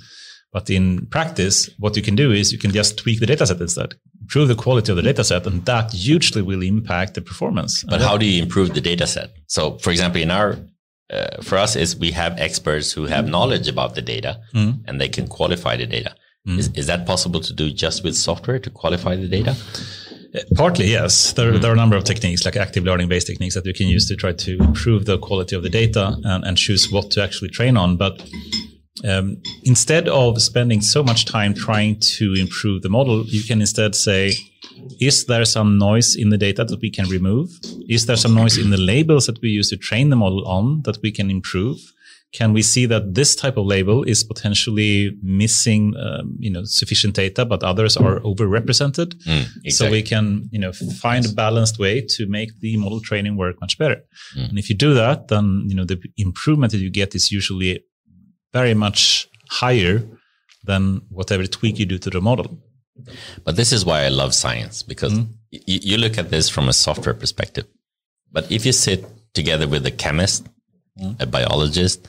But 0.51 0.69
in 0.69 1.05
practice, 1.07 1.69
what 1.79 1.95
you 1.95 2.01
can 2.01 2.15
do 2.15 2.31
is 2.31 2.51
you 2.51 2.57
can 2.57 2.71
just 2.71 2.97
tweak 2.97 3.21
the 3.21 3.25
data 3.25 3.47
set 3.47 3.61
instead, 3.61 3.95
improve 4.19 4.49
the 4.49 4.55
quality 4.55 4.91
of 4.91 4.97
the 4.97 5.01
data 5.01 5.23
set, 5.23 5.47
and 5.47 5.65
that 5.65 5.93
hugely 5.93 6.41
will 6.41 6.61
impact 6.61 7.13
the 7.13 7.21
performance. 7.21 7.85
But 7.85 8.01
how 8.01 8.17
do 8.17 8.25
you 8.25 8.43
improve 8.43 8.73
the 8.73 8.81
data 8.81 9.07
set? 9.07 9.31
So, 9.47 9.77
for 9.77 9.91
example, 9.91 10.21
in 10.21 10.29
our 10.29 10.57
uh, 11.11 11.41
for 11.41 11.57
us 11.57 11.75
is 11.75 11.95
we 11.95 12.11
have 12.11 12.37
experts 12.37 12.91
who 12.91 13.05
have 13.05 13.27
knowledge 13.27 13.67
about 13.67 13.95
the 13.95 14.01
data 14.01 14.39
mm. 14.53 14.79
and 14.87 14.99
they 14.99 15.09
can 15.09 15.27
qualify 15.27 15.75
the 15.75 15.85
data. 15.85 16.15
Mm. 16.47 16.59
Is, 16.59 16.69
is 16.73 16.87
that 16.87 17.05
possible 17.05 17.41
to 17.41 17.53
do 17.53 17.69
just 17.69 18.03
with 18.03 18.15
software 18.15 18.59
to 18.59 18.69
qualify 18.69 19.15
the 19.15 19.27
data? 19.27 19.55
Uh, 20.33 20.39
partly, 20.55 20.87
yes. 20.87 21.33
There, 21.33 21.51
mm. 21.51 21.61
there, 21.61 21.71
are 21.71 21.73
a 21.73 21.77
number 21.77 21.97
of 21.97 22.03
techniques, 22.03 22.45
like 22.45 22.55
active 22.55 22.83
learning 22.83 23.09
based 23.09 23.27
techniques, 23.27 23.55
that 23.55 23.65
we 23.65 23.73
can 23.73 23.87
use 23.87 24.07
to 24.07 24.15
try 24.15 24.31
to 24.31 24.57
improve 24.57 25.05
the 25.05 25.17
quality 25.17 25.55
of 25.55 25.63
the 25.63 25.69
data 25.69 26.15
and, 26.23 26.43
and 26.45 26.57
choose 26.57 26.91
what 26.91 27.11
to 27.11 27.23
actually 27.23 27.49
train 27.49 27.77
on. 27.77 27.97
But 27.97 28.23
um, 29.07 29.41
instead 29.63 30.07
of 30.07 30.41
spending 30.41 30.81
so 30.81 31.03
much 31.03 31.25
time 31.25 31.53
trying 31.53 31.99
to 31.99 32.33
improve 32.33 32.81
the 32.81 32.89
model, 32.89 33.25
you 33.25 33.43
can 33.43 33.59
instead 33.61 33.95
say, 33.95 34.33
is 34.99 35.25
there 35.25 35.45
some 35.45 35.77
noise 35.77 36.15
in 36.15 36.29
the 36.29 36.37
data 36.37 36.63
that 36.63 36.81
we 36.81 36.89
can 36.89 37.07
remove? 37.09 37.49
Is 37.89 38.05
there 38.05 38.15
some 38.15 38.33
noise 38.35 38.57
in 38.57 38.69
the 38.69 38.77
labels 38.77 39.25
that 39.25 39.41
we 39.41 39.49
use 39.49 39.69
to 39.69 39.77
train 39.77 40.09
the 40.09 40.15
model 40.15 40.47
on 40.47 40.81
that 40.83 40.97
we 41.01 41.11
can 41.11 41.29
improve? 41.29 41.77
Can 42.33 42.53
we 42.53 42.61
see 42.61 42.85
that 42.85 43.13
this 43.13 43.35
type 43.35 43.57
of 43.57 43.65
label 43.65 44.03
is 44.03 44.23
potentially 44.23 45.17
missing, 45.21 45.93
um, 45.97 46.37
you 46.39 46.49
know, 46.49 46.63
sufficient 46.63 47.13
data, 47.13 47.43
but 47.43 47.61
others 47.61 47.97
are 47.97 48.21
overrepresented? 48.21 49.15
Mm, 49.25 49.45
exactly. 49.65 49.71
So 49.71 49.91
we 49.91 50.01
can, 50.01 50.47
you 50.49 50.59
know, 50.59 50.71
find 50.71 51.25
a 51.25 51.29
balanced 51.29 51.77
way 51.77 51.99
to 52.15 52.27
make 52.27 52.57
the 52.61 52.77
model 52.77 53.01
training 53.01 53.35
work 53.35 53.59
much 53.59 53.77
better. 53.77 53.97
Mm. 54.37 54.49
And 54.49 54.59
if 54.59 54.69
you 54.69 54.77
do 54.77 54.93
that, 54.93 55.27
then 55.27 55.65
you 55.67 55.75
know 55.75 55.83
the 55.83 56.01
improvement 56.15 56.71
that 56.71 56.77
you 56.77 56.89
get 56.89 57.15
is 57.15 57.31
usually 57.31 57.83
very 58.53 58.73
much 58.73 59.27
higher 59.49 60.01
than 60.63 61.01
whatever 61.09 61.45
tweak 61.47 61.79
you 61.79 61.85
do 61.85 61.97
to 61.97 62.09
the 62.09 62.21
model. 62.21 62.57
But 63.43 63.55
this 63.55 63.71
is 63.71 63.85
why 63.85 64.03
I 64.03 64.09
love 64.09 64.33
science 64.33 64.83
because 64.83 65.13
mm. 65.13 65.27
y- 65.51 65.61
you 65.67 65.97
look 65.97 66.17
at 66.17 66.29
this 66.29 66.49
from 66.49 66.69
a 66.69 66.73
software 66.73 67.13
perspective. 67.13 67.65
But 68.31 68.51
if 68.51 68.65
you 68.65 68.71
sit 68.71 69.05
together 69.33 69.67
with 69.67 69.85
a 69.85 69.91
chemist, 69.91 70.47
mm. 70.99 71.19
a 71.21 71.25
biologist, 71.25 72.07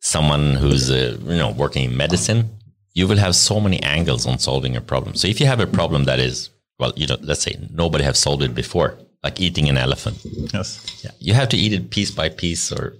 someone 0.00 0.54
who's 0.54 0.90
uh, 0.90 1.18
you 1.22 1.38
know 1.38 1.50
working 1.50 1.84
in 1.84 1.96
medicine, 1.96 2.50
you 2.94 3.06
will 3.06 3.18
have 3.18 3.34
so 3.34 3.60
many 3.60 3.82
angles 3.82 4.26
on 4.26 4.38
solving 4.38 4.76
a 4.76 4.80
problem. 4.80 5.14
So 5.14 5.28
if 5.28 5.40
you 5.40 5.46
have 5.46 5.60
a 5.60 5.66
problem 5.66 6.04
that 6.04 6.18
is 6.18 6.50
well, 6.78 6.92
you 6.96 7.06
know, 7.06 7.16
let's 7.22 7.42
say 7.42 7.56
nobody 7.70 8.04
have 8.04 8.16
solved 8.16 8.42
it 8.42 8.54
before, 8.54 8.98
like 9.22 9.40
eating 9.40 9.68
an 9.68 9.78
elephant. 9.78 10.18
Yes. 10.52 11.02
Yeah, 11.02 11.10
you 11.20 11.32
have 11.34 11.48
to 11.50 11.56
eat 11.56 11.72
it 11.72 11.90
piece 11.90 12.10
by 12.10 12.28
piece 12.28 12.70
or 12.70 12.98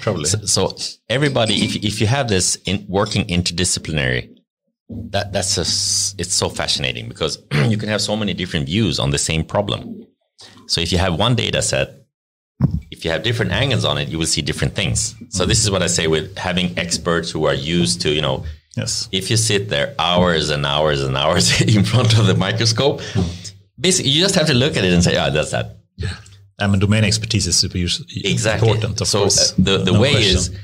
Probably. 0.00 0.24
So, 0.24 0.38
so, 0.46 0.76
everybody, 1.08 1.64
if 1.64 1.76
if 1.76 2.00
you 2.00 2.06
have 2.06 2.28
this 2.28 2.56
in 2.64 2.86
working 2.88 3.26
interdisciplinary, 3.26 4.37
that 4.88 5.32
that's 5.32 5.54
just 5.54 6.18
it's 6.20 6.34
so 6.34 6.48
fascinating 6.48 7.08
because 7.08 7.42
you 7.68 7.76
can 7.76 7.88
have 7.88 8.00
so 8.00 8.16
many 8.16 8.34
different 8.34 8.66
views 8.66 8.98
on 8.98 9.10
the 9.10 9.18
same 9.18 9.44
problem. 9.44 10.06
So 10.66 10.80
if 10.80 10.92
you 10.92 10.98
have 10.98 11.18
one 11.18 11.34
data 11.34 11.62
set, 11.62 11.94
if 12.90 13.04
you 13.04 13.10
have 13.10 13.22
different 13.22 13.52
angles 13.52 13.84
on 13.84 13.98
it, 13.98 14.08
you 14.08 14.18
will 14.18 14.26
see 14.26 14.42
different 14.42 14.74
things. 14.74 15.14
So 15.30 15.46
this 15.46 15.62
is 15.62 15.70
what 15.70 15.82
I 15.82 15.86
say 15.86 16.06
with 16.06 16.36
having 16.36 16.76
experts 16.78 17.30
who 17.30 17.46
are 17.46 17.54
used 17.54 18.00
to, 18.02 18.10
you 18.10 18.20
know, 18.20 18.44
yes. 18.76 19.08
if 19.12 19.30
you 19.30 19.36
sit 19.36 19.68
there 19.68 19.94
hours 19.98 20.50
and 20.50 20.66
hours 20.66 21.02
and 21.02 21.16
hours 21.16 21.60
in 21.76 21.84
front 21.84 22.18
of 22.18 22.26
the 22.26 22.34
microscope, 22.34 23.00
basically 23.78 24.10
you 24.10 24.20
just 24.20 24.34
have 24.34 24.46
to 24.46 24.54
look 24.54 24.76
at 24.76 24.84
it 24.84 24.92
and 24.92 25.02
say, 25.04 25.16
oh, 25.18 25.30
that's 25.30 25.52
that. 25.52 25.76
I 26.60 26.66
mean, 26.66 26.80
domain 26.80 27.04
expertise 27.04 27.46
is 27.46 27.56
super 27.56 27.78
exactly. 27.78 28.70
important. 28.70 29.06
so 29.06 29.24
uh, 29.24 29.30
the 29.58 29.78
the 29.78 29.92
no 29.92 30.00
way 30.00 30.10
question. 30.12 30.36
is 30.36 30.58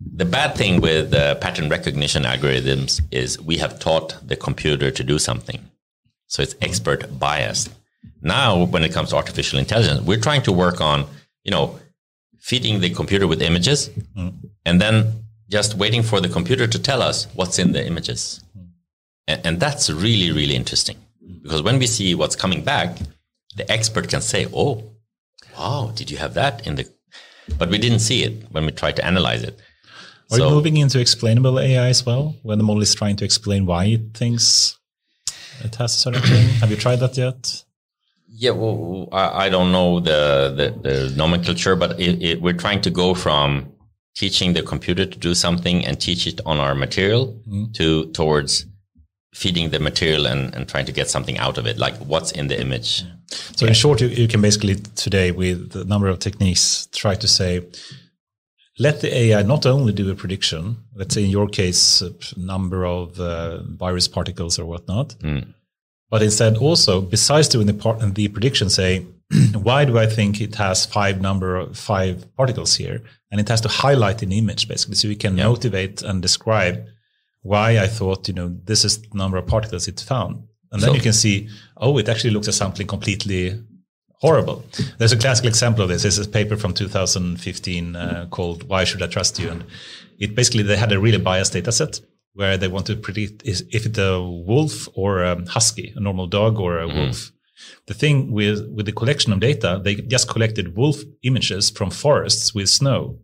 the 0.00 0.24
bad 0.24 0.56
thing 0.56 0.80
with 0.80 1.14
uh, 1.14 1.36
pattern 1.36 1.68
recognition 1.68 2.24
algorithms 2.24 3.00
is 3.10 3.40
we 3.40 3.56
have 3.58 3.78
taught 3.78 4.16
the 4.26 4.36
computer 4.36 4.90
to 4.90 5.02
do 5.04 5.18
something, 5.18 5.60
so 6.26 6.42
it's 6.42 6.54
expert 6.60 7.18
biased. 7.18 7.70
Now, 8.22 8.64
when 8.64 8.84
it 8.84 8.92
comes 8.92 9.10
to 9.10 9.16
artificial 9.16 9.58
intelligence, 9.58 10.00
we're 10.02 10.20
trying 10.20 10.42
to 10.42 10.52
work 10.52 10.80
on 10.80 11.06
you 11.44 11.50
know 11.50 11.78
feeding 12.38 12.80
the 12.80 12.90
computer 12.90 13.26
with 13.26 13.42
images, 13.42 13.88
mm. 14.16 14.34
and 14.64 14.80
then 14.80 15.24
just 15.48 15.74
waiting 15.74 16.02
for 16.02 16.20
the 16.20 16.28
computer 16.28 16.66
to 16.66 16.78
tell 16.78 17.02
us 17.02 17.26
what's 17.34 17.58
in 17.58 17.72
the 17.72 17.84
images, 17.84 18.44
mm. 18.56 18.68
and, 19.26 19.40
and 19.46 19.60
that's 19.60 19.88
really 19.90 20.30
really 20.30 20.54
interesting 20.54 20.98
because 21.42 21.62
when 21.62 21.78
we 21.78 21.86
see 21.86 22.14
what's 22.14 22.36
coming 22.36 22.62
back, 22.62 22.96
the 23.56 23.70
expert 23.70 24.08
can 24.08 24.20
say, 24.20 24.46
"Oh." 24.52 24.92
wow, 25.58 25.92
did 25.94 26.10
you 26.10 26.16
have 26.18 26.34
that 26.34 26.66
in 26.66 26.76
the? 26.76 26.88
But 27.58 27.70
we 27.70 27.78
didn't 27.78 28.00
see 28.00 28.24
it 28.24 28.44
when 28.50 28.66
we 28.66 28.72
tried 28.72 28.96
to 28.96 29.04
analyze 29.04 29.42
it. 29.42 29.58
Are 30.30 30.38
so, 30.38 30.48
you 30.48 30.54
moving 30.54 30.76
into 30.76 31.00
explainable 31.00 31.60
AI 31.60 31.88
as 31.88 32.04
well, 32.04 32.34
when 32.42 32.58
the 32.58 32.64
model 32.64 32.82
is 32.82 32.94
trying 32.94 33.16
to 33.16 33.24
explain 33.24 33.64
why 33.64 33.84
it 33.84 34.14
thinks 34.14 34.78
it 35.62 35.74
has 35.76 35.94
a 35.94 35.98
certain 35.98 36.22
thing? 36.22 36.48
Have 36.60 36.70
you 36.70 36.76
tried 36.76 36.96
that 36.96 37.16
yet? 37.16 37.64
Yeah, 38.28 38.50
well, 38.50 39.08
I, 39.12 39.46
I 39.46 39.48
don't 39.48 39.72
know 39.72 40.00
the, 40.00 40.52
the, 40.82 40.88
the 40.88 41.16
nomenclature, 41.16 41.76
but 41.76 41.98
it, 42.00 42.22
it, 42.22 42.42
we're 42.42 42.52
trying 42.52 42.80
to 42.82 42.90
go 42.90 43.14
from 43.14 43.72
teaching 44.14 44.52
the 44.52 44.62
computer 44.62 45.06
to 45.06 45.18
do 45.18 45.34
something 45.34 45.86
and 45.86 46.00
teach 46.00 46.26
it 46.26 46.40
on 46.44 46.58
our 46.58 46.74
material 46.74 47.40
mm. 47.48 47.72
to 47.74 48.10
towards 48.12 48.66
feeding 49.34 49.70
the 49.70 49.78
material 49.78 50.26
and, 50.26 50.54
and 50.54 50.66
trying 50.66 50.86
to 50.86 50.92
get 50.92 51.08
something 51.08 51.36
out 51.38 51.58
of 51.58 51.66
it, 51.66 51.78
like 51.78 51.94
what's 51.98 52.32
in 52.32 52.48
the 52.48 52.58
image. 52.58 53.04
So, 53.28 53.66
yeah. 53.66 53.68
in 53.68 53.74
short, 53.74 54.00
you, 54.00 54.08
you 54.08 54.28
can 54.28 54.40
basically 54.40 54.76
today, 54.94 55.30
with 55.30 55.76
a 55.76 55.84
number 55.84 56.08
of 56.08 56.18
techniques, 56.18 56.88
try 56.92 57.14
to 57.14 57.28
say, 57.28 57.66
let 58.78 59.00
the 59.00 59.14
AI 59.14 59.42
not 59.42 59.64
only 59.64 59.92
do 59.92 60.10
a 60.10 60.14
prediction, 60.14 60.76
let's 60.94 61.14
say 61.14 61.24
in 61.24 61.30
your 61.30 61.48
case, 61.48 62.02
a 62.02 62.12
number 62.36 62.84
of 62.84 63.18
uh, 63.18 63.62
virus 63.62 64.06
particles 64.06 64.58
or 64.58 64.66
whatnot, 64.66 65.10
mm. 65.20 65.46
but 66.10 66.22
instead 66.22 66.56
also, 66.56 67.00
besides 67.00 67.48
doing 67.48 67.66
the, 67.66 67.74
part, 67.74 68.00
the 68.14 68.28
prediction, 68.28 68.68
say, 68.68 69.06
why 69.54 69.84
do 69.84 69.98
I 69.98 70.06
think 70.06 70.40
it 70.40 70.54
has 70.56 70.84
five 70.84 71.20
number 71.20 71.56
of 71.56 71.76
five 71.76 72.34
particles 72.36 72.76
here? 72.76 73.02
And 73.30 73.40
it 73.40 73.48
has 73.48 73.60
to 73.62 73.68
highlight 73.68 74.22
an 74.22 74.32
image 74.32 74.68
basically, 74.68 74.96
so 74.96 75.08
we 75.08 75.16
can 75.16 75.36
yeah. 75.36 75.48
motivate 75.48 76.02
and 76.02 76.20
describe 76.20 76.86
why 77.42 77.78
I 77.78 77.86
thought, 77.86 78.28
you 78.28 78.34
know, 78.34 78.54
this 78.64 78.84
is 78.84 79.00
the 79.00 79.16
number 79.16 79.38
of 79.38 79.46
particles 79.46 79.88
it 79.88 80.00
found. 80.00 80.42
And 80.72 80.82
then 80.82 80.90
so, 80.90 80.94
you 80.94 81.00
can 81.00 81.12
see, 81.12 81.48
oh, 81.76 81.96
it 81.98 82.08
actually 82.08 82.30
looks 82.30 82.48
at 82.48 82.54
something 82.54 82.86
completely 82.86 83.62
horrible. 84.20 84.64
There's 84.98 85.12
a 85.12 85.16
classical 85.16 85.48
example 85.48 85.82
of 85.82 85.88
this. 85.88 86.02
This 86.02 86.18
is 86.18 86.26
a 86.26 86.30
paper 86.30 86.56
from 86.56 86.72
2015 86.74 87.96
uh, 87.96 88.26
called 88.30 88.68
"Why 88.68 88.84
Should 88.84 89.02
I 89.02 89.06
Trust 89.06 89.38
You?" 89.38 89.50
and 89.50 89.64
it 90.18 90.34
basically 90.34 90.62
they 90.62 90.76
had 90.76 90.92
a 90.92 90.98
really 90.98 91.18
biased 91.18 91.52
data 91.52 91.72
set 91.72 92.00
where 92.34 92.58
they 92.58 92.68
want 92.68 92.86
to 92.86 92.96
predict 92.96 93.42
if 93.44 93.86
it's 93.86 93.98
a 93.98 94.22
wolf 94.22 94.88
or 94.94 95.22
a 95.22 95.42
husky, 95.48 95.92
a 95.96 96.00
normal 96.00 96.26
dog 96.26 96.58
or 96.58 96.78
a 96.78 96.86
mm-hmm. 96.86 96.98
wolf. 96.98 97.32
The 97.86 97.94
thing 97.94 98.32
with 98.32 98.68
with 98.74 98.86
the 98.86 98.92
collection 98.92 99.32
of 99.32 99.40
data, 99.40 99.80
they 99.82 99.94
just 99.94 100.28
collected 100.28 100.76
wolf 100.76 100.98
images 101.22 101.70
from 101.70 101.90
forests 101.90 102.54
with 102.54 102.68
snow, 102.68 103.18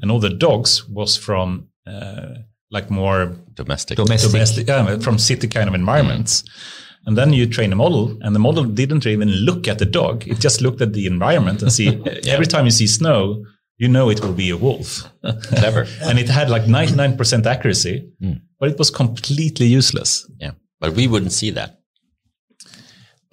and 0.00 0.10
all 0.10 0.20
the 0.20 0.30
dogs 0.30 0.88
was 0.88 1.16
from 1.16 1.68
uh, 1.86 2.36
like 2.70 2.90
more 2.90 3.36
domestic, 3.52 3.96
domestic, 3.96 4.32
domestic 4.32 4.68
yeah, 4.68 4.98
from 4.98 5.18
city 5.18 5.48
kind 5.48 5.68
of 5.68 5.74
environments. 5.74 6.42
Mm. 6.42 6.83
And 7.06 7.18
then 7.18 7.32
you 7.32 7.46
train 7.46 7.72
a 7.72 7.76
model, 7.76 8.16
and 8.22 8.34
the 8.34 8.38
model 8.38 8.64
didn't 8.64 9.06
even 9.06 9.28
look 9.28 9.68
at 9.68 9.78
the 9.78 9.84
dog. 9.84 10.26
It 10.26 10.40
just 10.40 10.62
looked 10.62 10.80
at 10.80 10.94
the 10.94 11.06
environment 11.06 11.62
and 11.62 11.72
see 11.72 11.84
yeah. 12.04 12.32
every 12.32 12.46
time 12.46 12.64
you 12.64 12.70
see 12.70 12.86
snow, 12.86 13.44
you 13.76 13.88
know 13.88 14.08
it 14.08 14.20
will 14.20 14.32
be 14.32 14.50
a 14.50 14.56
wolf. 14.56 15.02
Clever. 15.42 15.86
and 16.02 16.18
it 16.18 16.28
had 16.28 16.48
like 16.48 16.62
99% 16.62 17.46
accuracy, 17.46 18.08
mm. 18.22 18.40
but 18.58 18.70
it 18.70 18.78
was 18.78 18.90
completely 18.90 19.66
useless. 19.66 20.28
Yeah. 20.38 20.52
But 20.80 20.94
we 20.94 21.06
wouldn't 21.06 21.32
see 21.32 21.50
that. 21.50 21.80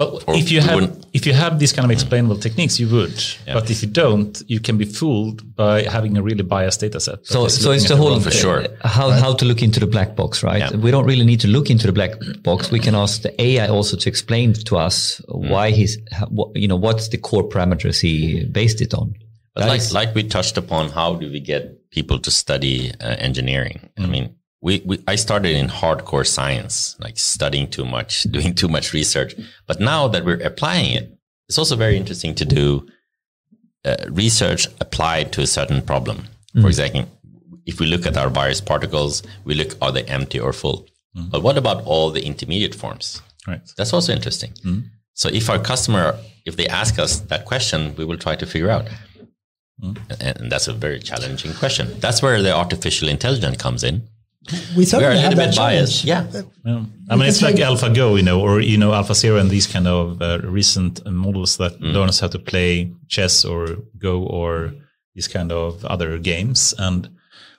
But 0.02 0.28
or 0.28 0.36
if 0.36 0.52
you 0.52 0.62
have 0.62 0.97
if 1.14 1.28
you 1.28 1.34
have 1.34 1.60
these 1.60 1.74
kind 1.74 1.86
of 1.86 1.91
explainable 1.91 2.38
mm. 2.38 2.41
techniques, 2.41 2.80
you 2.80 2.88
would. 2.89 3.14
Yeah. 3.45 3.54
But 3.54 3.70
if 3.70 3.84
you 3.84 3.89
don't, 3.89 4.41
you 4.47 4.60
can 4.60 4.76
be 4.78 4.86
fooled 4.86 5.56
by 5.56 5.84
having 5.84 6.18
a 6.18 6.24
really 6.24 6.41
biased 6.43 6.80
data 6.80 6.99
set. 6.99 7.20
So, 7.28 7.47
so 7.47 7.70
it's 7.72 7.88
the 7.88 7.95
whole 7.95 8.20
for 8.20 8.32
sure. 8.32 8.66
How 8.84 9.10
right? 9.10 9.20
how 9.20 9.34
to 9.36 9.45
look 9.45 9.62
into 9.62 9.80
the 9.80 9.86
black 9.86 10.16
box, 10.16 10.41
right? 10.41 10.58
Yeah. 10.58 10.76
We 10.76 10.89
don't 10.89 11.06
really 11.06 11.26
need 11.26 11.41
to 11.41 11.47
look 11.47 11.70
into 11.70 11.86
the 11.86 11.93
black 11.93 12.14
box. 12.41 12.72
We 12.72 12.80
can 12.80 12.95
ask 12.95 13.22
the 13.22 13.39
AI 13.39 13.68
also 13.68 13.95
to 13.95 14.10
explain 14.10 14.54
to 14.54 14.78
us 14.78 15.22
mm. 15.30 15.49
why 15.52 15.70
he's, 15.70 15.99
you 16.56 16.68
know, 16.68 16.78
what's 16.78 17.10
the 17.10 17.20
core 17.20 17.47
parameters 17.47 18.02
he 18.02 18.45
based 18.45 18.82
it 18.82 18.95
on. 18.95 19.14
But 19.54 19.68
like 19.68 19.82
is, 19.82 19.93
like 19.93 20.16
we 20.16 20.24
touched 20.24 20.58
upon, 20.58 20.89
how 20.89 21.14
do 21.14 21.30
we 21.30 21.41
get 21.41 21.91
people 21.91 22.18
to 22.20 22.32
study 22.32 22.91
uh, 22.99 23.18
engineering? 23.20 23.89
Mm. 23.99 24.04
I 24.04 24.08
mean, 24.08 24.36
we, 24.62 24.82
we, 24.86 25.03
I 25.07 25.16
started 25.16 25.55
in 25.55 25.68
hardcore 25.68 26.26
science, 26.26 26.95
like 26.99 27.18
studying 27.18 27.70
too 27.70 27.86
much, 27.86 28.24
doing 28.32 28.53
too 28.53 28.68
much 28.68 28.93
research. 28.93 29.36
But 29.68 29.80
now 29.80 30.07
that 30.07 30.24
we're 30.24 30.41
applying 30.41 30.93
it, 30.93 31.18
it's 31.49 31.57
also 31.57 31.76
very 31.76 31.97
interesting 31.97 32.36
to 32.36 32.45
do 32.45 32.88
uh, 33.84 33.97
research 34.09 34.68
applied 34.80 35.34
to 35.34 35.41
a 35.41 35.47
certain 35.47 35.82
problem. 35.82 36.28
Mm. 36.55 36.62
For 36.62 36.68
example, 36.68 37.09
if 37.66 37.80
we 37.80 37.88
look 37.88 38.05
at 38.05 38.18
our 38.18 38.30
virus 38.30 38.62
particles, 38.62 39.23
we 39.44 39.56
look 39.56 39.76
are 39.81 39.91
they 39.91 40.03
empty 40.03 40.40
or 40.40 40.53
full. 40.53 40.88
Mm. 41.18 41.31
But 41.31 41.44
what 41.44 41.57
about 41.57 41.84
all 41.85 42.11
the 42.11 42.23
intermediate 42.23 42.76
forms? 42.76 43.22
Right. 43.48 43.61
That's 43.76 43.91
also 43.91 44.14
interesting. 44.14 44.52
Mm. 44.64 44.84
So 45.14 45.30
if 45.30 45.49
our 45.49 45.60
customer, 45.60 46.18
if 46.45 46.56
they 46.56 46.68
ask 46.68 46.99
us 46.99 47.19
that 47.22 47.45
question, 47.45 47.95
we 47.95 48.06
will 48.06 48.18
try 48.18 48.35
to 48.35 48.45
figure 48.45 48.69
out. 48.69 48.88
Mm. 49.84 49.98
And 50.22 50.52
that's 50.52 50.68
a 50.68 50.73
very 50.73 50.99
challenging 50.99 51.53
question. 51.53 51.99
That's 51.99 52.22
where 52.22 52.41
the 52.41 52.56
artificial 52.56 53.10
intelligence 53.10 53.57
comes 53.57 53.84
in 53.84 54.07
we 54.76 54.85
certainly 54.85 55.15
we 55.15 55.22
have 55.22 55.35
that 55.35 55.53
challenge. 55.53 56.03
Yeah. 56.03 56.26
yeah. 56.65 56.85
I 57.09 57.15
mean, 57.15 57.27
it's 57.27 57.41
like 57.41 57.55
AlphaGo, 57.55 58.18
you 58.18 58.23
know, 58.23 58.41
or, 58.41 58.59
you 58.59 58.77
know, 58.77 58.91
AlphaZero 58.91 59.39
and 59.39 59.49
these 59.49 59.68
kind 59.68 59.88
of 59.88 60.22
uh, 60.22 60.39
recent 60.43 61.05
models 61.05 61.57
that 61.57 61.80
mm. 61.80 61.93
learn 61.93 62.09
us 62.09 62.19
how 62.19 62.27
to 62.27 62.39
play 62.39 62.91
chess 63.07 63.45
or 63.45 63.77
Go 63.97 64.23
or 64.23 64.73
these 65.13 65.27
kind 65.27 65.51
of 65.51 65.85
other 65.85 66.18
games. 66.18 66.73
And 66.80 67.09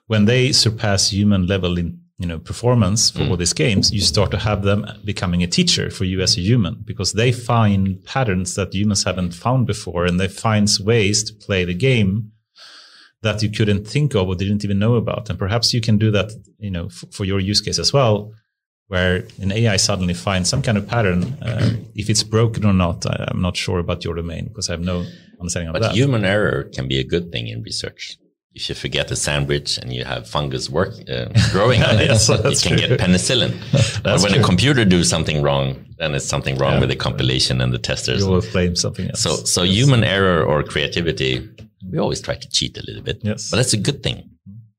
when 0.09 0.25
they 0.25 0.53
surpass 0.53 1.11
human 1.11 1.47
level 1.47 1.79
in, 1.79 2.01
you 2.19 2.27
know, 2.27 2.41
performance 2.41 3.11
for 3.11 3.21
mm. 3.21 3.31
all 3.31 3.37
these 3.37 3.53
games, 3.53 3.93
you 3.93 4.01
start 4.01 4.33
to 4.33 4.39
have 4.39 4.63
them 4.63 4.85
becoming 5.05 5.43
a 5.45 5.47
teacher 5.47 5.89
for 5.89 6.05
you 6.05 6.21
as 6.21 6.37
a 6.37 6.41
human 6.41 6.83
because 6.85 7.13
they 7.13 7.31
find 7.31 8.05
patterns 8.05 8.57
that 8.57 8.75
humans 8.75 9.05
haven't 9.05 9.35
found 9.35 9.69
before 9.69 10.05
and 10.05 10.19
they 10.19 10.29
find 10.29 10.69
ways 10.81 11.23
to 11.25 11.35
play 11.35 11.65
the 11.65 11.75
game 11.75 12.32
that 13.23 13.43
you 13.43 13.51
couldn't 13.51 13.87
think 13.87 14.15
of 14.15 14.29
or 14.29 14.35
didn't 14.35 14.65
even 14.65 14.79
know 14.79 14.95
about. 14.97 15.31
And 15.31 15.39
perhaps 15.39 15.73
you 15.73 15.81
can 15.81 15.97
do 15.97 16.11
that, 16.11 16.33
you 16.59 16.71
know, 16.71 16.87
f- 16.87 17.05
for 17.11 17.25
your 17.25 17.41
use 17.41 17.61
case 17.61 17.79
as 17.79 17.93
well. 17.93 18.33
where 18.89 19.25
an 19.41 19.51
AI 19.53 19.79
suddenly 19.79 20.13
finds 20.13 20.51
some 20.51 20.61
kind 20.61 20.77
of 20.77 20.87
pattern. 20.87 21.23
Uh, 21.41 21.71
if 21.95 22.11
it's 22.11 22.23
broken 22.23 22.67
or 22.67 22.75
not, 22.75 23.07
I, 23.07 23.29
am 23.31 23.41
not 23.41 23.57
sure 23.57 23.79
about 23.79 24.05
your 24.05 24.15
domain 24.15 24.49
because 24.49 24.69
I 24.69 24.73
have 24.73 24.83
no 24.83 25.07
understanding 25.41 25.69
of 25.69 25.73
but 25.73 25.83
that. 25.83 25.89
But 25.91 25.97
human 25.97 26.25
error 26.27 26.65
can 26.65 26.89
be 26.89 26.99
a 26.99 27.05
good 27.05 27.33
thing 27.33 27.47
in 27.47 27.63
research. 27.63 28.19
If 28.55 28.69
you 28.69 28.75
forget 28.75 29.11
a 29.11 29.17
sandwich 29.17 29.79
and 29.79 29.95
you 29.95 30.05
have 30.05 30.29
fungus 30.29 30.69
work 30.69 30.93
uh, 31.09 31.29
growing 31.53 31.83
on 31.89 32.01
it, 32.01 32.11
yes, 32.11 32.29
you 32.29 32.37
can 32.37 32.77
true. 32.77 32.77
get 32.77 33.01
penicillin. 33.01 33.53
but 34.03 34.21
when 34.21 34.33
true. 34.33 34.43
a 34.43 34.45
computer 34.45 34.85
does 34.85 35.09
something 35.09 35.41
wrong, 35.41 35.87
then 35.99 36.15
it's 36.15 36.27
something 36.27 36.59
wrong 36.59 36.75
yeah. 36.75 36.81
with 36.81 36.91
the 36.91 36.97
compilation 36.97 37.63
and 37.63 37.73
the 37.73 37.79
testers. 37.79 38.21
You 38.21 38.29
will 38.29 38.43
blame 38.53 38.77
something 38.77 39.09
else. 39.09 39.23
So, 39.23 39.37
so 39.37 39.63
yes. 39.63 39.75
human 39.75 40.05
error 40.05 40.45
or 40.45 40.63
creativity, 40.63 41.49
we 41.91 41.99
always 41.99 42.21
try 42.21 42.35
to 42.35 42.49
cheat 42.49 42.77
a 42.79 42.83
little 42.87 43.03
bit. 43.03 43.21
Yes, 43.23 43.51
but 43.51 43.57
that's 43.57 43.73
a 43.73 43.79
good 43.79 44.03
thing. 44.03 44.31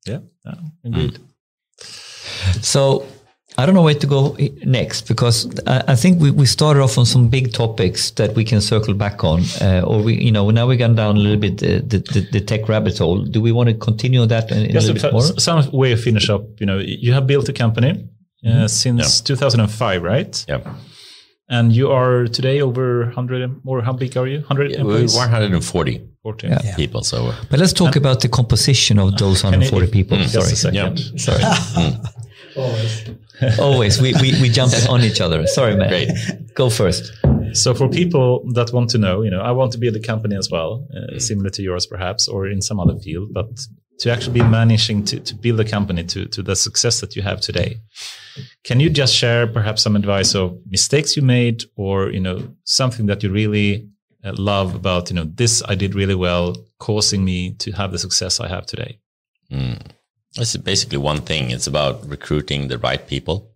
Yeah, 0.06 0.20
yeah 0.46 0.56
indeed. 0.84 1.20
Mm. 1.20 2.64
So 2.64 3.06
I 3.58 3.66
don't 3.66 3.76
know 3.76 3.84
where 3.84 3.94
to 3.94 4.08
go 4.08 4.36
next 4.66 5.08
because 5.08 5.48
I 5.68 5.96
think 5.96 6.20
we, 6.20 6.32
we 6.32 6.46
started 6.46 6.82
off 6.82 6.98
on 6.98 7.06
some 7.06 7.30
big 7.30 7.54
topics 7.54 8.12
that 8.12 8.34
we 8.36 8.44
can 8.44 8.62
circle 8.62 8.94
back 8.96 9.24
on, 9.24 9.42
uh, 9.62 9.84
or 9.86 10.02
we 10.02 10.16
you 10.16 10.32
know 10.32 10.50
now 10.50 10.66
we've 10.68 10.80
gone 10.80 10.96
down 10.96 11.18
a 11.18 11.20
little 11.20 11.38
bit 11.38 11.62
uh, 11.62 11.82
the, 11.86 12.00
the, 12.14 12.28
the, 12.32 12.42
tech 12.42 12.68
rabbit 12.68 12.98
hole. 12.98 13.24
Do 13.24 13.42
we 13.42 13.52
want 13.52 13.70
to 13.70 13.76
continue 13.76 14.26
that 14.26 14.52
in, 14.52 14.66
in 14.66 14.72
yes, 14.72 14.84
a 14.84 14.94
little 14.94 15.02
bit 15.02 15.14
more? 15.14 15.40
Some 15.40 15.70
way 15.72 15.92
of 15.92 16.02
finish 16.02 16.30
up. 16.30 16.44
You 16.60 16.66
know, 16.66 16.80
you 16.80 17.14
have 17.14 17.28
built 17.28 17.48
a 17.50 17.54
company 17.54 17.92
uh, 18.46 18.50
mm-hmm. 18.50 18.68
since 18.68 19.20
yeah. 19.22 19.36
2005, 19.36 20.02
right? 20.02 20.46
Yeah. 20.48 20.76
And 21.50 21.72
you 21.72 21.92
are 21.92 22.26
today 22.26 22.62
over 22.62 23.06
100 23.06 23.62
or 23.66 23.82
how 23.84 23.94
big 23.94 24.18
are 24.18 24.26
you? 24.26 24.38
100 24.40 24.72
yeah, 24.72 24.78
employees? 24.80 25.16
140 25.16 26.13
40. 26.24 26.48
Yeah. 26.48 26.76
people. 26.76 27.04
So, 27.04 27.34
but 27.50 27.60
let's 27.60 27.74
talk 27.74 27.96
about 27.98 28.22
the 28.22 28.30
composition 28.30 28.98
of 28.98 29.18
those 29.18 29.44
140 29.44 29.92
people. 29.92 30.18
Mm, 30.18 30.28
sorry, 30.30 30.74
yeah. 30.74 30.96
sorry. 31.18 31.44
mm. 31.44 32.10
Always. 32.56 33.60
Always. 33.60 34.02
We, 34.02 34.14
we, 34.22 34.42
we 34.42 34.50
jump 34.50 34.74
on 34.90 35.02
each 35.02 35.20
other. 35.20 35.46
Sorry, 35.48 35.76
man. 35.76 35.90
Great. 35.90 36.10
Go 36.54 36.70
first. 36.70 37.12
So 37.54 37.74
for 37.74 37.90
people 37.90 38.44
that 38.54 38.72
want 38.72 38.90
to 38.92 38.98
know, 38.98 39.22
you 39.22 39.32
know, 39.32 39.42
I 39.42 39.52
want 39.52 39.72
to 39.74 39.78
build 39.78 39.96
a 39.96 40.00
company 40.00 40.36
as 40.36 40.50
well, 40.50 40.88
uh, 40.96 41.20
similar 41.20 41.50
to 41.52 41.62
yours 41.62 41.86
perhaps, 41.86 42.28
or 42.28 42.48
in 42.48 42.62
some 42.62 42.80
other 42.80 42.98
field, 42.98 43.30
but 43.34 43.48
to 44.00 44.12
actually 44.12 44.34
be 44.34 44.44
managing 44.44 45.04
to, 45.06 45.20
to 45.20 45.36
build 45.36 45.60
a 45.60 45.66
company 45.66 46.04
to, 46.04 46.26
to 46.26 46.42
the 46.42 46.56
success 46.56 47.02
that 47.02 47.16
you 47.16 47.22
have 47.22 47.42
today. 47.42 47.80
Can 48.64 48.80
you 48.80 48.90
just 48.90 49.14
share 49.16 49.46
perhaps 49.46 49.84
some 49.84 49.96
advice 49.96 50.34
of 50.36 50.58
mistakes 50.68 51.16
you 51.16 51.22
made 51.22 51.64
or, 51.76 52.10
you 52.10 52.20
know, 52.20 52.48
something 52.64 53.06
that 53.08 53.22
you 53.24 53.30
really 53.30 53.76
uh, 53.76 53.88
love 54.32 54.76
about, 54.76 55.10
you 55.10 55.16
know, 55.16 55.26
this 55.26 55.62
I 55.68 55.76
did 55.76 55.96
really 55.96 56.16
well, 56.16 56.56
causing 56.80 57.24
me 57.26 57.54
to 57.56 57.72
have 57.72 57.92
the 57.92 58.00
success 58.00 58.40
I 58.40 58.48
have 58.48 58.66
today? 58.66 59.00
Mm. 59.52 59.82
It's 60.38 60.58
basically 60.58 60.98
one 60.98 61.22
thing. 61.22 61.52
It's 61.52 61.68
about 61.68 62.08
recruiting 62.08 62.68
the 62.68 62.78
right 62.78 63.06
people. 63.06 63.52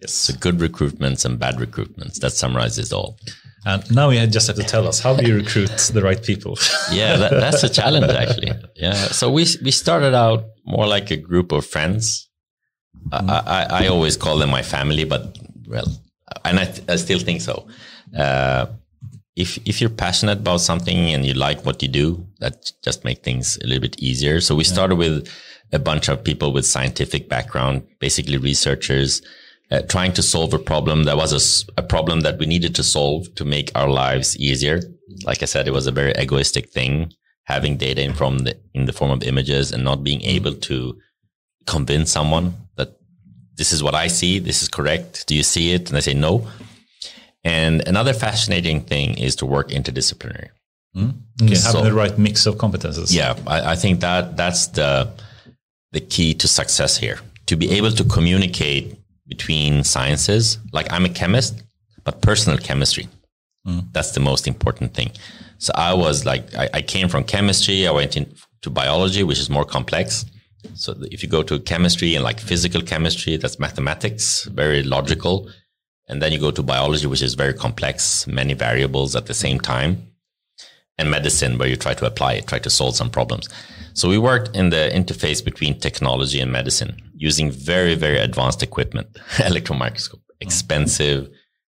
Yes. 0.00 0.12
So 0.12 0.34
good 0.34 0.58
recruitments 0.58 1.24
and 1.24 1.38
bad 1.38 1.56
recruitments. 1.56 2.20
That 2.20 2.32
summarizes 2.32 2.92
all. 2.92 3.18
And 3.66 3.90
now 3.94 4.10
you 4.10 4.26
just 4.26 4.46
have 4.46 4.56
to 4.56 4.62
tell 4.62 4.86
us 4.86 5.00
how 5.00 5.16
do 5.16 5.28
you 5.28 5.36
recruit 5.36 5.76
the 5.92 6.00
right 6.02 6.22
people? 6.22 6.58
yeah, 6.92 7.16
that, 7.16 7.32
that's 7.32 7.62
a 7.64 7.68
challenge 7.68 8.10
actually. 8.10 8.52
Yeah. 8.76 8.94
So 8.94 9.30
we 9.30 9.46
we 9.62 9.72
started 9.72 10.14
out 10.14 10.44
more 10.64 10.86
like 10.86 11.10
a 11.10 11.16
group 11.16 11.52
of 11.52 11.66
friends. 11.66 12.30
Mm. 13.10 13.28
I, 13.28 13.38
I, 13.46 13.84
I 13.84 13.86
always 13.88 14.16
call 14.16 14.38
them 14.38 14.50
my 14.50 14.62
family, 14.62 15.04
but 15.04 15.36
well, 15.68 15.86
and 16.44 16.60
I, 16.60 16.72
I 16.88 16.96
still 16.96 17.18
think 17.18 17.40
so. 17.40 17.66
Uh, 18.16 18.66
if 19.38 19.56
if 19.64 19.80
you're 19.80 19.98
passionate 20.04 20.38
about 20.38 20.60
something 20.60 20.98
and 21.14 21.24
you 21.24 21.32
like 21.32 21.64
what 21.64 21.80
you 21.80 21.88
do, 21.88 22.26
that 22.40 22.72
just 22.82 23.04
make 23.04 23.22
things 23.22 23.56
a 23.62 23.66
little 23.66 23.80
bit 23.80 23.98
easier. 24.02 24.40
So 24.40 24.56
we 24.56 24.64
yeah. 24.64 24.72
started 24.72 24.96
with 24.96 25.28
a 25.72 25.78
bunch 25.78 26.08
of 26.08 26.24
people 26.24 26.52
with 26.52 26.66
scientific 26.66 27.28
background, 27.28 27.86
basically 28.00 28.36
researchers, 28.36 29.22
uh, 29.70 29.82
trying 29.82 30.12
to 30.14 30.22
solve 30.22 30.52
a 30.54 30.58
problem 30.58 31.04
that 31.04 31.16
was 31.16 31.32
a, 31.32 31.80
a, 31.80 31.84
problem 31.84 32.20
that 32.20 32.38
we 32.38 32.46
needed 32.46 32.74
to 32.74 32.82
solve 32.82 33.32
to 33.36 33.44
make 33.44 33.70
our 33.74 33.88
lives 33.88 34.36
easier. 34.38 34.80
Like 35.24 35.42
I 35.42 35.46
said, 35.46 35.68
it 35.68 35.72
was 35.72 35.86
a 35.86 35.92
very 35.92 36.12
egoistic 36.16 36.70
thing, 36.70 37.12
having 37.44 37.76
data 37.76 38.02
in 38.02 38.14
from 38.14 38.38
the 38.40 38.58
in 38.74 38.86
the 38.86 38.92
form 38.92 39.12
of 39.12 39.22
images 39.22 39.70
and 39.72 39.84
not 39.84 40.02
being 40.02 40.22
able 40.22 40.54
to 40.68 40.98
convince 41.66 42.10
someone 42.10 42.54
that 42.76 42.90
this 43.54 43.72
is 43.72 43.82
what 43.82 43.94
I 43.94 44.08
see, 44.08 44.40
this 44.40 44.62
is 44.62 44.68
correct. 44.68 45.28
Do 45.28 45.34
you 45.36 45.44
see 45.44 45.74
it? 45.74 45.88
And 45.88 45.96
they 45.96 46.00
say 46.00 46.14
no. 46.14 46.48
And 47.44 47.86
another 47.86 48.12
fascinating 48.12 48.82
thing 48.82 49.16
is 49.16 49.36
to 49.36 49.46
work 49.46 49.68
interdisciplinary. 49.70 50.48
Mm. 50.96 51.14
Okay, 51.42 51.54
so, 51.54 51.78
having 51.78 51.84
the 51.84 51.96
right 51.96 52.18
mix 52.18 52.46
of 52.46 52.56
competences. 52.56 53.14
Yeah, 53.14 53.36
I, 53.46 53.72
I 53.72 53.76
think 53.76 54.00
that 54.00 54.36
that's 54.36 54.68
the 54.68 55.10
the 55.92 56.00
key 56.00 56.34
to 56.34 56.48
success 56.48 56.96
here 56.96 57.18
to 57.46 57.56
be 57.56 57.70
able 57.70 57.90
to 57.90 58.04
communicate 58.04 58.94
between 59.26 59.84
sciences. 59.84 60.58
Like 60.72 60.90
I'm 60.92 61.04
a 61.04 61.08
chemist, 61.08 61.62
but 62.04 62.20
personal 62.20 62.58
chemistry. 62.58 63.08
Mm. 63.66 63.92
That's 63.92 64.12
the 64.12 64.20
most 64.20 64.46
important 64.46 64.94
thing. 64.94 65.10
So 65.58 65.72
I 65.74 65.94
was 65.94 66.24
like, 66.24 66.54
I, 66.54 66.68
I 66.74 66.82
came 66.82 67.08
from 67.08 67.24
chemistry. 67.24 67.86
I 67.86 67.90
went 67.90 68.16
into 68.16 68.70
biology, 68.70 69.22
which 69.24 69.38
is 69.38 69.50
more 69.50 69.64
complex. 69.64 70.24
So 70.74 70.94
if 71.10 71.22
you 71.22 71.28
go 71.28 71.42
to 71.42 71.58
chemistry 71.60 72.14
and 72.14 72.24
like 72.24 72.38
physical 72.38 72.82
chemistry, 72.82 73.36
that's 73.36 73.58
mathematics, 73.58 74.44
very 74.44 74.82
logical. 74.82 75.50
And 76.08 76.22
then 76.22 76.32
you 76.32 76.38
go 76.38 76.50
to 76.50 76.62
biology, 76.62 77.06
which 77.06 77.22
is 77.22 77.34
very 77.34 77.54
complex, 77.54 78.26
many 78.26 78.54
variables 78.54 79.14
at 79.14 79.26
the 79.26 79.34
same 79.34 79.60
time. 79.60 80.02
And 80.96 81.10
medicine, 81.10 81.58
where 81.58 81.68
you 81.68 81.76
try 81.76 81.94
to 81.94 82.06
apply 82.06 82.34
it, 82.34 82.46
try 82.46 82.58
to 82.58 82.70
solve 82.70 82.96
some 82.96 83.10
problems. 83.10 83.48
So 83.92 84.08
we 84.08 84.18
worked 84.18 84.56
in 84.56 84.70
the 84.70 84.90
interface 84.92 85.44
between 85.44 85.78
technology 85.78 86.40
and 86.40 86.50
medicine 86.50 86.96
using 87.14 87.50
very, 87.50 87.94
very 87.94 88.18
advanced 88.18 88.62
equipment, 88.62 89.08
electron 89.44 89.78
microscope, 89.78 90.22
expensive, 90.40 91.28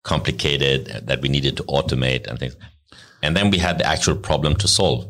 complicated 0.05 0.87
that 1.07 1.21
we 1.21 1.29
needed 1.29 1.57
to 1.59 1.63
automate 1.65 2.27
and 2.27 2.39
things. 2.39 2.57
And 3.23 3.37
then 3.37 3.51
we 3.51 3.59
had 3.59 3.79
the 3.79 3.87
actual 3.87 4.17
problem 4.17 4.55
to 4.57 4.69
solve. 4.69 5.07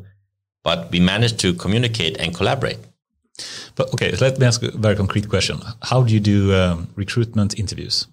But 0.65 0.91
we 0.91 1.01
managed 1.01 1.39
to 1.41 1.55
communicate 1.55 2.19
and 2.19 2.35
collaborate. 2.35 2.79
But 3.77 3.93
okay, 3.95 4.13
let 4.17 4.39
me 4.39 4.47
ask 4.47 4.63
a 4.63 4.71
very 4.73 4.97
concrete 4.97 5.29
question. 5.29 5.59
How 5.83 6.03
do 6.03 6.13
you 6.13 6.21
do 6.21 6.55
um, 6.55 6.89
recruitment 6.97 7.59
interviews? 7.59 8.07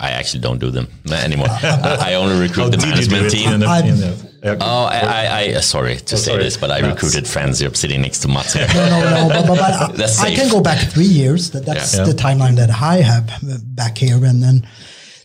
I 0.00 0.10
actually 0.10 0.40
don't 0.40 0.58
do 0.58 0.70
them 0.70 0.88
anymore. 1.10 1.48
I 1.50 2.14
only 2.14 2.40
recruit 2.40 2.70
the 2.70 2.78
management 2.78 3.30
team. 3.30 3.62
oh, 3.62 4.84
I, 4.84 4.98
I, 5.00 5.56
I, 5.56 5.60
sorry 5.60 5.96
to 5.96 6.14
oh, 6.14 6.18
say 6.18 6.30
sorry. 6.32 6.42
this, 6.42 6.56
but 6.56 6.70
I 6.70 6.80
that's, 6.80 6.94
recruited 6.94 7.28
friends. 7.28 7.62
You're 7.62 7.74
sitting 7.74 8.02
next 8.02 8.20
to 8.20 8.28
Mats. 8.28 8.56
No, 8.74 8.90
no, 8.90 9.28
no. 9.28 9.28
But, 9.28 9.46
but, 9.46 9.56
but 9.56 9.96
that's 9.96 10.20
I, 10.20 10.28
I 10.28 10.34
can 10.34 10.50
go 10.50 10.60
back 10.60 10.78
three 10.90 11.04
years. 11.04 11.50
That's 11.50 11.96
yeah. 11.96 12.04
the 12.04 12.12
timeline 12.12 12.56
that 12.56 12.70
I 12.70 12.96
have 12.96 13.30
back 13.76 13.98
here, 13.98 14.24
and 14.24 14.42
then 14.42 14.66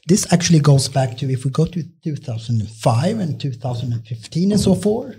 this 0.08 0.32
actually 0.32 0.60
goes 0.60 0.88
back 0.88 1.18
to 1.18 1.32
if 1.32 1.44
we 1.44 1.52
go 1.52 1.66
to 1.66 1.84
2005 2.04 3.20
and 3.20 3.40
2015 3.40 4.52
and 4.52 4.62
so 4.62 4.76
forth. 4.76 5.18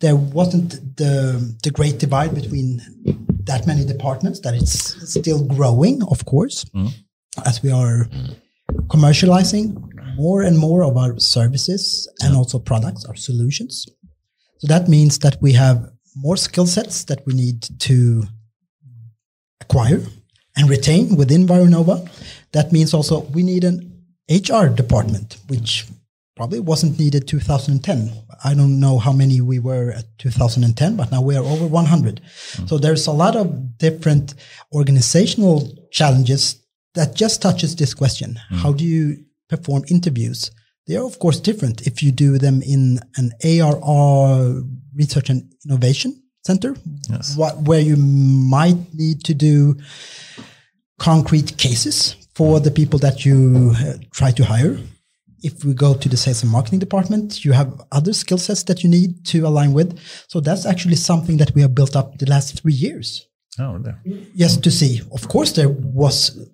There 0.00 0.16
wasn't 0.16 0.96
the 0.96 1.54
the 1.62 1.70
great 1.70 1.98
divide 1.98 2.34
between 2.34 2.80
that 3.44 3.66
many 3.66 3.84
departments. 3.84 4.40
That 4.40 4.54
it's 4.54 5.10
still 5.10 5.44
growing, 5.44 6.02
of 6.04 6.24
course, 6.24 6.64
mm. 6.74 6.90
as 7.44 7.62
we 7.62 7.70
are. 7.70 8.06
Mm 8.06 8.36
commercializing 8.88 9.76
more 10.16 10.42
and 10.42 10.58
more 10.58 10.84
of 10.84 10.96
our 10.96 11.18
services 11.18 12.08
and 12.20 12.36
also 12.36 12.58
products, 12.58 13.04
our 13.04 13.16
solutions. 13.16 13.86
So 14.58 14.68
that 14.68 14.88
means 14.88 15.18
that 15.20 15.36
we 15.40 15.52
have 15.52 15.90
more 16.16 16.36
skill 16.36 16.66
sets 16.66 17.04
that 17.04 17.26
we 17.26 17.34
need 17.34 17.66
to 17.80 18.24
acquire 19.60 20.00
and 20.56 20.70
retain 20.70 21.16
within 21.16 21.46
Vironova. 21.46 22.08
That 22.52 22.72
means 22.72 22.94
also 22.94 23.20
we 23.20 23.42
need 23.42 23.64
an 23.64 23.92
HR 24.30 24.66
department, 24.68 25.36
which 25.48 25.86
probably 26.36 26.60
wasn't 26.60 26.98
needed 26.98 27.28
2010. 27.28 28.12
I 28.42 28.54
don't 28.54 28.80
know 28.80 28.98
how 28.98 29.12
many 29.12 29.40
we 29.40 29.58
were 29.58 29.90
at 29.90 30.06
2010, 30.18 30.96
but 30.96 31.10
now 31.10 31.22
we 31.22 31.36
are 31.36 31.44
over 31.44 31.66
100. 31.66 32.20
Mm. 32.20 32.68
So 32.68 32.78
there's 32.78 33.06
a 33.06 33.12
lot 33.12 33.36
of 33.36 33.78
different 33.78 34.34
organizational 34.72 35.72
challenges 35.90 36.63
that 36.94 37.14
just 37.14 37.42
touches 37.42 37.76
this 37.76 37.94
question. 37.94 38.38
Mm. 38.50 38.56
How 38.56 38.72
do 38.72 38.84
you 38.84 39.24
perform 39.48 39.84
interviews? 39.88 40.50
They 40.86 40.96
are, 40.96 41.04
of 41.04 41.18
course, 41.18 41.40
different 41.40 41.86
if 41.86 42.02
you 42.02 42.12
do 42.12 42.38
them 42.38 42.62
in 42.62 43.00
an 43.16 43.32
ARR 43.42 44.62
research 44.94 45.30
and 45.30 45.52
innovation 45.64 46.22
center, 46.46 46.76
yes. 47.08 47.36
what, 47.36 47.56
where 47.62 47.80
you 47.80 47.96
might 47.96 48.76
need 48.92 49.24
to 49.24 49.34
do 49.34 49.76
concrete 50.98 51.56
cases 51.56 52.16
for 52.34 52.60
the 52.60 52.70
people 52.70 52.98
that 52.98 53.24
you 53.24 53.72
uh, 53.76 53.94
try 54.12 54.30
to 54.32 54.44
hire. 54.44 54.78
If 55.42 55.64
we 55.64 55.74
go 55.74 55.94
to 55.94 56.08
the 56.08 56.16
sales 56.16 56.42
and 56.42 56.52
marketing 56.52 56.78
department, 56.78 57.44
you 57.44 57.52
have 57.52 57.80
other 57.92 58.12
skill 58.12 58.38
sets 58.38 58.62
that 58.64 58.82
you 58.82 58.90
need 58.90 59.24
to 59.26 59.46
align 59.46 59.72
with. 59.72 59.98
So 60.28 60.40
that's 60.40 60.64
actually 60.66 60.96
something 60.96 61.36
that 61.38 61.54
we 61.54 61.62
have 61.62 61.74
built 61.74 61.96
up 61.96 62.18
the 62.18 62.26
last 62.26 62.60
three 62.60 62.72
years. 62.72 63.26
Oh. 63.58 63.82
Yes, 64.34 64.56
to 64.56 64.70
see. 64.70 65.00
Of 65.12 65.28
course, 65.28 65.52
there 65.52 65.68
was 65.68 66.48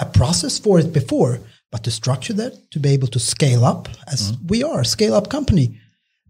a 0.00 0.06
process 0.06 0.58
for 0.58 0.78
it 0.80 0.92
before, 0.92 1.40
but 1.70 1.84
to 1.84 1.90
structure 1.90 2.32
that 2.32 2.70
to 2.72 2.80
be 2.80 2.88
able 2.90 3.08
to 3.08 3.20
scale 3.20 3.64
up 3.64 3.88
as 4.10 4.32
mm. 4.32 4.50
we 4.50 4.64
are 4.64 4.80
a 4.80 4.84
scale 4.84 5.14
up 5.14 5.28
company, 5.28 5.78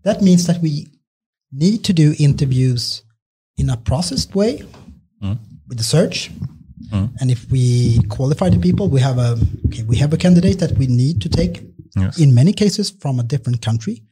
that 0.02 0.20
means 0.20 0.46
that 0.46 0.60
we 0.60 0.88
need 1.52 1.84
to 1.84 1.92
do 1.92 2.14
interviews 2.18 3.02
in 3.56 3.70
a 3.70 3.76
processed 3.76 4.34
way 4.34 4.62
mm. 5.22 5.38
with 5.68 5.78
the 5.78 5.84
search. 5.84 6.30
Mm. 6.92 7.10
And 7.20 7.30
if 7.30 7.50
we 7.50 8.00
qualify 8.08 8.48
the 8.50 8.58
people, 8.58 8.88
we 8.88 9.00
have 9.00 9.18
a 9.18 9.38
okay, 9.66 9.82
we 9.84 9.96
have 9.96 10.12
a 10.12 10.16
candidate 10.16 10.58
that 10.58 10.72
we 10.72 10.86
need 10.86 11.20
to 11.22 11.28
take. 11.28 11.62
Yes. 11.96 12.18
In 12.18 12.34
many 12.34 12.52
cases, 12.52 12.90
from 12.90 13.18
a 13.20 13.22
different 13.22 13.62
country. 13.62 14.02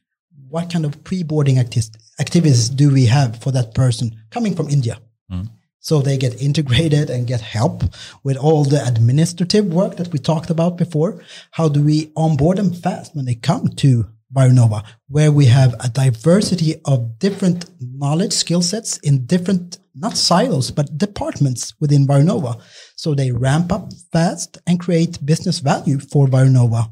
What 0.49 0.73
kind 0.73 0.87
of 0.87 1.05
pre-boarding 1.05 1.59
acti- 1.59 1.93
activities 2.19 2.71
do 2.71 2.91
we 2.91 3.05
have 3.07 3.37
for 3.43 3.53
that 3.53 3.75
person 3.75 4.17
coming 4.31 4.57
from 4.57 4.69
India? 4.71 4.99
Mm. 5.31 5.51
So 5.89 6.03
they 6.03 6.19
get 6.19 6.43
integrated 6.43 7.09
and 7.09 7.27
get 7.27 7.41
help 7.41 7.83
with 8.23 8.37
all 8.37 8.63
the 8.63 8.87
administrative 8.87 9.73
work 9.73 9.97
that 9.97 10.13
we 10.13 10.19
talked 10.19 10.51
about 10.51 10.77
before. 10.77 11.25
How 11.53 11.71
do 11.71 11.83
we 11.83 12.13
onboard 12.15 12.59
them 12.59 12.75
fast 12.75 13.17
when 13.17 13.25
they 13.25 13.37
come 13.37 13.69
to 13.69 14.05
Vironova, 14.31 14.85
where 15.09 15.33
we 15.33 15.47
have 15.47 15.75
a 15.81 15.89
diversity 15.89 16.75
of 16.85 17.19
different 17.19 17.71
knowledge 17.81 18.35
skill 18.35 18.61
sets 18.61 18.99
in 18.99 19.25
different, 19.25 19.79
not 19.95 20.19
silos, 20.19 20.71
but 20.71 20.99
departments 20.99 21.73
within 21.81 22.07
Vironova. 22.07 22.61
So 22.95 23.15
they 23.15 23.33
ramp 23.33 23.73
up 23.73 23.91
fast 24.13 24.59
and 24.67 24.79
create 24.79 25.25
business 25.25 25.61
value 25.61 26.01
for 26.01 26.27
Vironova 26.27 26.91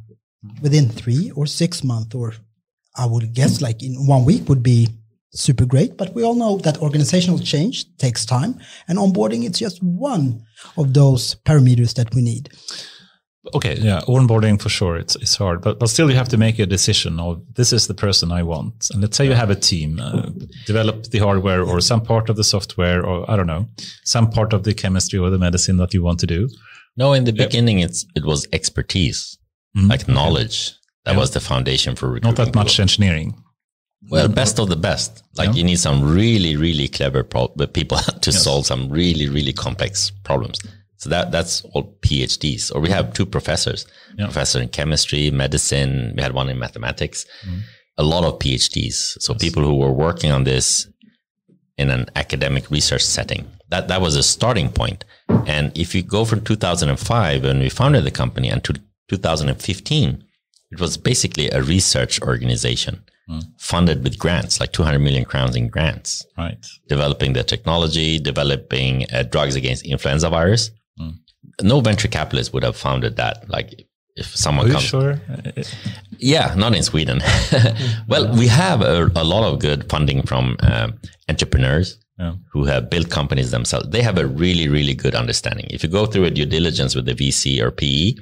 within 0.62 0.88
three 0.88 1.30
or 1.32 1.44
six 1.44 1.84
months, 1.84 2.14
or 2.14 2.32
I 2.96 3.04
would 3.04 3.34
guess 3.34 3.60
like 3.60 3.82
in 3.82 4.06
one 4.06 4.24
week 4.24 4.48
would 4.48 4.62
be 4.62 4.88
super 5.36 5.64
great. 5.64 5.96
But 5.96 6.14
we 6.14 6.22
all 6.22 6.34
know 6.34 6.58
that 6.58 6.78
organizational 6.78 7.38
change 7.38 7.84
takes 7.98 8.24
time 8.24 8.58
and 8.88 8.98
onboarding 8.98 9.44
is 9.44 9.58
just 9.58 9.82
one 9.82 10.42
of 10.76 10.94
those 10.94 11.36
parameters 11.44 11.94
that 11.94 12.14
we 12.14 12.22
need. 12.22 12.50
Okay, 13.54 13.76
yeah, 13.78 14.00
onboarding 14.08 14.60
for 14.60 14.68
sure. 14.68 14.96
It's 14.96 15.14
it's 15.16 15.36
hard, 15.36 15.62
but 15.62 15.78
but 15.78 15.88
still 15.88 16.10
you 16.10 16.16
have 16.16 16.28
to 16.30 16.36
make 16.36 16.58
a 16.58 16.66
decision 16.66 17.20
of 17.20 17.42
this 17.54 17.72
is 17.72 17.86
the 17.86 17.94
person 17.94 18.32
I 18.32 18.42
want. 18.42 18.90
And 18.90 19.00
let's 19.00 19.16
say 19.16 19.24
you 19.24 19.34
have 19.34 19.50
a 19.50 19.54
team, 19.54 20.00
uh, 20.00 20.30
develop 20.66 21.04
the 21.04 21.18
hardware 21.18 21.62
or 21.62 21.80
some 21.80 22.00
part 22.00 22.28
of 22.28 22.36
the 22.36 22.44
software, 22.44 23.06
or 23.06 23.30
I 23.30 23.36
don't 23.36 23.46
know, 23.46 23.68
some 24.04 24.30
part 24.30 24.52
of 24.52 24.64
the 24.64 24.74
chemistry 24.74 25.18
or 25.20 25.30
the 25.30 25.38
medicine 25.38 25.76
that 25.76 25.94
you 25.94 26.02
want 26.02 26.18
to 26.20 26.26
do. 26.26 26.48
No, 26.96 27.12
in 27.12 27.24
the 27.24 27.32
yep. 27.32 27.48
beginning, 27.48 27.78
it's 27.78 28.04
it 28.16 28.24
was 28.24 28.48
expertise, 28.52 29.38
mm-hmm. 29.76 29.88
like 29.88 30.08
knowledge. 30.08 30.72
That 31.04 31.12
yeah. 31.12 31.20
was 31.20 31.30
the 31.30 31.40
foundation 31.40 31.94
for 31.94 32.06
recruiting. 32.08 32.28
Not 32.28 32.44
that 32.44 32.54
much 32.54 32.72
people. 32.72 32.82
engineering. 32.82 33.44
Well, 34.08 34.28
best 34.28 34.58
of 34.58 34.68
the 34.68 34.76
best. 34.76 35.24
Like 35.36 35.48
yeah. 35.48 35.54
you 35.54 35.64
need 35.64 35.78
some 35.78 36.02
really, 36.02 36.56
really 36.56 36.88
clever 36.88 37.24
pro- 37.24 37.48
people 37.48 37.98
to 38.20 38.30
yes. 38.30 38.42
solve 38.42 38.66
some 38.66 38.88
really, 38.88 39.28
really 39.28 39.52
complex 39.52 40.10
problems. 40.22 40.60
So 40.98 41.10
that 41.10 41.32
that's 41.32 41.62
all 41.72 41.96
PhDs. 42.00 42.74
Or 42.74 42.80
we 42.80 42.88
have 42.90 43.12
two 43.12 43.26
professors, 43.26 43.86
yeah. 44.16 44.26
professor 44.26 44.60
in 44.60 44.68
chemistry, 44.68 45.30
medicine. 45.30 46.14
We 46.16 46.22
had 46.22 46.32
one 46.32 46.48
in 46.48 46.58
mathematics. 46.58 47.26
Mm. 47.46 47.60
A 47.98 48.02
lot 48.02 48.24
of 48.24 48.38
PhDs. 48.38 49.20
So 49.20 49.32
yes. 49.32 49.42
people 49.42 49.62
who 49.62 49.76
were 49.76 49.92
working 49.92 50.30
on 50.30 50.44
this 50.44 50.88
in 51.76 51.90
an 51.90 52.06
academic 52.16 52.70
research 52.70 53.02
setting. 53.02 53.46
That 53.68 53.88
that 53.88 54.00
was 54.00 54.16
a 54.16 54.22
starting 54.22 54.70
point. 54.70 55.04
And 55.46 55.76
if 55.76 55.94
you 55.94 56.02
go 56.02 56.24
from 56.24 56.42
2005 56.42 57.42
when 57.42 57.58
we 57.58 57.68
founded 57.68 58.04
the 58.04 58.10
company 58.10 58.48
and 58.48 58.62
to 58.64 58.74
2015, 59.08 60.24
it 60.70 60.80
was 60.80 60.96
basically 60.96 61.50
a 61.50 61.62
research 61.62 62.20
organization. 62.22 63.04
Mm. 63.28 63.42
funded 63.58 64.04
with 64.04 64.20
grants, 64.20 64.60
like 64.60 64.70
200 64.70 65.00
million 65.00 65.24
crowns 65.24 65.56
in 65.56 65.66
grants. 65.66 66.24
Right. 66.38 66.64
Developing 66.88 67.32
the 67.32 67.42
technology, 67.42 68.20
developing 68.20 69.04
uh, 69.12 69.24
drugs 69.24 69.56
against 69.56 69.84
influenza 69.84 70.30
virus, 70.30 70.70
no 71.62 71.80
venture 71.80 72.08
capitalist 72.08 72.52
would 72.52 72.62
have 72.62 72.76
founded 72.76 73.16
that. 73.16 73.48
Like 73.48 73.86
if 74.16 74.34
someone 74.34 74.68
Are 74.68 74.72
comes, 74.72 74.84
sure? 74.84 75.20
yeah, 76.18 76.54
not 76.56 76.74
in 76.74 76.82
Sweden. 76.82 77.20
well, 78.08 78.34
we 78.36 78.46
have 78.46 78.80
a, 78.80 79.10
a, 79.14 79.24
lot 79.24 79.44
of 79.44 79.60
good 79.60 79.88
funding 79.90 80.22
from 80.22 80.56
uh, 80.60 80.88
entrepreneurs 81.28 81.98
yeah. 82.18 82.34
who 82.52 82.64
have 82.64 82.90
built 82.90 83.10
companies 83.10 83.50
themselves. 83.50 83.88
They 83.90 84.02
have 84.02 84.18
a 84.18 84.26
really, 84.26 84.68
really 84.68 84.94
good 84.94 85.14
understanding. 85.14 85.66
If 85.70 85.82
you 85.82 85.88
go 85.88 86.06
through 86.06 86.24
a 86.24 86.30
due 86.30 86.46
diligence 86.46 86.94
with 86.94 87.04
the 87.04 87.14
VC 87.14 87.60
or 87.60 87.70
PE, 87.70 88.14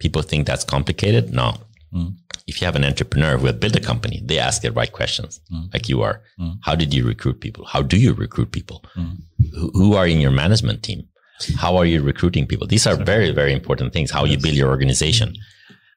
people 0.00 0.22
think 0.22 0.46
that's 0.46 0.64
complicated. 0.64 1.32
No. 1.32 1.54
Mm. 1.94 2.16
If 2.46 2.60
you 2.60 2.66
have 2.66 2.76
an 2.76 2.84
entrepreneur 2.84 3.38
who 3.38 3.46
has 3.46 3.56
built 3.56 3.76
a 3.76 3.80
company, 3.80 4.20
they 4.24 4.38
ask 4.38 4.62
the 4.62 4.72
right 4.72 4.92
questions, 4.92 5.40
mm. 5.52 5.72
like 5.72 5.88
you 5.88 6.02
are. 6.02 6.22
Mm. 6.38 6.58
How 6.62 6.74
did 6.74 6.92
you 6.92 7.06
recruit 7.06 7.40
people? 7.40 7.64
How 7.64 7.82
do 7.82 7.96
you 7.96 8.12
recruit 8.12 8.52
people? 8.52 8.84
Mm. 8.96 9.16
Who, 9.54 9.70
who 9.74 9.94
are 9.94 10.06
in 10.06 10.20
your 10.20 10.30
management 10.30 10.82
team? 10.82 11.08
How 11.56 11.76
are 11.76 11.84
you 11.84 12.02
recruiting 12.02 12.46
people? 12.46 12.66
These 12.66 12.86
are 12.86 12.96
very, 12.96 13.30
very 13.32 13.52
important 13.52 13.92
things. 13.92 14.10
How 14.10 14.24
you 14.24 14.38
build 14.38 14.54
your 14.54 14.70
organization. 14.70 15.34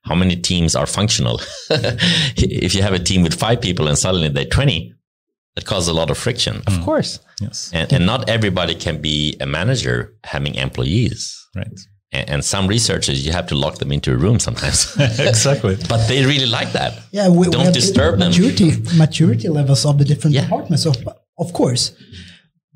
How 0.03 0.15
many 0.15 0.35
teams 0.35 0.75
are 0.75 0.85
functional? 0.85 1.41
if 1.69 2.73
you 2.73 2.81
have 2.81 2.93
a 2.93 2.99
team 2.99 3.23
with 3.23 3.33
five 3.33 3.61
people 3.61 3.87
and 3.87 3.97
suddenly 3.97 4.29
they're 4.29 4.45
20, 4.45 4.93
that 5.55 5.65
causes 5.65 5.89
a 5.89 5.93
lot 5.93 6.09
of 6.09 6.17
friction. 6.17 6.57
Of 6.67 6.73
mm. 6.73 6.85
course. 6.85 7.19
Yes. 7.41 7.71
And, 7.73 7.91
and, 7.91 8.05
not 8.05 8.29
everybody 8.29 8.75
can 8.75 9.01
be 9.01 9.35
a 9.39 9.45
manager 9.45 10.15
having 10.23 10.55
employees. 10.55 11.35
Right. 11.55 11.79
And, 12.11 12.29
and 12.29 12.45
some 12.45 12.67
researchers, 12.67 13.25
you 13.25 13.33
have 13.33 13.47
to 13.47 13.55
lock 13.55 13.79
them 13.79 13.91
into 13.91 14.13
a 14.13 14.17
room 14.17 14.39
sometimes. 14.39 14.95
exactly. 15.19 15.77
but 15.89 16.07
they 16.07 16.25
really 16.25 16.45
like 16.45 16.71
that. 16.71 16.99
Yeah. 17.11 17.29
We, 17.29 17.47
Don't 17.49 17.67
we 17.67 17.71
disturb 17.71 18.19
maturity, 18.19 18.71
them. 18.71 18.97
Maturity 18.97 19.49
levels 19.49 19.85
of 19.85 19.97
the 19.97 20.05
different 20.05 20.35
yeah. 20.35 20.43
departments. 20.43 20.85
Of, 20.85 20.95
of 21.37 21.53
course 21.53 21.93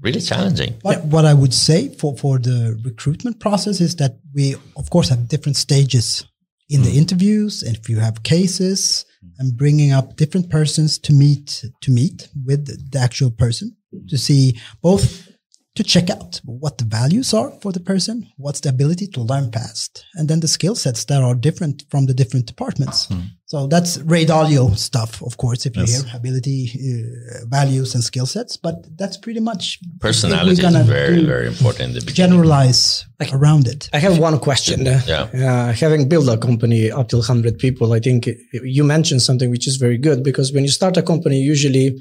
really 0.01 0.19
challenging. 0.19 0.73
But 0.83 0.97
yeah. 0.97 1.05
what 1.05 1.25
I 1.25 1.33
would 1.33 1.53
say 1.53 1.89
for, 1.89 2.17
for 2.17 2.39
the 2.39 2.79
recruitment 2.83 3.39
process 3.39 3.79
is 3.79 3.95
that 3.97 4.17
we, 4.33 4.55
of 4.75 4.89
course, 4.89 5.09
have 5.09 5.27
different 5.27 5.55
stages 5.55 6.25
in 6.69 6.81
mm. 6.81 6.85
the 6.85 6.97
interviews. 6.97 7.63
And 7.63 7.77
if 7.77 7.87
you 7.87 7.99
have 7.99 8.23
cases 8.23 9.05
and 9.37 9.55
bringing 9.55 9.91
up 9.91 10.17
different 10.17 10.49
persons 10.49 10.97
to 10.99 11.13
meet, 11.13 11.63
to 11.81 11.91
meet 11.91 12.29
with 12.45 12.91
the 12.91 12.99
actual 12.99 13.31
person 13.31 13.75
to 14.09 14.17
see 14.17 14.59
both 14.81 15.30
to 15.75 15.83
check 15.83 16.09
out 16.09 16.41
what 16.43 16.77
the 16.77 16.83
values 16.83 17.33
are 17.33 17.51
for 17.61 17.71
the 17.71 17.79
person, 17.79 18.27
what's 18.37 18.59
the 18.59 18.69
ability 18.69 19.07
to 19.07 19.21
learn 19.21 19.51
fast, 19.51 20.05
and 20.15 20.27
then 20.27 20.41
the 20.41 20.47
skill 20.47 20.75
sets 20.75 21.05
that 21.05 21.21
are 21.21 21.33
different 21.33 21.85
from 21.89 22.05
the 22.07 22.13
different 22.13 22.45
departments. 22.45 23.07
Mm. 23.07 23.29
So 23.45 23.67
that's 23.67 23.97
Ray 23.99 24.25
Dalio 24.25 24.77
stuff, 24.77 25.21
of 25.21 25.37
course, 25.37 25.65
if 25.65 25.75
yes. 25.75 25.89
you 25.89 26.03
hear 26.03 26.17
ability, 26.17 26.71
uh, 26.73 27.45
values, 27.47 27.93
and 27.95 28.03
skill 28.03 28.25
sets. 28.25 28.57
But 28.57 28.75
that's 28.97 29.17
pretty 29.17 29.39
much 29.39 29.79
personality 29.99 30.51
is 30.51 30.87
very, 30.87 31.23
very 31.23 31.47
important. 31.47 31.95
In 31.97 32.05
the 32.05 32.11
generalize 32.11 33.05
around 33.33 33.67
it. 33.67 33.89
I 33.93 33.99
have 33.99 34.17
one 34.17 34.39
question. 34.39 34.85
Yeah. 34.85 35.27
Uh, 35.33 35.73
having 35.73 36.09
built 36.09 36.27
a 36.27 36.37
company 36.37 36.91
up 36.91 37.09
till 37.09 37.19
100 37.19 37.59
people, 37.59 37.93
I 37.93 37.99
think 37.99 38.29
you 38.53 38.83
mentioned 38.83 39.21
something 39.21 39.49
which 39.49 39.67
is 39.67 39.75
very 39.75 39.97
good 39.97 40.23
because 40.23 40.51
when 40.51 40.63
you 40.63 40.71
start 40.71 40.97
a 40.97 41.03
company, 41.03 41.39
usually 41.39 41.99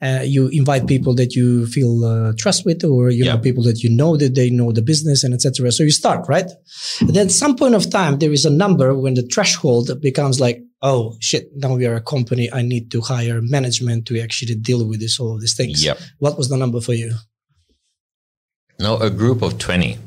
uh, 0.00 0.20
you 0.24 0.48
invite 0.48 0.86
people 0.86 1.14
that 1.14 1.34
you 1.34 1.66
feel 1.66 2.04
uh, 2.04 2.32
trust 2.38 2.64
with 2.64 2.84
or 2.84 3.10
you 3.10 3.24
yeah. 3.24 3.34
know 3.34 3.38
people 3.38 3.64
that 3.64 3.82
you 3.82 3.90
know 3.90 4.16
that 4.16 4.34
they 4.34 4.48
know 4.48 4.70
the 4.70 4.82
business 4.82 5.24
and 5.24 5.34
etc 5.34 5.72
so 5.72 5.82
you 5.82 5.90
start 5.90 6.26
right? 6.28 6.50
And 7.00 7.10
then 7.10 7.26
at 7.26 7.32
some 7.32 7.56
point 7.56 7.74
of 7.74 7.90
time 7.90 8.18
there 8.18 8.32
is 8.32 8.44
a 8.44 8.50
number 8.50 8.94
when 8.94 9.14
the 9.14 9.22
threshold 9.22 9.90
becomes 10.00 10.38
like 10.38 10.62
oh 10.82 11.16
shit 11.20 11.48
now 11.56 11.74
we 11.74 11.86
are 11.86 11.94
a 11.94 12.00
company. 12.00 12.52
I 12.52 12.62
need 12.62 12.90
to 12.92 13.00
hire 13.00 13.40
management 13.42 14.06
to 14.06 14.20
actually 14.20 14.54
deal 14.54 14.86
with 14.86 15.00
this 15.00 15.18
all 15.18 15.34
of 15.34 15.40
these 15.40 15.56
things. 15.56 15.84
Yep. 15.84 15.98
what 16.18 16.38
was 16.38 16.48
the 16.48 16.56
number 16.56 16.80
for 16.80 16.94
you? 16.94 17.14
No 18.78 18.98
a 18.98 19.10
group 19.10 19.42
of 19.42 19.58
20 19.58 19.98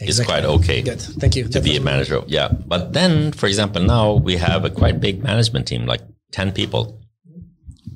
exactly. 0.00 0.08
is 0.08 0.20
quite 0.24 0.44
okay. 0.44 0.82
Good. 0.82 1.00
Thank 1.00 1.36
you. 1.36 1.46
To 1.48 1.60
be 1.60 1.76
a 1.76 1.80
manager 1.80 2.22
yeah. 2.26 2.48
But 2.48 2.92
then 2.94 3.30
for 3.30 3.46
example 3.46 3.82
now 3.82 4.14
we 4.14 4.36
have 4.38 4.64
a 4.64 4.70
quite 4.70 5.00
big 5.00 5.22
management 5.22 5.68
team 5.68 5.86
like 5.86 6.00
10 6.32 6.50
people 6.50 7.00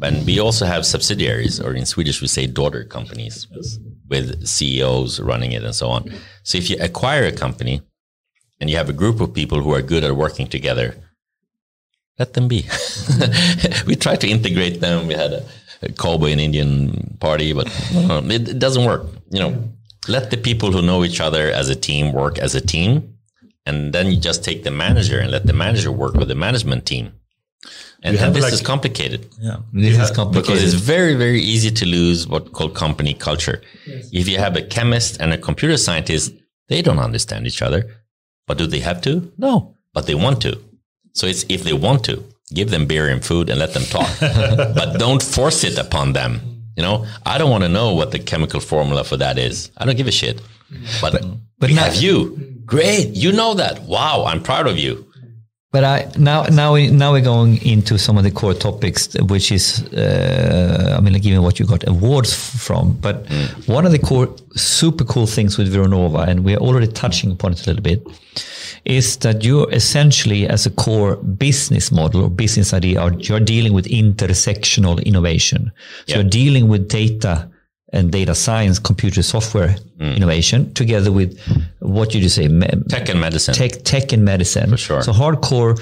and 0.03 0.27
we 0.27 0.39
also 0.39 0.67
have 0.67 0.87
subsidiaries, 0.87 1.61
or 1.61 1.75
in 1.75 1.87
Swedish 1.87 2.21
we 2.21 2.29
say 2.29 2.47
daughter 2.47 2.85
companies, 2.85 3.47
with 4.09 4.47
CEOs 4.47 5.21
running 5.21 5.53
it 5.53 5.63
and 5.63 5.75
so 5.75 5.89
on. 5.89 6.11
So 6.43 6.59
if 6.59 6.69
you 6.71 6.77
acquire 6.81 7.25
a 7.25 7.33
company 7.33 7.83
and 8.61 8.69
you 8.69 8.77
have 8.77 8.89
a 8.89 8.95
group 8.95 9.21
of 9.21 9.33
people 9.33 9.63
who 9.63 9.73
are 9.73 9.83
good 9.83 10.05
at 10.05 10.17
working 10.17 10.47
together, 10.49 10.97
let 12.19 12.35
them 12.35 12.49
be. 12.49 12.67
we 13.87 13.95
try 13.97 14.17
to 14.17 14.29
integrate 14.29 14.81
them. 14.81 15.07
We 15.07 15.15
had 15.15 15.33
a, 15.33 15.47
a 15.83 15.93
cowboy 15.93 16.33
and 16.33 16.41
Indian 16.41 17.17
party, 17.21 17.53
but 17.53 17.67
it, 17.93 18.49
it 18.49 18.59
doesn't 18.59 18.85
work. 18.85 19.07
You 19.31 19.41
know, 19.41 19.69
let 20.09 20.31
the 20.31 20.37
people 20.37 20.73
who 20.73 20.83
know 20.83 21.05
each 21.05 21.21
other 21.21 21.51
as 21.51 21.69
a 21.69 21.77
team 21.77 22.13
work 22.13 22.39
as 22.39 22.55
a 22.55 22.61
team, 22.61 23.17
and 23.65 23.93
then 23.93 24.11
you 24.11 24.19
just 24.19 24.45
take 24.45 24.65
the 24.65 24.71
manager 24.71 25.19
and 25.19 25.31
let 25.31 25.47
the 25.47 25.53
manager 25.53 25.93
work 25.93 26.15
with 26.15 26.29
the 26.29 26.35
management 26.35 26.85
team 26.85 27.13
and, 28.03 28.17
and 28.17 28.35
this 28.35 28.45
like, 28.45 28.53
is 28.53 28.63
complicated. 28.63 29.29
Yeah, 29.39 29.59
this 29.73 29.99
is 29.99 30.11
complicated 30.11 30.47
because 30.47 30.63
it's 30.63 30.83
very, 30.83 31.15
very 31.15 31.41
easy 31.41 31.71
to 31.71 31.87
lose 31.87 32.27
what 32.27 32.53
called 32.53 32.75
company 32.75 33.15
culture. 33.15 33.61
Yes. 33.87 34.09
If 34.13 34.29
you 34.29 34.39
have 34.39 34.57
a 34.57 34.63
chemist 34.63 35.21
and 35.21 35.33
a 35.33 35.39
computer 35.39 35.77
scientist, 35.77 36.33
they 36.69 36.81
don't 36.83 36.99
understand 36.99 37.47
each 37.47 37.63
other. 37.63 37.97
But 38.47 38.59
do 38.59 38.67
they 38.67 38.81
have 38.81 39.01
to? 39.03 39.31
No, 39.37 39.77
but 39.93 40.07
they 40.07 40.15
want 40.15 40.41
to. 40.43 40.59
So 41.13 41.27
it's 41.27 41.45
if 41.49 41.63
they 41.63 41.73
want 41.75 42.05
to, 42.05 42.25
give 42.55 42.71
them 42.71 42.87
beer 42.87 43.09
and 43.09 43.25
food 43.25 43.51
and 43.51 43.59
let 43.59 43.75
them 43.75 43.85
talk, 43.85 44.09
but 44.21 44.99
don't 44.99 45.23
force 45.23 45.63
it 45.65 45.79
upon 45.79 46.15
them. 46.15 46.41
You 46.77 46.83
know, 46.83 47.07
I 47.27 47.37
don't 47.37 47.51
want 47.51 47.65
to 47.65 47.69
know 47.69 47.95
what 47.95 48.11
the 48.11 48.19
chemical 48.19 48.61
formula 48.61 49.05
for 49.05 49.19
that 49.19 49.39
is. 49.39 49.71
I 49.77 49.85
don't 49.85 49.97
give 49.97 50.07
a 50.07 50.13
shit. 50.13 50.41
But, 51.01 51.13
but, 51.13 51.25
but 51.59 51.69
we 51.69 51.77
have 51.77 51.97
you. 51.97 52.31
Mm. 52.31 52.65
Great. 52.65 53.09
You 53.09 53.33
know 53.33 53.55
that. 53.55 53.83
Wow. 53.83 54.25
I'm 54.25 54.43
proud 54.43 54.67
of 54.67 54.79
you 54.79 55.10
But 55.73 55.85
I 55.85 56.11
now 56.19 56.43
now 56.45 56.73
we 56.73 56.91
now 56.91 57.13
we're 57.13 57.21
going 57.21 57.65
into 57.65 57.97
some 57.97 58.19
of 58.19 58.25
the 58.25 58.33
core 58.33 58.55
topics, 58.55 59.15
which 59.29 59.53
is 59.53 59.85
uh, 59.93 60.97
I 60.99 61.01
mean, 61.01 61.13
like 61.13 61.25
even 61.25 61.43
what 61.43 61.61
you 61.61 61.67
got 61.67 61.87
awards 61.87 62.35
from. 62.35 62.95
But 62.95 63.27
mm. 63.27 63.69
one 63.69 63.87
of 63.87 63.93
the 63.93 64.01
core 64.01 64.35
super 64.57 65.05
cool 65.05 65.27
things 65.27 65.59
with 65.59 65.73
Vironova, 65.73 66.27
and 66.27 66.45
we're 66.45 66.59
already 66.59 66.89
touching 66.89 67.31
upon 67.31 67.53
it 67.53 67.65
a 67.67 67.67
little 67.67 67.83
bit, 67.83 68.05
is 68.85 69.17
that 69.19 69.45
you're 69.45 69.71
essentially 69.73 70.49
as 70.49 70.67
a 70.67 70.71
core 70.71 71.17
business 71.17 71.93
model 71.93 72.23
or 72.23 72.31
business 72.31 72.73
idea, 72.73 73.09
you're 73.19 73.39
dealing 73.39 73.73
with 73.73 73.87
intersectional 73.87 75.05
innovation. 75.05 75.71
So 76.07 76.15
yep. 76.15 76.17
you're 76.17 76.31
dealing 76.31 76.69
with 76.69 76.89
data 76.89 77.50
and 77.93 78.13
data 78.13 78.35
science, 78.35 78.79
computer 78.79 79.23
software 79.23 79.77
mm. 79.99 80.17
innovation, 80.17 80.73
together 80.75 81.11
with 81.11 81.39
what 81.81 82.15
you 82.15 82.21
just 82.21 82.37
say, 82.37 82.49
tech 82.89 83.09
and 83.09 83.21
medicine, 83.21 83.55
tech, 83.55 83.73
tech 83.85 84.13
and 84.13 84.25
medicine. 84.25 84.71
For 84.71 84.77
sure. 84.77 85.03
So 85.03 85.13
hardcore. 85.13 85.79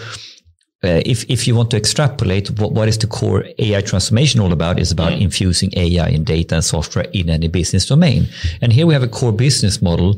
Uh, 0.84 1.02
if 1.04 1.24
if 1.28 1.48
you 1.48 1.56
want 1.56 1.72
to 1.72 1.76
extrapolate, 1.76 2.50
what, 2.52 2.70
what 2.70 2.86
is 2.86 2.96
the 2.98 3.08
core 3.08 3.44
AI 3.58 3.80
transformation 3.80 4.40
all 4.40 4.52
about? 4.52 4.78
Is 4.78 4.92
about 4.92 5.12
mm. 5.12 5.20
infusing 5.22 5.72
AI 5.76 6.08
in 6.08 6.22
data 6.22 6.54
and 6.54 6.64
software 6.64 7.06
in 7.12 7.28
any 7.28 7.48
business 7.48 7.86
domain. 7.86 8.28
And 8.62 8.72
here 8.72 8.86
we 8.86 8.94
have 8.94 9.02
a 9.02 9.08
core 9.08 9.32
business 9.32 9.82
model 9.82 10.14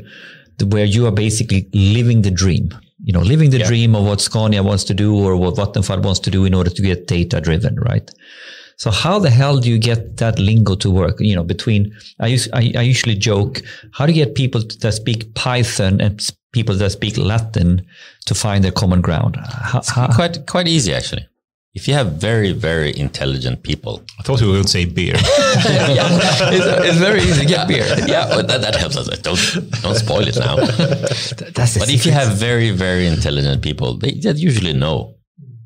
where 0.67 0.85
you 0.85 1.07
are 1.07 1.11
basically 1.11 1.67
living 1.73 2.21
the 2.21 2.31
dream. 2.31 2.69
You 3.03 3.13
know, 3.13 3.21
living 3.21 3.49
the 3.49 3.57
yeah. 3.57 3.67
dream 3.67 3.95
of 3.95 4.05
what 4.05 4.21
Scania 4.21 4.61
wants 4.61 4.83
to 4.83 4.93
do 4.93 5.17
or 5.17 5.35
what 5.35 5.55
Vattenfall 5.55 6.03
wants 6.03 6.19
to 6.19 6.29
do 6.29 6.45
in 6.45 6.53
order 6.53 6.69
to 6.69 6.81
get 6.83 7.07
data 7.07 7.41
driven, 7.41 7.79
right? 7.79 8.11
So 8.77 8.91
how 8.91 9.19
the 9.19 9.29
hell 9.29 9.57
do 9.59 9.69
you 9.69 9.77
get 9.77 10.17
that 10.17 10.39
lingo 10.39 10.75
to 10.75 10.89
work? 10.89 11.19
You 11.19 11.35
know, 11.35 11.43
between 11.43 11.93
I, 12.19 12.27
use, 12.27 12.49
I, 12.53 12.71
I 12.75 12.81
usually 12.81 13.15
joke, 13.15 13.61
how 13.93 14.05
do 14.05 14.11
you 14.11 14.25
get 14.25 14.35
people 14.35 14.61
that 14.61 14.91
speak 14.91 15.33
Python 15.35 16.01
and 16.01 16.19
people 16.51 16.75
that 16.75 16.91
speak 16.91 17.17
Latin 17.17 17.85
to 18.25 18.35
find 18.35 18.63
their 18.63 18.71
common 18.71 19.01
ground? 19.01 19.37
How, 19.37 19.81
how? 19.87 20.13
quite 20.13 20.45
quite 20.47 20.67
easy 20.67 20.93
actually. 20.93 21.27
If 21.73 21.87
you 21.87 21.93
have 21.93 22.13
very 22.13 22.51
very 22.51 22.97
intelligent 22.97 23.63
people, 23.63 24.03
I 24.19 24.23
thought 24.23 24.41
you 24.41 24.47
were 24.47 24.53
going 24.53 24.65
to 24.65 24.69
say 24.69 24.83
beer. 24.83 25.15
yeah, 25.15 26.19
it's, 26.51 26.89
it's, 26.89 26.97
very 26.97 27.21
easy 27.21 27.41
to 27.41 27.47
get 27.47 27.65
beer. 27.69 27.85
Yeah, 28.07 28.27
but 28.27 28.49
that, 28.49 28.59
that 28.59 28.75
helps 28.75 28.97
us. 28.97 29.07
Don't 29.19 29.39
don't 29.81 29.95
spoil 29.95 30.27
it 30.27 30.37
now. 30.37 30.55
That's 31.55 31.77
but 31.77 31.89
if 31.89 32.05
you 32.05 32.11
have 32.11 32.35
very 32.35 32.71
very 32.71 33.07
intelligent 33.07 33.61
people, 33.61 33.97
they, 33.97 34.11
they 34.11 34.31
usually 34.31 34.73
know 34.73 35.15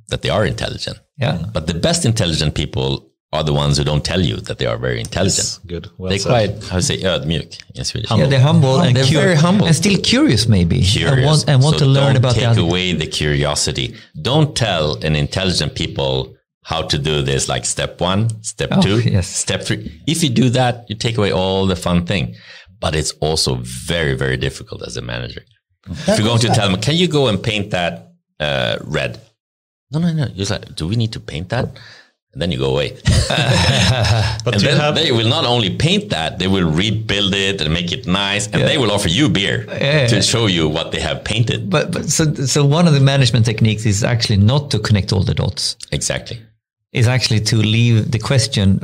that 0.09 0.21
they 0.21 0.29
are 0.29 0.45
intelligent. 0.45 0.99
Yeah. 1.17 1.45
But 1.53 1.67
the 1.67 1.73
best 1.73 2.05
intelligent 2.05 2.55
people 2.55 3.11
are 3.33 3.43
the 3.43 3.53
ones 3.53 3.77
who 3.77 3.83
don't 3.83 4.05
tell 4.05 4.21
you 4.21 4.37
that 4.37 4.57
they 4.59 4.65
are 4.65 4.77
very 4.77 4.99
intelligent. 4.99 5.47
Yes, 5.47 5.59
good. 5.65 5.89
Well 5.97 6.09
they're 6.09 6.19
said. 6.19 6.29
quite, 6.29 6.63
how 6.69 6.77
to 6.77 6.81
say, 6.81 6.97
ödmjuk 7.01 7.61
in 7.75 7.83
Swedish. 7.83 8.09
Humble. 8.09 8.23
Yeah, 8.23 8.29
they're 8.29 8.47
humble 8.51 8.79
and 8.81 8.95
they're 8.95 9.03
very 9.03 9.35
humble 9.35 9.65
and 9.67 9.75
still 9.75 9.99
curious, 9.99 10.47
maybe. 10.47 10.81
Curious. 10.81 11.17
And 11.17 11.25
want, 11.25 11.49
and 11.49 11.63
want 11.63 11.79
so 11.79 11.85
to 11.85 11.91
learn 11.91 12.15
about 12.15 12.35
take 12.35 12.57
away 12.57 12.93
the 12.93 13.07
curiosity. 13.07 13.95
Don't 14.21 14.55
tell 14.55 14.95
an 15.03 15.15
intelligent 15.15 15.75
people 15.75 16.35
how 16.63 16.81
to 16.81 16.97
do 16.97 17.21
this, 17.21 17.47
like 17.47 17.65
step 17.65 18.01
one, 18.01 18.41
step 18.43 18.69
oh, 18.71 18.81
two, 18.81 18.99
yes. 19.01 19.27
step 19.27 19.63
three. 19.63 20.01
If 20.07 20.23
you 20.23 20.29
do 20.29 20.49
that, 20.49 20.85
you 20.89 20.95
take 20.95 21.17
away 21.17 21.31
all 21.31 21.67
the 21.67 21.75
fun 21.75 22.05
thing. 22.05 22.35
But 22.79 22.95
it's 22.95 23.11
also 23.21 23.55
very, 23.61 24.15
very 24.15 24.37
difficult 24.37 24.81
as 24.85 24.97
a 24.97 25.01
manager. 25.01 25.43
That 25.87 26.09
if 26.09 26.19
you're 26.19 26.27
going 26.27 26.41
to 26.41 26.49
tell 26.49 26.69
them, 26.69 26.81
can 26.81 26.95
you 26.95 27.07
go 27.07 27.27
and 27.27 27.41
paint 27.41 27.71
that 27.71 28.13
uh, 28.39 28.77
red? 28.83 29.19
No, 29.91 29.99
no, 29.99 30.11
no. 30.13 30.27
You're 30.33 30.47
like, 30.47 30.75
do 30.75 30.87
we 30.87 30.95
need 30.95 31.13
to 31.13 31.19
paint 31.19 31.49
that? 31.49 31.77
And 32.33 32.41
then 32.41 32.51
you 32.51 32.57
go 32.57 32.71
away. 32.71 32.91
but 34.43 34.55
and 34.55 34.61
then 34.61 34.77
have... 34.77 34.95
they 34.95 35.13
will 35.13 35.29
not 35.29 35.45
only 35.45 35.73
paint 35.77 36.09
that, 36.09 36.37
they 36.37 36.47
will 36.47 36.69
rebuild 36.69 37.33
it 37.33 37.61
and 37.61 37.73
make 37.73 37.93
it 37.93 38.07
nice, 38.07 38.47
and 38.47 38.57
yeah. 38.57 38.65
they 38.65 38.77
will 38.77 38.91
offer 38.91 39.07
you 39.07 39.29
beer 39.29 39.65
yeah. 39.69 40.07
to 40.07 40.21
show 40.21 40.47
you 40.47 40.67
what 40.67 40.91
they 40.91 40.99
have 40.99 41.23
painted. 41.23 41.69
But, 41.69 41.93
but 41.93 42.09
so 42.09 42.33
so 42.33 42.65
one 42.65 42.87
of 42.89 42.93
the 42.93 42.99
management 42.99 43.45
techniques 43.45 43.85
is 43.85 44.03
actually 44.03 44.35
not 44.35 44.69
to 44.71 44.79
connect 44.79 45.13
all 45.13 45.23
the 45.23 45.33
dots. 45.33 45.77
Exactly. 45.93 46.41
Is 46.91 47.07
actually 47.07 47.39
to 47.41 47.55
leave 47.55 48.11
the 48.11 48.19
question 48.19 48.81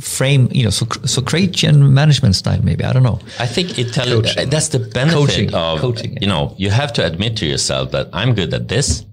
frame, 0.00 0.48
you 0.52 0.64
know, 0.64 0.70
so 0.70 0.86
Socratian 0.86 1.90
management 1.90 2.34
style, 2.34 2.62
maybe 2.62 2.84
I 2.84 2.94
don't 2.94 3.02
know. 3.02 3.20
I 3.38 3.46
think 3.46 3.78
it 3.78 3.92
tells 3.92 4.34
that's 4.34 4.68
the 4.68 4.78
benefit 4.78 5.16
Coaching. 5.16 5.54
of 5.54 5.80
Coaching. 5.80 6.18
you 6.22 6.28
know 6.28 6.54
you 6.56 6.70
have 6.70 6.94
to 6.94 7.04
admit 7.04 7.36
to 7.38 7.46
yourself 7.46 7.90
that 7.90 8.08
I'm 8.14 8.34
good 8.34 8.54
at 8.54 8.68
this, 8.68 9.04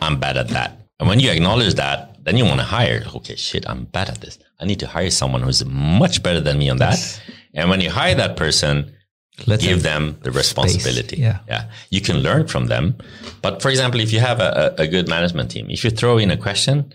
I'm 0.00 0.18
bad 0.18 0.36
at 0.36 0.48
that. 0.48 0.78
And 0.98 1.08
when 1.08 1.20
you 1.20 1.30
acknowledge 1.30 1.74
that, 1.74 2.16
then 2.24 2.36
you 2.36 2.44
want 2.44 2.60
to 2.60 2.66
hire. 2.66 3.04
Okay, 3.16 3.36
shit, 3.36 3.68
I'm 3.68 3.84
bad 3.84 4.08
at 4.08 4.20
this. 4.20 4.38
I 4.60 4.64
need 4.64 4.80
to 4.80 4.86
hire 4.86 5.10
someone 5.10 5.42
who's 5.42 5.64
much 5.64 6.22
better 6.22 6.40
than 6.40 6.58
me 6.58 6.68
on 6.70 6.78
that. 6.78 6.92
Yes. 6.92 7.20
And 7.54 7.70
when 7.70 7.80
you 7.80 7.90
hire 7.90 8.14
that 8.16 8.36
person, 8.36 8.92
Let 9.46 9.60
give 9.60 9.82
them 9.82 10.18
the 10.22 10.32
responsibility. 10.32 11.16
Yeah. 11.16 11.38
yeah. 11.46 11.70
You 11.90 12.00
can 12.00 12.16
learn 12.18 12.48
from 12.48 12.66
them. 12.66 12.96
But 13.40 13.62
for 13.62 13.70
example, 13.70 14.00
if 14.00 14.12
you 14.12 14.20
have 14.20 14.40
a, 14.40 14.74
a 14.78 14.86
good 14.88 15.08
management 15.08 15.50
team, 15.52 15.70
if 15.70 15.84
you 15.84 15.90
throw 15.90 16.18
in 16.18 16.30
a 16.30 16.36
question, 16.36 16.92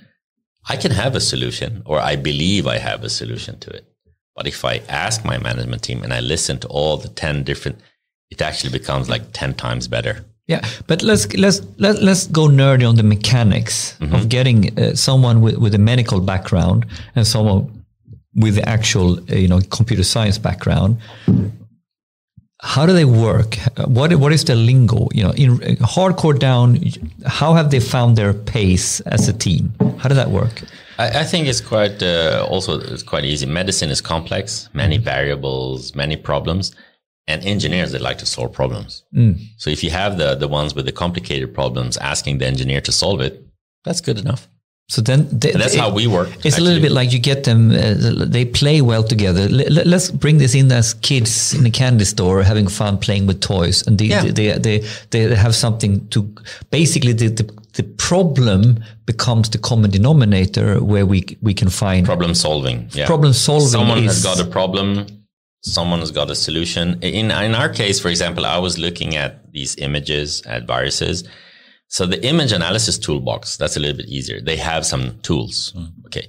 I 0.70 0.76
can 0.76 0.92
have 0.92 1.16
a 1.16 1.22
solution 1.22 1.82
or 1.86 2.00
I 2.00 2.16
believe 2.18 2.68
I 2.68 2.78
have 2.78 3.04
a 3.04 3.10
solution 3.10 3.60
to 3.60 3.70
it. 3.70 3.86
But 4.36 4.48
if 4.48 4.66
I 4.66 4.82
ask 4.90 5.24
my 5.24 5.38
management 5.38 5.84
team 5.84 6.04
and 6.04 6.14
I 6.14 6.20
listen 6.20 6.60
to 6.60 6.68
all 6.68 6.98
the 6.98 7.10
10 7.10 7.44
different, 7.44 7.80
it 8.30 8.42
actually 8.42 8.72
becomes 8.72 9.10
like 9.10 9.32
10 9.32 9.54
times 9.54 9.88
better. 9.88 10.26
Yeah, 10.48 10.62
but 10.88 11.02
let's 11.02 11.34
let's 11.36 11.62
let, 11.78 12.02
let's 12.02 12.28
go 12.28 12.48
nerdy 12.48 12.88
on 12.88 12.96
the 12.96 13.04
mechanics 13.04 13.96
mm-hmm. 14.00 14.14
of 14.14 14.28
getting 14.28 14.78
uh, 14.78 14.94
someone 14.94 15.40
with, 15.40 15.58
with 15.58 15.74
a 15.74 15.78
medical 15.78 16.20
background 16.20 16.86
and 17.16 17.26
someone 17.26 17.86
with 18.36 18.56
the 18.56 18.68
actual 18.68 19.20
uh, 19.32 19.36
you 19.36 19.48
know 19.48 19.62
computer 19.72 20.04
science 20.04 20.38
background. 20.38 20.98
How 22.62 22.86
do 22.86 22.94
they 22.94 23.06
work? 23.06 23.56
What 23.86 24.14
what 24.16 24.34
is 24.34 24.44
the 24.44 24.56
lingo? 24.56 25.08
You 25.14 25.24
know, 25.24 25.32
in 25.32 25.52
uh, 25.52 25.86
hardcore 25.86 26.38
down, 26.38 26.78
how 27.26 27.54
have 27.54 27.72
they 27.72 27.80
found 27.80 28.18
their 28.18 28.34
pace 28.34 29.00
as 29.02 29.30
a 29.30 29.34
team? 29.34 29.74
How 30.00 30.10
does 30.10 30.18
that 30.18 30.30
work? 30.30 30.62
I, 31.00 31.22
I 31.22 31.24
think 31.24 31.48
it's 31.48 31.62
quite 31.62 32.04
uh, 32.04 32.46
also 32.50 32.82
it's 32.82 33.04
quite 33.04 33.24
easy. 33.24 33.46
Medicine 33.46 33.90
is 33.90 34.02
complex, 34.02 34.70
many 34.74 34.98
variables, 34.98 35.96
many 35.96 36.18
problems 36.18 36.76
and 37.28 37.44
engineers 37.44 37.92
they 37.92 38.00
like 38.00 38.18
to 38.18 38.26
solve 38.26 38.52
problems 38.52 39.04
mm. 39.16 39.40
so 39.58 39.70
if 39.70 39.84
you 39.84 39.90
have 39.90 40.18
the 40.18 40.36
the 40.36 40.48
ones 40.48 40.76
with 40.76 40.86
the 40.86 40.92
complicated 40.92 41.54
problems 41.54 41.98
asking 41.98 42.38
the 42.38 42.46
engineer 42.46 42.82
to 42.82 42.92
solve 42.92 43.22
it 43.22 43.46
that's 43.84 44.02
good 44.02 44.20
enough 44.20 44.48
so 44.90 45.02
then 45.02 45.28
they, 45.32 45.52
that's 45.52 45.76
it, 45.76 45.80
how 45.80 45.90
we 45.90 46.08
work 46.08 46.28
it's 46.28 46.46
actually. 46.46 46.62
a 46.62 46.66
little 46.66 46.82
bit 46.82 46.92
like 46.92 47.14
you 47.14 47.20
get 47.20 47.46
them 47.46 47.72
uh, 47.72 48.26
they 48.26 48.44
play 48.44 48.82
well 48.82 49.04
together 49.04 49.48
Let, 49.48 49.88
us 49.88 50.12
bring 50.12 50.40
this 50.40 50.54
in 50.54 50.70
as 50.72 50.94
kids 50.96 51.54
in 51.54 51.66
a 51.66 51.72
candy 51.72 52.04
store 52.04 52.44
having 52.44 52.68
fun 52.68 52.98
playing 52.98 53.26
with 53.26 53.40
toys 53.40 53.88
and 53.88 53.98
they 53.98 54.06
yeah. 54.06 54.24
they, 54.24 54.58
they, 54.58 54.84
they 55.12 55.36
have 55.36 55.56
something 55.56 56.06
to 56.10 56.36
basically 56.70 57.14
the, 57.14 57.30
the 57.30 57.64
the 57.74 57.84
problem 57.84 58.84
becomes 59.06 59.50
the 59.50 59.58
common 59.58 59.90
denominator 59.90 60.84
where 60.84 61.06
we 61.06 61.24
we 61.42 61.54
can 61.54 61.70
find 61.70 62.06
problem 62.06 62.36
solving 62.36 62.90
yeah. 62.92 63.08
problem 63.08 63.32
solving 63.34 63.68
someone 63.70 63.98
is, 64.00 64.24
has 64.24 64.24
got 64.24 64.40
a 64.46 64.50
problem 64.50 65.08
someone 65.64 66.00
has 66.00 66.12
got 66.12 66.30
a 66.30 66.36
solution. 66.36 67.00
In, 67.02 67.32
in 67.32 67.56
our 67.56 67.70
case, 67.70 68.00
for 68.00 68.10
example, 68.10 68.46
I 68.46 68.58
was 68.60 68.78
looking 68.78 69.16
at 69.16 69.52
these 69.52 69.76
images 69.78 70.42
at 70.46 70.68
viruses. 70.68 71.24
So 71.88 72.06
the 72.06 72.24
image 72.26 72.52
analysis 72.52 72.98
toolbox, 72.98 73.58
that's 73.58 73.78
a 73.78 73.80
little 73.80 73.98
bit 73.98 74.08
easier. 74.08 74.42
They 74.42 74.58
have 74.58 74.86
some 74.86 75.20
tools. 75.20 75.74
Mm. 75.76 76.06
Okay. 76.08 76.28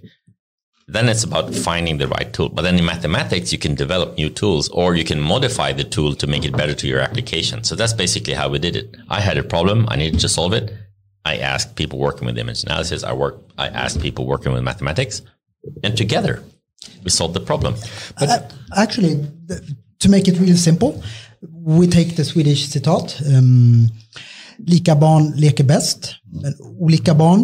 Then 0.86 1.08
it's 1.08 1.24
about 1.24 1.54
finding 1.54 1.96
the 1.96 2.08
right 2.08 2.30
tool. 2.32 2.50
But 2.50 2.62
then 2.62 2.78
in 2.78 2.84
mathematics, 2.84 3.50
you 3.52 3.58
can 3.58 3.74
develop 3.74 4.18
new 4.18 4.28
tools 4.28 4.68
or 4.68 4.94
you 4.94 5.04
can 5.04 5.20
modify 5.20 5.72
the 5.72 5.84
tool 5.84 6.14
to 6.16 6.26
make 6.26 6.44
it 6.44 6.56
better 6.56 6.74
to 6.74 6.86
your 6.86 7.00
application. 7.00 7.64
So 7.64 7.74
that's 7.74 7.94
basically 7.94 8.34
how 8.34 8.50
we 8.50 8.58
did 8.58 8.76
it. 8.76 8.94
I 9.08 9.20
had 9.20 9.38
a 9.38 9.42
problem. 9.42 9.86
I 9.88 9.96
needed 9.96 10.20
to 10.20 10.28
solve 10.28 10.52
it. 10.52 10.74
I 11.24 11.38
asked 11.38 11.76
people 11.76 11.98
working 11.98 12.26
with 12.26 12.36
image 12.36 12.64
analysis. 12.64 13.02
I 13.02 13.14
work, 13.14 13.40
I 13.56 13.68
asked 13.68 14.02
people 14.02 14.26
working 14.26 14.52
with 14.52 14.62
mathematics 14.62 15.22
and 15.82 15.96
together 15.96 16.44
we 17.04 17.10
solve 17.10 17.34
the 17.34 17.40
problem. 17.40 17.74
But 18.18 18.28
uh, 18.28 18.38
actually, 18.76 19.26
to 19.98 20.08
make 20.08 20.28
it 20.28 20.38
really 20.40 20.56
simple, 20.56 21.02
we 21.64 21.86
take 21.86 22.16
the 22.16 22.24
Swedish 22.24 22.68
citat. 22.68 23.22
Um, 23.26 23.90
lika 24.58 24.94
barn 24.94 25.32
leker 25.36 25.64
bäst, 25.64 26.14
men 26.32 26.54
olika 26.80 27.14
barn 27.14 27.40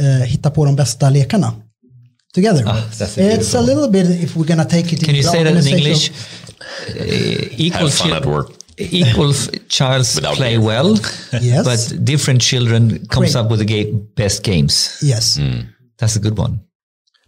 uh, 0.00 0.24
hittar 0.24 0.50
på 0.50 0.64
de 0.64 0.76
bästa 0.76 1.10
lekarna. 1.10 1.54
Together. 2.34 2.64
Ah, 2.66 2.84
it's 3.16 3.54
a 3.54 3.60
little 3.60 3.88
bit 3.88 4.10
if 4.10 4.36
we're 4.36 4.44
gonna 4.44 4.64
take 4.64 4.92
it. 4.92 5.04
Can 5.04 5.14
you 5.14 5.22
say 5.22 5.42
that 5.42 5.56
in 5.56 5.66
English? 5.66 6.10
Uh, 6.10 7.58
equal 7.58 7.88
Have 7.88 7.94
fun 7.94 8.12
at 8.12 8.26
work. 8.26 8.50
Equal 8.78 9.32
childs 9.68 10.20
play 10.20 10.58
well, 10.58 10.98
yes. 11.40 11.64
but 11.64 12.04
different 12.04 12.42
children 12.42 13.06
comes 13.06 13.32
Great. 13.32 13.36
up 13.36 13.50
with 13.50 13.66
the 13.66 13.92
best 14.14 14.42
games. 14.42 14.98
Yes, 15.02 15.38
mm. 15.38 15.66
that's 15.96 16.16
a 16.16 16.20
good 16.20 16.36
one. 16.38 16.60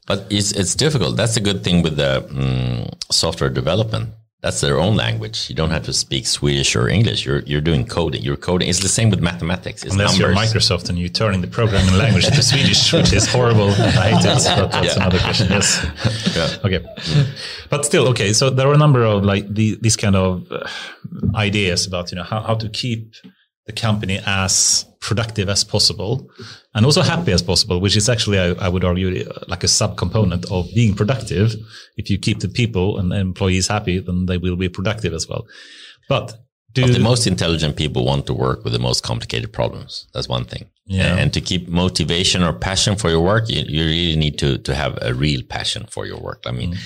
But 0.08 0.26
it's 0.30 0.52
it's 0.52 0.74
difficult. 0.74 1.16
That's 1.16 1.36
a 1.36 1.40
good 1.40 1.62
thing 1.62 1.82
with 1.82 1.96
the 1.96 2.12
um, 2.30 2.88
software 3.10 3.50
development. 3.50 4.08
That's 4.40 4.60
their 4.60 4.78
own 4.78 4.94
language. 4.96 5.50
You 5.50 5.56
don't 5.56 5.70
have 5.70 5.82
to 5.86 5.92
speak 5.92 6.24
Swedish 6.26 6.76
or 6.76 6.88
English. 6.88 7.26
You're 7.26 7.40
you're 7.40 7.60
doing 7.60 7.84
coding. 7.84 8.22
You're 8.22 8.36
coding. 8.36 8.68
It's 8.68 8.80
the 8.80 8.88
same 8.88 9.10
with 9.10 9.20
mathematics. 9.20 9.82
It's 9.82 9.92
Unless 9.92 10.18
numbers. 10.18 10.36
you're 10.36 10.44
Microsoft 10.44 10.88
and 10.88 10.98
you're 10.98 11.08
turning 11.22 11.40
the 11.42 11.48
programming 11.48 11.94
language 11.94 12.24
into 12.24 12.42
Swedish, 12.42 12.92
which 12.92 13.12
is 13.12 13.26
horrible. 13.26 13.70
I 13.70 14.10
hate 14.10 14.24
it. 14.24 14.44
But 14.56 14.70
that's 14.72 14.96
yeah. 14.96 15.02
another 15.02 15.18
question. 15.18 15.48
Yes. 15.50 15.86
Yeah. 16.36 16.66
Okay. 16.66 16.80
But 17.68 17.84
still, 17.84 18.06
okay. 18.08 18.32
So 18.32 18.48
there 18.48 18.68
are 18.68 18.74
a 18.74 18.78
number 18.78 19.02
of 19.02 19.24
like 19.24 19.52
the, 19.52 19.76
these 19.80 19.96
kind 19.96 20.14
of 20.14 20.50
uh, 20.52 20.66
ideas 21.34 21.86
about 21.86 22.12
you 22.12 22.16
know 22.16 22.22
how, 22.22 22.40
how 22.40 22.54
to 22.54 22.68
keep 22.68 23.14
the 23.68 23.72
company 23.72 24.18
as 24.26 24.86
productive 25.00 25.48
as 25.48 25.62
possible 25.62 26.28
and 26.74 26.84
also 26.84 27.02
happy 27.02 27.32
as 27.32 27.42
possible, 27.42 27.80
which 27.80 27.96
is 27.96 28.08
actually, 28.08 28.38
I, 28.38 28.48
I 28.64 28.68
would 28.68 28.82
argue, 28.82 29.30
like 29.46 29.62
a 29.62 29.68
subcomponent 29.68 30.50
of 30.50 30.66
being 30.74 30.94
productive. 30.94 31.54
If 31.96 32.10
you 32.10 32.18
keep 32.18 32.40
the 32.40 32.48
people 32.48 32.98
and 32.98 33.12
the 33.12 33.16
employees 33.16 33.68
happy, 33.68 34.00
then 34.00 34.26
they 34.26 34.38
will 34.38 34.56
be 34.56 34.70
productive 34.70 35.12
as 35.12 35.28
well. 35.28 35.46
But 36.08 36.34
do 36.72 36.82
but 36.82 36.92
the 36.92 36.98
most 36.98 37.26
intelligent 37.26 37.76
people 37.76 38.04
want 38.06 38.26
to 38.26 38.34
work 38.34 38.64
with 38.64 38.72
the 38.72 38.78
most 38.78 39.02
complicated 39.02 39.52
problems. 39.52 40.08
That's 40.14 40.28
one 40.28 40.44
thing. 40.44 40.70
Yeah. 40.86 41.16
And 41.16 41.32
to 41.34 41.40
keep 41.40 41.68
motivation 41.68 42.42
or 42.42 42.54
passion 42.54 42.96
for 42.96 43.10
your 43.10 43.20
work, 43.20 43.50
you, 43.50 43.62
you 43.68 43.84
really 43.84 44.16
need 44.16 44.38
to, 44.38 44.58
to 44.58 44.74
have 44.74 44.98
a 45.02 45.12
real 45.12 45.42
passion 45.42 45.84
for 45.90 46.06
your 46.06 46.20
work. 46.20 46.44
I 46.46 46.52
mean, 46.52 46.72
mm. 46.72 46.78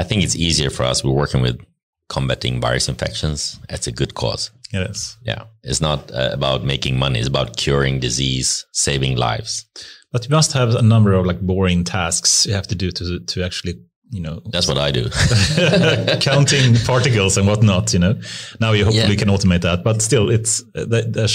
I 0.00 0.02
think 0.02 0.24
it's 0.24 0.34
easier 0.34 0.70
for 0.70 0.82
us. 0.82 1.04
We're 1.04 1.12
working 1.12 1.40
with 1.40 1.60
combating 2.08 2.60
virus 2.60 2.88
infections. 2.88 3.58
It's 3.68 3.86
a 3.86 3.92
good 3.92 4.14
cause. 4.14 4.50
It 4.72 4.90
is. 4.90 5.16
Yeah. 5.22 5.44
It's 5.62 5.80
not 5.80 6.10
uh, 6.12 6.30
about 6.32 6.64
making 6.64 6.98
money. 6.98 7.18
It's 7.18 7.28
about 7.28 7.56
curing 7.56 8.00
disease, 8.00 8.66
saving 8.72 9.16
lives. 9.16 9.64
But 10.12 10.24
you 10.24 10.30
must 10.30 10.52
have 10.52 10.74
a 10.74 10.82
number 10.82 11.12
of 11.12 11.26
like 11.26 11.40
boring 11.40 11.84
tasks 11.84 12.46
you 12.46 12.54
have 12.54 12.66
to 12.68 12.74
do 12.74 12.90
to, 12.90 13.20
to 13.20 13.44
actually 13.44 13.74
you 14.10 14.20
know 14.20 14.40
that's 14.52 14.68
what 14.68 14.78
i 14.78 14.92
do 14.92 15.08
counting 16.20 16.76
particles 16.84 17.36
and 17.36 17.46
whatnot 17.46 17.92
you 17.92 17.98
know 17.98 18.14
now 18.60 18.72
you 18.72 18.84
hopefully 18.84 19.08
yeah. 19.08 19.16
can 19.16 19.28
automate 19.28 19.62
that 19.62 19.82
but 19.82 20.00
still 20.00 20.30
it's 20.30 20.62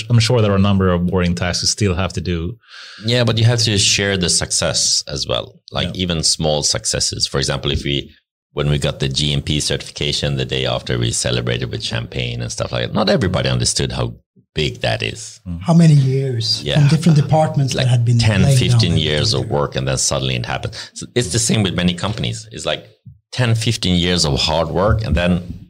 i'm 0.09 0.19
sure 0.19 0.41
there 0.41 0.51
are 0.51 0.55
a 0.55 0.59
number 0.59 0.89
of 0.89 1.05
boring 1.05 1.35
tasks 1.35 1.63
you 1.63 1.67
still 1.67 1.93
have 1.93 2.13
to 2.13 2.21
do 2.21 2.57
yeah 3.05 3.23
but 3.25 3.37
you 3.37 3.43
have 3.43 3.59
to 3.59 3.77
share 3.77 4.15
the 4.15 4.29
success 4.29 5.03
as 5.07 5.27
well 5.27 5.59
like 5.71 5.87
yeah. 5.87 6.01
even 6.01 6.23
small 6.23 6.63
successes 6.63 7.27
for 7.27 7.39
example 7.39 7.71
if 7.71 7.83
we 7.83 8.09
when 8.53 8.69
we 8.69 8.77
got 8.77 8.99
the 8.99 9.07
GMP 9.07 9.61
certification 9.61 10.35
the 10.35 10.45
day 10.45 10.65
after 10.65 10.99
we 10.99 11.11
celebrated 11.11 11.71
with 11.71 11.83
champagne 11.83 12.41
and 12.41 12.51
stuff 12.51 12.71
like 12.71 12.87
that. 12.87 12.93
Not 12.93 13.09
everybody 13.09 13.49
understood 13.49 13.93
how 13.93 14.15
big 14.53 14.81
that 14.81 15.01
is. 15.01 15.39
Mm. 15.47 15.61
How 15.61 15.73
many 15.73 15.93
years 15.93 16.61
yeah. 16.63 16.79
from 16.79 16.89
different 16.89 17.17
departments 17.17 17.73
like 17.73 17.85
that 17.85 17.91
had 17.91 18.05
been 18.05 18.19
10, 18.19 18.57
15 18.57 18.97
years 18.97 19.33
of 19.33 19.49
work 19.49 19.75
and 19.75 19.87
then 19.87 19.97
suddenly 19.97 20.35
it 20.35 20.45
happened. 20.45 20.75
So 20.93 21.05
it's 21.15 21.31
the 21.31 21.39
same 21.39 21.63
with 21.63 21.75
many 21.75 21.93
companies. 21.93 22.49
It's 22.51 22.65
like 22.65 22.89
10, 23.31 23.55
15 23.55 23.95
years 23.95 24.25
of 24.25 24.39
hard 24.39 24.69
work 24.69 25.05
and 25.05 25.15
then 25.15 25.69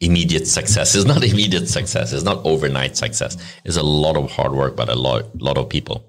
immediate 0.00 0.46
success. 0.46 0.94
It's 0.94 1.06
not 1.06 1.24
immediate 1.32 1.68
success. 1.68 2.12
It's 2.12 2.24
not 2.24 2.44
overnight 2.44 2.96
success. 2.96 3.38
It's 3.64 3.78
a 3.78 3.82
lot 3.82 4.16
of 4.16 4.30
hard 4.30 4.52
work, 4.52 4.76
but 4.76 4.90
a 4.90 4.94
lot, 4.94 5.24
lot 5.40 5.56
of 5.56 5.70
people. 5.70 6.04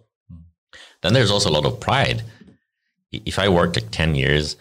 Then 1.01 1.13
there's 1.13 1.31
also 1.31 1.49
a 1.49 1.53
lot 1.53 1.65
of 1.65 1.80
pride. 1.80 2.23
If 3.11 3.39
I 3.39 3.47
worked 3.47 3.77
like 3.77 3.91
10 3.91 4.15
years, 4.15 4.57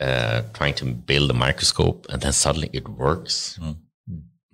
uh, 0.00 0.42
trying 0.52 0.74
to 0.74 0.84
build 0.86 1.30
a 1.30 1.34
microscope 1.34 2.06
and 2.10 2.22
then 2.22 2.32
suddenly 2.32 2.70
it 2.72 2.88
works. 2.88 3.58
Mm. 3.62 3.76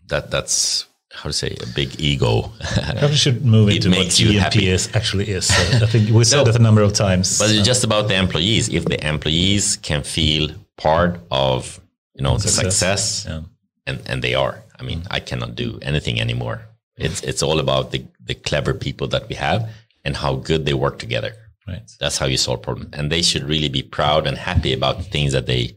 That 0.06 0.30
that's 0.30 0.86
how 1.12 1.28
to 1.28 1.32
say 1.32 1.56
a 1.62 1.66
big 1.74 1.98
ego. 1.98 2.52
Probably 2.98 3.16
should 3.16 3.44
move 3.44 3.68
into 3.70 3.90
what 3.90 4.08
GMP 4.08 4.62
is, 4.62 4.94
actually 4.94 5.30
is. 5.30 5.46
So 5.46 5.78
I 5.84 5.86
think 5.86 6.10
we 6.10 6.24
said 6.24 6.44
no, 6.44 6.50
it 6.50 6.56
a 6.56 6.58
number 6.58 6.82
of 6.82 6.92
times. 6.92 7.38
But 7.38 7.50
it's 7.50 7.66
just 7.66 7.84
about 7.84 8.08
the 8.08 8.16
employees. 8.16 8.68
If 8.68 8.84
the 8.84 9.06
employees 9.06 9.76
can 9.76 10.02
feel 10.02 10.50
part 10.76 11.20
of 11.30 11.80
you 12.14 12.22
know 12.22 12.38
success. 12.38 12.56
the 12.56 12.70
success, 12.70 13.26
yeah. 13.28 13.40
and 13.86 14.02
and 14.06 14.22
they 14.22 14.34
are. 14.34 14.62
I 14.78 14.82
mean, 14.82 15.02
I 15.10 15.20
cannot 15.20 15.54
do 15.54 15.78
anything 15.82 16.20
anymore. 16.20 16.62
It's 16.96 17.22
it's 17.22 17.42
all 17.42 17.60
about 17.60 17.92
the 17.92 18.04
the 18.20 18.34
clever 18.34 18.74
people 18.74 19.08
that 19.08 19.28
we 19.28 19.36
have 19.36 19.70
and 20.04 20.16
how 20.16 20.36
good 20.36 20.66
they 20.66 20.74
work 20.74 20.98
together. 20.98 21.34
Right. 21.66 21.90
That's 21.98 22.18
how 22.18 22.26
you 22.26 22.36
solve 22.36 22.62
problems. 22.62 22.90
And 22.92 23.10
they 23.10 23.22
should 23.22 23.44
really 23.44 23.68
be 23.68 23.82
proud 23.82 24.26
and 24.26 24.36
happy 24.36 24.72
about 24.72 24.98
the 24.98 25.04
things 25.04 25.32
that 25.32 25.46
they 25.46 25.76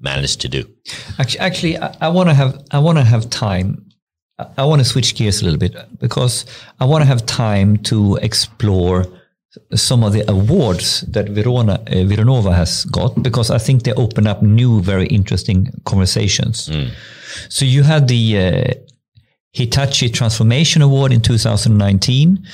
managed 0.00 0.40
to 0.42 0.48
do. 0.48 0.64
Actually, 1.18 1.40
actually 1.40 1.78
I, 1.78 1.96
I 2.02 2.08
want 2.08 2.28
to 2.28 2.34
have 2.34 2.62
I 2.70 2.78
want 2.78 2.98
to 2.98 3.04
have 3.04 3.30
time. 3.30 3.84
I, 4.38 4.46
I 4.58 4.64
want 4.64 4.80
to 4.80 4.84
switch 4.84 5.14
gears 5.14 5.42
a 5.42 5.44
little 5.44 5.58
bit 5.58 5.76
because 5.98 6.46
I 6.80 6.84
want 6.84 7.02
to 7.02 7.06
have 7.06 7.26
time 7.26 7.78
to 7.78 8.16
explore 8.16 9.06
some 9.74 10.02
of 10.02 10.12
the 10.12 10.28
awards 10.30 11.02
that 11.02 11.28
Verona, 11.28 11.74
uh, 11.74 12.04
Vironova 12.04 12.54
has 12.54 12.84
got 12.86 13.22
because 13.22 13.50
I 13.50 13.58
think 13.58 13.84
they 13.84 13.92
open 13.92 14.26
up 14.26 14.42
new, 14.42 14.80
very 14.82 15.06
interesting 15.06 15.70
conversations. 15.84 16.68
Mm. 16.68 16.90
So 17.48 17.64
you 17.64 17.82
had 17.82 18.08
the 18.08 18.38
uh, 18.38 18.74
Hitachi 19.52 20.10
Transformation 20.10 20.82
Award 20.82 21.12
in 21.12 21.20
2019. 21.20 22.44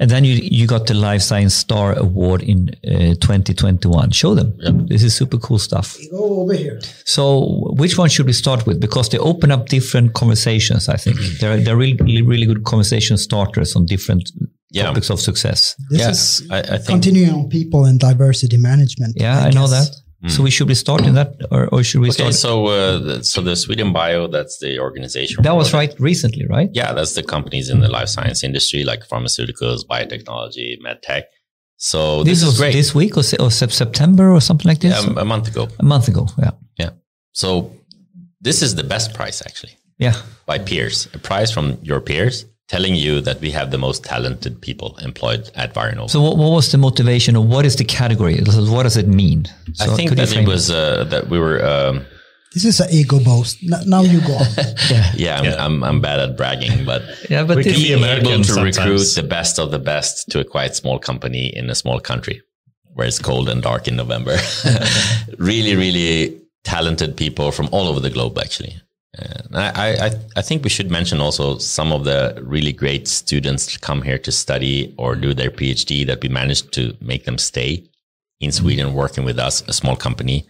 And 0.00 0.10
then 0.10 0.24
you 0.24 0.34
you 0.34 0.66
got 0.66 0.86
the 0.86 0.94
Life 0.94 1.22
Science 1.22 1.54
Star 1.54 1.92
Award 1.98 2.42
in 2.42 2.70
uh, 2.86 3.14
2021. 3.20 4.12
Show 4.12 4.34
them. 4.34 4.54
This 4.86 5.02
is 5.02 5.14
super 5.14 5.38
cool 5.38 5.58
stuff. 5.58 5.96
Go 6.10 6.42
over 6.42 6.54
here. 6.54 6.80
So, 7.04 7.72
which 7.76 7.98
one 7.98 8.08
should 8.08 8.26
we 8.26 8.32
start 8.32 8.64
with? 8.64 8.80
Because 8.80 9.08
they 9.08 9.18
open 9.18 9.50
up 9.50 9.68
different 9.68 10.14
conversations. 10.14 10.88
I 10.88 10.96
think 10.96 11.16
they're 11.40 11.56
they're 11.56 11.76
really 11.76 12.22
really 12.22 12.46
good 12.46 12.64
conversation 12.64 13.18
starters 13.18 13.74
on 13.74 13.86
different 13.86 14.30
yeah. 14.70 14.84
topics 14.84 15.10
of 15.10 15.20
success. 15.20 15.74
This 15.90 16.00
yeah. 16.00 16.10
is 16.10 16.46
I, 16.50 16.74
I 16.74 16.78
continuing 16.78 17.34
on 17.34 17.48
people 17.48 17.84
and 17.84 17.98
diversity 17.98 18.56
management. 18.56 19.16
Yeah, 19.16 19.42
I, 19.42 19.48
I 19.48 19.50
know 19.50 19.66
that. 19.66 19.90
Mm. 20.24 20.30
So 20.30 20.42
we 20.42 20.50
should 20.50 20.66
be 20.66 20.74
starting 20.74 21.14
that, 21.14 21.36
or, 21.52 21.68
or 21.68 21.84
should 21.84 22.00
we 22.00 22.08
okay, 22.08 22.32
start? 22.32 22.34
So, 22.34 22.66
uh, 22.66 23.22
so 23.22 23.40
the 23.40 23.54
Sweden 23.54 23.92
Bio, 23.92 24.26
that's 24.26 24.58
the 24.58 24.80
organization. 24.80 25.44
That 25.44 25.54
was 25.54 25.72
right 25.72 25.94
recently, 26.00 26.44
right? 26.46 26.70
Yeah, 26.72 26.92
that's 26.92 27.14
the 27.14 27.22
companies 27.22 27.70
in 27.70 27.80
the 27.80 27.88
life 27.88 28.08
science 28.08 28.42
industry, 28.42 28.82
like 28.82 29.06
pharmaceuticals, 29.06 29.86
biotechnology, 29.86 30.80
medtech. 30.82 31.24
So 31.76 32.24
this, 32.24 32.40
this 32.40 32.48
is 32.48 32.58
great. 32.58 32.72
This 32.72 32.92
week 32.96 33.16
or, 33.16 33.22
or, 33.38 33.50
September 33.52 34.32
or 34.32 34.40
something 34.40 34.68
like 34.68 34.80
this? 34.80 35.06
Yeah, 35.06 35.20
a 35.20 35.24
month 35.24 35.46
ago. 35.46 35.68
A 35.78 35.84
month 35.84 36.08
ago, 36.08 36.26
yeah. 36.36 36.50
Yeah. 36.76 36.90
So 37.32 37.72
this 38.40 38.62
is 38.62 38.74
the 38.74 38.82
best 38.82 39.14
price, 39.14 39.40
actually. 39.40 39.76
Yeah. 39.98 40.14
By 40.46 40.58
peers, 40.58 41.06
a 41.14 41.18
price 41.18 41.52
from 41.52 41.78
your 41.82 42.00
peers 42.00 42.44
telling 42.68 42.94
you 42.94 43.20
that 43.22 43.40
we 43.40 43.50
have 43.50 43.70
the 43.70 43.78
most 43.78 44.04
talented 44.04 44.60
people 44.60 44.96
employed 45.02 45.50
at 45.54 45.74
Vironova. 45.74 46.10
So 46.10 46.20
what, 46.20 46.36
what, 46.36 46.50
was 46.50 46.70
the 46.70 46.78
motivation 46.78 47.34
or 47.34 47.44
what 47.44 47.64
is 47.64 47.76
the 47.76 47.84
category? 47.84 48.40
What 48.40 48.82
does 48.82 48.96
it 48.96 49.08
mean? 49.08 49.46
So 49.72 49.92
I 49.92 49.96
think 49.96 50.10
that 50.12 50.36
it 50.36 50.46
was 50.46 50.70
uh, 50.70 51.04
that 51.04 51.28
we 51.28 51.38
were. 51.38 51.64
Um, 51.64 52.04
this 52.54 52.64
is 52.64 52.80
an 52.80 52.88
ego 52.90 53.20
boast. 53.20 53.58
Now 53.62 54.02
you 54.02 54.20
go. 54.20 54.38
yeah, 54.90 55.12
yeah, 55.16 55.38
I'm, 55.38 55.44
yeah. 55.44 55.64
I'm, 55.64 55.84
I'm, 55.84 56.00
bad 56.00 56.18
at 56.18 56.36
bragging, 56.36 56.84
but 56.84 57.02
yeah, 57.28 57.44
but 57.44 57.56
we 57.56 57.64
can 57.64 57.74
be 57.74 57.92
able 57.92 58.04
to 58.04 58.44
sometimes. 58.44 58.78
recruit 58.78 59.14
the 59.14 59.22
best 59.28 59.58
of 59.58 59.70
the 59.70 59.78
best 59.78 60.30
to 60.30 60.40
a 60.40 60.44
quite 60.44 60.74
small 60.74 60.98
company 60.98 61.54
in 61.54 61.68
a 61.68 61.74
small 61.74 62.00
country 62.00 62.42
where 62.94 63.06
it's 63.06 63.18
cold 63.18 63.48
and 63.48 63.62
dark 63.62 63.86
in 63.86 63.96
November. 63.96 64.36
really, 65.38 65.76
really 65.76 66.40
talented 66.64 67.16
people 67.16 67.52
from 67.52 67.68
all 67.70 67.86
over 67.86 68.00
the 68.00 68.10
globe, 68.10 68.38
actually. 68.38 68.74
I, 69.54 70.06
I, 70.06 70.10
I 70.36 70.42
think 70.42 70.64
we 70.64 70.70
should 70.70 70.90
mention 70.90 71.20
also 71.20 71.58
some 71.58 71.92
of 71.92 72.04
the 72.04 72.40
really 72.42 72.72
great 72.72 73.08
students 73.08 73.76
come 73.76 74.02
here 74.02 74.18
to 74.18 74.32
study 74.32 74.94
or 74.98 75.16
do 75.16 75.34
their 75.34 75.50
PhD 75.50 76.06
that 76.06 76.22
we 76.22 76.28
managed 76.28 76.72
to 76.74 76.96
make 77.00 77.24
them 77.24 77.38
stay 77.38 77.84
in 78.40 78.50
mm-hmm. 78.50 78.62
Sweden 78.62 78.94
working 78.94 79.24
with 79.24 79.38
us, 79.38 79.62
a 79.68 79.72
small 79.72 79.96
company, 79.96 80.46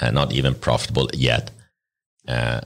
uh, 0.00 0.10
not 0.10 0.32
even 0.32 0.54
profitable 0.54 1.08
yet, 1.14 1.50
uh, 2.28 2.60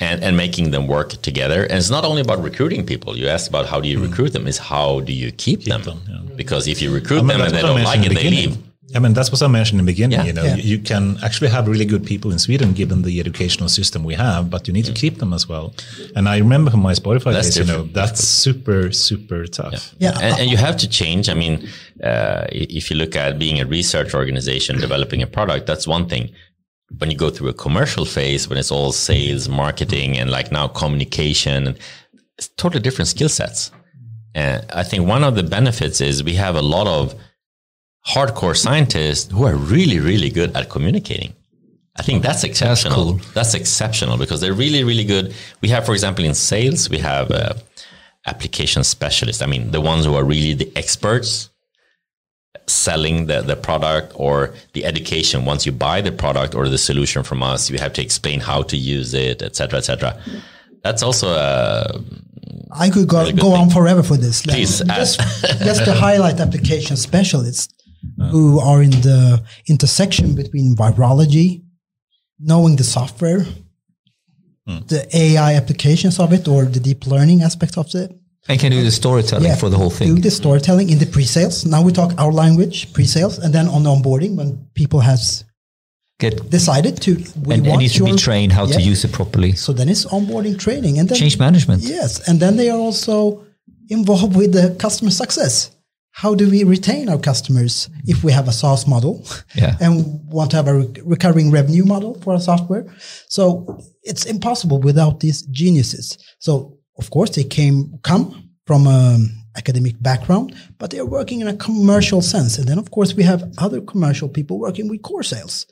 and, 0.00 0.22
and 0.22 0.36
making 0.36 0.70
them 0.70 0.86
work 0.86 1.10
together. 1.22 1.62
And 1.62 1.74
it's 1.74 1.90
not 1.90 2.04
only 2.04 2.22
about 2.22 2.42
recruiting 2.42 2.84
people. 2.84 3.16
You 3.16 3.28
asked 3.28 3.48
about 3.48 3.66
how 3.66 3.80
do 3.80 3.88
you 3.88 3.98
mm. 3.98 4.08
recruit 4.08 4.32
them, 4.32 4.46
is 4.46 4.58
how 4.58 5.00
do 5.00 5.12
you 5.12 5.30
keep, 5.32 5.60
keep 5.60 5.68
them? 5.68 5.82
them 5.82 6.02
yeah. 6.08 6.34
Because 6.36 6.68
if 6.68 6.82
you 6.82 6.92
recruit 6.92 7.20
I 7.20 7.22
mean, 7.22 7.38
them 7.38 7.40
and 7.42 7.54
they 7.54 7.62
don't 7.62 7.82
like 7.82 8.04
it, 8.04 8.14
they 8.14 8.30
leave. 8.30 8.58
I 8.94 8.98
mean, 8.98 9.12
that's 9.12 9.30
what 9.30 9.42
I 9.42 9.46
mentioned 9.46 9.78
in 9.78 9.86
the 9.86 9.92
beginning. 9.92 10.18
Yeah, 10.18 10.24
you 10.24 10.32
know, 10.32 10.42
yeah. 10.42 10.56
you, 10.56 10.78
can 10.78 11.16
actually 11.22 11.50
have 11.50 11.68
really 11.68 11.84
good 11.84 12.04
people 12.04 12.32
in 12.32 12.38
Sweden 12.38 12.72
given 12.72 13.02
the 13.02 13.20
educational 13.20 13.68
system 13.68 14.02
we 14.02 14.14
have, 14.14 14.50
but 14.50 14.66
you 14.66 14.74
need 14.74 14.86
to 14.86 14.92
keep 14.92 15.18
them 15.18 15.32
as 15.32 15.48
well. 15.48 15.74
And 16.16 16.28
I 16.28 16.38
remember 16.38 16.70
from 16.70 16.80
my 16.80 16.92
Spotify 16.92 17.32
that's 17.32 17.54
days, 17.54 17.58
you 17.58 17.64
know, 17.72 17.84
that's 17.84 18.20
super, 18.20 18.90
super 18.90 19.46
tough. 19.46 19.94
Yeah, 19.98 20.12
yeah. 20.12 20.18
And, 20.20 20.40
and, 20.40 20.50
you 20.50 20.56
have 20.56 20.76
to 20.78 20.88
change. 20.88 21.28
I 21.28 21.34
mean, 21.34 21.68
uh, 22.02 22.46
if 22.50 22.90
you 22.90 22.96
look 22.96 23.14
at 23.14 23.38
being 23.38 23.60
a 23.60 23.66
research 23.66 24.14
organization, 24.14 24.80
developing 24.80 25.22
a 25.22 25.26
product, 25.26 25.66
that's 25.66 25.86
one 25.86 26.08
thing. 26.08 26.30
When 26.98 27.10
you 27.10 27.16
go 27.16 27.30
through 27.30 27.50
a 27.50 27.54
commercial 27.54 28.04
phase, 28.04 28.48
when 28.48 28.58
it's 28.58 28.72
all 28.72 28.90
sales, 28.90 29.48
marketing, 29.48 30.18
and 30.18 30.30
like 30.30 30.50
now 30.50 30.66
communication, 30.66 31.76
it's 32.38 32.48
totally 32.56 32.82
different 32.82 33.06
skill 33.08 33.28
sets. 33.28 33.70
And 34.34 34.66
I 34.72 34.82
think 34.82 35.06
one 35.06 35.22
of 35.22 35.36
the 35.36 35.44
benefits 35.44 36.00
is 36.00 36.24
we 36.24 36.34
have 36.34 36.56
a 36.56 36.62
lot 36.62 36.88
of 36.88 37.14
hardcore 38.06 38.56
scientists 38.56 39.30
who 39.30 39.44
are 39.44 39.56
really, 39.56 39.98
really 39.98 40.30
good 40.30 40.56
at 40.56 40.70
communicating. 40.70 41.34
I 41.96 42.02
think 42.02 42.22
that's 42.22 42.44
exceptional. 42.44 43.12
That's, 43.12 43.24
cool. 43.24 43.32
that's 43.34 43.54
exceptional 43.54 44.16
because 44.16 44.40
they're 44.40 44.54
really, 44.54 44.84
really 44.84 45.04
good. 45.04 45.34
We 45.60 45.68
have, 45.68 45.84
for 45.84 45.92
example, 45.92 46.24
in 46.24 46.34
sales, 46.34 46.88
we 46.88 46.98
have 46.98 47.30
uh, 47.30 47.54
application 48.26 48.84
specialists. 48.84 49.42
I 49.42 49.46
mean, 49.46 49.70
the 49.70 49.80
ones 49.80 50.04
who 50.06 50.14
are 50.14 50.24
really 50.24 50.54
the 50.54 50.72
experts 50.76 51.50
selling 52.66 53.26
the, 53.26 53.42
the 53.42 53.56
product 53.56 54.12
or 54.14 54.54
the 54.72 54.84
education. 54.84 55.44
Once 55.44 55.66
you 55.66 55.72
buy 55.72 56.00
the 56.00 56.12
product 56.12 56.54
or 56.54 56.68
the 56.68 56.78
solution 56.78 57.22
from 57.22 57.42
us, 57.42 57.68
you 57.68 57.78
have 57.78 57.92
to 57.94 58.02
explain 58.02 58.40
how 58.40 58.62
to 58.62 58.76
use 58.76 59.12
it, 59.12 59.42
etc., 59.42 59.78
etc. 59.78 60.20
That's 60.82 61.02
also 61.02 61.28
a 61.28 61.32
uh, 61.32 62.00
I 62.72 62.88
could 62.88 63.08
go, 63.08 63.20
really 63.20 63.32
go 63.32 63.52
on 63.52 63.68
forever 63.68 64.02
for 64.02 64.16
this. 64.16 64.42
Please, 64.42 64.80
just, 64.80 65.20
just 65.64 65.84
to 65.84 65.92
highlight 65.92 66.38
application 66.40 66.96
specialists 66.96 67.74
who 68.30 68.60
are 68.60 68.82
in 68.82 68.90
the 68.90 69.42
intersection 69.66 70.34
between 70.34 70.76
virology, 70.76 71.62
knowing 72.38 72.76
the 72.76 72.84
software, 72.84 73.44
mm. 74.68 74.88
the 74.88 75.06
AI 75.16 75.54
applications 75.54 76.18
of 76.18 76.32
it 76.32 76.48
or 76.48 76.64
the 76.64 76.80
deep 76.80 77.06
learning 77.06 77.42
aspects 77.42 77.76
of 77.76 77.94
it. 77.94 78.16
And 78.48 78.58
can 78.58 78.72
do 78.72 78.82
the 78.82 78.90
storytelling 78.90 79.44
yeah, 79.44 79.56
for 79.56 79.68
the 79.68 79.76
whole 79.76 79.90
thing. 79.90 80.14
Do 80.14 80.20
the 80.20 80.30
storytelling 80.30 80.88
in 80.88 80.98
the 80.98 81.06
pre-sales. 81.06 81.66
Now 81.66 81.82
we 81.82 81.92
talk 81.92 82.18
our 82.18 82.32
language, 82.32 82.92
pre-sales, 82.94 83.38
and 83.38 83.54
then 83.54 83.68
on 83.68 83.82
the 83.82 83.90
onboarding 83.90 84.34
when 84.36 84.66
people 84.74 85.00
has 85.00 85.44
get 86.18 86.50
decided 86.50 87.00
to 87.02 87.16
we 87.44 87.54
and, 87.54 87.66
and 87.66 87.78
needs 87.78 87.94
to 87.94 88.04
be 88.04 88.14
trained 88.14 88.52
how 88.52 88.66
yeah. 88.66 88.76
to 88.76 88.82
use 88.82 89.04
it 89.04 89.12
properly. 89.12 89.52
So 89.52 89.72
then 89.72 89.88
it's 89.88 90.04
onboarding 90.06 90.58
training 90.58 90.98
and 90.98 91.08
then 91.08 91.18
change 91.18 91.38
management. 91.38 91.82
Yes, 91.82 92.28
and 92.28 92.40
then 92.40 92.56
they 92.56 92.70
are 92.70 92.78
also 92.78 93.44
involved 93.88 94.36
with 94.36 94.52
the 94.52 94.74
customer 94.78 95.10
success. 95.10 95.70
How 96.20 96.34
do 96.34 96.50
we 96.50 96.64
retain 96.64 97.08
our 97.08 97.18
customers 97.18 97.88
if 98.04 98.22
we 98.22 98.30
have 98.32 98.46
a 98.46 98.52
SaaS 98.52 98.86
model 98.86 99.24
yeah. 99.54 99.78
and 99.80 100.20
want 100.30 100.50
to 100.50 100.58
have 100.58 100.68
a 100.68 100.86
recurring 101.02 101.50
revenue 101.50 101.86
model 101.86 102.20
for 102.20 102.34
our 102.34 102.40
software? 102.40 102.84
So 103.28 103.78
it's 104.02 104.26
impossible 104.26 104.80
without 104.80 105.20
these 105.20 105.40
geniuses. 105.44 106.18
So 106.38 106.76
of 106.98 107.08
course 107.08 107.30
they 107.30 107.44
came 107.44 107.98
come 108.02 108.50
from 108.66 108.86
an 108.86 109.30
academic 109.56 109.94
background, 110.02 110.54
but 110.76 110.90
they're 110.90 111.06
working 111.06 111.40
in 111.40 111.48
a 111.48 111.56
commercial 111.56 112.20
sense. 112.20 112.58
And 112.58 112.68
then 112.68 112.78
of 112.78 112.90
course 112.90 113.14
we 113.14 113.22
have 113.22 113.50
other 113.56 113.80
commercial 113.80 114.28
people 114.28 114.58
working 114.58 114.90
with 114.90 115.00
core 115.00 115.22
sales. 115.22 115.64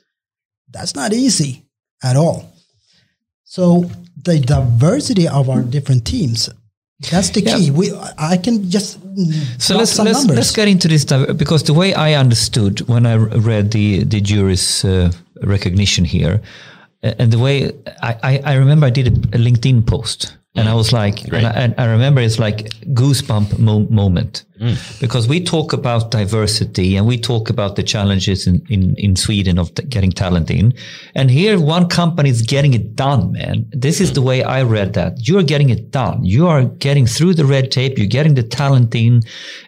That's 0.71 0.95
not 0.95 1.13
easy 1.13 1.67
at 2.01 2.15
all. 2.15 2.51
So 3.43 3.91
the 4.19 4.39
diversity 4.39 5.27
of 5.27 5.47
our 5.47 5.61
different 5.61 6.07
teams 6.07 6.49
that's 6.99 7.29
the 7.29 7.41
key. 7.41 7.65
Yeah. 7.65 7.71
We, 7.71 7.93
I 8.17 8.37
can 8.37 8.69
just 8.69 8.99
so 9.57 9.77
let's 9.77 9.97
let's, 9.99 10.25
let's 10.25 10.51
get 10.51 10.67
into 10.67 10.87
this 10.87 11.05
because 11.35 11.63
the 11.63 11.73
way 11.73 11.93
I 11.93 12.13
understood 12.13 12.81
when 12.87 13.05
I 13.05 13.15
read 13.15 13.71
the 13.71 14.03
the 14.03 14.21
jury's 14.21 14.85
uh, 14.85 15.11
recognition 15.43 16.05
here, 16.05 16.41
and 17.01 17.31
the 17.31 17.39
way 17.39 17.71
I, 18.01 18.15
I, 18.23 18.41
I 18.45 18.53
remember 18.55 18.87
I 18.87 18.91
did 18.91 19.07
a, 19.07 19.35
a 19.35 19.39
LinkedIn 19.39 19.85
post 19.85 20.37
and 20.59 20.69
I 20.69 20.73
was 20.73 20.93
like, 20.93 21.23
and 21.25 21.45
I, 21.47 21.51
and 21.51 21.75
I, 21.77 21.85
remember 21.85 22.21
it's 22.21 22.39
like 22.39 22.69
goosebump 22.93 23.59
mo- 23.59 23.87
moment 23.89 24.45
mm. 24.59 24.99
because 24.99 25.27
we 25.27 25.43
talk 25.43 25.73
about 25.73 26.11
diversity 26.11 26.95
and 26.95 27.07
we 27.07 27.17
talk 27.17 27.49
about 27.49 27.75
the 27.75 27.83
challenges 27.83 28.47
in, 28.47 28.61
in, 28.69 28.95
in 28.95 29.15
Sweden 29.15 29.57
of 29.57 29.73
t- 29.73 29.83
getting 29.83 30.11
talent 30.11 30.49
in. 30.51 30.73
And 31.15 31.31
here 31.31 31.59
one 31.59 31.87
company 31.87 32.29
is 32.29 32.41
getting 32.41 32.73
it 32.73 32.95
done, 32.95 33.31
man. 33.31 33.65
This 33.71 34.01
is 34.01 34.11
mm. 34.11 34.15
the 34.15 34.21
way 34.21 34.43
I 34.43 34.63
read 34.63 34.93
that. 34.93 35.27
You're 35.27 35.43
getting 35.43 35.69
it 35.69 35.91
done. 35.91 36.23
You 36.23 36.47
are 36.47 36.65
getting 36.65 37.05
through 37.05 37.35
the 37.35 37.45
red 37.45 37.71
tape. 37.71 37.97
You're 37.97 38.07
getting 38.07 38.35
the 38.35 38.43
talent 38.43 38.93
in 38.95 39.23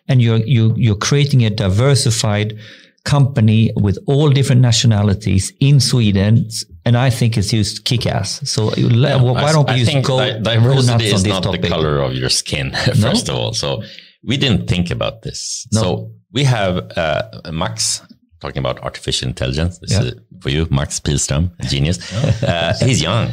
and 0.07 0.22
you're, 0.22 0.38
you, 0.38 0.73
you're 0.77 0.95
creating 0.95 1.43
a 1.45 1.49
diversified 1.49 2.57
company 3.03 3.72
with 3.76 3.97
all 4.05 4.30
different 4.30 4.61
nationalities 4.61 5.51
in 5.59 5.80
Sweden, 5.80 6.47
and 6.85 6.97
I 6.97 7.09
think 7.09 7.37
it's 7.37 7.53
used 7.53 7.85
kick-ass. 7.85 8.49
So 8.49 8.73
yeah, 8.75 9.15
why 9.21 9.51
don't 9.51 9.67
we 9.67 9.73
I 9.73 9.77
use 9.77 9.87
think 9.87 10.05
go, 10.05 10.39
diversity 10.39 11.05
is 11.05 11.25
not 11.25 11.43
topic. 11.43 11.61
the 11.61 11.69
color 11.69 11.99
of 11.99 12.13
your 12.13 12.29
skin, 12.29 12.71
first 13.01 13.27
no? 13.27 13.33
of 13.33 13.39
all. 13.39 13.53
So 13.53 13.83
we 14.23 14.37
didn't 14.37 14.67
think 14.67 14.89
about 14.91 15.21
this. 15.21 15.67
No. 15.71 15.81
So 15.81 16.11
we 16.31 16.43
have 16.43 16.91
uh, 16.97 17.51
Max 17.51 18.01
talking 18.39 18.59
about 18.59 18.81
artificial 18.81 19.27
intelligence. 19.27 19.79
This 19.79 19.91
yeah. 19.91 20.01
is 20.03 20.13
for 20.41 20.49
you, 20.49 20.67
Max 20.71 20.99
Pilström, 20.99 21.51
genius. 21.69 21.99
Uh, 22.43 22.73
he's 22.79 23.01
young, 23.01 23.31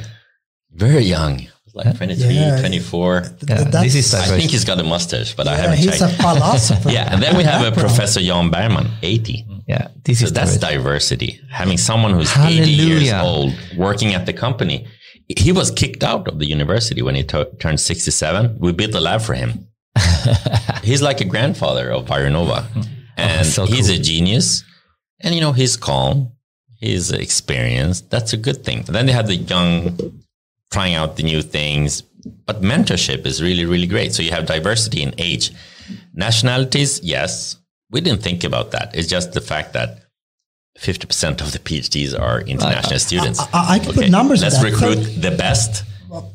very 0.72 1.02
young 1.02 1.48
like 1.74 1.96
23, 1.96 2.34
yeah. 2.34 2.60
24. 2.60 3.22
Yeah, 3.46 3.64
this 3.64 3.94
is 3.94 4.14
I 4.14 4.26
think 4.36 4.50
he's 4.50 4.64
got 4.64 4.78
a 4.80 4.84
mustache, 4.84 5.34
but 5.34 5.46
yeah, 5.46 5.52
I 5.52 5.56
haven't 5.56 5.78
he's 5.78 5.98
checked. 5.98 6.14
a 6.14 6.16
philosopher. 6.16 6.90
yeah, 6.98 7.12
and 7.12 7.22
then 7.22 7.36
we 7.36 7.44
have 7.44 7.64
a 7.64 7.72
Professor 7.72 8.20
Jan 8.20 8.50
Bergman, 8.50 8.88
80. 9.02 9.46
Yeah, 9.69 9.89
this 10.03 10.20
so 10.20 10.24
is 10.27 10.32
that's 10.32 10.57
diversity. 10.57 11.40
Having 11.51 11.77
someone 11.77 12.15
who's 12.15 12.32
Hallelujah. 12.32 12.62
80 12.62 12.70
years 12.73 13.12
old 13.12 13.53
working 13.77 14.15
at 14.15 14.24
the 14.24 14.32
company. 14.32 14.89
He 15.28 15.53
was 15.53 15.70
kicked 15.70 16.03
out 16.03 16.27
of 16.27 16.39
the 16.39 16.47
university 16.47 17.03
when 17.03 17.15
he 17.15 17.23
t- 17.23 17.45
turned 17.61 17.78
67. 17.78 18.59
We 18.59 18.73
built 18.73 18.95
a 18.95 19.01
lab 19.01 19.20
for 19.20 19.35
him. 19.35 19.69
he's 20.82 21.03
like 21.03 21.20
a 21.20 21.27
grandfather 21.27 21.90
of 21.90 22.07
Vironova. 22.07 22.65
Oh, 22.74 22.82
and 23.19 23.40
oh, 23.40 23.51
so 23.51 23.66
he's 23.66 23.89
cool. 23.89 23.97
a 23.97 24.03
genius. 24.03 24.65
And, 25.20 25.35
you 25.35 25.43
know, 25.43 25.53
he's 25.53 25.77
calm. 25.77 26.32
He's 26.81 27.12
experienced. 27.12 28.09
That's 28.09 28.32
a 28.32 28.39
good 28.39 28.65
thing. 28.65 28.85
then 28.85 29.05
they 29.05 29.12
had 29.12 29.27
the 29.27 29.36
young 29.36 29.99
trying 30.70 30.95
out 30.95 31.16
the 31.16 31.24
new 31.24 31.43
things. 31.43 32.03
But 32.47 32.62
mentorship 32.62 33.27
is 33.27 33.43
really, 33.43 33.66
really 33.66 33.86
great. 33.86 34.15
So 34.15 34.23
you 34.23 34.31
have 34.31 34.47
diversity 34.47 35.03
in 35.03 35.12
age. 35.19 35.53
Nationalities, 36.15 37.01
yes. 37.03 37.57
We 37.90 38.01
didn't 38.01 38.23
think 38.23 38.44
about 38.44 38.70
that. 38.73 38.94
It's 38.94 39.09
just 39.09 39.32
the 39.32 39.40
fact 39.40 39.73
that 39.73 40.01
50% 40.78 41.40
of 41.40 41.52
the 41.52 41.59
PhDs 41.59 42.19
are 42.19 42.40
international 42.40 42.94
uh, 42.94 42.98
students. 42.98 43.40
I, 43.40 43.47
I, 43.52 43.74
I 43.74 43.78
can 43.78 43.90
okay. 43.90 44.02
put 44.02 44.10
numbers 44.10 44.43
Let's 44.43 44.62
recruit 44.62 44.97
the 45.20 45.35
best. 45.36 45.85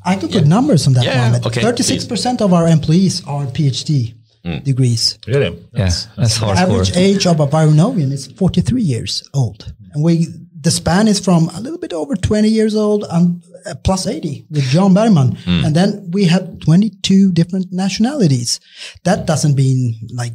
I 0.06 0.16
can 0.16 0.30
yeah. 0.30 0.40
put 0.40 0.48
numbers 0.48 0.86
on 0.88 0.94
that 0.94 1.06
yeah, 1.06 1.32
one. 1.32 1.46
Okay, 1.48 1.62
36% 1.62 2.08
please. 2.08 2.42
of 2.42 2.54
our 2.54 2.68
employees 2.68 3.26
are 3.26 3.46
PhD 3.46 4.16
mm. 4.44 4.64
degrees. 4.64 5.18
Really? 5.28 5.58
That's, 5.72 6.06
yeah, 6.06 6.12
that's 6.18 6.38
hardcore. 6.38 6.56
Average 6.56 6.98
age 6.98 7.26
of 7.26 7.40
a 7.40 7.48
Vironovian 7.48 8.12
is 8.12 8.28
43 8.28 8.82
years 8.82 9.28
old. 9.34 9.74
And 9.94 10.04
we 10.04 10.28
the 10.64 10.72
span 10.72 11.10
is 11.10 11.20
from 11.20 11.50
a 11.50 11.60
little 11.60 11.78
bit 11.78 11.92
over 11.92 12.16
20 12.16 12.48
years 12.48 12.74
old 12.74 13.06
and 13.12 13.44
uh, 13.66 13.76
plus 13.84 14.08
80 14.08 14.46
with 14.50 14.64
John 14.64 14.94
Bergman. 14.94 15.36
Mm. 15.36 15.66
And 15.66 15.76
then 15.76 16.12
we 16.12 16.26
have 16.26 16.60
22 16.60 17.34
different 17.34 17.74
nationalities. 17.74 18.62
That 19.04 19.26
doesn't 19.26 19.56
mean 19.56 19.96
like 20.14 20.32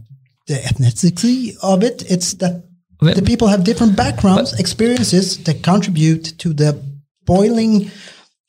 the 0.49 0.55
ethnicity 0.55 1.57
of 1.63 1.83
it. 1.83 2.11
It's 2.11 2.35
that 2.35 2.65
well, 3.01 3.15
the 3.15 3.23
people 3.23 3.47
have 3.49 3.63
different 3.63 3.97
backgrounds, 3.97 4.59
experiences 4.59 5.43
that 5.45 5.63
contribute 5.63 6.37
to 6.39 6.53
the 6.53 6.83
boiling 7.25 7.91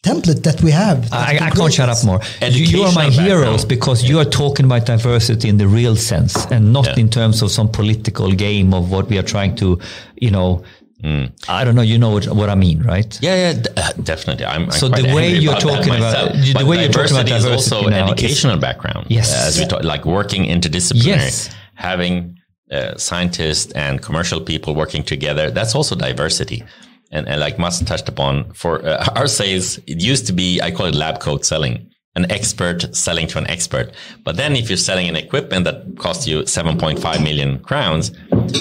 template 0.04 0.44
that 0.44 0.62
we 0.64 0.72
have. 0.72 1.12
I, 1.12 1.38
I 1.42 1.50
can't 1.52 1.74
shut 1.74 1.90
up 1.90 2.04
more. 2.06 2.22
You, 2.42 2.64
you, 2.64 2.84
are 2.84 2.94
my 2.94 3.10
heroes 3.10 3.66
because 3.66 4.02
yeah. 4.02 4.10
you 4.10 4.20
are 4.20 4.26
talking 4.26 4.66
about 4.66 4.86
diversity 4.86 5.50
in 5.50 5.58
the 5.58 5.68
real 5.68 5.96
sense 5.96 6.46
and 6.48 6.72
not 6.72 6.86
yeah. 6.86 7.00
in 7.00 7.10
terms 7.10 7.42
of 7.42 7.52
some 7.52 7.70
political 7.70 8.32
game 8.32 8.74
of 8.74 8.92
what 8.92 9.08
we 9.10 9.18
are 9.18 9.24
trying 9.24 9.56
to, 9.58 9.80
you 10.16 10.32
know, 10.32 10.64
Mm. 11.04 11.32
I 11.48 11.64
don't 11.64 11.76
know. 11.76 11.82
You 11.82 11.98
know 11.98 12.10
what, 12.10 12.28
what 12.28 12.50
I 12.50 12.56
mean, 12.56 12.84
right? 12.84 13.18
Yeah, 13.22 13.36
yeah, 13.36 13.54
d- 13.54 13.70
uh, 13.78 13.94
definitely. 14.04 14.46
I'm, 14.46 14.70
so 14.70 14.88
I'm 14.88 15.02
the 15.02 15.16
way 15.16 15.34
you're 15.34 15.56
talking 15.56 15.96
about 15.96 16.34
the 16.34 16.66
way 16.66 16.82
you're 16.82 16.92
talking 16.92 17.16
about 17.16 17.26
diversity 17.26 17.32
is 17.32 17.46
also 17.46 17.88
educational 17.88 18.56
is, 18.56 18.60
background. 18.60 19.08
Yes, 19.10 19.34
uh, 19.34 19.48
as 19.48 19.58
we 19.58 19.66
talk, 19.66 19.86
like 19.86 20.06
working 20.06 20.44
interdisciplinary, 20.44 21.06
yes. 21.06 21.56
Having 21.80 22.38
uh, 22.72 22.95
scientists 22.97 23.72
and 23.73 24.01
commercial 24.01 24.41
people 24.41 24.76
working 24.76 25.03
together. 25.03 25.49
That's 25.49 25.73
also 25.73 25.95
diversity. 25.95 26.64
And, 27.11 27.27
and 27.27 27.39
like 27.39 27.57
Mats 27.57 27.80
touched 27.84 28.07
upon, 28.07 28.53
for 28.53 28.85
uh, 28.85 29.07
our 29.15 29.27
sales, 29.27 29.80
it 29.88 30.03
used 30.03 30.27
to 30.27 30.34
be 30.34 30.61
I 30.61 30.69
call 30.69 30.85
it 30.85 30.95
lab 30.95 31.19
coat 31.19 31.45
selling 31.45 31.89
an 32.15 32.30
expert 32.31 32.95
selling 32.95 33.27
to 33.27 33.38
an 33.38 33.47
expert. 33.47 33.91
But 34.23 34.35
then 34.35 34.56
if 34.56 34.69
you're 34.69 34.77
selling 34.77 35.07
an 35.07 35.15
equipment 35.15 35.64
that 35.65 35.97
costs 35.97 36.27
you 36.27 36.39
7.5 36.41 37.23
million 37.23 37.60
crowns, 37.60 38.11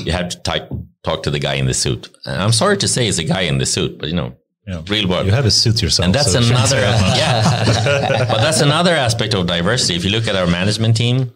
you 0.05 0.13
have 0.13 0.29
to 0.29 0.39
type, 0.43 0.71
talk 1.03 1.23
to 1.25 1.31
the 1.31 1.39
guy 1.39 1.55
in 1.55 1.67
the 1.67 1.75
suit. 1.75 2.09
And 2.25 2.41
I'm 2.41 2.53
sorry 2.53 2.77
to 2.79 2.89
say 2.89 3.09
it's 3.09 3.19
a 3.19 3.25
guy 3.25 3.43
in 3.43 3.59
the 3.59 3.67
suit, 3.67 3.99
but 3.99 4.09
you 4.09 4.15
know, 4.15 4.37
yeah. 4.67 4.83
real 4.89 5.09
world. 5.09 5.27
You 5.27 5.33
have 5.33 5.47
a 5.47 5.51
suit 5.51 5.83
yourself. 5.83 6.05
And 6.07 6.15
that's 6.15 6.33
so 6.33 6.41
another, 6.41 6.77
yeah. 6.77 7.65
but 8.33 8.39
that's 8.39 8.61
another 8.61 8.93
aspect 8.93 9.35
of 9.35 9.47
diversity. 9.47 9.97
If 9.97 10.05
you 10.05 10.11
look 10.11 10.29
at 10.29 10.37
our 10.37 10.47
management 10.47 10.97
team, 10.97 11.33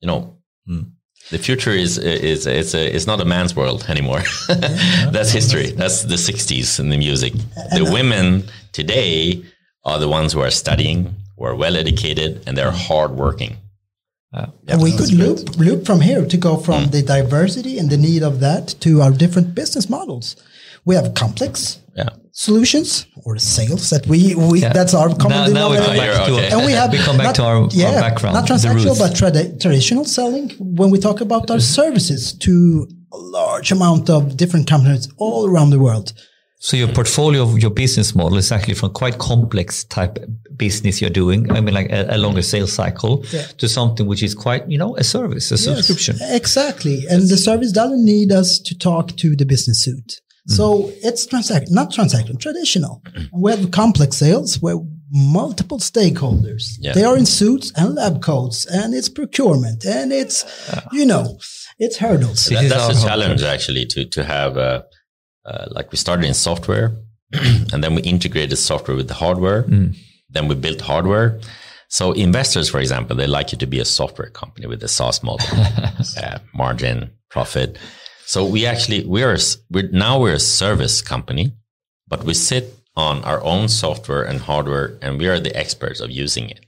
you 0.00 0.06
know, 0.06 0.36
mm. 0.68 0.90
the 1.30 1.38
future 1.38 1.70
is, 1.70 1.98
is, 1.98 2.46
is, 2.46 2.74
a, 2.74 2.94
is 2.94 3.06
not 3.06 3.20
a 3.20 3.24
man's 3.24 3.54
world 3.54 3.84
anymore. 3.88 4.22
that's 4.48 5.30
history. 5.30 5.70
That's 5.70 6.02
the 6.02 6.16
60s 6.16 6.80
in 6.80 6.90
the 6.90 6.98
music. 6.98 7.32
The 7.76 7.88
women 7.92 8.44
today 8.72 9.44
are 9.84 9.98
the 9.98 10.08
ones 10.08 10.32
who 10.32 10.40
are 10.40 10.50
studying, 10.50 11.14
who 11.36 11.44
are 11.44 11.54
well 11.54 11.76
educated, 11.76 12.42
and 12.46 12.56
they're 12.56 12.70
hardworking. 12.70 13.56
Uh, 14.34 14.46
and 14.66 14.80
we 14.80 14.96
could 14.96 15.12
loop, 15.12 15.56
loop 15.56 15.84
from 15.84 16.00
here 16.00 16.24
to 16.24 16.36
go 16.38 16.56
from 16.56 16.84
mm. 16.84 16.90
the 16.90 17.02
diversity 17.02 17.78
and 17.78 17.90
the 17.90 17.98
need 17.98 18.22
of 18.22 18.40
that 18.40 18.74
to 18.80 19.02
our 19.02 19.10
different 19.10 19.54
business 19.54 19.90
models. 19.90 20.36
We 20.86 20.94
have 20.94 21.12
complex 21.14 21.80
yeah. 21.94 22.08
Solutions 22.32 23.06
or 23.24 23.38
sales 23.38 23.90
that 23.90 24.06
we, 24.06 24.34
we 24.34 24.60
yeah. 24.60 24.72
that's 24.72 24.94
our 24.94 25.14
common 25.14 25.52
now, 25.52 25.68
now 25.68 25.70
we 25.70 25.76
come 25.76 25.96
back 25.96 26.26
to, 26.26 26.32
okay. 26.32 26.50
and 26.50 26.64
we 26.64 26.72
have 26.72 26.90
we 26.90 26.98
come 26.98 27.18
back 27.18 27.26
not, 27.26 27.34
to 27.34 27.42
our, 27.44 27.68
yeah, 27.72 27.88
our 27.88 28.00
background 28.00 28.34
not 28.34 28.48
transactional 28.48 28.98
but 28.98 29.12
trad- 29.12 29.60
traditional 29.60 30.04
selling 30.04 30.50
when 30.58 30.90
we 30.90 30.98
talk 30.98 31.20
about 31.20 31.50
our 31.50 31.60
services 31.60 32.32
to 32.32 32.88
a 33.12 33.16
large 33.18 33.70
amount 33.70 34.08
of 34.08 34.36
different 34.36 34.66
companies 34.66 35.12
all 35.18 35.46
around 35.46 35.70
the 35.70 35.78
world 35.78 36.14
so 36.58 36.76
your 36.76 36.88
portfolio 36.88 37.42
of 37.42 37.58
your 37.58 37.70
business 37.72 38.14
model 38.14 38.38
is 38.38 38.52
actually 38.52 38.74
from 38.74 38.92
quite 38.92 39.18
complex 39.18 39.82
type 39.82 40.16
business 40.56 41.00
you're 41.00 41.10
doing. 41.10 41.50
I 41.50 41.60
mean, 41.60 41.74
like 41.74 41.90
a, 41.90 42.06
a 42.14 42.18
longer 42.18 42.40
sales 42.40 42.72
cycle 42.72 43.24
yeah. 43.32 43.46
to 43.58 43.68
something 43.68 44.06
which 44.06 44.22
is 44.22 44.32
quite, 44.32 44.68
you 44.68 44.78
know, 44.78 44.96
a 44.96 45.02
service, 45.02 45.50
a 45.50 45.54
yes, 45.54 45.64
subscription. 45.64 46.18
Exactly. 46.20 47.04
And 47.10 47.22
the 47.22 47.36
service 47.36 47.72
doesn't 47.72 48.04
need 48.04 48.30
us 48.30 48.60
to 48.60 48.78
talk 48.78 49.16
to 49.16 49.34
the 49.34 49.44
business 49.44 49.82
suit. 49.82 50.20
So 50.46 50.90
it's 51.02 51.24
transact, 51.26 51.68
not 51.70 51.92
transaction, 51.92 52.36
traditional. 52.36 53.02
we 53.32 53.52
have 53.52 53.70
complex 53.70 54.16
sales 54.16 54.60
where 54.60 54.76
multiple 55.10 55.78
stakeholders, 55.78 56.76
yeah. 56.80 56.92
they 56.94 57.04
are 57.04 57.16
in 57.16 57.26
suits 57.26 57.70
and 57.76 57.94
lab 57.94 58.22
coats 58.22 58.66
and 58.66 58.94
it's 58.94 59.08
procurement 59.08 59.84
and 59.84 60.12
it's, 60.12 60.44
you 60.90 61.06
know, 61.06 61.38
it's 61.78 61.98
hurdles. 61.98 62.46
That, 62.46 62.68
that's 62.68 63.02
a 63.02 63.06
challenge 63.06 63.42
actually 63.42 63.86
to, 63.86 64.04
to 64.06 64.24
have, 64.24 64.56
uh, 64.56 64.82
uh, 65.44 65.66
like 65.70 65.92
we 65.92 65.98
started 65.98 66.26
in 66.26 66.34
software 66.34 66.96
and 67.32 67.84
then 67.84 67.94
we 67.94 68.02
integrated 68.02 68.58
software 68.58 68.96
with 68.96 69.08
the 69.08 69.14
hardware. 69.14 69.62
Mm. 69.64 69.96
Then 70.30 70.48
we 70.48 70.54
built 70.54 70.80
hardware. 70.80 71.40
So 71.88 72.12
investors, 72.12 72.70
for 72.70 72.80
example, 72.80 73.14
they 73.14 73.26
like 73.26 73.52
you 73.52 73.58
to 73.58 73.66
be 73.66 73.78
a 73.78 73.84
software 73.84 74.30
company 74.30 74.66
with 74.66 74.82
a 74.82 74.88
SaaS 74.88 75.22
model, 75.22 75.46
uh, 76.22 76.38
margin, 76.54 77.10
profit. 77.28 77.78
So 78.26 78.44
we 78.44 78.66
actually 78.66 79.04
we 79.04 79.22
are 79.22 79.36
we're, 79.70 79.88
now 79.90 80.20
we're 80.20 80.34
a 80.34 80.38
service 80.38 81.02
company, 81.02 81.52
but 82.08 82.24
we 82.24 82.34
sit 82.34 82.74
on 82.96 83.24
our 83.24 83.42
own 83.42 83.68
software 83.68 84.22
and 84.22 84.40
hardware, 84.40 84.98
and 85.00 85.18
we 85.18 85.28
are 85.28 85.40
the 85.40 85.54
experts 85.56 86.00
of 86.00 86.10
using 86.10 86.50
it. 86.50 86.60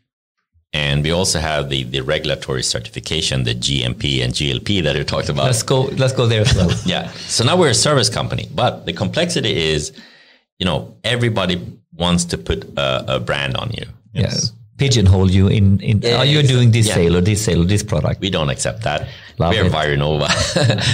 And 0.72 1.04
we 1.04 1.12
also 1.12 1.38
have 1.38 1.68
the, 1.68 1.84
the 1.84 2.00
regulatory 2.00 2.64
certification, 2.64 3.44
the 3.44 3.54
GMP 3.54 4.24
and 4.24 4.34
GLP 4.34 4.82
that 4.82 4.96
you 4.96 5.04
talked 5.04 5.28
about. 5.28 5.44
Let's 5.44 5.62
go. 5.62 5.82
Let's 5.82 6.12
go 6.12 6.26
there 6.26 6.40
as 6.40 6.54
well. 6.56 6.70
yeah. 6.84 7.12
So 7.12 7.44
now 7.44 7.56
we're 7.56 7.70
a 7.70 7.74
service 7.74 8.08
company, 8.08 8.48
but 8.52 8.84
the 8.84 8.92
complexity 8.92 9.54
is, 9.56 9.92
you 10.58 10.66
know, 10.66 10.96
everybody 11.04 11.64
wants 11.92 12.24
to 12.26 12.38
put 12.38 12.64
a, 12.76 13.16
a 13.16 13.20
brand 13.20 13.56
on 13.56 13.70
you. 13.70 13.86
Yes. 14.12 14.50
Yeah. 14.52 14.60
Pigeonhole 14.76 15.30
you 15.30 15.46
in. 15.46 15.78
in 15.78 16.00
yeah, 16.02 16.16
are 16.16 16.24
you 16.24 16.42
doing 16.42 16.72
this 16.72 16.88
yeah. 16.88 16.94
sale 16.94 17.16
or 17.16 17.20
this 17.20 17.44
sale 17.44 17.62
or 17.62 17.66
this 17.66 17.84
product? 17.84 18.20
We 18.20 18.30
don't 18.30 18.50
accept 18.50 18.82
that. 18.82 19.06
Love 19.38 19.52
we're 19.54 19.64
Vironova. 19.64 20.28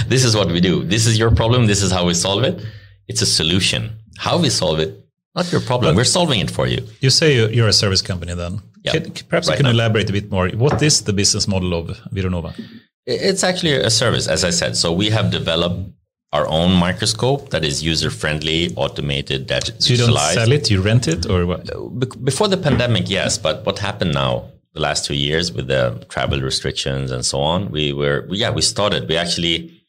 this 0.09 0.23
is 0.23 0.35
what 0.35 0.47
we 0.47 0.61
do. 0.61 0.83
This 0.83 1.05
is 1.05 1.17
your 1.17 1.31
problem. 1.31 1.67
This 1.67 1.81
is 1.81 1.91
how 1.91 2.05
we 2.05 2.13
solve 2.13 2.43
it. 2.43 2.63
It's 3.07 3.21
a 3.21 3.25
solution. 3.25 3.91
How 4.17 4.39
we 4.39 4.49
solve 4.49 4.79
it, 4.79 5.01
not 5.35 5.51
your 5.51 5.61
problem. 5.61 5.93
But 5.93 5.97
we're 5.97 6.03
solving 6.03 6.39
it 6.39 6.51
for 6.51 6.67
you. 6.67 6.85
You 6.99 7.09
say 7.09 7.53
you're 7.53 7.67
a 7.67 7.73
service 7.73 8.01
company 8.01 8.33
then. 8.33 8.61
Yeah. 8.83 8.93
Can, 8.93 9.11
perhaps 9.29 9.47
right 9.47 9.53
you 9.53 9.63
can 9.63 9.65
now. 9.65 9.71
elaborate 9.71 10.09
a 10.09 10.13
bit 10.13 10.29
more. 10.31 10.49
What 10.49 10.81
is 10.81 11.01
the 11.03 11.13
business 11.13 11.47
model 11.47 11.73
of 11.73 11.97
Vironova? 12.13 12.59
It's 13.05 13.43
actually 13.43 13.73
a 13.73 13.89
service, 13.89 14.27
as 14.27 14.43
I 14.43 14.49
said. 14.49 14.75
So 14.75 14.91
we 14.91 15.09
have 15.09 15.31
developed 15.31 15.91
our 16.33 16.47
own 16.47 16.73
microscope 16.73 17.49
that 17.49 17.63
is 17.65 17.83
user 17.83 18.09
friendly, 18.09 18.73
automated, 18.75 19.47
digitalized. 19.47 19.81
So 19.81 19.93
you 19.93 19.97
don't 19.97 20.17
sell 20.17 20.51
it, 20.51 20.69
you 20.69 20.81
rent 20.81 21.07
it, 21.07 21.29
or 21.29 21.45
what? 21.45 21.69
Uh, 21.73 21.87
before 22.23 22.47
the 22.47 22.57
pandemic, 22.57 23.09
yes. 23.09 23.37
But 23.37 23.65
what 23.65 23.79
happened 23.79 24.13
now, 24.13 24.49
the 24.73 24.81
last 24.81 25.05
two 25.05 25.15
years 25.15 25.51
with 25.51 25.67
the 25.67 26.05
travel 26.09 26.39
restrictions 26.41 27.11
and 27.11 27.25
so 27.25 27.39
on, 27.39 27.71
we 27.71 27.93
were, 27.93 28.25
yeah, 28.29 28.49
we 28.49 28.61
started. 28.61 29.07
We 29.09 29.17
actually, 29.17 29.83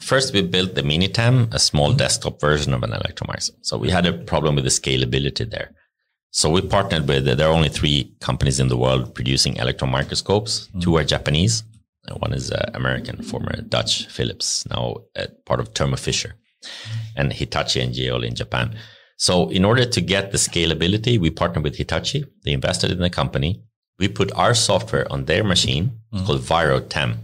first 0.00 0.32
we 0.32 0.42
built 0.42 0.74
the 0.74 0.82
MiniTEM, 0.82 1.52
a 1.52 1.58
small 1.58 1.92
desktop 1.92 2.40
version 2.40 2.72
of 2.72 2.82
an 2.82 2.92
electron 2.92 3.28
microscope. 3.28 3.58
So 3.62 3.78
we 3.78 3.90
had 3.90 4.06
a 4.06 4.12
problem 4.12 4.54
with 4.54 4.64
the 4.64 4.70
scalability 4.70 5.50
there. 5.50 5.72
So 6.30 6.48
we 6.50 6.62
partnered 6.62 7.08
with, 7.08 7.24
there 7.24 7.48
are 7.48 7.52
only 7.52 7.68
three 7.68 8.14
companies 8.20 8.58
in 8.58 8.68
the 8.68 8.76
world 8.76 9.14
producing 9.14 9.56
electron 9.56 9.90
microscopes. 9.90 10.68
Mm. 10.74 10.82
Two 10.82 10.96
are 10.96 11.04
Japanese. 11.04 11.64
One 12.18 12.32
is 12.32 12.50
uh, 12.50 12.70
American, 12.74 13.22
former 13.22 13.60
Dutch 13.62 14.06
Philips, 14.06 14.66
now 14.68 14.96
part 15.44 15.60
of 15.60 15.68
Thermo 15.68 15.96
Fisher, 15.96 16.34
and 17.16 17.32
Hitachi 17.32 17.80
and 17.80 17.94
JEOL 17.94 18.26
in 18.26 18.34
Japan. 18.34 18.76
So 19.18 19.50
in 19.50 19.64
order 19.64 19.84
to 19.84 20.00
get 20.00 20.32
the 20.32 20.38
scalability, 20.38 21.20
we 21.20 21.30
partnered 21.30 21.62
with 21.62 21.76
Hitachi. 21.76 22.24
They 22.44 22.52
invested 22.52 22.90
in 22.90 22.98
the 22.98 23.10
company. 23.10 23.62
We 23.98 24.08
put 24.08 24.32
our 24.32 24.54
software 24.54 25.10
on 25.12 25.26
their 25.26 25.44
machine 25.44 26.00
mm. 26.12 26.26
called 26.26 26.40
ViroTem, 26.40 27.16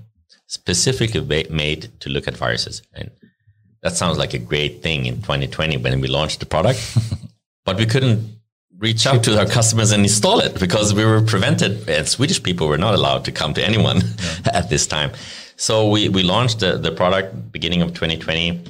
specifically 0.46 1.46
made 1.50 1.88
to 2.00 2.08
look 2.10 2.28
at 2.28 2.36
viruses. 2.36 2.82
And 2.94 3.10
that 3.82 3.96
sounds 3.96 4.18
like 4.18 4.34
a 4.34 4.38
great 4.38 4.82
thing 4.82 5.06
in 5.06 5.16
2020 5.16 5.76
when 5.78 6.00
we 6.00 6.08
launched 6.08 6.40
the 6.40 6.46
product, 6.46 6.96
but 7.64 7.76
we 7.76 7.86
couldn't 7.86 8.38
reach 8.78 9.06
out 9.06 9.24
to 9.24 9.38
our 9.38 9.46
customers 9.46 9.90
and 9.90 10.04
install 10.04 10.38
it 10.38 10.58
because 10.60 10.94
we 10.94 11.04
were 11.04 11.20
prevented 11.20 11.88
and 11.88 12.06
Swedish 12.06 12.40
people 12.42 12.68
were 12.68 12.78
not 12.78 12.94
allowed 12.94 13.24
to 13.24 13.32
come 13.32 13.52
to 13.54 13.64
anyone 13.64 13.96
yeah. 13.96 14.52
at 14.54 14.70
this 14.70 14.86
time. 14.86 15.10
So 15.56 15.90
we, 15.90 16.08
we 16.08 16.22
launched 16.22 16.60
the, 16.60 16.78
the 16.78 16.92
product 16.92 17.50
beginning 17.50 17.82
of 17.82 17.88
2020. 17.88 18.62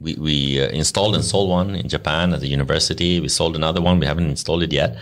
We, 0.00 0.14
we 0.16 0.60
uh, 0.60 0.68
installed 0.70 1.14
and 1.14 1.24
sold 1.24 1.48
one 1.48 1.76
in 1.76 1.88
Japan 1.88 2.32
at 2.32 2.40
the 2.40 2.48
university. 2.48 3.20
We 3.20 3.28
sold 3.28 3.54
another 3.54 3.80
one. 3.80 4.00
We 4.00 4.06
haven't 4.06 4.28
installed 4.28 4.64
it 4.64 4.72
yet. 4.72 4.96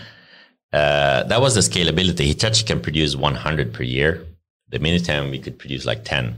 Uh, 0.73 1.23
that 1.23 1.41
was 1.41 1.55
the 1.55 1.61
scalability. 1.61 2.25
Hitachi 2.27 2.63
can 2.63 2.79
produce 2.79 3.15
100 3.15 3.73
per 3.73 3.83
year. 3.83 4.25
The 4.69 4.79
MiniTEM, 4.79 5.31
we 5.31 5.39
could 5.39 5.59
produce 5.59 5.85
like 5.85 6.05
10. 6.05 6.37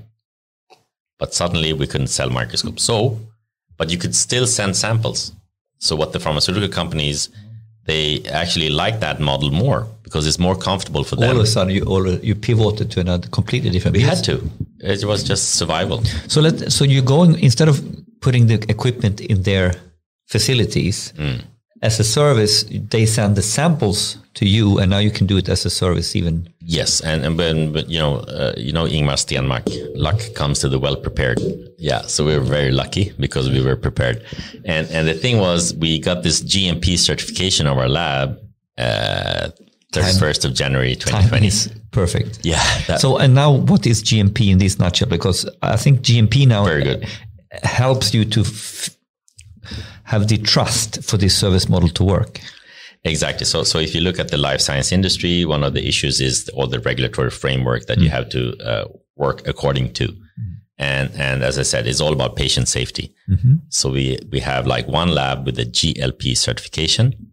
But 1.20 1.34
suddenly 1.34 1.74
we 1.74 1.88
couldn't 1.88 2.08
sell 2.08 2.30
microscopes. 2.30 2.84
So, 2.84 3.20
but 3.78 3.92
you 3.92 3.98
could 3.98 4.16
still 4.16 4.48
send 4.48 4.76
samples. 4.76 5.34
So 5.78 5.96
what 5.96 6.14
the 6.14 6.20
pharmaceutical 6.20 6.70
companies 6.70 7.30
they 7.86 8.24
actually 8.26 8.70
like 8.70 9.00
that 9.02 9.20
model 9.20 9.52
more 9.52 9.88
because 10.04 10.26
it's 10.28 10.40
more 10.40 10.56
comfortable 10.56 11.04
for 11.04 11.16
them. 11.16 11.30
All 11.30 11.38
of 11.38 11.44
a 11.44 11.48
sudden, 11.48 11.74
you 11.74 11.84
all, 11.84 12.08
you 12.08 12.36
pivoted 12.36 12.92
to 12.92 13.00
another 13.02 13.28
completely 13.30 13.70
different. 13.70 13.98
We 13.98 14.04
had 14.04 14.24
to. 14.26 14.50
It 14.80 15.04
was 15.04 15.24
just 15.24 15.56
survival. 15.56 16.04
So 16.28 16.42
let 16.42 16.72
so 16.72 16.86
you're 16.86 17.04
going 17.04 17.40
instead 17.40 17.68
of 17.68 17.82
putting 18.22 18.48
the 18.48 18.64
equipment 18.70 19.20
in 19.22 19.44
their 19.44 19.74
facilities 20.28 21.14
mm. 21.18 21.42
As 21.84 22.00
a 22.00 22.04
service, 22.06 22.64
they 22.72 23.06
send 23.06 23.36
the 23.36 23.42
samples 23.42 24.18
to 24.36 24.48
you, 24.48 24.80
and 24.80 24.90
now 24.90 25.00
you 25.00 25.12
can 25.12 25.28
do 25.28 25.36
it 25.36 25.50
as 25.50 25.66
a 25.66 25.70
service 25.70 26.16
even. 26.16 26.48
Yes, 26.62 27.02
and 27.02 27.26
and 27.26 27.38
when 27.38 27.74
but, 27.74 27.90
you 27.90 28.00
know 28.00 28.20
uh, 28.20 28.54
you 28.56 28.72
know 28.72 28.86
Ingemar 28.86 29.18
Stenmark, 29.18 29.68
luck 29.94 30.22
comes 30.34 30.60
to 30.60 30.70
the 30.70 30.80
well 30.80 30.96
prepared. 30.96 31.42
Yeah, 31.78 32.04
so 32.04 32.26
we 32.26 32.38
were 32.38 32.46
very 32.58 32.72
lucky 32.72 33.12
because 33.20 33.50
we 33.50 33.62
were 33.62 33.76
prepared, 33.76 34.24
and 34.64 34.90
and 34.92 35.10
the 35.10 35.14
thing 35.14 35.40
was 35.40 35.76
we 35.76 36.00
got 36.00 36.24
this 36.24 36.42
GMP 36.42 36.98
certification 36.98 37.68
of 37.68 37.78
our 37.78 37.90
lab. 37.90 38.40
Uh, 38.78 39.50
31st 39.92 40.46
of 40.46 40.54
January 40.56 40.96
2020. 40.96 41.80
perfect. 41.92 42.40
Yeah. 42.44 42.60
So, 42.98 43.18
and 43.18 43.36
now 43.36 43.52
what 43.52 43.86
is 43.86 44.02
GMP 44.02 44.50
in 44.50 44.58
this 44.58 44.80
nutshell? 44.80 45.08
Because 45.08 45.48
I 45.62 45.78
think 45.78 46.02
GMP 46.02 46.48
now 46.48 46.66
very 46.66 46.84
good. 46.84 47.08
helps 47.62 48.12
you 48.12 48.26
to 48.26 48.44
have 50.06 50.28
the 50.28 50.38
trust 50.38 51.04
for 51.04 51.18
this 51.18 51.38
service 51.38 51.70
model 51.70 51.90
to 51.90 52.04
work. 52.04 52.40
Exactly. 53.06 53.46
So, 53.46 53.64
so 53.64 53.80
if 53.80 53.94
you 53.94 54.02
look 54.02 54.20
at 54.20 54.30
the 54.30 54.38
life 54.38 54.62
science 54.62 54.92
industry, 54.92 55.44
one 55.46 55.64
of 55.64 55.74
the 55.74 55.86
issues 55.86 56.22
is 56.22 56.50
all 56.50 56.68
the 56.68 56.80
regulatory 56.80 57.30
framework 57.30 57.86
that 57.88 57.98
mm. 57.98 58.04
you 58.04 58.10
have 58.10 58.30
to 58.30 58.58
uh, 58.64 58.86
work 59.16 59.46
according 59.46 59.94
to. 59.94 60.08
Mm. 60.08 60.18
And, 60.78 61.12
and 61.16 61.44
as 61.44 61.60
I 61.60 61.64
said, 61.64 61.86
it's 61.86 62.00
all 62.00 62.14
about 62.14 62.36
patient 62.36 62.68
safety. 62.70 63.14
Mm-hmm. 63.30 63.56
So 63.70 63.92
we, 63.92 64.20
we 64.32 64.40
have 64.40 64.68
like 64.68 64.88
one 64.88 65.10
lab 65.10 65.46
with 65.46 65.60
a 65.60 65.66
GLP 65.66 66.38
certification 66.38 67.32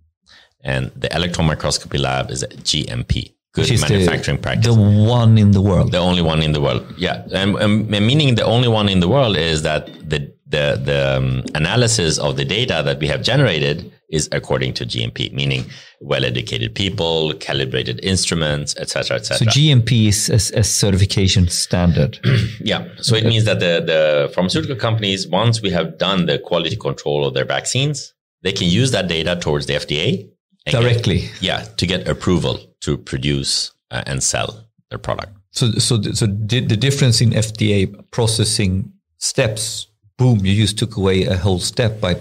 and 0.63 0.91
the 0.95 1.15
electron 1.15 1.47
microscopy 1.47 1.99
lab 1.99 2.31
is 2.31 2.43
a 2.43 2.49
GMP. 2.49 3.35
Good 3.53 3.69
manufacturing 3.81 4.37
the, 4.37 4.43
practice. 4.43 4.75
The 4.75 4.81
one 4.81 5.37
in 5.37 5.51
the 5.51 5.61
world. 5.61 5.91
The 5.91 5.99
only 5.99 6.23
one 6.23 6.41
in 6.43 6.53
the 6.53 6.61
world. 6.61 6.95
Yeah. 6.97 7.27
And, 7.33 7.57
and 7.57 7.89
meaning 7.89 8.37
the 8.37 8.45
only 8.45 8.69
one 8.69 8.89
in 8.89 9.01
the 9.01 9.09
world 9.09 9.37
is 9.37 9.63
that 9.63 9.87
the, 10.09 10.33
the, 10.51 10.81
the 10.83 11.17
um, 11.17 11.45
analysis 11.55 12.19
of 12.19 12.37
the 12.37 12.45
data 12.45 12.83
that 12.85 12.99
we 12.99 13.07
have 13.07 13.23
generated 13.23 13.93
is 14.11 14.29
according 14.33 14.75
to 14.75 14.85
GMP, 14.85 15.33
meaning 15.33 15.65
well-educated 16.01 16.75
people, 16.75 17.33
calibrated 17.35 18.01
instruments, 18.03 18.77
etc., 18.77 19.17
etc. 19.17 19.39
So 19.39 19.45
GMP 19.47 20.09
is 20.09 20.29
a, 20.29 20.59
a 20.59 20.65
certification 20.65 21.49
standard. 21.49 22.19
yeah. 22.61 22.89
So 22.97 23.17
okay. 23.17 23.25
it 23.25 23.29
means 23.29 23.45
that 23.45 23.61
the, 23.61 23.83
the 23.87 24.33
pharmaceutical 24.35 24.77
companies, 24.77 25.29
once 25.29 25.63
we 25.63 25.71
have 25.71 25.99
done 25.99 26.27
the 26.27 26.39
quality 26.39 26.77
control 26.77 27.25
of 27.25 27.35
their 27.35 27.45
vaccines, 27.45 28.13
they 28.43 28.53
can 28.53 28.67
use 28.67 28.91
that 28.91 29.07
data 29.07 29.37
towards 29.37 29.67
the 29.67 29.75
FDA 29.75 30.29
directly. 30.67 31.21
Get, 31.21 31.43
yeah, 31.43 31.65
to 31.77 31.87
get 31.87 32.09
approval 32.09 32.59
to 32.81 32.99
produce 32.99 33.73
uh, 33.91 34.03
and 34.07 34.23
sell 34.23 34.67
their 34.91 34.99
product. 34.99 35.33
So, 35.53 35.73
so, 35.73 36.01
so 36.03 36.27
the, 36.27 36.61
the 36.61 36.77
difference 36.77 37.21
in 37.21 37.31
FDA 37.31 37.93
processing 38.11 38.93
steps, 39.19 39.87
boom, 40.21 40.45
you 40.45 40.55
just 40.55 40.79
took 40.79 40.97
away 40.99 41.25
a 41.25 41.37
whole 41.37 41.59
step 41.59 41.99
by 41.99 42.15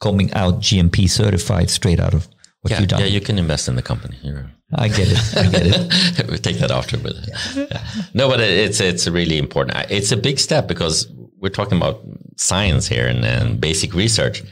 coming 0.00 0.32
out 0.32 0.54
GMP 0.60 1.08
certified 1.08 1.68
straight 1.68 2.00
out 2.00 2.14
of 2.14 2.26
what 2.62 2.70
yeah, 2.70 2.80
you've 2.80 2.88
done. 2.88 3.00
Yeah, 3.00 3.06
you 3.06 3.20
can 3.20 3.38
invest 3.38 3.68
in 3.68 3.76
the 3.76 3.82
company. 3.82 4.16
You're, 4.22 4.50
I 4.72 4.88
get 4.88 5.08
it. 5.10 5.36
I 5.36 5.46
get 5.50 5.66
it. 5.66 6.30
we 6.30 6.38
take 6.38 6.58
that 6.60 6.70
after, 6.70 6.96
but 6.96 7.14
yeah. 7.28 7.66
Yeah. 7.70 7.82
no, 8.14 8.28
but 8.28 8.40
it's 8.40 8.80
it's 8.80 9.06
really 9.06 9.36
important. 9.36 9.76
It's 9.90 10.12
a 10.12 10.16
big 10.16 10.38
step 10.38 10.66
because 10.66 11.08
we're 11.40 11.56
talking 11.60 11.76
about 11.76 12.00
science 12.36 12.88
here 12.88 13.06
and, 13.06 13.24
and 13.24 13.60
basic 13.60 13.92
research. 13.94 14.42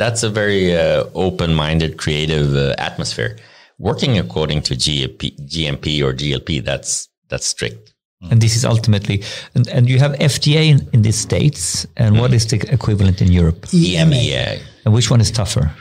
That's 0.00 0.22
a 0.22 0.30
very 0.30 0.74
uh, 0.74 1.04
open-minded, 1.14 1.98
creative 1.98 2.54
uh, 2.56 2.74
atmosphere. 2.78 3.36
Working 3.78 4.18
according 4.18 4.62
to 4.62 4.74
GMP, 4.74 5.38
GMP 5.54 6.02
or 6.02 6.12
GLP, 6.14 6.64
that's 6.64 7.08
that's 7.28 7.46
strict. 7.46 7.89
And 8.30 8.42
this 8.42 8.54
is 8.54 8.64
ultimately, 8.66 9.22
and, 9.54 9.66
and 9.68 9.88
you 9.88 9.98
have 9.98 10.12
FDA 10.12 10.68
in, 10.68 10.88
in 10.92 11.02
the 11.02 11.12
States, 11.12 11.86
and 11.96 12.18
what 12.18 12.34
is 12.34 12.46
the 12.46 12.58
equivalent 12.70 13.22
in 13.22 13.32
Europe? 13.32 13.62
EMEA. 13.68 14.60
And 14.84 14.92
which 14.92 15.10
one 15.10 15.22
is 15.22 15.30
tougher? 15.30 15.72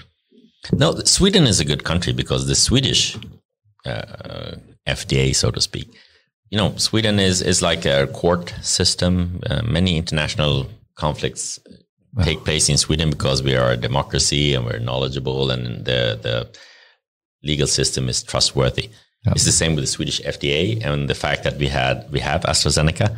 No, 0.72 0.96
Sweden 1.04 1.46
is 1.46 1.60
a 1.60 1.66
good 1.66 1.84
country 1.84 2.14
because 2.14 2.48
the 2.48 2.56
Swedish 2.56 3.18
uh, 3.86 4.56
FDA, 4.88 5.36
so 5.36 5.52
to 5.52 5.60
speak, 5.60 5.90
you 6.50 6.58
know, 6.58 6.76
Sweden 6.78 7.20
is, 7.20 7.42
is 7.42 7.62
like 7.62 7.86
a 7.86 8.08
court 8.08 8.54
system. 8.62 9.42
Uh, 9.46 9.62
many 9.64 9.98
international 9.98 10.68
conflicts 10.96 11.60
take 12.24 12.44
place 12.44 12.70
in 12.70 12.78
Sweden 12.78 13.10
because 13.10 13.44
we 13.44 13.56
are 13.56 13.72
a 13.72 13.78
democracy 13.78 14.54
and 14.54 14.66
we're 14.66 14.80
knowledgeable 14.80 15.52
and 15.52 15.86
the, 15.86 16.20
the 16.22 16.50
legal 17.44 17.68
system 17.68 18.10
is 18.10 18.24
trustworthy. 18.24 18.90
Yep. 19.26 19.36
It's 19.36 19.46
the 19.46 19.52
same 19.52 19.76
with 19.76 19.84
the 19.84 19.88
Swedish 19.88 20.22
FDA 20.22 20.84
and 20.86 21.10
the 21.10 21.16
fact 21.16 21.44
that 21.44 21.58
we 21.58 21.68
had 21.68 22.10
we 22.12 22.20
have 22.20 22.42
AstraZeneca, 22.42 23.18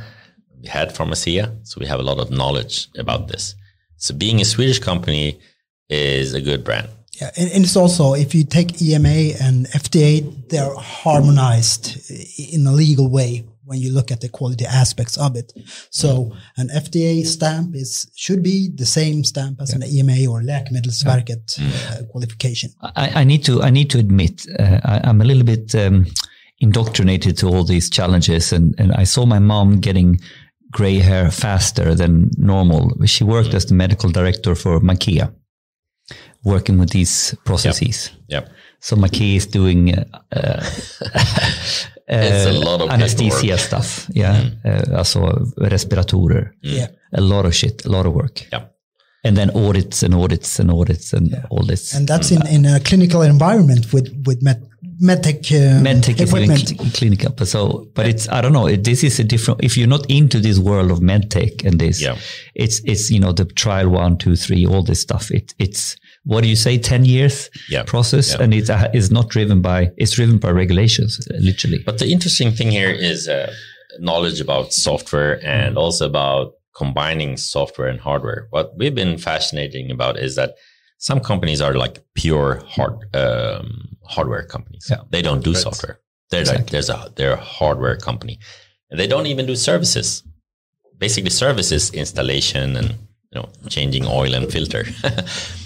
we 0.61 0.67
had 0.67 0.95
Pharmacia, 0.95 1.55
so 1.63 1.79
we 1.79 1.85
have 1.85 1.99
a 1.99 2.03
lot 2.03 2.17
of 2.19 2.31
knowledge 2.31 2.87
about 2.97 3.27
this. 3.27 3.55
So 3.97 4.15
being 4.15 4.41
a 4.41 4.45
Swedish 4.45 4.79
company 4.79 5.39
is 5.89 6.33
a 6.33 6.41
good 6.41 6.63
brand. 6.63 6.89
Yeah, 7.13 7.29
and, 7.37 7.51
and, 7.51 7.63
it's 7.63 7.75
also 7.75 8.13
if 8.15 8.33
you 8.33 8.43
take 8.43 8.81
EMA 8.81 9.37
and 9.39 9.67
FDA, 9.67 10.49
they're 10.49 10.73
harmonized 10.73 12.09
in 12.39 12.65
a 12.65 12.71
legal 12.71 13.09
way 13.09 13.43
when 13.65 13.79
you 13.79 13.91
look 13.91 14.11
at 14.11 14.21
the 14.21 14.29
quality 14.29 14.65
aspects 14.65 15.17
of 15.17 15.35
it. 15.35 15.53
So 15.89 16.35
an 16.57 16.69
FDA 16.69 17.25
stamp 17.25 17.75
is 17.75 18.11
should 18.15 18.43
be 18.43 18.69
the 18.73 18.85
same 18.85 19.23
stamp 19.23 19.61
as 19.61 19.69
yeah. 19.69 19.77
an 19.77 19.83
EMA 19.83 20.31
or 20.31 20.41
Läkemedelsverket 20.41 21.57
yeah. 21.57 21.99
uh, 21.99 22.03
qualification. 22.05 22.71
I, 22.81 23.21
I, 23.21 23.23
need 23.23 23.43
to 23.45 23.61
I 23.61 23.69
need 23.69 23.89
to 23.91 23.99
admit 23.99 24.45
uh, 24.59 24.79
I, 24.83 25.09
am 25.09 25.21
a 25.21 25.25
little 25.25 25.43
bit 25.43 25.75
um, 25.75 26.07
indoctrinated 26.59 27.37
to 27.39 27.47
all 27.47 27.63
these 27.63 27.89
challenges, 27.89 28.53
and 28.53 28.75
and 28.77 28.91
I 28.93 29.03
saw 29.05 29.25
my 29.25 29.39
mom 29.39 29.79
getting 29.79 30.19
gray 30.71 30.99
hair 30.99 31.31
faster 31.31 31.95
than 31.95 32.31
normal. 32.37 32.91
She 33.05 33.23
worked 33.23 33.49
mm. 33.49 33.55
as 33.55 33.65
the 33.65 33.73
medical 33.73 34.09
director 34.09 34.55
for 34.55 34.79
Makia 34.79 35.33
working 36.43 36.79
with 36.79 36.89
these 36.89 37.35
processes. 37.45 38.11
Yep. 38.27 38.45
yep. 38.45 38.53
So 38.79 38.95
Makia 38.95 39.35
is 39.35 39.45
doing 39.45 39.93
uh, 39.93 40.05
uh, 40.31 40.65
a 41.15 41.19
lot 41.19 41.37
of 41.37 41.90
anesthesia 42.11 43.57
stuff. 43.57 44.07
Yeah, 44.13 44.41
mm. 44.41 44.65
uh, 44.65 44.97
alltså 44.97 45.19
respiratorer. 45.57 46.53
Mm. 46.63 46.77
Yeah. 46.77 46.87
A 47.13 47.21
lot 47.21 47.45
of 47.45 47.53
shit, 47.53 47.85
a 47.85 47.89
lot 47.89 48.05
of 48.05 48.13
work. 48.13 48.47
Yeah. 48.51 48.63
And 49.23 49.37
then 49.37 49.51
audits 49.55 50.03
and 50.03 50.15
audits 50.15 50.59
and 50.59 50.71
audits 50.71 51.13
and 51.13 51.29
yeah. 51.31 51.45
all 51.49 51.65
this. 51.65 51.93
And 51.93 52.07
that's 52.07 52.31
in, 52.31 52.47
in 52.47 52.65
a 52.65 52.79
clinical 52.79 53.21
environment 53.21 53.93
with 53.93 54.09
with 54.25 54.41
med 54.41 54.67
medtech 55.01 55.51
uh, 55.51 55.81
medtech 55.81 56.19
equipment. 56.19 56.71
is 56.71 56.93
clinical. 56.93 57.45
So, 57.45 57.87
but 57.93 58.07
it's 58.07 58.27
I 58.29 58.41
don't 58.41 58.53
know. 58.53 58.67
It, 58.67 58.83
this 58.83 59.03
is 59.03 59.19
a 59.19 59.23
different. 59.23 59.63
If 59.63 59.77
you're 59.77 59.87
not 59.87 60.05
into 60.09 60.39
this 60.39 60.57
world 60.57 60.91
of 60.91 60.99
medtech 60.99 61.65
and 61.65 61.79
this, 61.79 62.01
yeah. 62.01 62.17
it's 62.55 62.81
it's 62.83 63.11
you 63.11 63.19
know 63.19 63.33
the 63.33 63.45
trial 63.45 63.89
one, 63.89 64.17
two, 64.17 64.35
three, 64.35 64.65
all 64.65 64.83
this 64.83 65.01
stuff. 65.01 65.29
It 65.31 65.53
it's 65.59 65.97
what 66.23 66.41
do 66.41 66.49
you 66.49 66.55
say 66.55 66.77
10 66.77 67.05
years 67.05 67.49
yeah. 67.69 67.83
process 67.83 68.33
yeah. 68.33 68.43
and 68.43 68.53
it's 68.53 68.69
uh, 68.69 68.89
is 68.93 69.11
not 69.11 69.29
driven 69.29 69.61
by 69.61 69.91
it's 69.97 70.11
driven 70.11 70.37
by 70.37 70.49
regulations 70.49 71.19
literally 71.39 71.79
but 71.85 71.97
the 71.97 72.11
interesting 72.11 72.51
thing 72.51 72.69
here 72.69 72.89
is 72.91 73.27
uh, 73.27 73.51
knowledge 73.99 74.39
about 74.39 74.71
software 74.73 75.43
and 75.45 75.77
also 75.77 76.05
about 76.05 76.53
combining 76.75 77.37
software 77.37 77.87
and 77.87 77.99
hardware 77.99 78.47
what 78.51 78.71
we've 78.77 78.95
been 78.95 79.17
fascinating 79.17 79.91
about 79.91 80.17
is 80.17 80.35
that 80.35 80.55
some 80.97 81.19
companies 81.19 81.59
are 81.61 81.73
like 81.73 82.03
pure 82.13 82.63
hard 82.67 82.93
um, 83.15 83.97
hardware 84.03 84.43
companies 84.43 84.87
yeah. 84.89 84.97
they 85.09 85.21
don't 85.21 85.43
do 85.43 85.53
right. 85.53 85.61
software 85.61 85.99
they're 86.29 86.41
exactly. 86.41 86.63
like 86.63 86.71
there's 86.71 86.89
a 86.89 87.11
they're 87.15 87.33
a 87.33 87.37
hardware 87.37 87.97
company 87.97 88.39
and 88.89 88.99
they 88.99 89.07
don't 89.07 89.25
even 89.25 89.45
do 89.45 89.55
services 89.55 90.23
basically 90.97 91.31
services 91.31 91.89
installation 91.91 92.75
and 92.75 92.89
you 93.31 93.41
know 93.41 93.49
changing 93.67 94.05
oil 94.05 94.33
and 94.33 94.51
filter 94.51 94.85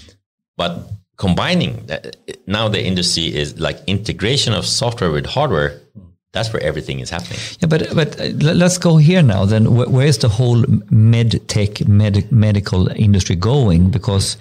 But 0.58 0.90
combining 1.18 1.86
that, 1.88 2.16
now 2.48 2.70
the 2.70 2.84
industry 2.84 3.36
is 3.36 3.60
like 3.60 3.80
integration 3.88 4.54
of 4.54 4.66
software 4.66 5.12
with 5.12 5.26
hardware. 5.26 5.80
That's 6.32 6.52
where 6.52 6.62
everything 6.62 7.00
is 7.00 7.10
happening. 7.10 7.40
Yeah, 7.60 7.68
but 7.68 7.96
but 7.96 8.20
uh, 8.20 8.26
let's 8.54 8.78
go 8.78 8.98
here 8.98 9.24
now. 9.24 9.46
Then 9.46 9.74
where 9.76 10.06
is 10.06 10.18
the 10.18 10.28
whole 10.28 10.66
med 10.90 11.48
tech 11.48 11.88
med, 11.88 12.30
medical 12.32 12.90
industry 12.90 13.38
going? 13.38 13.90
Because 13.90 14.38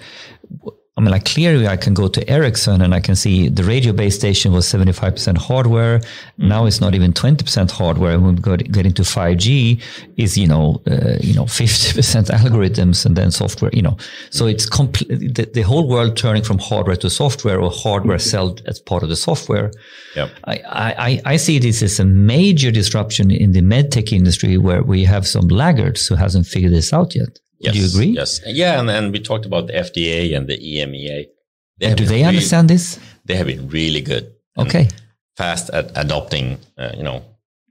I 0.97 1.01
mean, 1.01 1.11
like 1.11 1.25
clearly 1.25 1.67
I 1.67 1.75
can 1.75 1.93
go 1.93 2.07
to 2.07 2.29
Ericsson 2.29 2.81
and 2.81 2.95
I 2.95 3.01
can 3.01 3.17
see 3.17 3.49
the 3.49 3.65
radio 3.65 3.91
base 3.91 4.15
station 4.15 4.53
was 4.53 4.65
75% 4.65 5.37
hardware. 5.37 5.99
Mm-hmm. 5.99 6.47
Now 6.47 6.65
it's 6.65 6.79
not 6.79 6.95
even 6.95 7.11
20% 7.11 7.69
hardware. 7.69 8.13
And 8.13 8.23
when 8.23 8.35
we 8.35 8.41
go 8.41 8.55
get 8.55 8.85
into 8.85 9.01
5G 9.01 9.81
is, 10.15 10.37
you 10.37 10.47
know, 10.47 10.81
uh, 10.89 11.17
you 11.19 11.33
know, 11.33 11.43
50% 11.45 12.29
algorithms 12.29 13.05
and 13.05 13.17
then 13.17 13.29
software, 13.31 13.71
you 13.73 13.81
know, 13.81 13.97
so 14.29 14.47
it's 14.47 14.65
complete, 14.65 15.09
the, 15.35 15.49
the, 15.53 15.63
whole 15.63 15.89
world 15.89 16.15
turning 16.15 16.43
from 16.43 16.59
hardware 16.59 16.95
to 16.95 17.09
software 17.09 17.59
or 17.59 17.71
hardware 17.71 18.19
sold 18.19 18.61
as 18.65 18.79
part 18.79 19.03
of 19.03 19.09
the 19.09 19.17
software. 19.17 19.71
Yep. 20.15 20.29
I, 20.45 20.61
I, 20.65 21.21
I 21.25 21.35
see 21.35 21.59
this 21.59 21.81
as 21.81 21.99
a 21.99 22.05
major 22.05 22.71
disruption 22.71 23.31
in 23.31 23.51
the 23.51 23.61
medtech 23.61 24.13
industry 24.13 24.57
where 24.57 24.81
we 24.81 25.03
have 25.03 25.27
some 25.27 25.49
laggards 25.49 26.07
who 26.07 26.15
hasn't 26.15 26.45
figured 26.45 26.71
this 26.71 26.93
out 26.93 27.15
yet. 27.15 27.39
Yes, 27.59 27.73
do 27.73 27.79
you 27.79 27.87
agree? 27.87 28.15
Yes. 28.15 28.41
Yeah, 28.45 28.79
and 28.79 28.87
then 28.87 29.11
we 29.11 29.19
talked 29.19 29.45
about 29.45 29.67
the 29.67 29.73
FDA 29.73 30.35
and 30.35 30.47
the 30.47 30.57
EMEA. 30.57 31.27
They 31.77 31.93
do 31.93 32.05
they 32.05 32.15
really, 32.15 32.25
understand 32.25 32.69
this? 32.69 32.99
They 33.25 33.35
have 33.35 33.47
been 33.47 33.67
really 33.69 34.01
good. 34.01 34.33
Okay. 34.57 34.87
Fast 35.35 35.69
at 35.71 35.91
adopting, 35.95 36.57
uh, 36.77 36.91
you 36.95 37.03
know, 37.03 37.23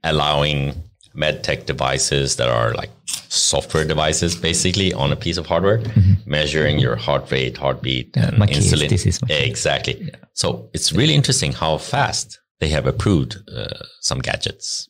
allowing 0.03 0.73
medtech 1.15 1.65
devices 1.65 2.35
that 2.35 2.49
are 2.49 2.73
like 2.73 2.91
software 3.29 3.85
devices 3.85 4.35
basically 4.35 4.93
on 4.93 5.11
a 5.11 5.15
piece 5.15 5.37
of 5.37 5.45
hardware, 5.45 5.79
mm-hmm. 5.79 6.13
measuring 6.29 6.77
your 6.79 6.95
heart 6.95 7.31
rate, 7.31 7.57
heartbeat, 7.57 8.15
yeah, 8.15 8.27
and 8.27 8.37
insulin. 8.37 8.89
This 8.89 9.05
is 9.05 9.19
exactly. 9.29 9.95
Yeah. 10.01 10.15
So 10.33 10.69
it's 10.73 10.93
really 10.93 11.15
interesting 11.15 11.53
how 11.53 11.77
fast 11.77 12.39
they 12.59 12.67
have 12.69 12.85
approved 12.85 13.37
uh, 13.49 13.67
some 14.01 14.19
gadgets. 14.19 14.89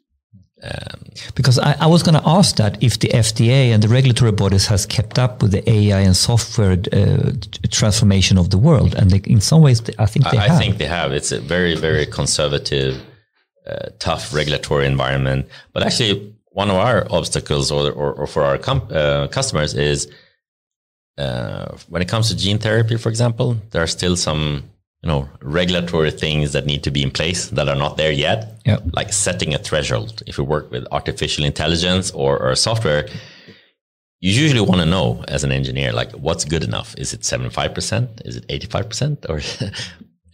Um, 0.66 1.00
because 1.36 1.60
I, 1.60 1.76
I 1.80 1.88
was 1.88 2.02
going 2.02 2.16
to 2.16 2.28
ask 2.28 2.56
that 2.56 2.82
if 2.82 3.00
the 3.00 3.10
FDA 3.10 3.74
and 3.74 3.84
the 3.84 3.88
regulatory 3.88 4.32
bodies 4.32 4.66
has 4.68 4.86
kept 4.86 5.20
up 5.20 5.42
with 5.42 5.52
the 5.52 5.70
AI 5.70 6.00
and 6.00 6.16
software 6.16 6.78
uh, 6.92 7.32
transformation 7.70 8.38
of 8.38 8.50
the 8.50 8.58
world, 8.58 8.96
and 8.96 9.12
they, 9.12 9.22
in 9.30 9.42
some 9.42 9.62
ways, 9.62 9.82
I 10.00 10.08
think 10.08 10.26
they 10.32 10.38
I, 10.38 10.48
have. 10.48 10.58
I 10.58 10.60
think 10.60 10.78
they 10.78 10.88
have. 10.88 11.12
It's 11.12 11.32
a 11.32 11.40
very, 11.40 11.76
very 11.76 12.06
conservative, 12.06 13.02
uh, 13.68 13.90
tough 14.00 14.34
regulatory 14.34 14.88
environment. 14.88 15.48
But 15.74 15.84
actually, 15.84 16.36
one 16.48 16.70
of 16.70 16.78
our 16.78 17.06
obstacles, 17.12 17.72
or, 17.72 17.92
or, 17.92 18.14
or 18.14 18.28
for 18.28 18.44
our 18.44 18.56
uh, 18.56 19.28
customers, 19.28 19.74
is 19.74 20.10
uh, 21.18 21.78
when 21.90 22.02
it 22.02 22.08
comes 22.08 22.30
to 22.30 22.36
gene 22.36 22.58
therapy, 22.58 22.98
for 22.98 23.10
example, 23.10 23.58
there 23.72 23.84
are 23.84 23.88
still 23.88 24.16
some 24.16 24.64
you 25.06 25.12
know 25.12 25.30
regulatory 25.42 26.10
things 26.10 26.52
that 26.54 26.66
need 26.66 26.84
to 26.84 26.92
be 26.92 27.04
in 27.04 27.12
place 27.12 27.50
that 27.50 27.70
are 27.70 27.76
not 27.76 27.96
there 27.96 28.12
yet. 28.12 28.60
Yep. 28.66 28.82
like 28.94 29.14
setting 29.14 29.54
a 29.54 29.60
threshold. 29.60 30.24
If 30.26 30.40
you 30.40 30.44
work 30.44 30.72
with 30.72 30.88
artificial 30.92 31.46
intelligence 31.46 32.10
or, 32.12 32.40
or 32.40 32.56
software 32.56 33.08
you 34.22 34.32
usually 34.32 34.62
want 34.62 34.82
to 34.82 34.88
know 34.88 35.24
as 35.28 35.44
an 35.44 35.52
engineer 35.52 35.94
like 35.94 36.12
what's 36.14 36.46
good 36.46 36.64
enough? 36.64 36.96
Is 36.98 37.14
it 37.14 37.22
75% 37.22 38.26
is 38.26 38.38
it 38.38 38.48
85% 38.48 39.30
or 39.30 39.40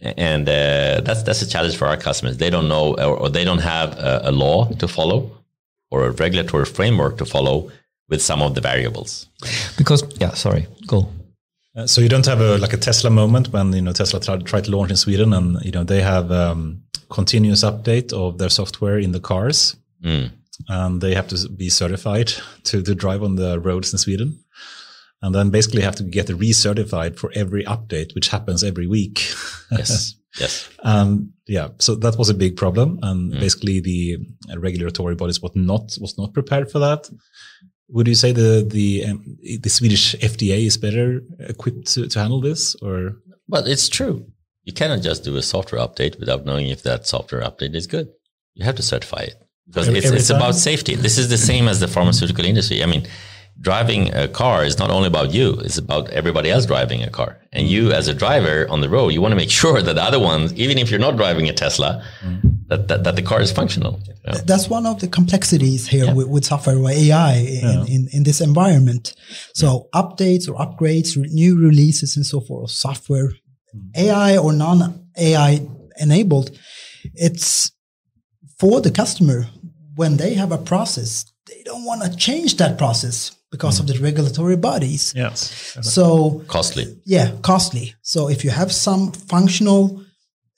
and 0.00 0.48
uh, 0.48 1.02
that's 1.02 1.22
that's 1.22 1.42
a 1.42 1.48
challenge 1.48 1.76
for 1.76 1.86
our 1.86 1.98
customers. 1.98 2.38
They 2.38 2.48
don't 2.48 2.68
know 2.68 2.94
or, 2.94 3.18
or 3.18 3.28
they 3.28 3.44
don't 3.44 3.58
have 3.74 3.98
a, 3.98 4.22
a 4.24 4.32
law 4.32 4.70
to 4.80 4.88
follow 4.88 5.30
or 5.90 6.06
a 6.06 6.10
regulatory 6.12 6.64
framework 6.64 7.18
to 7.18 7.26
follow 7.26 7.70
with 8.08 8.22
some 8.22 8.40
of 8.40 8.54
the 8.54 8.62
variables. 8.62 9.28
Because 9.76 10.02
yeah 10.18 10.32
sorry 10.32 10.66
go 10.86 11.08
uh, 11.74 11.86
so 11.86 12.00
you 12.00 12.08
don't 12.08 12.26
have 12.26 12.40
a 12.40 12.58
like 12.58 12.74
a 12.74 12.76
Tesla 12.76 13.10
moment 13.10 13.52
when 13.52 13.72
you 13.72 13.80
know 13.80 13.92
Tesla 13.92 14.20
tried, 14.20 14.44
tried 14.44 14.64
to 14.64 14.70
launch 14.70 14.90
in 14.90 14.96
Sweden, 14.96 15.32
and 15.32 15.62
you 15.64 15.70
know 15.70 15.84
they 15.84 16.02
have 16.02 16.30
um, 16.30 16.82
continuous 17.08 17.64
update 17.64 18.12
of 18.12 18.38
their 18.38 18.50
software 18.50 18.98
in 18.98 19.12
the 19.12 19.20
cars, 19.20 19.76
mm. 20.04 20.30
and 20.68 21.00
they 21.00 21.14
have 21.14 21.28
to 21.28 21.48
be 21.48 21.70
certified 21.70 22.32
to 22.64 22.82
to 22.82 22.94
drive 22.94 23.22
on 23.22 23.36
the 23.36 23.58
roads 23.58 23.92
in 23.92 23.98
Sweden, 23.98 24.38
and 25.22 25.34
then 25.34 25.48
basically 25.48 25.80
have 25.80 25.96
to 25.96 26.04
get 26.04 26.26
recertified 26.26 27.18
for 27.18 27.32
every 27.34 27.64
update, 27.64 28.14
which 28.14 28.28
happens 28.28 28.62
every 28.62 28.86
week. 28.86 29.32
Yes. 29.72 30.16
yes. 30.38 30.68
Um, 30.82 31.32
yeah. 31.46 31.68
So 31.78 31.94
that 31.94 32.18
was 32.18 32.28
a 32.28 32.34
big 32.34 32.58
problem, 32.58 32.98
and 33.02 33.32
mm. 33.32 33.40
basically 33.40 33.80
the 33.80 34.18
regulatory 34.58 35.14
bodies 35.14 35.40
was 35.40 35.52
not 35.54 35.96
was 35.98 36.18
not 36.18 36.34
prepared 36.34 36.70
for 36.70 36.78
that. 36.80 37.08
Would 37.88 38.08
you 38.08 38.14
say 38.14 38.32
the 38.32 38.66
the 38.68 39.04
um, 39.04 39.36
the 39.60 39.68
Swedish 39.68 40.14
FDA 40.16 40.66
is 40.66 40.76
better 40.76 41.20
equipped 41.40 41.86
to, 41.94 42.08
to 42.08 42.18
handle 42.18 42.40
this, 42.40 42.74
or? 42.76 43.16
Well, 43.48 43.66
it's 43.66 43.88
true. 43.88 44.26
You 44.64 44.72
cannot 44.72 45.02
just 45.02 45.24
do 45.24 45.36
a 45.36 45.42
software 45.42 45.80
update 45.80 46.18
without 46.18 46.46
knowing 46.46 46.68
if 46.68 46.82
that 46.84 47.06
software 47.06 47.42
update 47.42 47.74
is 47.74 47.86
good. 47.86 48.08
You 48.54 48.64
have 48.64 48.76
to 48.76 48.82
certify 48.82 49.20
it 49.20 49.34
because 49.66 49.88
every, 49.88 49.98
it's, 49.98 50.06
every 50.06 50.18
it's 50.18 50.30
about 50.30 50.54
safety. 50.54 50.94
This 50.94 51.18
is 51.18 51.28
the 51.28 51.38
same 51.38 51.68
as 51.68 51.80
the 51.80 51.88
pharmaceutical 51.88 52.44
industry. 52.44 52.82
I 52.82 52.86
mean, 52.86 53.06
driving 53.60 54.14
a 54.14 54.28
car 54.28 54.64
is 54.64 54.78
not 54.78 54.90
only 54.90 55.08
about 55.08 55.32
you; 55.32 55.54
it's 55.60 55.78
about 55.78 56.08
everybody 56.10 56.50
else 56.50 56.66
driving 56.66 57.02
a 57.02 57.10
car. 57.10 57.40
And 57.52 57.66
you, 57.68 57.92
as 57.92 58.08
a 58.08 58.14
driver 58.14 58.66
on 58.70 58.80
the 58.80 58.88
road, 58.88 59.08
you 59.08 59.20
want 59.20 59.32
to 59.32 59.36
make 59.36 59.50
sure 59.50 59.82
that 59.82 59.94
the 59.94 60.02
other 60.02 60.20
ones, 60.20 60.52
even 60.54 60.78
if 60.78 60.90
you're 60.90 61.00
not 61.00 61.16
driving 61.16 61.48
a 61.48 61.52
Tesla, 61.52 62.04
mm. 62.20 62.51
That, 62.68 62.88
that, 62.88 63.04
that 63.04 63.16
the 63.16 63.22
car 63.22 63.40
is 63.40 63.52
functional. 63.52 64.00
Yeah. 64.24 64.38
That's 64.44 64.68
one 64.68 64.86
of 64.86 65.00
the 65.00 65.08
complexities 65.08 65.88
here 65.88 66.06
yeah. 66.06 66.12
with, 66.12 66.28
with, 66.28 66.44
software 66.44 66.76
or 66.76 66.90
AI 66.90 67.34
in, 67.36 67.86
in, 67.86 68.08
in, 68.12 68.22
this 68.22 68.40
environment. 68.40 69.14
So 69.54 69.88
updates 69.94 70.48
or 70.48 70.54
upgrades, 70.54 71.16
new 71.16 71.58
releases 71.58 72.16
and 72.16 72.24
so 72.24 72.40
forth, 72.40 72.70
software, 72.70 73.28
mm. 73.74 73.96
AI 73.96 74.36
or 74.36 74.52
non 74.52 75.08
AI 75.16 75.66
enabled, 75.98 76.50
it's 77.14 77.72
for 78.58 78.80
the 78.80 78.90
customer 78.90 79.46
when 79.94 80.16
they 80.16 80.34
have 80.34 80.52
a 80.52 80.58
process, 80.58 81.32
they 81.46 81.62
don't 81.64 81.84
want 81.84 82.02
to 82.02 82.16
change 82.16 82.56
that 82.56 82.78
process 82.78 83.32
because 83.50 83.76
mm. 83.76 83.80
of 83.80 83.86
the 83.88 83.98
regulatory 84.02 84.56
bodies. 84.56 85.12
Yes. 85.16 85.76
So 85.82 86.42
costly. 86.48 86.96
Yeah, 87.04 87.32
costly. 87.42 87.94
So 88.02 88.28
if 88.28 88.44
you 88.44 88.50
have 88.50 88.72
some 88.72 89.12
functional 89.12 90.02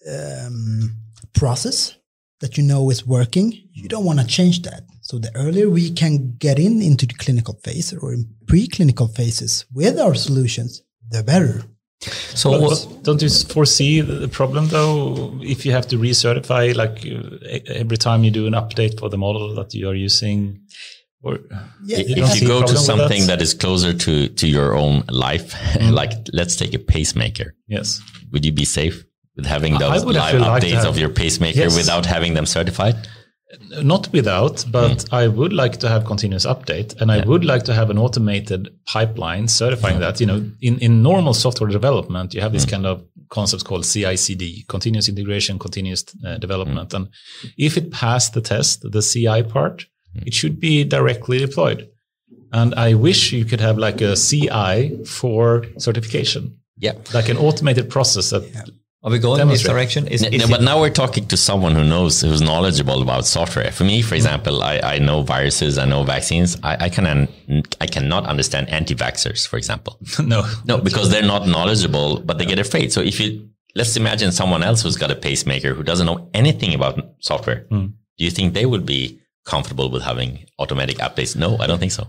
um, 0.09 0.97
process 1.35 1.97
that 2.41 2.57
you 2.57 2.63
know 2.63 2.91
is 2.91 3.07
working, 3.07 3.53
you 3.73 3.89
don't 3.89 4.05
want 4.05 4.21
to 4.21 4.27
change 4.27 4.63
that. 4.63 4.83
So 5.03 5.19
the 5.19 5.31
earlier 5.35 5.69
we 5.69 5.91
can 5.91 6.37
get 6.39 6.59
in 6.59 6.83
into 6.83 7.07
the 7.07 7.15
clinical 7.15 7.55
phase 7.65 7.93
or 7.93 8.13
in 8.13 8.27
preclinical 8.47 9.15
phases 9.15 9.65
with 9.73 9.99
our 9.99 10.15
solutions, 10.15 10.83
the 11.11 11.23
better. 11.23 11.63
So 12.35 12.51
but, 12.51 12.61
but 12.69 13.03
don't 13.03 13.23
you 13.23 13.31
foresee 13.31 14.01
the 14.01 14.29
problem 14.29 14.69
though 14.69 15.39
if 15.41 15.65
you 15.65 15.73
have 15.73 15.87
to 15.89 15.97
recertify 15.97 16.75
like 16.75 17.07
every 17.69 17.97
time 17.97 18.25
you 18.25 18.31
do 18.31 18.47
an 18.47 18.53
update 18.53 18.99
for 18.99 19.09
the 19.09 19.17
model 19.17 19.55
that 19.55 19.75
you 19.75 19.89
are 19.89 19.95
using? 19.95 20.61
Or 21.23 21.39
yeah, 21.85 21.99
you 21.99 22.25
if 22.25 22.43
you 22.43 22.47
go 22.47 22.63
to 22.67 22.77
something 22.77 23.23
that? 23.23 23.39
that 23.39 23.43
is 23.43 23.55
closer 23.55 23.95
to 23.95 24.29
to 24.29 24.47
your 24.47 24.77
own 24.77 25.05
life, 25.09 25.53
mm. 25.53 25.93
like 25.93 26.13
let's 26.35 26.57
take 26.57 26.75
a 26.75 26.79
pacemaker. 26.79 27.55
Yes. 27.67 28.03
Would 28.33 28.45
you 28.45 28.53
be 28.53 28.67
safe 28.67 29.05
with 29.37 29.47
having 29.47 29.79
those 29.79 30.05
live 30.05 30.35
updates 30.37 30.75
like 30.75 30.87
of 30.87 30.99
your 30.99 31.09
pacemaker 31.09 31.61
yes. 31.61 31.77
without 31.77 32.07
having 32.07 32.35
them 32.35 32.47
certified? 32.47 32.97
Not 33.83 34.13
without, 34.13 34.65
but 34.71 34.99
mm. 34.99 35.13
I 35.13 35.29
would 35.29 35.53
like 35.53 35.77
to 35.79 35.89
have 35.89 36.05
continuous 36.05 36.45
update, 36.45 37.01
and 37.01 37.09
yeah. 37.09 37.19
I 37.19 37.25
would 37.25 37.45
like 37.45 37.63
to 37.65 37.75
have 37.75 37.89
an 37.89 37.99
automated 37.99 38.69
pipeline 38.85 39.47
certifying 39.47 39.99
mm. 39.99 40.01
that. 40.01 40.21
You 40.21 40.27
know, 40.27 40.51
in 40.61 40.79
in 40.79 41.03
normal 41.03 41.35
software 41.35 41.71
development, 41.71 42.35
you 42.35 42.41
have 42.41 42.53
this 42.53 42.67
mm. 42.67 42.73
kind 42.73 42.87
of 42.87 43.05
concepts 43.29 43.63
called 43.63 43.85
CI/CD, 43.85 44.65
continuous 44.69 45.09
integration, 45.09 45.59
continuous 45.59 46.05
uh, 46.27 46.39
development, 46.39 46.91
mm. 46.91 46.97
and 46.97 47.09
if 47.57 47.77
it 47.77 47.93
passed 47.93 48.35
the 48.35 48.41
test, 48.41 48.83
the 48.91 49.03
CI 49.03 49.45
part 49.45 49.87
it 50.15 50.35
should 50.35 50.61
be 50.61 50.85
directly 50.85 51.39
deployed. 51.39 51.89
And 52.53 52.75
I 52.75 52.95
wish 52.95 53.33
you 53.33 53.45
could 53.45 53.61
have 53.61 53.79
like 53.79 54.01
a 54.01 54.15
CI 54.17 55.05
for 55.05 55.65
certification. 55.79 56.59
Yeah. 56.79 56.93
Like 57.13 57.29
an 57.29 57.37
automated 57.37 57.91
process 57.91 58.31
that 58.31 58.49
yeah. 58.53 58.65
Are 59.05 59.11
we 59.11 59.19
going 59.19 59.39
in 59.39 59.49
this 59.49 59.63
direction? 59.63 60.09
Is, 60.09 60.23
is 60.23 60.49
but 60.49 60.63
now 60.63 60.81
we're 60.81 60.89
talking 60.89 61.29
to 61.29 61.37
someone 61.37 61.75
who 61.75 61.85
knows, 61.85 62.23
who's 62.23 62.41
knowledgeable 62.41 63.03
about 63.03 63.27
software. 63.27 63.71
For 63.71 63.85
me, 63.85 64.01
for 64.01 64.15
example, 64.15 64.63
I, 64.63 64.79
I 64.79 64.99
know 64.99 65.21
viruses, 65.21 65.77
I 65.77 65.85
know 65.85 66.05
vaccines. 66.05 66.57
I, 66.63 66.87
I 66.87 66.89
can, 66.89 67.29
I 67.83 67.87
cannot 67.87 68.25
understand 68.25 68.71
anti-vaxxers, 68.71 69.47
for 69.47 69.59
example. 69.59 69.99
no, 70.25 70.51
no, 70.65 70.79
because 70.79 71.11
they're 71.11 71.23
not 71.23 71.47
knowledgeable, 71.47 72.21
but 72.21 72.39
they 72.39 72.47
get 72.47 72.59
afraid. 72.59 72.95
So 72.95 73.03
if 73.03 73.21
you, 73.21 73.51
let's 73.75 73.95
imagine 73.95 74.33
someone 74.33 74.63
else 74.63 74.81
who's 74.81 74.97
got 74.97 75.11
a 75.11 75.17
pacemaker 75.17 75.75
who 75.75 75.83
doesn't 75.83 76.07
know 76.07 76.31
anything 76.33 76.73
about 76.73 76.99
software. 77.19 77.67
Mm. 77.71 77.93
Do 78.17 78.25
you 78.25 78.31
think 78.31 78.55
they 78.55 78.65
would 78.65 78.87
be 78.87 79.21
comfortable 79.45 79.91
with 79.91 80.03
having 80.03 80.47
automatic 80.59 80.97
updates? 80.97 81.37
No, 81.37 81.59
I 81.59 81.67
don't 81.67 81.79
think 81.79 81.93
so. 81.93 82.09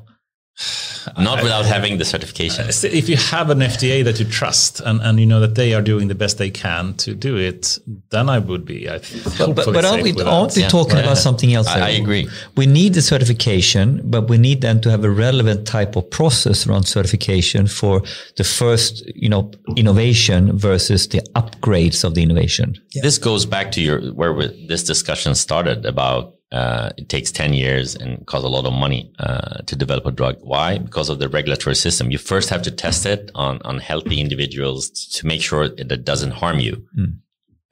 Not 1.17 1.43
without 1.43 1.65
having 1.65 1.97
the 1.97 2.05
certification. 2.05 2.65
Uh, 2.65 2.71
if 2.83 3.09
you 3.09 3.17
have 3.17 3.49
an 3.49 3.59
FDA 3.59 4.03
that 4.03 4.19
you 4.19 4.25
trust 4.25 4.79
and, 4.79 5.01
and 5.01 5.19
you 5.19 5.25
know 5.25 5.39
that 5.39 5.55
they 5.55 5.73
are 5.73 5.81
doing 5.81 6.07
the 6.07 6.15
best 6.15 6.37
they 6.37 6.49
can 6.49 6.93
to 6.95 7.13
do 7.13 7.37
it, 7.37 7.77
then 8.09 8.29
I 8.29 8.39
would 8.39 8.65
be. 8.65 8.89
I 8.89 8.99
but, 9.37 9.55
but, 9.55 9.65
but 9.65 9.85
aren't 9.85 10.03
we, 10.03 10.13
aren't 10.23 10.55
we 10.55 10.61
yeah. 10.61 10.69
talking 10.69 10.95
yeah. 10.95 11.03
about 11.03 11.17
something 11.17 11.53
else? 11.53 11.67
I, 11.67 11.87
I, 11.87 11.89
agree. 11.89 12.27
We 12.55 12.65
need 12.65 12.93
the 12.93 13.01
certification, 13.01 14.01
but 14.05 14.29
we 14.29 14.37
need 14.37 14.61
then 14.61 14.81
to 14.81 14.89
have 14.89 15.03
a 15.03 15.09
relevant 15.09 15.67
type 15.67 15.95
of 15.95 16.09
process 16.09 16.65
around 16.65 16.83
certification 16.83 17.67
for 17.67 18.01
the 18.37 18.43
first, 18.43 19.05
you 19.13 19.29
know, 19.29 19.51
innovation 19.75 20.57
versus 20.57 21.07
the 21.09 21.21
upgrades 21.35 22.03
of 22.03 22.15
the 22.15 22.23
innovation. 22.23 22.75
Yeah. 22.93 23.01
This 23.01 23.17
goes 23.17 23.45
back 23.45 23.71
to 23.73 23.81
your 23.81 24.13
where 24.13 24.33
this 24.67 24.83
discussion 24.83 25.35
started 25.35 25.85
about 25.85 26.34
uh, 26.55 26.89
it 26.97 27.09
takes 27.09 27.31
10 27.31 27.53
years 27.53 27.95
and 27.95 28.25
costs 28.27 28.45
a 28.45 28.49
lot 28.49 28.65
of 28.65 28.73
money 28.73 29.11
uh, 29.19 29.57
to 29.65 29.75
develop 29.75 30.05
a 30.05 30.11
drug. 30.11 30.37
Why? 30.41 30.77
Because 30.77 31.09
of 31.09 31.19
the 31.19 31.27
regulatory 31.27 31.75
system. 31.75 32.11
You 32.11 32.17
first 32.17 32.49
have 32.49 32.61
to 32.61 32.71
test 32.71 33.05
it 33.05 33.29
on, 33.35 33.61
on 33.65 33.79
healthy 33.79 34.21
individuals 34.21 34.89
to 35.15 35.27
make 35.27 35.41
sure 35.41 35.67
that 35.67 35.91
it 35.91 36.05
doesn't 36.05 36.31
harm 36.31 36.59
you. 36.59 36.87
Mm. 36.97 37.17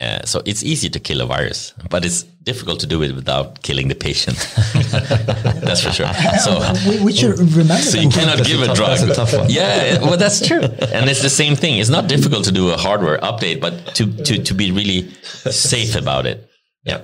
Uh, 0.02 0.22
so 0.26 0.42
it's 0.46 0.64
easy 0.64 0.90
to 0.90 1.00
kill 1.00 1.22
a 1.22 1.26
virus, 1.26 1.74
but 1.90 2.04
it's 2.04 2.24
difficult 2.24 2.82
to 2.82 2.88
do 2.88 3.02
it 3.04 3.16
without 3.16 3.62
killing 3.62 3.88
the 3.88 3.96
patient. 3.96 4.36
that's 5.62 5.82
for 5.82 5.92
sure. 5.92 6.12
So 6.44 6.60
we, 6.90 7.00
we 7.06 7.14
should 7.14 7.40
remember. 7.40 7.78
So 7.78 8.00
you 8.00 8.10
cannot 8.10 8.44
give 8.44 8.60
a, 8.64 8.72
a 8.72 8.76
drug. 8.76 8.98
That's 8.98 9.04
a 9.04 9.16
tough 9.16 9.34
one. 9.34 9.50
Yeah, 9.50 10.02
well, 10.02 10.18
that's 10.18 10.46
true. 10.46 10.64
And 10.96 11.10
it's 11.10 11.22
the 11.22 11.30
same 11.30 11.56
thing. 11.56 11.78
It's 11.78 11.90
not 11.90 12.10
difficult 12.10 12.44
to 12.46 12.52
do 12.52 12.72
a 12.72 12.78
hardware 12.78 13.18
update, 13.20 13.62
but 13.62 13.96
to 13.96 14.12
to 14.28 14.44
to 14.44 14.54
be 14.54 14.72
really 14.72 15.10
safe 15.52 15.96
about 15.96 16.26
it. 16.26 16.50
Yeah. 16.84 17.02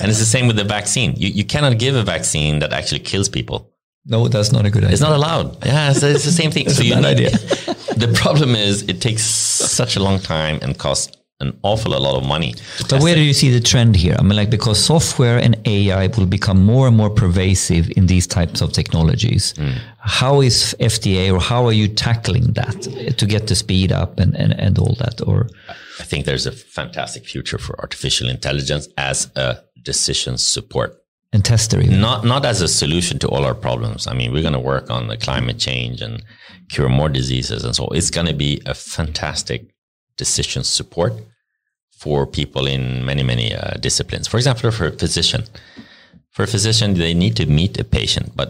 And 0.00 0.10
it's 0.10 0.18
the 0.18 0.24
same 0.24 0.46
with 0.46 0.56
the 0.56 0.64
vaccine. 0.64 1.14
You, 1.16 1.28
you 1.28 1.44
cannot 1.44 1.78
give 1.78 1.94
a 1.94 2.02
vaccine 2.02 2.58
that 2.60 2.72
actually 2.72 3.00
kills 3.00 3.28
people. 3.28 3.72
No, 4.06 4.28
that's 4.28 4.52
not 4.52 4.66
a 4.66 4.70
good 4.70 4.82
idea. 4.82 4.92
It's 4.92 5.02
not 5.02 5.12
allowed. 5.12 5.64
Yeah, 5.64 5.90
it's, 5.90 6.02
it's 6.02 6.24
the 6.24 6.32
same 6.32 6.50
thing. 6.50 6.66
it's 6.66 6.76
so 6.76 6.84
a 6.84 6.90
bad 6.90 7.04
idea. 7.04 7.30
the 7.96 8.12
problem 8.14 8.54
is 8.54 8.82
it 8.82 9.00
takes 9.00 9.22
such 9.22 9.96
a 9.96 10.02
long 10.02 10.18
time 10.18 10.58
and 10.62 10.76
costs 10.76 11.16
an 11.40 11.58
awful 11.62 11.92
lot 11.92 12.16
of 12.16 12.26
money. 12.26 12.54
But 12.88 13.02
where 13.02 13.14
it. 13.14 13.16
do 13.16 13.22
you 13.22 13.32
see 13.32 13.50
the 13.50 13.60
trend 13.60 13.96
here? 13.96 14.14
I 14.18 14.22
mean, 14.22 14.36
like 14.36 14.50
because 14.50 14.82
software 14.82 15.38
and 15.38 15.56
AI 15.66 16.06
will 16.08 16.26
become 16.26 16.64
more 16.64 16.86
and 16.86 16.96
more 16.96 17.10
pervasive 17.10 17.90
in 17.96 18.06
these 18.06 18.26
types 18.26 18.60
of 18.60 18.72
technologies. 18.72 19.54
Mm. 19.54 19.78
How 19.98 20.42
is 20.42 20.76
FDA 20.80 21.32
or 21.32 21.40
how 21.40 21.66
are 21.66 21.72
you 21.72 21.88
tackling 21.88 22.52
that 22.52 23.16
to 23.16 23.26
get 23.26 23.46
the 23.46 23.54
speed 23.54 23.90
up 23.90 24.18
and, 24.18 24.34
and, 24.36 24.52
and 24.52 24.78
all 24.78 24.94
that? 24.98 25.26
Or 25.26 25.48
I 25.98 26.04
think 26.04 26.26
there's 26.26 26.46
a 26.46 26.52
fantastic 26.52 27.26
future 27.26 27.58
for 27.58 27.78
artificial 27.80 28.28
intelligence 28.28 28.88
as 28.98 29.30
a 29.36 29.62
decision 29.82 30.36
support 30.36 30.96
and 31.32 31.44
tester 31.44 31.80
even. 31.80 32.00
not 32.00 32.24
not 32.24 32.44
as 32.44 32.60
a 32.60 32.68
solution 32.68 33.18
to 33.18 33.28
all 33.28 33.44
our 33.44 33.54
problems 33.54 34.06
i 34.06 34.12
mean 34.12 34.32
we're 34.32 34.42
going 34.42 34.52
to 34.52 34.58
work 34.58 34.90
on 34.90 35.06
the 35.06 35.16
climate 35.16 35.58
change 35.58 36.02
and 36.02 36.22
cure 36.68 36.88
more 36.88 37.08
diseases 37.08 37.64
and 37.64 37.74
so 37.74 37.86
it's 37.88 38.10
going 38.10 38.26
to 38.26 38.34
be 38.34 38.60
a 38.66 38.74
fantastic 38.74 39.70
decision 40.24 40.62
support 40.78 41.12
for 42.02 42.18
people 42.38 42.64
in 42.76 42.82
many 43.10 43.22
many 43.32 43.48
uh, 43.54 43.74
disciplines 43.86 44.26
for 44.30 44.38
example 44.40 44.70
for 44.78 44.86
a 44.86 44.96
physician 45.02 45.42
for 46.34 46.42
a 46.44 46.50
physician 46.54 46.88
they 46.94 47.14
need 47.14 47.34
to 47.40 47.46
meet 47.46 47.72
a 47.84 47.86
patient 48.00 48.26
but 48.40 48.48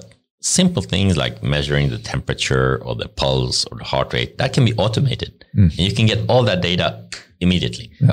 simple 0.58 0.82
things 0.82 1.12
like 1.24 1.34
measuring 1.54 1.86
the 1.90 2.02
temperature 2.12 2.68
or 2.86 2.94
the 3.02 3.10
pulse 3.20 3.58
or 3.68 3.74
the 3.78 3.88
heart 3.92 4.08
rate 4.16 4.32
that 4.40 4.50
can 4.54 4.64
be 4.64 4.74
automated 4.84 5.32
mm. 5.56 5.70
and 5.76 5.82
you 5.88 5.94
can 5.98 6.06
get 6.12 6.18
all 6.30 6.42
that 6.50 6.60
data 6.70 6.86
immediately. 7.40 7.90
Yeah. 8.00 8.12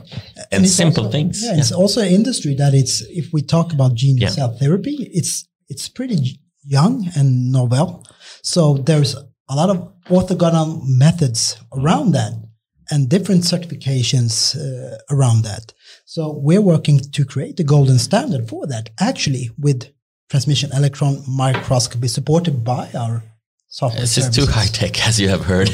And, 0.51 0.63
and 0.63 0.69
simple 0.69 1.05
also, 1.05 1.11
things. 1.11 1.43
Yeah, 1.43 1.53
yeah, 1.53 1.59
it's 1.59 1.71
also 1.71 2.01
an 2.01 2.07
industry 2.07 2.55
that 2.55 2.73
it's, 2.73 3.01
if 3.09 3.31
we 3.34 3.41
talk 3.41 3.73
about 3.73 3.93
gene 3.93 4.17
yeah. 4.17 4.29
cell 4.29 4.57
therapy, 4.57 5.09
it's, 5.13 5.47
it's 5.67 5.88
pretty 5.89 6.39
young 6.63 7.09
and 7.15 7.51
novel. 7.51 8.05
So 8.41 8.77
there's 8.77 9.15
a 9.49 9.55
lot 9.55 9.69
of 9.69 9.93
orthogonal 10.05 10.81
methods 10.84 11.57
around 11.73 12.11
that 12.13 12.34
and 12.89 13.09
different 13.09 13.43
certifications 13.43 14.55
uh, 14.55 14.97
around 15.09 15.43
that. 15.43 15.73
So 16.05 16.31
we're 16.31 16.61
working 16.61 16.99
to 16.99 17.26
create 17.26 17.57
the 17.57 17.64
golden 17.64 17.99
standard 17.99 18.47
for 18.47 18.68
that 18.68 18.89
actually 18.99 19.51
with 19.57 19.91
transmission 20.30 20.72
electron 20.73 21.23
microscopy 21.27 22.07
supported 22.07 22.64
by 22.64 22.89
our 22.93 23.23
software. 23.68 24.01
This 24.01 24.18
is 24.18 24.30
too 24.30 24.45
high 24.45 24.65
tech, 24.65 25.07
as 25.07 25.19
you 25.19 25.30
have 25.30 25.45
heard. 25.45 25.69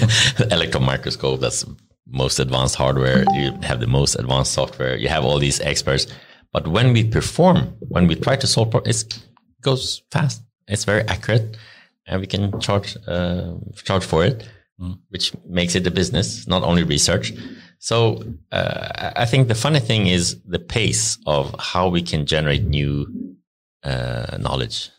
electron 0.52 0.84
microscope, 0.84 1.40
that's 1.40 1.66
most 2.08 2.40
advanced 2.40 2.76
hardware, 2.76 3.26
you 3.34 3.52
have 3.64 3.80
the 3.80 3.88
most 3.88 4.16
advanced 4.16 4.52
software, 4.52 4.96
you 4.96 5.10
have 5.10 5.26
all 5.26 5.40
these 5.40 5.60
experts. 5.62 6.08
But 6.52 6.68
when 6.68 6.94
we 6.94 7.04
perform, 7.04 7.76
when 7.80 8.08
we 8.08 8.16
try 8.16 8.36
to 8.36 8.46
solve 8.46 8.70
problems, 8.70 9.04
it 9.04 9.20
goes 9.62 10.04
fast. 10.12 10.44
It's 10.68 10.86
very 10.86 11.02
accurate, 11.08 11.58
and 12.06 12.22
we 12.22 12.28
can 12.28 12.60
charge 12.60 12.96
uh, 13.08 13.56
charge 13.84 14.06
for 14.06 14.24
it, 14.24 14.48
mm. 14.80 14.98
which 15.10 15.34
makes 15.48 15.76
it 15.76 15.88
a 15.88 15.92
business, 15.92 16.48
not 16.48 16.64
only 16.64 16.84
research. 16.84 17.34
So 17.80 18.24
uh, 18.52 19.12
I 19.16 19.26
think 19.26 19.48
the 19.48 19.56
funny 19.56 19.80
thing 19.80 20.08
is 20.08 20.42
the 20.44 20.60
pace 20.60 21.18
of 21.26 21.56
how 21.60 21.90
we 21.90 22.02
can 22.02 22.26
generate 22.26 22.64
new 22.64 23.36
uh, 23.84 24.38
knowledge. 24.40 24.90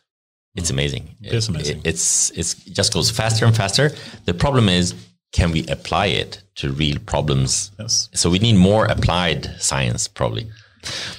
It's 0.54 0.68
mm. 0.68 0.74
amazing. 0.74 1.16
It's 1.20 1.48
amazing. 1.48 1.78
It, 1.78 1.86
it's 1.86 2.30
it's 2.30 2.66
it 2.66 2.74
just 2.74 2.92
goes 2.92 3.10
faster 3.10 3.44
and 3.46 3.56
faster. 3.56 3.90
The 4.26 4.34
problem 4.34 4.68
is 4.68 4.94
can 5.32 5.50
we 5.50 5.66
apply 5.66 6.06
it 6.06 6.42
to 6.56 6.72
real 6.72 6.98
problems? 7.06 7.72
Yes. 7.78 8.08
So 8.14 8.30
we 8.30 8.38
need 8.38 8.56
more 8.56 8.86
applied 8.86 9.50
science, 9.58 10.06
probably. 10.06 10.48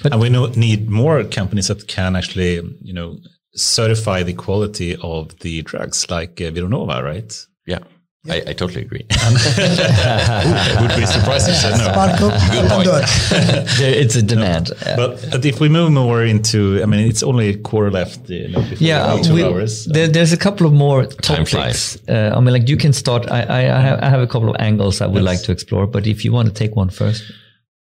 But 0.02 0.12
and 0.12 0.20
we 0.20 0.30
need 0.30 0.88
more 0.88 1.22
companies 1.24 1.68
that 1.68 1.86
can 1.86 2.16
actually, 2.16 2.54
you 2.80 2.94
know, 2.94 3.18
certify 3.54 4.22
the 4.22 4.32
quality 4.32 4.96
of 5.02 5.38
the 5.40 5.62
drugs, 5.62 6.10
like 6.10 6.40
uh, 6.40 6.50
Vironova, 6.50 7.02
right? 7.02 7.46
Yeah. 7.66 7.80
I, 8.28 8.42
I, 8.50 8.52
totally 8.52 8.82
agree. 8.82 9.04
would 10.80 10.96
be 10.96 11.06
surprised 11.06 11.48
if 11.48 11.56
said 11.56 11.78
no. 11.78 11.86
Good 12.18 12.70
point. 12.70 12.88
it's 13.80 14.16
a 14.16 14.22
demand. 14.22 14.70
No, 14.96 15.16
but 15.30 15.44
if 15.44 15.60
we 15.60 15.68
move 15.68 15.92
more 15.92 16.24
into, 16.24 16.80
I 16.82 16.86
mean, 16.86 17.08
it's 17.08 17.22
only 17.22 17.48
a 17.50 17.56
quarter 17.56 17.90
left. 17.90 18.28
You 18.28 18.48
know, 18.48 18.60
yeah, 18.78 19.20
two 19.22 19.34
we, 19.34 19.44
hours. 19.44 19.84
So. 19.84 19.92
There, 19.92 20.08
there's 20.08 20.32
a 20.32 20.36
couple 20.36 20.66
of 20.66 20.72
more 20.72 21.04
topics. 21.06 21.98
Uh, 22.08 22.32
I 22.34 22.40
mean, 22.40 22.52
like 22.52 22.68
you 22.68 22.76
can 22.76 22.92
start. 22.92 23.30
I, 23.30 23.42
I, 23.42 23.58
I, 23.58 23.80
have, 23.80 24.00
I 24.00 24.08
have 24.08 24.20
a 24.20 24.26
couple 24.26 24.48
of 24.48 24.56
angles 24.58 25.00
I 25.00 25.06
would 25.06 25.22
yes. 25.22 25.24
like 25.24 25.42
to 25.42 25.52
explore, 25.52 25.86
but 25.86 26.06
if 26.06 26.24
you 26.24 26.32
want 26.32 26.48
to 26.48 26.54
take 26.54 26.76
one 26.76 26.90
first. 26.90 27.24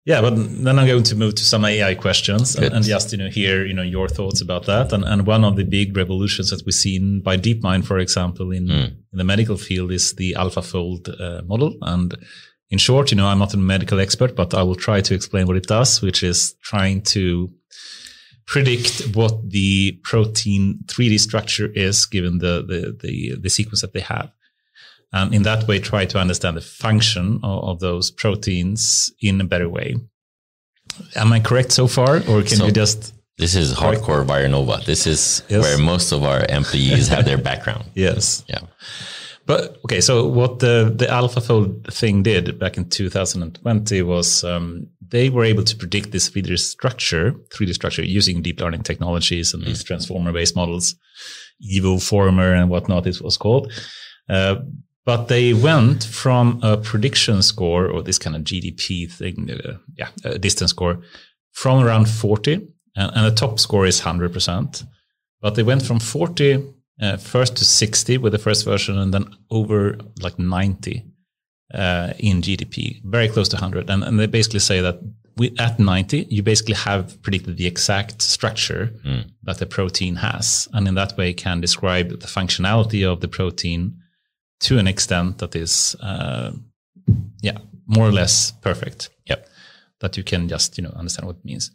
Yeah, 0.06 0.20
but 0.20 0.34
then 0.36 0.78
I'm 0.78 0.86
going 0.86 1.02
to 1.04 1.16
move 1.16 1.34
to 1.36 1.44
some 1.44 1.64
AI 1.64 1.94
questions 1.94 2.56
and, 2.56 2.74
and, 2.74 2.84
just 2.84 3.10
you 3.12 3.16
know 3.16 3.28
hear 3.28 3.64
you 3.64 3.72
know 3.72 3.82
your 3.82 4.06
thoughts 4.06 4.42
about 4.42 4.66
that. 4.66 4.92
And 4.92 5.02
and 5.02 5.26
one 5.26 5.44
of 5.44 5.56
the 5.56 5.64
big 5.64 5.96
revolutions 5.96 6.50
that 6.50 6.62
we've 6.66 6.74
seen 6.74 7.22
by 7.22 7.38
DeepMind, 7.38 7.86
for 7.86 7.98
example, 7.98 8.50
in 8.50 8.66
mm. 8.66 8.86
in 9.12 9.18
the 9.18 9.24
medical 9.24 9.56
field 9.56 9.90
is 9.90 10.14
the 10.14 10.34
AlphaFold 10.34 11.08
uh, 11.18 11.42
model. 11.44 11.74
And 11.80 12.14
in 12.68 12.76
short, 12.76 13.12
you 13.12 13.16
know, 13.16 13.28
I'm 13.28 13.38
not 13.38 13.54
a 13.54 13.56
medical 13.56 13.98
expert, 13.98 14.36
but 14.36 14.52
I 14.52 14.62
will 14.62 14.74
try 14.74 15.00
to 15.00 15.14
explain 15.14 15.46
what 15.46 15.56
it 15.56 15.66
does, 15.66 16.02
which 16.02 16.22
is 16.22 16.54
trying 16.62 17.00
to 17.02 17.50
predict 18.46 19.08
what 19.14 19.48
the 19.48 19.92
protein 20.02 20.80
3D 20.84 21.18
structure 21.18 21.68
is 21.74 22.04
given 22.04 22.38
the 22.38 22.62
the 22.62 22.94
the, 23.00 23.36
the 23.40 23.48
sequence 23.48 23.80
that 23.80 23.94
they 23.94 24.00
have. 24.00 24.30
And 25.14 25.32
in 25.32 25.44
that 25.44 25.68
way 25.68 25.78
try 25.78 26.04
to 26.06 26.18
understand 26.18 26.56
the 26.56 26.60
function 26.60 27.38
of, 27.44 27.64
of 27.64 27.80
those 27.80 28.10
proteins 28.10 29.12
in 29.20 29.40
a 29.40 29.44
better 29.44 29.68
way. 29.68 29.94
Am 31.14 31.32
I 31.32 31.38
correct 31.40 31.70
so 31.72 31.86
far, 31.86 32.16
or 32.28 32.42
can 32.42 32.58
so 32.58 32.66
you 32.66 32.72
just? 32.72 33.14
This 33.38 33.54
is 33.54 33.74
hardcore 33.74 34.24
Vironova. 34.26 34.84
This 34.84 35.06
is 35.06 35.42
yes. 35.48 35.62
where 35.62 35.78
most 35.78 36.12
of 36.12 36.24
our 36.24 36.44
employees 36.48 37.08
have 37.08 37.24
their 37.24 37.38
background. 37.38 37.84
Yes. 37.94 38.44
Yeah. 38.48 38.62
But 39.46 39.78
okay, 39.84 40.00
so 40.00 40.26
what 40.26 40.58
the 40.58 40.92
the 40.94 41.06
AlphaFold 41.06 41.92
thing 41.92 42.22
did 42.22 42.58
back 42.58 42.76
in 42.76 42.88
2020 42.88 44.02
was 44.02 44.42
um, 44.42 44.88
they 45.08 45.30
were 45.30 45.44
able 45.44 45.64
to 45.64 45.76
predict 45.76 46.10
this 46.12 46.30
3D 46.30 46.58
structure, 46.58 47.32
3D 47.50 47.74
structure 47.74 48.04
using 48.04 48.42
deep 48.42 48.60
learning 48.60 48.82
technologies 48.82 49.54
and 49.54 49.62
mm. 49.62 49.66
these 49.66 49.84
transformer 49.84 50.32
based 50.32 50.56
models, 50.56 50.96
Evoformer 51.76 52.58
and 52.58 52.68
whatnot 52.68 53.06
it 53.06 53.20
was 53.20 53.36
called. 53.36 53.72
Uh, 54.28 54.56
but 55.04 55.28
they 55.28 55.52
went 55.52 56.04
from 56.04 56.60
a 56.62 56.76
prediction 56.76 57.42
score 57.42 57.86
or 57.86 58.02
this 58.02 58.18
kind 58.18 58.34
of 58.34 58.42
GDT 58.42 59.10
thing, 59.12 59.50
uh, 59.50 59.76
yeah, 59.96 60.08
a 60.24 60.38
distance 60.38 60.70
score 60.70 61.00
from 61.52 61.82
around 61.82 62.08
40 62.08 62.54
and, 62.96 63.12
and 63.14 63.26
the 63.26 63.34
top 63.34 63.60
score 63.60 63.86
is 63.86 64.00
100%. 64.00 64.84
But 65.40 65.54
they 65.56 65.62
went 65.62 65.82
from 65.82 66.00
40 66.00 66.64
uh, 67.02 67.16
first 67.18 67.56
to 67.56 67.64
60 67.64 68.18
with 68.18 68.32
the 68.32 68.38
first 68.38 68.64
version 68.64 68.98
and 68.98 69.12
then 69.12 69.26
over 69.50 69.98
like 70.20 70.38
90 70.38 71.04
uh, 71.74 72.12
in 72.18 72.40
GDT, 72.40 73.02
very 73.04 73.28
close 73.28 73.48
to 73.50 73.56
100. 73.56 73.90
And, 73.90 74.04
and 74.04 74.18
they 74.18 74.26
basically 74.26 74.60
say 74.60 74.80
that 74.80 75.00
we, 75.36 75.54
at 75.58 75.78
90, 75.78 76.28
you 76.30 76.42
basically 76.42 76.74
have 76.74 77.20
predicted 77.22 77.56
the 77.56 77.66
exact 77.66 78.22
structure 78.22 78.92
mm. 79.04 79.24
that 79.42 79.58
the 79.58 79.66
protein 79.66 80.16
has. 80.16 80.68
And 80.72 80.86
in 80.86 80.94
that 80.94 81.16
way, 81.18 81.32
can 81.32 81.60
describe 81.60 82.20
the 82.20 82.28
functionality 82.28 83.04
of 83.04 83.20
the 83.20 83.28
protein 83.28 84.00
to 84.60 84.78
an 84.78 84.86
extent 84.86 85.38
that 85.38 85.54
is, 85.56 85.96
uh, 86.00 86.52
yeah, 87.42 87.58
more 87.86 88.08
or 88.08 88.12
less 88.12 88.50
perfect. 88.50 89.10
Yep. 89.26 89.48
That 90.00 90.16
you 90.16 90.24
can 90.24 90.48
just, 90.48 90.76
you 90.78 90.84
know, 90.84 90.92
understand 90.96 91.26
what 91.26 91.36
it 91.36 91.44
means. 91.44 91.70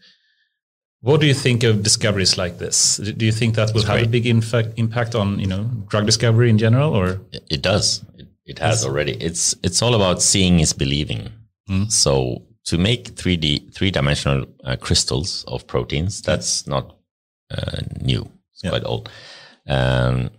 What 1.02 1.22
do 1.22 1.28
you 1.28 1.34
think 1.34 1.64
of 1.64 1.82
discoveries 1.82 2.38
like 2.38 2.58
this? 2.58 2.98
Do 2.98 3.26
you 3.26 3.32
think 3.32 3.56
that 3.56 3.74
will 3.74 3.82
That's 3.82 3.88
have 3.88 3.98
great. 4.00 4.08
a 4.08 4.10
big 4.10 4.26
infa- 4.26 4.74
impact 4.76 5.16
on 5.16 5.40
you 5.40 5.48
know 5.48 5.64
drug 5.88 6.06
discovery 6.06 6.50
in 6.50 6.58
general, 6.58 6.94
or 6.94 7.22
it 7.32 7.62
does? 7.62 8.04
It, 8.18 8.28
it 8.46 8.60
has 8.60 8.82
yes. 8.82 8.86
already. 8.86 9.14
It's 9.14 9.56
it's 9.64 9.82
all 9.82 9.96
about 9.96 10.22
seeing 10.22 10.60
is 10.60 10.74
believing. 10.74 11.30
Mm. 11.70 11.90
So 11.90 12.44
to 12.66 12.78
make 12.78 13.16
three 13.16 13.38
D 13.38 13.70
three 13.74 13.92
dimensional 13.92 14.46
uh, 14.66 14.76
crystals 14.76 15.46
of 15.48 15.66
proteins, 15.68 16.22
that's 16.22 16.68
not 16.68 16.98
uh, 17.50 17.80
new. 18.02 18.30
It's 18.52 18.64
yeah. 18.66 18.72
quite 18.72 18.84
old. 18.84 19.10
Um, 19.68 20.32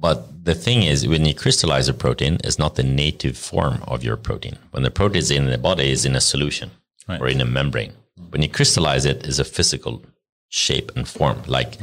but 0.00 0.44
the 0.44 0.54
thing 0.54 0.82
is, 0.82 1.06
when 1.06 1.26
you 1.26 1.34
crystallize 1.34 1.88
a 1.88 1.94
protein, 1.94 2.38
it's 2.42 2.58
not 2.58 2.74
the 2.76 2.82
native 2.82 3.36
form 3.36 3.82
of 3.86 4.02
your 4.02 4.16
protein. 4.16 4.56
When 4.70 4.82
the 4.82 4.90
protein 4.90 5.18
is 5.18 5.30
in 5.30 5.46
the 5.46 5.58
body, 5.58 5.90
is 5.90 6.04
in 6.04 6.16
a 6.16 6.20
solution 6.20 6.70
right. 7.06 7.20
or 7.20 7.28
in 7.28 7.40
a 7.40 7.44
membrane 7.44 7.92
when 8.30 8.42
you 8.42 8.48
crystallize 8.48 9.04
it 9.04 9.26
is 9.26 9.38
a 9.38 9.44
physical 9.44 10.02
shape 10.48 10.92
and 10.96 11.06
form. 11.08 11.42
Like 11.46 11.78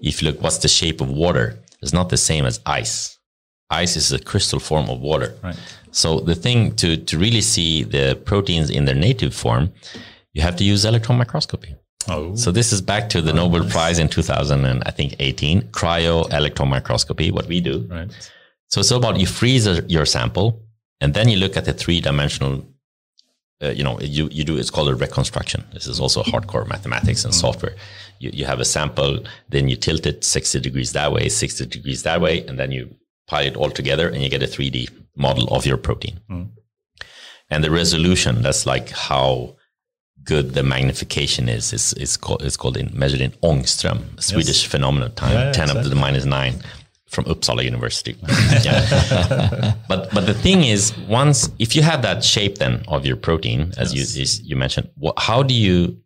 if 0.00 0.22
you 0.22 0.28
look, 0.28 0.42
what's 0.42 0.58
the 0.58 0.68
shape 0.68 1.00
of 1.00 1.08
water? 1.08 1.58
It's 1.82 1.92
not 1.92 2.08
the 2.08 2.16
same 2.16 2.44
as 2.44 2.60
ice. 2.66 3.18
Ice 3.70 3.96
is 3.96 4.12
a 4.12 4.18
crystal 4.18 4.58
form 4.58 4.88
of 4.88 5.00
water. 5.00 5.34
Right. 5.42 5.58
So 5.90 6.20
the 6.20 6.34
thing 6.34 6.74
to, 6.76 6.96
to 6.96 7.18
really 7.18 7.40
see 7.40 7.82
the 7.82 8.20
proteins 8.24 8.70
in 8.70 8.84
their 8.86 8.94
native 8.94 9.34
form, 9.34 9.72
you 10.32 10.42
have 10.42 10.56
to 10.56 10.64
use 10.64 10.84
electron 10.84 11.18
microscopy. 11.18 11.74
Oh. 12.06 12.34
So 12.36 12.52
this 12.52 12.72
is 12.72 12.80
back 12.80 13.08
to 13.10 13.20
the 13.20 13.32
oh, 13.32 13.48
Nobel. 13.48 13.68
Prize 13.68 13.98
in 13.98 14.08
2000 14.08 14.64
and 14.64 14.82
I 14.84 14.90
think 14.90 15.16
18, 15.18 15.62
cryo 15.70 16.32
electron 16.32 16.68
microscopy, 16.68 17.30
what 17.30 17.46
we 17.46 17.60
do. 17.60 17.86
Right. 17.90 18.30
So 18.68 18.80
it's 18.80 18.90
about 18.90 19.18
you 19.18 19.26
freeze 19.26 19.66
a, 19.66 19.82
your 19.88 20.06
sample 20.06 20.62
and 21.00 21.14
then 21.14 21.28
you 21.28 21.38
look 21.38 21.56
at 21.56 21.64
the 21.64 21.72
three 21.72 22.00
dimensional 22.00 22.64
uh, 23.60 23.70
you 23.70 23.82
know, 23.82 23.98
you, 24.00 24.28
you 24.30 24.44
do, 24.44 24.56
it's 24.56 24.70
called 24.70 24.88
a 24.88 24.94
reconstruction. 24.94 25.64
This 25.72 25.88
is 25.88 25.98
also 25.98 26.22
hardcore 26.22 26.66
mathematics 26.68 27.24
and 27.24 27.32
mm-hmm. 27.32 27.40
software. 27.40 27.74
You, 28.20 28.30
you 28.32 28.44
have 28.44 28.60
a 28.60 28.64
sample, 28.64 29.18
then 29.48 29.68
you 29.68 29.74
tilt 29.74 30.06
it 30.06 30.22
60 30.22 30.60
degrees 30.60 30.92
that 30.92 31.12
way, 31.12 31.28
60 31.28 31.66
degrees 31.66 32.04
that 32.04 32.20
way, 32.20 32.46
and 32.46 32.58
then 32.58 32.70
you 32.70 32.94
pile 33.26 33.46
it 33.46 33.56
all 33.56 33.70
together 33.70 34.08
and 34.08 34.22
you 34.22 34.28
get 34.28 34.42
a 34.42 34.46
3D 34.46 34.90
model 35.16 35.48
of 35.48 35.66
your 35.66 35.76
protein. 35.76 36.20
Mm. 36.30 36.50
And 37.50 37.64
the 37.64 37.70
resolution, 37.70 38.42
that's 38.42 38.64
like 38.64 38.90
how 38.90 39.56
good 40.28 40.54
the 40.54 40.62
magnification 40.62 41.48
is, 41.48 41.72
is, 41.72 41.92
is 41.94 42.16
called, 42.16 42.42
it's 42.46 42.56
called 42.56 42.76
in, 42.76 42.90
measured 43.02 43.22
in 43.26 43.32
ångström, 43.42 43.98
Swedish 44.20 44.62
yes. 44.62 44.70
phenomenon 44.72 45.10
time, 45.14 45.32
yeah, 45.32 45.52
10 45.52 45.62
exactly. 45.62 45.78
up 45.78 45.82
to 45.84 45.88
the 45.88 46.00
minus 46.04 46.24
nine 46.24 46.54
from 47.08 47.24
Uppsala 47.24 47.64
University. 47.64 48.14
but 49.88 50.00
but 50.14 50.26
the 50.26 50.34
thing 50.34 50.64
is, 50.64 50.82
once 51.08 51.50
if 51.58 51.74
you 51.74 51.82
have 51.82 52.02
that 52.02 52.22
shape 52.22 52.58
then 52.58 52.84
of 52.88 53.06
your 53.06 53.16
protein, 53.16 53.60
as 53.78 53.94
yes. 53.94 54.16
you 54.16 54.22
as 54.22 54.40
you 54.42 54.56
mentioned, 54.56 54.88
what, 54.96 55.14
how 55.18 55.42
do 55.42 55.54
you 55.54 55.96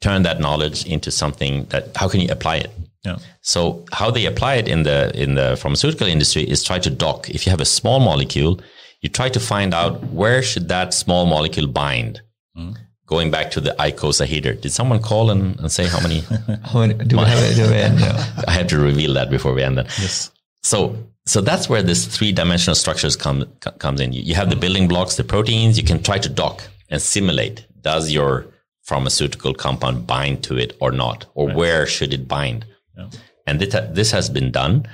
turn 0.00 0.22
that 0.22 0.38
knowledge 0.40 0.86
into 0.86 1.10
something 1.10 1.64
that? 1.70 1.96
How 1.96 2.08
can 2.08 2.20
you 2.20 2.30
apply 2.30 2.56
it? 2.56 2.70
Yeah. 3.04 3.18
So 3.40 3.84
how 3.92 4.10
they 4.10 4.26
apply 4.26 4.56
it 4.56 4.68
in 4.68 4.82
the 4.82 5.10
in 5.14 5.34
the 5.34 5.56
pharmaceutical 5.56 6.06
industry 6.06 6.42
is 6.42 6.62
try 6.62 6.78
to 6.78 6.90
dock. 6.90 7.30
If 7.30 7.46
you 7.46 7.50
have 7.50 7.62
a 7.62 7.70
small 7.78 7.98
molecule, 7.98 8.60
you 9.00 9.08
try 9.08 9.30
to 9.30 9.40
find 9.40 9.72
out 9.72 10.04
where 10.12 10.42
should 10.42 10.68
that 10.68 10.92
small 10.92 11.24
molecule 11.26 11.66
bind. 11.66 12.20
Mm. 12.56 12.76
Going 13.10 13.30
back 13.30 13.50
to 13.52 13.60
the 13.60 13.74
icosahedral, 13.78 14.60
did 14.60 14.72
someone 14.72 15.02
call 15.02 15.30
and, 15.30 15.58
and 15.58 15.70
say 15.70 15.86
how 15.86 16.00
many? 16.00 16.20
do 17.08 17.16
we 17.16 17.24
have 17.24 17.42
it? 17.42 17.56
Do 17.56 17.68
we 17.68 17.76
end? 17.76 17.98
I 18.48 18.52
have 18.52 18.68
to 18.68 18.78
reveal 18.78 19.12
that 19.14 19.28
before 19.30 19.52
we 19.52 19.62
end. 19.62 19.78
Then. 19.78 19.86
Yes. 19.98 20.30
So 20.62 20.96
so 21.26 21.40
that's 21.40 21.68
where 21.68 21.82
this 21.82 22.06
three 22.06 22.32
dimensional 22.32 22.74
structures 22.74 23.16
come 23.16 23.46
comes 23.78 24.00
in. 24.00 24.12
You, 24.12 24.22
you 24.22 24.34
have 24.34 24.50
the 24.50 24.56
building 24.56 24.88
blocks, 24.88 25.16
the 25.16 25.24
proteins. 25.24 25.76
You 25.76 25.84
can 25.84 26.02
try 26.02 26.18
to 26.18 26.28
dock 26.28 26.62
and 26.88 27.02
simulate. 27.02 27.66
Does 27.82 28.10
your 28.10 28.46
pharmaceutical 28.82 29.54
compound 29.54 30.06
bind 30.06 30.42
to 30.44 30.56
it 30.56 30.76
or 30.80 30.90
not, 30.90 31.26
or 31.34 31.48
right. 31.48 31.56
where 31.56 31.86
should 31.86 32.12
it 32.12 32.26
bind? 32.26 32.64
Yeah. 32.96 33.10
And 33.46 33.60
this, 33.60 33.74
this 33.90 34.10
has 34.10 34.30
been 34.30 34.50
done, 34.50 34.86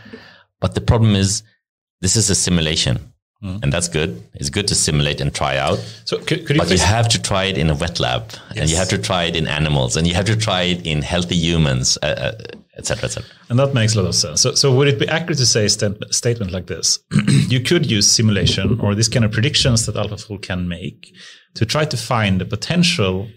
but 0.61 0.75
the 0.75 0.81
problem 0.81 1.15
is 1.15 1.43
this 2.01 2.17
is 2.17 2.31
a 2.31 2.35
simulation. 2.35 3.13
Mm. 3.47 3.63
And 3.63 3.73
that's 3.73 3.89
good. 3.89 4.11
It's 4.35 4.51
good 4.51 4.67
to 4.69 4.75
simulate 4.75 5.21
and 5.21 5.33
try 5.33 5.57
out. 5.57 5.79
So, 6.05 6.19
could, 6.19 6.47
could 6.47 6.57
you 6.57 6.63
but 6.63 6.71
you 6.71 6.79
have 6.79 7.09
to 7.09 7.23
try 7.23 7.45
it 7.45 7.57
in 7.57 7.71
a 7.71 7.75
wet 7.75 8.01
lab, 8.01 8.23
yes. 8.31 8.59
and 8.59 8.71
you 8.71 8.77
have 8.77 8.89
to 8.89 8.99
try 8.99 9.25
it 9.25 9.37
in 9.37 9.47
animals, 9.47 9.97
and 9.97 10.07
you 10.07 10.15
have 10.15 10.27
to 10.27 10.37
try 10.37 10.63
it 10.63 10.87
in 10.87 11.03
healthy 11.03 11.37
humans. 11.37 11.97
Uh, 12.03 12.07
uh, 12.07 12.57
etc., 12.79 13.07
etc. 13.07 13.31
And 13.49 13.59
that 13.59 13.73
makes 13.73 13.95
a 13.95 14.03
lot 14.03 14.09
of 14.09 14.15
sense. 14.15 14.43
So, 14.43 14.55
so 14.55 14.75
would 14.75 14.89
it 14.89 14.99
be 14.99 15.09
accurate 15.09 15.39
to 15.39 15.47
say 15.47 15.65
a 15.65 15.69
st- 15.69 16.15
statement 16.15 16.53
like 16.53 16.67
this? 16.67 16.99
you 17.49 17.61
could 17.61 17.91
use 17.91 18.11
simulation 18.11 18.79
or 18.81 18.95
this 18.95 19.09
kind 19.09 19.25
of 19.25 19.33
predictions 19.33 19.87
that 19.87 19.95
AlphaFold 19.95 20.43
can 20.43 20.69
make 20.69 21.11
to 21.55 21.65
try 21.65 21.87
to 21.87 21.97
find 21.97 22.43
a 22.43 22.45
potential 22.45 23.29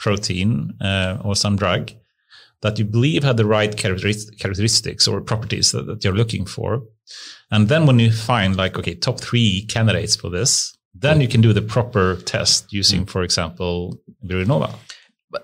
protein 0.00 0.72
uh, 0.80 1.18
or 1.24 1.36
some 1.36 1.56
drug 1.56 1.92
that 2.62 2.78
you 2.78 2.84
believe 2.84 3.22
had 3.22 3.36
the 3.36 3.46
right 3.46 3.76
characteristics 3.76 5.06
or 5.06 5.20
properties 5.20 5.72
that, 5.72 5.86
that, 5.86 6.02
you're 6.02 6.14
looking 6.14 6.44
for. 6.44 6.82
And 7.50 7.68
then 7.68 7.86
when 7.86 7.98
you 7.98 8.12
find 8.12 8.56
like, 8.56 8.78
okay, 8.78 8.94
top 8.94 9.20
three 9.20 9.64
candidates 9.68 10.16
for 10.16 10.30
this, 10.30 10.76
then 10.94 11.20
you 11.20 11.28
can 11.28 11.40
do 11.40 11.52
the 11.52 11.62
proper 11.62 12.16
test 12.16 12.72
using, 12.72 13.06
mm. 13.06 13.10
for 13.10 13.22
example, 13.22 13.98
Vironova 14.24 14.74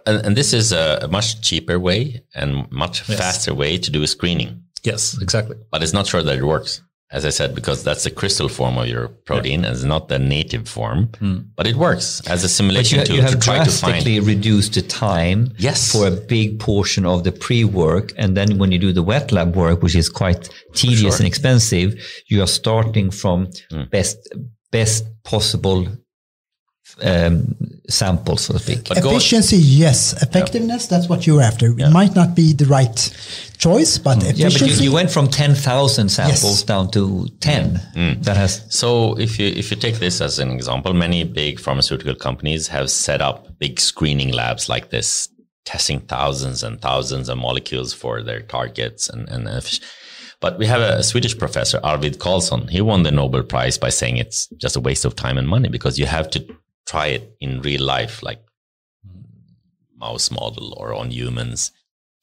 and, 0.07 0.27
and, 0.27 0.37
this 0.37 0.53
is 0.53 0.73
a, 0.73 1.09
much 1.11 1.41
cheaper 1.41 1.79
way 1.79 2.23
and 2.35 2.71
much 2.71 3.09
yes. 3.09 3.19
faster 3.19 3.55
way 3.55 3.79
to 3.79 3.91
do 3.91 4.03
a 4.03 4.07
screening. 4.07 4.63
Yes, 4.83 5.21
exactly. 5.21 5.57
But 5.71 5.83
it's 5.83 5.93
not 5.93 6.07
sure 6.07 6.23
that 6.23 6.39
it 6.39 6.45
works, 6.45 6.83
as 7.15 7.25
I 7.25 7.31
said, 7.31 7.55
because 7.55 7.85
that's 7.85 8.03
the 8.03 8.11
crystal 8.11 8.49
form 8.49 8.77
of 8.77 8.89
your 8.89 9.07
protein 9.07 9.61
yeah. 9.61 9.69
and 9.69 9.77
it's 9.77 9.85
not 9.85 10.09
the 10.09 10.19
native 10.19 10.69
form. 10.69 11.07
Mm. 11.21 11.47
But 11.55 11.69
it 11.69 11.77
works 11.77 12.21
as 12.29 12.43
a 12.43 12.49
simulation 12.49 12.99
but 12.99 13.03
you, 13.03 13.07
tool 13.07 13.17
you 13.17 13.23
have 13.23 13.31
to 13.31 13.39
try 13.39 13.65
to 13.65 13.71
find. 13.71 14.05
reduced 14.27 14.75
the 14.75 14.83
time 14.83 15.55
yes. 15.57 15.93
for 15.93 16.09
a 16.09 16.11
big 16.11 16.59
portion 16.59 17.07
of 17.07 17.23
the 17.23 17.31
pre-work. 17.31 18.13
And 18.19 18.37
then 18.37 18.59
when 18.59 18.73
you 18.73 18.81
do 18.81 18.93
the 18.93 19.05
wet 19.05 19.31
lab 19.31 19.55
work, 19.55 19.81
which 19.81 19.95
is 19.95 20.09
quite 20.09 20.51
tedious 20.75 21.15
sure. 21.15 21.17
and 21.19 21.27
expensive, 21.27 21.95
you 22.27 22.43
are 22.43 22.49
starting 22.49 23.13
from 23.13 23.47
mm. 23.71 23.89
best 23.91 24.19
best 24.73 25.05
possible 25.23 25.87
um, 27.03 27.57
sample, 27.89 28.37
so 28.37 28.55
to 28.55 28.59
speak. 28.59 28.89
But 28.89 28.99
Efficiency, 28.99 29.57
yes. 29.57 30.21
Effectiveness, 30.23 30.85
yeah. 30.85 30.97
that's 30.97 31.09
what 31.09 31.27
you're 31.27 31.43
after. 31.43 31.73
Yeah. 31.73 31.89
It 31.89 31.93
might 31.93 32.15
not 32.15 32.35
be 32.35 32.53
the 32.53 32.67
right 32.67 32.97
choice, 33.59 33.99
but 33.99 34.19
mm. 34.19 34.31
efficiency. 34.31 34.43
Yeah, 34.43 34.71
but 34.71 34.81
you, 34.81 34.85
you 34.91 34.93
went 34.93 35.11
from 35.11 35.29
10,000 35.29 36.09
samples 36.09 36.43
yes. 36.43 36.63
down 36.63 36.91
to 36.93 37.29
10. 37.41 37.75
Mm. 37.95 38.25
That 38.25 38.37
has. 38.37 38.65
So 38.69 39.19
if 39.19 39.39
you, 39.39 39.49
if 39.49 39.71
you 39.71 39.77
take 39.77 39.97
this 39.97 40.21
as 40.21 40.39
an 40.39 40.51
example, 40.51 40.95
many 40.95 41.25
big 41.25 41.61
pharmaceutical 41.61 42.15
companies 42.15 42.69
have 42.69 42.91
set 42.91 43.21
up 43.21 43.59
big 43.59 43.81
screening 43.81 44.33
labs 44.33 44.69
like 44.69 44.91
this, 44.91 45.29
testing 45.65 46.01
thousands 46.01 46.63
and 46.63 46.81
thousands 46.81 47.29
of 47.29 47.39
molecules 47.39 47.93
for 47.93 48.23
their 48.23 48.43
targets 48.43 49.09
and, 49.09 49.29
and 49.31 49.49
but 50.45 50.59
we 50.59 50.67
have 50.67 50.83
a 50.83 51.03
Swedish 51.03 51.39
professor, 51.39 51.81
Arvid 51.83 52.19
Carlsson. 52.19 52.69
He 52.69 52.83
won 52.83 53.03
the 53.03 53.11
Nobel 53.11 53.43
Prize 53.43 53.79
by 53.79 53.89
saying 53.89 54.19
it's 54.19 54.47
just 54.59 54.77
a 54.77 54.81
waste 54.81 55.07
of 55.07 55.17
time 55.17 55.39
and 55.39 55.49
money 55.49 55.71
because 55.71 55.99
you 55.99 56.05
have 56.05 56.29
to 56.33 56.47
try 56.87 57.07
it 57.09 57.37
in 57.41 57.63
real 57.63 57.83
life, 57.83 58.23
like 58.23 58.41
mouse 59.97 60.31
model 60.31 60.75
or 60.77 60.95
on 60.95 61.11
humans 61.11 61.73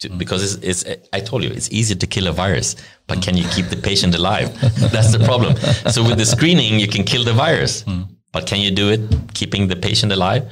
to, 0.02 0.10
because 0.10 0.42
it's, 0.44 0.84
it's, 0.84 1.08
I 1.14 1.20
told 1.20 1.44
you, 1.44 1.52
it's 1.52 1.72
easy 1.72 1.96
to 1.96 2.08
kill 2.08 2.28
a 2.28 2.32
virus, 2.32 2.76
but 3.08 3.22
can 3.22 3.38
you 3.38 3.48
keep 3.50 3.68
the 3.68 3.78
patient 3.78 4.16
alive? 4.16 4.50
That's 4.92 5.12
the 5.12 5.24
problem. 5.24 5.56
So 5.92 6.04
with 6.04 6.18
the 6.18 6.26
screening, 6.26 6.80
you 6.80 6.88
can 6.88 7.04
kill 7.04 7.24
the 7.24 7.34
virus, 7.34 7.84
mm. 7.84 8.08
but 8.32 8.48
can 8.48 8.60
you 8.60 8.72
do 8.72 8.90
it 8.90 9.02
keeping 9.34 9.68
the 9.68 9.76
patient 9.76 10.12
alive? 10.12 10.44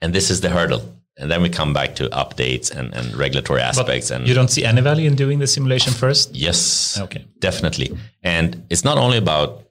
And 0.00 0.14
this 0.14 0.30
is 0.30 0.40
the 0.40 0.50
hurdle. 0.50 0.82
And 1.16 1.30
then 1.30 1.42
we 1.42 1.48
come 1.48 1.72
back 1.72 1.94
to 1.96 2.08
updates 2.08 2.74
and, 2.74 2.92
and 2.94 3.14
regulatory 3.14 3.60
aspects. 3.60 4.08
But 4.08 4.16
and 4.16 4.28
you 4.28 4.34
don't 4.34 4.50
see 4.50 4.64
any 4.64 4.80
value 4.80 5.06
in 5.06 5.14
doing 5.14 5.38
the 5.38 5.46
simulation 5.46 5.92
first? 5.92 6.34
Yes. 6.34 6.98
Okay. 6.98 7.24
Definitely. 7.38 7.96
And 8.22 8.64
it's 8.68 8.84
not 8.84 8.98
only 8.98 9.18
about 9.18 9.64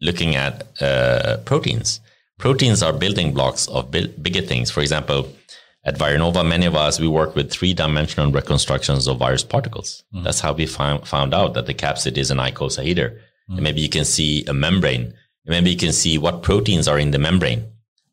looking 0.00 0.36
at 0.36 0.62
uh, 0.80 1.38
proteins. 1.44 2.00
Proteins 2.44 2.82
are 2.82 2.92
building 2.92 3.32
blocks 3.32 3.66
of 3.68 3.90
bigger 3.90 4.42
things. 4.42 4.70
For 4.70 4.82
example, 4.82 5.26
at 5.86 5.96
Vironova, 5.96 6.46
many 6.46 6.66
of 6.66 6.76
us, 6.76 7.00
we 7.00 7.08
work 7.08 7.34
with 7.34 7.50
three 7.50 7.72
dimensional 7.72 8.30
reconstructions 8.30 9.08
of 9.08 9.16
virus 9.16 9.42
particles. 9.42 10.04
Mm. 10.14 10.24
That's 10.24 10.40
how 10.40 10.52
we 10.52 10.66
found, 10.66 11.08
found 11.08 11.32
out 11.32 11.54
that 11.54 11.64
the 11.64 11.72
capsid 11.72 12.18
is 12.18 12.30
an 12.30 12.36
icosahedron. 12.36 13.12
Mm. 13.48 13.54
And 13.54 13.62
maybe 13.62 13.80
you 13.80 13.88
can 13.88 14.04
see 14.04 14.44
a 14.44 14.52
membrane. 14.52 15.14
Maybe 15.46 15.70
you 15.70 15.78
can 15.78 15.94
see 15.94 16.18
what 16.18 16.42
proteins 16.42 16.86
are 16.86 16.98
in 16.98 17.12
the 17.12 17.18
membrane. 17.18 17.64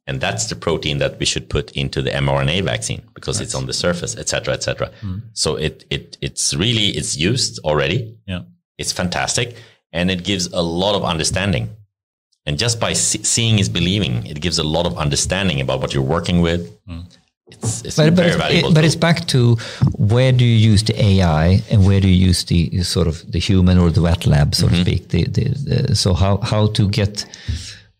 And 0.07 0.21
that's 0.21 0.45
the 0.47 0.55
protein 0.55 0.99
that 0.99 1.19
we 1.19 1.25
should 1.25 1.49
put 1.49 1.71
into 1.73 2.01
the 2.01 2.11
mRNA 2.11 2.63
vaccine 2.63 3.01
because 3.13 3.41
it's 3.41 3.53
on 3.53 3.65
the 3.65 3.73
surface, 3.73 4.15
et 4.15 4.29
cetera, 4.29 4.53
et 4.53 4.63
cetera. 4.63 4.91
Mm. 5.01 5.23
So 5.33 5.57
it, 5.57 5.83
it, 5.89 6.17
it's 6.21 6.53
really, 6.53 6.87
it's 6.91 7.17
used 7.17 7.59
already. 7.65 8.17
Yeah. 8.25 8.43
It's 8.77 8.93
fantastic. 8.93 9.57
And 9.91 10.09
it 10.09 10.23
gives 10.23 10.47
a 10.53 10.61
lot 10.61 10.95
of 10.95 11.03
understanding. 11.03 11.75
And 12.45 12.57
just 12.57 12.79
by 12.79 12.93
see- 12.93 13.23
seeing 13.23 13.59
is 13.59 13.69
believing, 13.69 14.25
it 14.25 14.41
gives 14.41 14.57
a 14.57 14.63
lot 14.63 14.85
of 14.85 14.97
understanding 14.97 15.61
about 15.61 15.79
what 15.81 15.93
you're 15.93 16.03
working 16.03 16.41
with. 16.41 16.61
Mm 16.87 17.05
it's, 17.51 17.81
it's 17.83 17.95
but, 17.97 18.15
but, 18.15 18.25
it's, 18.51 18.73
but 18.73 18.85
it's 18.85 18.95
back 18.95 19.27
to 19.27 19.55
where 19.97 20.31
do 20.31 20.45
you 20.45 20.71
use 20.71 20.83
the 20.83 20.99
AI 21.01 21.61
and 21.69 21.85
where 21.85 21.99
do 21.99 22.07
you 22.07 22.27
use 22.27 22.43
the 22.45 22.81
sort 22.83 23.07
of 23.07 23.29
the 23.31 23.39
human 23.39 23.77
or 23.77 23.89
the 23.89 24.01
wet 24.01 24.25
lab, 24.25 24.55
so 24.55 24.67
mm-hmm. 24.67 24.75
to 24.75 24.81
speak. 24.81 25.09
The, 25.09 25.23
the, 25.25 25.43
the, 25.49 25.95
so 25.95 26.13
how 26.13 26.37
how 26.37 26.67
to 26.67 26.89
get 26.89 27.25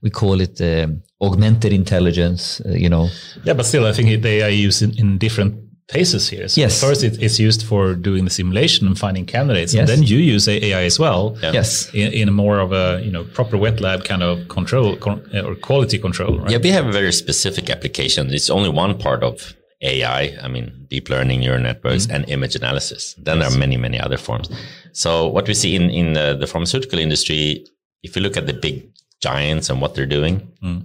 we 0.02 0.10
call 0.10 0.42
it 0.42 0.60
uh, 0.62 0.88
augmented 1.22 1.74
intelligence, 1.74 2.62
uh, 2.66 2.70
you 2.70 2.90
know. 2.90 3.10
Yeah, 3.44 3.54
but 3.54 3.66
still, 3.66 3.86
I 3.86 3.94
think 3.94 4.22
the 4.22 4.30
AI 4.30 4.48
used 4.48 4.82
in, 4.82 4.98
in 4.98 5.18
different 5.18 5.56
phases 5.92 6.30
here. 6.30 6.48
So 6.48 6.62
yes. 6.62 6.82
First, 6.82 7.04
it, 7.04 7.22
it's 7.22 7.40
used 7.40 7.64
for 7.64 7.94
doing 7.94 8.24
the 8.24 8.32
simulation 8.32 8.88
and 8.88 8.98
finding 8.98 9.26
candidates, 9.26 9.74
yes. 9.74 9.82
and 9.82 9.88
then 9.90 10.04
you 10.08 10.18
use 10.18 10.48
AI 10.48 10.84
as 10.84 10.98
well. 10.98 11.38
Yeah. 11.44 11.52
Yes. 11.52 11.94
In, 11.94 12.14
in 12.14 12.34
more 12.34 12.60
of 12.60 12.72
a 12.72 13.02
you 13.04 13.12
know 13.12 13.24
proper 13.24 13.58
wet 13.58 13.82
lab 13.82 14.06
kind 14.06 14.24
of 14.24 14.48
control 14.48 14.96
con, 14.96 15.18
or 15.46 15.56
quality 15.56 15.98
control. 16.00 16.40
Right? 16.40 16.52
Yeah, 16.52 16.58
we 16.58 16.70
have 16.70 16.88
a 16.88 16.92
very 16.92 17.12
specific 17.12 17.70
application. 17.70 18.34
It's 18.34 18.50
only 18.50 18.70
one 18.70 18.98
part 18.98 19.22
of 19.24 19.54
AI. 19.82 20.38
I 20.42 20.48
mean, 20.48 20.88
deep 20.90 21.10
learning, 21.10 21.42
neural 21.42 21.62
networks, 21.62 22.08
mm 22.08 22.14
and 22.14 22.28
image 22.30 22.56
analysis. 22.56 23.16
Then 23.18 23.38
yes. 23.38 23.50
there 23.50 23.56
are 23.56 23.60
many, 23.60 23.78
many 23.78 24.00
other 24.00 24.18
forms. 24.18 24.50
So 24.94 25.28
what 25.28 25.48
we 25.48 25.54
see 25.54 25.76
in 25.76 25.90
in 25.90 26.14
the, 26.14 26.28
the 26.42 26.48
pharmaceutical 26.48 27.00
industry, 27.00 27.66
if 28.04 28.16
you 28.16 28.22
look 28.22 28.38
at 28.38 28.48
the 28.48 28.58
big 28.68 28.76
giants 29.22 29.70
and 29.70 29.80
what 29.82 29.94
they're 29.96 30.14
doing, 30.20 30.36
mm. 30.64 30.82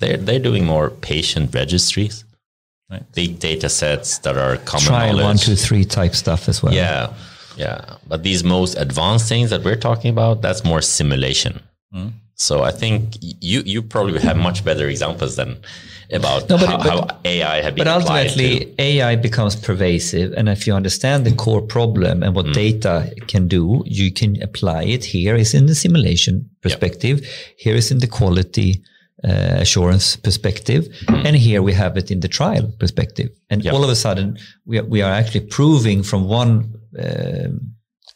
they're 0.00 0.20
they're 0.26 0.46
doing 0.50 0.64
more 0.64 0.90
patient 0.90 1.54
registries 1.54 2.24
right. 2.90 3.02
big 3.12 3.38
data 3.38 3.68
sets 3.68 4.18
that 4.18 4.36
are 4.36 4.56
common 4.58 4.86
Trial 4.86 5.16
knowledge. 5.16 5.24
one, 5.24 5.36
two, 5.36 5.56
three 5.56 5.84
type 5.84 6.14
stuff 6.14 6.48
as 6.48 6.62
well. 6.62 6.72
Yeah, 6.72 7.12
yeah. 7.56 7.96
But 8.06 8.22
these 8.22 8.44
most 8.44 8.76
advanced 8.76 9.28
things 9.28 9.50
that 9.50 9.64
we're 9.64 9.76
talking 9.76 10.10
about, 10.10 10.42
that's 10.42 10.64
more 10.64 10.80
simulation. 10.82 11.60
Mm. 11.94 12.12
So 12.34 12.62
I 12.62 12.70
think 12.70 13.16
you 13.20 13.62
you 13.66 13.82
probably 13.82 14.20
have 14.20 14.36
much 14.36 14.64
better 14.64 14.88
examples 14.88 15.34
than 15.34 15.58
about 16.12 16.48
no, 16.48 16.56
but, 16.56 16.68
how, 16.68 16.76
but, 16.78 17.10
how, 17.10 17.20
AI 17.24 17.62
have 17.62 17.74
been. 17.74 17.84
But 17.84 17.90
ultimately, 17.90 18.74
AI 18.78 19.16
becomes 19.16 19.56
pervasive, 19.56 20.32
and 20.34 20.48
if 20.48 20.64
you 20.64 20.72
understand 20.72 21.26
the 21.26 21.34
core 21.34 21.60
problem 21.60 22.22
and 22.22 22.36
what 22.36 22.46
mm. 22.46 22.54
data 22.54 23.12
can 23.26 23.48
do, 23.48 23.82
you 23.86 24.12
can 24.12 24.40
apply 24.40 24.84
it. 24.84 25.04
Here 25.04 25.34
is 25.34 25.52
in 25.52 25.66
the 25.66 25.74
simulation 25.74 26.48
perspective. 26.62 27.20
Yep. 27.20 27.30
Here 27.58 27.74
is 27.74 27.90
in 27.90 27.98
the 27.98 28.06
quality 28.06 28.84
uh, 29.24 29.56
assurance 29.58 30.16
perspective. 30.16 30.84
Mm. 31.06 31.26
And 31.26 31.36
here 31.36 31.62
we 31.62 31.72
have 31.72 31.96
it 31.96 32.10
in 32.10 32.20
the 32.20 32.28
trial 32.28 32.72
perspective. 32.78 33.30
And 33.50 33.64
yep. 33.64 33.74
all 33.74 33.82
of 33.84 33.90
a 33.90 33.96
sudden, 33.96 34.38
we 34.64 34.78
are, 34.78 34.84
we 34.84 35.02
are 35.02 35.12
actually 35.12 35.46
proving 35.46 36.02
from 36.02 36.28
one 36.28 36.74
uh, 36.98 37.48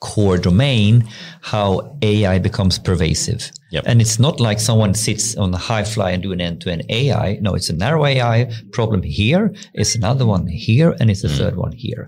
core 0.00 0.36
domain 0.36 1.08
how 1.40 1.96
AI 2.02 2.38
becomes 2.38 2.78
pervasive. 2.78 3.50
Yep. 3.70 3.84
And 3.86 4.00
it's 4.00 4.18
not 4.18 4.40
like 4.40 4.60
someone 4.60 4.94
sits 4.94 5.36
on 5.36 5.52
the 5.52 5.58
high 5.58 5.84
fly 5.84 6.10
and 6.10 6.22
do 6.22 6.32
an 6.32 6.40
end 6.40 6.60
to 6.62 6.70
end 6.70 6.84
AI. 6.88 7.38
No, 7.40 7.54
it's 7.54 7.70
a 7.70 7.72
narrow 7.72 8.04
AI 8.04 8.52
problem 8.72 9.02
here. 9.02 9.54
It's 9.74 9.94
another 9.94 10.26
one 10.26 10.46
here, 10.46 10.94
and 11.00 11.10
it's 11.10 11.24
a 11.24 11.28
mm. 11.28 11.38
third 11.38 11.56
one 11.56 11.72
here. 11.72 12.06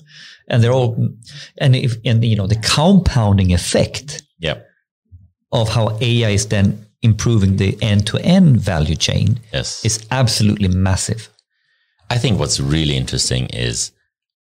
And 0.48 0.62
they're 0.62 0.72
all, 0.72 0.96
and 1.58 1.74
if, 1.74 1.96
and 2.04 2.22
you 2.24 2.36
know, 2.36 2.46
the 2.46 2.56
compounding 2.56 3.52
effect 3.52 4.22
yep. 4.38 4.66
of 5.52 5.68
how 5.68 5.96
AI 6.00 6.30
is 6.30 6.48
then 6.48 6.84
improving 7.04 7.56
the 7.58 7.78
end 7.82 8.06
to 8.08 8.18
end 8.18 8.58
value 8.58 8.96
chain 8.96 9.38
yes. 9.52 9.84
is 9.84 10.04
absolutely 10.10 10.68
massive. 10.68 11.28
I 12.10 12.16
think 12.18 12.40
what's 12.40 12.58
really 12.58 12.96
interesting 12.96 13.46
is 13.46 13.92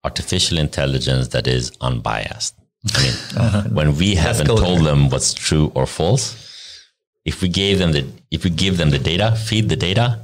artificial 0.03 0.57
intelligence 0.57 1.29
that 1.29 1.47
is 1.47 1.71
unbiased. 1.81 2.55
I 2.95 3.03
mean, 3.03 3.13
uh-huh. 3.37 3.63
when 3.69 3.95
we 3.95 4.15
haven't 4.15 4.47
told 4.47 4.79
there. 4.79 4.85
them 4.85 5.09
what's 5.09 5.33
true 5.33 5.71
or 5.75 5.85
false, 5.85 6.23
if 7.25 7.41
we 7.41 7.49
gave 7.49 7.77
them 7.79 7.91
the 7.91 8.05
if 8.31 8.43
we 8.43 8.49
give 8.49 8.77
them 8.77 8.89
the 8.89 8.99
data, 8.99 9.35
feed 9.35 9.69
the 9.69 9.75
data, 9.75 10.19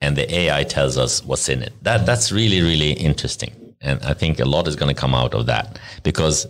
and 0.00 0.16
the 0.16 0.26
AI 0.40 0.62
tells 0.64 0.96
us 0.98 1.24
what's 1.24 1.48
in 1.48 1.62
it, 1.62 1.72
that 1.82 2.06
that's 2.06 2.30
really 2.30 2.60
really 2.62 2.92
interesting. 2.92 3.52
And 3.80 4.02
I 4.02 4.14
think 4.14 4.40
a 4.40 4.44
lot 4.44 4.68
is 4.68 4.76
going 4.76 4.94
to 4.94 5.00
come 5.00 5.14
out 5.14 5.34
of 5.34 5.46
that 5.46 5.78
because 6.02 6.46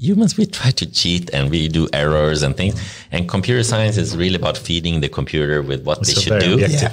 humans 0.00 0.36
we 0.36 0.46
try 0.46 0.70
to 0.70 0.86
cheat 0.90 1.28
and 1.34 1.50
we 1.50 1.68
do 1.68 1.88
errors 1.92 2.42
and 2.42 2.56
things 2.56 2.74
and 3.12 3.28
computer 3.28 3.62
science 3.62 3.96
is 3.96 4.16
really 4.16 4.36
about 4.36 4.56
feeding 4.56 5.00
the 5.00 5.08
computer 5.08 5.60
with 5.62 5.84
what 5.84 5.98
it's 5.98 6.14
they 6.14 6.20
should 6.22 6.40
do 6.40 6.58
yeah. 6.58 6.88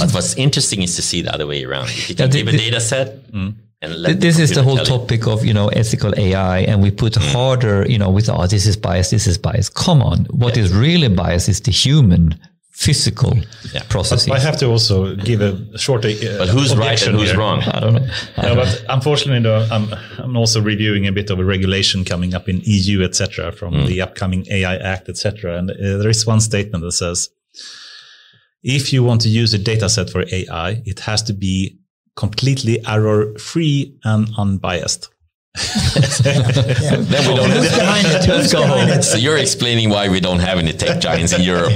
but 0.00 0.10
what's 0.14 0.34
interesting 0.36 0.82
is 0.82 0.96
to 0.96 1.02
see 1.02 1.20
the 1.20 1.32
other 1.34 1.46
way 1.46 1.64
around 1.64 1.84
if 1.84 2.08
you 2.08 2.14
can 2.14 2.26
yeah, 2.30 2.42
give 2.42 2.48
a 2.48 2.56
data 2.56 2.80
set 2.80 3.08
mm. 3.30 3.54
this 3.80 4.38
is 4.38 4.50
the 4.52 4.62
whole 4.62 4.78
topic 4.78 5.26
of 5.26 5.44
you 5.44 5.52
know 5.52 5.68
ethical 5.68 6.12
AI, 6.16 6.60
and 6.60 6.82
we 6.82 6.90
put 6.90 7.12
mm. 7.12 7.32
harder 7.32 7.86
you 7.88 7.98
know 7.98 8.10
with 8.10 8.28
oh 8.30 8.46
this 8.46 8.66
is 8.66 8.76
bias, 8.76 9.10
this 9.10 9.26
is 9.26 9.36
bias. 9.38 9.68
Come 9.68 10.00
on, 10.02 10.24
what 10.26 10.56
yeah. 10.56 10.64
is 10.64 10.72
really 10.72 11.08
bias 11.08 11.48
is 11.48 11.60
the 11.60 11.70
human 11.70 12.34
physical 12.76 13.34
yeah. 13.72 13.82
processes. 13.88 14.28
But 14.28 14.38
I 14.38 14.42
have 14.42 14.58
to 14.58 14.66
also 14.66 15.16
give 15.16 15.40
a 15.40 15.78
short. 15.78 16.04
Uh, 16.04 16.12
but 16.38 16.48
who's 16.48 16.76
right 16.76 17.00
and 17.06 17.16
who's 17.16 17.30
here. 17.30 17.38
wrong? 17.38 17.62
I 17.62 17.80
don't 17.80 17.94
know. 17.94 18.06
no, 18.42 18.54
but 18.54 18.84
unfortunately, 18.90 19.42
though, 19.42 19.66
I'm 19.70 19.92
I'm 20.18 20.36
also 20.36 20.60
reviewing 20.60 21.06
a 21.06 21.12
bit 21.12 21.30
of 21.30 21.38
a 21.38 21.44
regulation 21.44 22.04
coming 22.04 22.34
up 22.34 22.48
in 22.48 22.60
EU, 22.64 23.02
etc., 23.02 23.50
from 23.52 23.72
mm. 23.72 23.86
the 23.86 24.02
upcoming 24.02 24.46
AI 24.50 24.76
Act, 24.76 25.08
etc. 25.08 25.56
And 25.58 25.70
uh, 25.70 25.96
there 25.96 26.10
is 26.10 26.26
one 26.26 26.40
statement 26.40 26.84
that 26.84 26.92
says, 26.92 27.30
if 28.62 28.92
you 28.92 29.02
want 29.02 29.22
to 29.22 29.30
use 29.30 29.54
a 29.54 29.58
data 29.58 29.88
set 29.88 30.10
for 30.10 30.24
AI, 30.30 30.82
it 30.84 31.00
has 31.00 31.22
to 31.22 31.32
be 31.32 31.78
completely 32.14 32.84
error 32.86 33.34
free 33.38 33.98
and 34.04 34.28
unbiased 34.36 35.08
yeah. 36.24 36.96
Then 37.00 37.28
we 37.28 37.34
don't 37.36 37.50
Who's 37.50 37.74
behind 37.76 38.06
it? 38.06 38.24
Who's 38.24 38.52
behind 38.52 38.90
it? 38.90 39.02
So 39.02 39.16
you're 39.16 39.38
explaining 39.38 39.90
why 39.90 40.08
we 40.08 40.20
don't 40.20 40.40
have 40.40 40.58
any 40.58 40.72
tech 40.72 41.00
giants 41.00 41.32
in 41.32 41.42
Europe. 41.42 41.72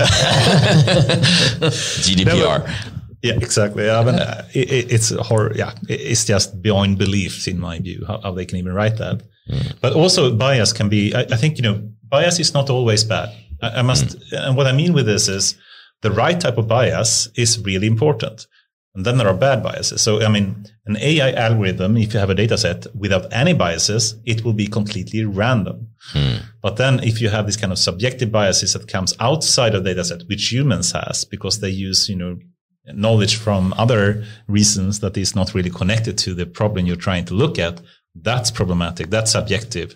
GDPR. 2.06 2.70
Yeah, 3.22 3.34
exactly. 3.34 3.90
I 3.90 4.02
mean, 4.02 4.14
uh, 4.14 4.48
it, 4.54 4.90
it's 4.90 5.10
horror. 5.10 5.52
Yeah, 5.54 5.74
it's 5.90 6.24
just 6.24 6.62
beyond 6.62 6.96
beliefs 6.96 7.46
in 7.46 7.60
my 7.60 7.78
view 7.78 8.02
how, 8.06 8.18
how 8.22 8.32
they 8.32 8.46
can 8.46 8.56
even 8.56 8.72
write 8.72 8.96
that. 8.96 9.22
Mm. 9.50 9.74
But 9.82 9.92
also 9.92 10.34
bias 10.34 10.72
can 10.72 10.88
be. 10.88 11.14
I, 11.14 11.20
I, 11.20 11.36
think 11.36 11.58
you 11.58 11.62
know 11.62 11.82
bias 12.08 12.40
is 12.40 12.54
not 12.54 12.70
always 12.70 13.04
bad. 13.04 13.28
I, 13.60 13.80
I 13.80 13.82
must, 13.82 14.18
mm. 14.18 14.48
and 14.48 14.56
what 14.56 14.66
I 14.66 14.72
mean 14.72 14.94
with 14.94 15.04
this 15.04 15.28
is 15.28 15.54
the 16.00 16.10
right 16.10 16.40
type 16.40 16.56
of 16.56 16.66
bias 16.66 17.28
is 17.34 17.58
really 17.60 17.86
important. 17.86 18.46
And 18.94 19.06
then 19.06 19.18
there 19.18 19.28
are 19.28 19.34
bad 19.34 19.62
biases. 19.62 20.02
So, 20.02 20.20
I 20.22 20.28
mean, 20.28 20.66
an 20.86 20.96
AI 20.96 21.30
algorithm, 21.32 21.96
if 21.96 22.12
you 22.12 22.18
have 22.18 22.30
a 22.30 22.34
data 22.34 22.58
set 22.58 22.86
without 22.94 23.32
any 23.32 23.54
biases, 23.54 24.16
it 24.24 24.44
will 24.44 24.52
be 24.52 24.66
completely 24.66 25.24
random. 25.24 25.88
Hmm. 26.12 26.38
But 26.60 26.76
then 26.76 26.98
if 27.04 27.20
you 27.20 27.28
have 27.28 27.46
this 27.46 27.56
kind 27.56 27.72
of 27.72 27.78
subjective 27.78 28.32
biases 28.32 28.72
that 28.72 28.88
comes 28.88 29.14
outside 29.20 29.76
of 29.76 29.84
data 29.84 30.04
set, 30.04 30.22
which 30.28 30.50
humans 30.50 30.90
has, 30.90 31.24
because 31.24 31.60
they 31.60 31.70
use, 31.70 32.08
you 32.08 32.16
know, 32.16 32.38
knowledge 32.86 33.36
from 33.36 33.72
other 33.78 34.24
reasons 34.48 34.98
that 35.00 35.16
is 35.16 35.36
not 35.36 35.54
really 35.54 35.70
connected 35.70 36.18
to 36.18 36.34
the 36.34 36.46
problem 36.46 36.86
you're 36.86 36.96
trying 36.96 37.24
to 37.26 37.34
look 37.34 37.60
at, 37.60 37.80
that's 38.16 38.50
problematic. 38.50 39.10
That's 39.10 39.30
subjective. 39.30 39.94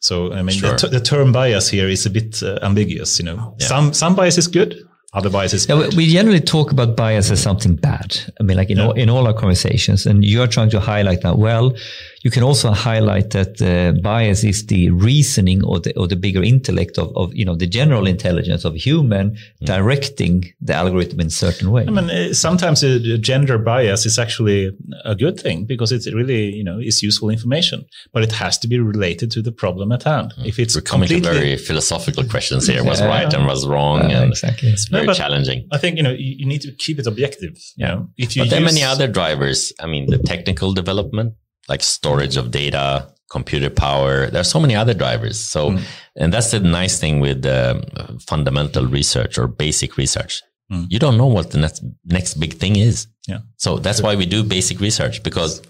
So, 0.00 0.32
I 0.32 0.42
mean, 0.42 0.56
sure. 0.56 0.72
the, 0.72 0.76
t- 0.76 0.88
the, 0.88 1.00
term 1.00 1.32
bias 1.32 1.70
here 1.70 1.88
is 1.88 2.04
a 2.04 2.10
bit 2.10 2.42
uh, 2.42 2.58
ambiguous, 2.62 3.18
you 3.18 3.24
know. 3.24 3.56
Yeah. 3.58 3.66
Some, 3.66 3.92
some 3.94 4.14
bias 4.14 4.36
is 4.36 4.46
good 4.46 4.86
other 5.12 5.30
biases. 5.30 5.68
Yeah, 5.68 5.88
we 5.96 6.06
generally 6.06 6.40
talk 6.40 6.70
about 6.70 6.96
bias 6.96 7.30
as 7.30 7.42
something 7.42 7.76
bad. 7.76 8.18
I 8.38 8.42
mean, 8.42 8.56
like 8.56 8.70
in, 8.70 8.78
yeah. 8.78 8.86
all, 8.86 8.92
in 8.92 9.10
all 9.10 9.26
our 9.26 9.34
conversations, 9.34 10.06
and 10.06 10.24
you're 10.24 10.46
trying 10.46 10.70
to 10.70 10.80
highlight 10.80 11.22
that. 11.22 11.38
Well, 11.38 11.74
you 12.22 12.30
can 12.30 12.42
also 12.42 12.70
highlight 12.70 13.30
that 13.30 13.62
uh, 13.62 13.98
bias 14.00 14.44
is 14.44 14.66
the 14.66 14.90
reasoning 14.90 15.64
or 15.64 15.80
the, 15.80 15.96
or 15.98 16.06
the 16.06 16.16
bigger 16.16 16.42
intellect 16.42 16.98
of, 16.98 17.16
of, 17.16 17.34
you 17.34 17.44
know, 17.44 17.54
the 17.54 17.66
general 17.66 18.06
intelligence 18.06 18.64
of 18.64 18.74
human 18.74 19.30
mm. 19.30 19.66
directing 19.66 20.52
the 20.60 20.74
algorithm 20.74 21.20
in 21.20 21.30
certain 21.30 21.70
way. 21.70 21.86
I 21.86 21.90
mean, 21.90 22.10
uh, 22.10 22.34
sometimes 22.34 22.82
a 22.82 23.16
gender 23.16 23.56
bias 23.58 24.04
is 24.04 24.18
actually 24.18 24.70
a 25.04 25.14
good 25.14 25.40
thing 25.40 25.64
because 25.64 25.92
it 25.92 26.12
really, 26.14 26.54
you 26.54 26.64
know, 26.64 26.78
is 26.78 27.02
useful 27.02 27.30
information, 27.30 27.86
but 28.12 28.22
it 28.22 28.32
has 28.32 28.58
to 28.58 28.68
be 28.68 28.78
related 28.78 29.30
to 29.32 29.42
the 29.42 29.52
problem 29.52 29.90
at 29.90 30.02
hand. 30.02 30.34
Mm. 30.38 30.46
If 30.46 30.58
it's 30.58 30.74
We're 30.74 30.82
coming 30.82 31.08
to 31.08 31.20
very 31.20 31.56
philosophical 31.56 32.24
questions 32.24 32.66
here. 32.66 32.84
What's 32.84 33.00
yeah. 33.00 33.06
right 33.06 33.32
and 33.32 33.46
what's 33.46 33.64
wrong? 33.64 34.00
Uh, 34.02 34.22
and 34.22 34.30
exactly. 34.30 34.68
It's 34.68 34.88
very 34.88 35.06
no, 35.06 35.14
challenging. 35.14 35.66
I 35.72 35.78
think, 35.78 35.96
you 35.96 36.02
know, 36.02 36.12
you, 36.12 36.34
you, 36.40 36.46
need 36.46 36.60
to 36.62 36.72
keep 36.72 36.98
it 36.98 37.06
objective. 37.06 37.56
You 37.76 37.86
know, 37.86 38.08
if 38.18 38.36
you 38.36 38.42
but 38.42 38.50
there 38.50 38.60
are 38.60 38.64
many 38.64 38.82
other 38.82 39.08
drivers. 39.08 39.72
I 39.80 39.86
mean, 39.86 40.10
the 40.10 40.18
technical 40.18 40.74
development, 40.74 41.34
like 41.68 41.82
storage 41.82 42.36
of 42.36 42.50
data, 42.50 43.12
computer 43.30 43.70
power. 43.70 44.26
There 44.26 44.40
are 44.40 44.44
so 44.44 44.60
many 44.60 44.74
other 44.74 44.94
drivers. 44.94 45.38
So, 45.40 45.70
mm. 45.70 45.82
and 46.16 46.32
that's 46.32 46.50
the 46.50 46.60
nice 46.60 46.98
thing 46.98 47.20
with 47.20 47.46
uh, 47.46 47.80
fundamental 48.26 48.86
research 48.86 49.38
or 49.38 49.46
basic 49.46 49.96
research. 49.96 50.42
Mm. 50.70 50.86
You 50.90 50.98
don't 50.98 51.16
know 51.16 51.26
what 51.26 51.50
the 51.50 51.58
next 51.58 51.82
next 52.04 52.34
big 52.34 52.54
thing 52.54 52.76
is. 52.76 53.06
Yeah. 53.26 53.38
So 53.56 53.78
that's 53.78 54.02
why 54.02 54.14
we 54.16 54.26
do 54.26 54.42
basic 54.42 54.80
research 54.80 55.22
because 55.22 55.62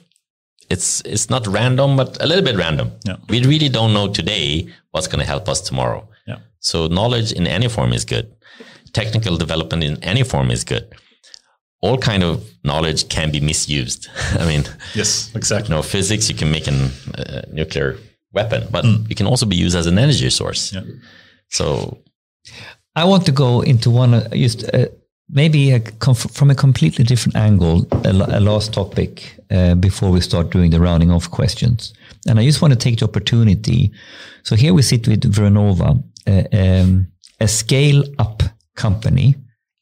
it's 0.69 1.01
it's 1.03 1.31
not 1.31 1.47
random, 1.47 1.97
but 1.97 2.23
a 2.23 2.27
little 2.27 2.45
bit 2.45 2.57
random. 2.57 2.93
Yeah. 3.07 3.17
We 3.29 3.45
really 3.45 3.69
don't 3.69 3.93
know 3.93 4.09
today 4.09 4.69
what's 4.91 5.07
going 5.07 5.21
to 5.21 5.27
help 5.27 5.49
us 5.49 5.61
tomorrow. 5.61 6.09
Yeah. 6.27 6.39
So 6.61 6.87
knowledge 6.89 7.33
in 7.33 7.47
any 7.47 7.69
form 7.69 7.93
is 7.93 8.05
good. 8.05 8.27
Technical 8.93 9.37
development 9.37 9.85
in 9.85 10.03
any 10.03 10.23
form 10.23 10.51
is 10.51 10.65
good 10.65 10.93
all 11.83 11.97
kind 11.99 12.23
of 12.23 12.47
knowledge 12.63 13.09
can 13.09 13.31
be 13.31 13.41
misused. 13.41 14.09
I 14.39 14.47
mean, 14.47 14.65
yes, 14.95 15.35
exactly. 15.35 15.71
You 15.71 15.77
know, 15.77 15.83
physics, 15.83 16.29
you 16.29 16.37
can 16.37 16.51
make 16.51 16.69
a 16.69 16.91
uh, 17.19 17.43
nuclear 17.53 17.99
weapon, 18.33 18.69
but 18.71 18.85
mm. 18.85 19.11
it 19.11 19.17
can 19.17 19.27
also 19.27 19.47
be 19.47 19.57
used 19.57 19.77
as 19.77 19.87
an 19.87 19.99
energy 19.99 20.31
source. 20.31 20.73
Yeah. 20.73 20.83
So, 21.49 21.99
I 22.97 23.05
want 23.05 23.25
to 23.27 23.33
go 23.33 23.61
into 23.61 23.91
one 23.91 24.15
uh, 24.15 24.29
just 24.33 24.65
uh, 24.75 24.87
maybe 25.29 25.73
a, 25.73 25.81
from 26.15 26.51
a 26.51 26.55
completely 26.55 27.05
different 27.05 27.37
angle, 27.37 27.87
a, 28.05 28.11
a 28.11 28.41
last 28.41 28.73
topic 28.73 29.37
uh, 29.51 29.75
before 29.75 30.11
we 30.11 30.21
start 30.21 30.51
doing 30.51 30.71
the 30.71 30.81
rounding 30.81 31.11
off 31.11 31.31
questions. 31.31 31.95
And 32.29 32.39
I 32.39 32.45
just 32.45 32.61
want 32.61 32.73
to 32.73 32.79
take 32.79 32.99
the 32.99 33.07
opportunity. 33.07 33.91
So 34.43 34.57
here 34.57 34.75
we 34.75 34.83
sit 34.83 35.09
with 35.09 35.23
Vironova, 35.23 36.03
uh, 36.27 36.57
um, 36.57 37.07
a 37.41 37.49
scale 37.49 38.05
up 38.19 38.43
company 38.77 39.37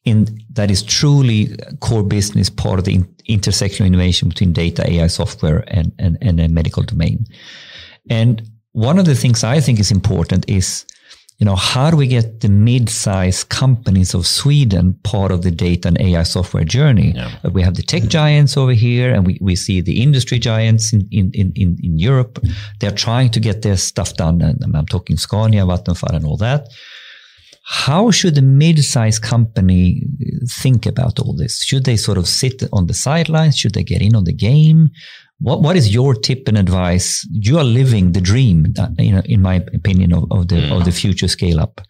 in 0.09 0.26
that 0.52 0.70
is 0.70 0.82
truly 0.82 1.56
core 1.80 2.02
business 2.02 2.51
part 2.51 2.78
of 2.78 2.85
the 2.85 2.98
intersectional 3.28 3.86
innovation 3.86 4.28
between 4.28 4.52
data, 4.52 4.90
AI, 4.90 5.06
software, 5.06 5.64
and, 5.68 5.93
and, 5.98 6.18
and 6.22 6.40
a 6.40 6.48
medical 6.48 6.82
domain. 6.82 7.26
And 8.10 8.43
one 8.72 8.98
of 8.98 9.05
the 9.05 9.14
things 9.14 9.44
I 9.44 9.60
think 9.60 9.78
is 9.78 9.90
important 9.90 10.48
is, 10.48 10.86
you 11.39 11.44
know, 11.44 11.55
how 11.55 11.90
do 11.90 11.97
we 11.97 12.09
get 12.09 12.40
the 12.40 12.48
mid-sized 12.48 13.48
companies 13.48 14.14
of 14.14 14.26
Sweden 14.26 14.98
part 15.05 15.30
of 15.30 15.43
the 15.43 15.52
data 15.52 15.89
and 15.89 16.01
AI 16.01 16.24
software 16.24 16.64
journey? 16.64 17.12
Yeah. 17.14 17.30
Uh, 17.44 17.51
we 17.51 17.62
have 17.62 17.74
the 17.74 17.82
tech 17.82 18.05
giants 18.05 18.56
over 18.56 18.72
here, 18.72 19.14
and 19.14 19.24
we, 19.26 19.39
we 19.40 19.55
see 19.55 19.80
the 19.80 20.02
industry 20.02 20.39
giants 20.39 20.93
in, 20.93 21.06
in, 21.12 21.30
in, 21.35 21.52
in 21.55 21.98
Europe. 21.98 22.44
They're 22.80 22.90
trying 22.90 23.30
to 23.30 23.40
get 23.40 23.62
their 23.62 23.76
stuff 23.76 24.16
done. 24.16 24.40
And 24.40 24.76
I'm 24.76 24.86
talking 24.86 25.16
Scania, 25.16 25.64
Vattenfall, 25.64 26.14
and 26.14 26.24
all 26.24 26.39
that. 26.39 26.68
How 27.70 28.11
should 28.11 28.39
a 28.39 28.43
mid-sized 28.43 29.20
company 29.20 30.03
think 30.49 30.86
about 30.86 31.20
all 31.20 31.35
this? 31.36 31.62
Should 31.62 31.85
they 31.85 31.99
sort 31.99 32.16
of 32.16 32.27
sit 32.27 32.62
on 32.73 32.86
the 32.86 32.95
sidelines? 32.95 33.59
Should 33.59 33.74
they 33.74 33.85
get 33.85 34.01
in 34.01 34.16
on 34.16 34.24
the 34.24 34.32
game? 34.32 34.89
What 35.39 35.61
What 35.61 35.77
is 35.77 35.93
your 35.93 36.15
tip 36.15 36.49
and 36.49 36.57
advice? 36.57 37.28
You 37.31 37.59
are 37.59 37.65
living 37.65 38.12
the 38.12 38.23
dream, 38.23 38.73
uh, 38.78 38.89
you 38.99 39.12
know, 39.12 39.23
in 39.27 39.43
my 39.43 39.57
opinion, 39.74 40.15
of, 40.15 40.24
of 40.31 40.49
the 40.49 40.57
mm. 40.57 40.77
of 40.77 40.86
the 40.86 40.93
future 40.93 41.28
scale 41.28 41.61
up. 41.61 41.82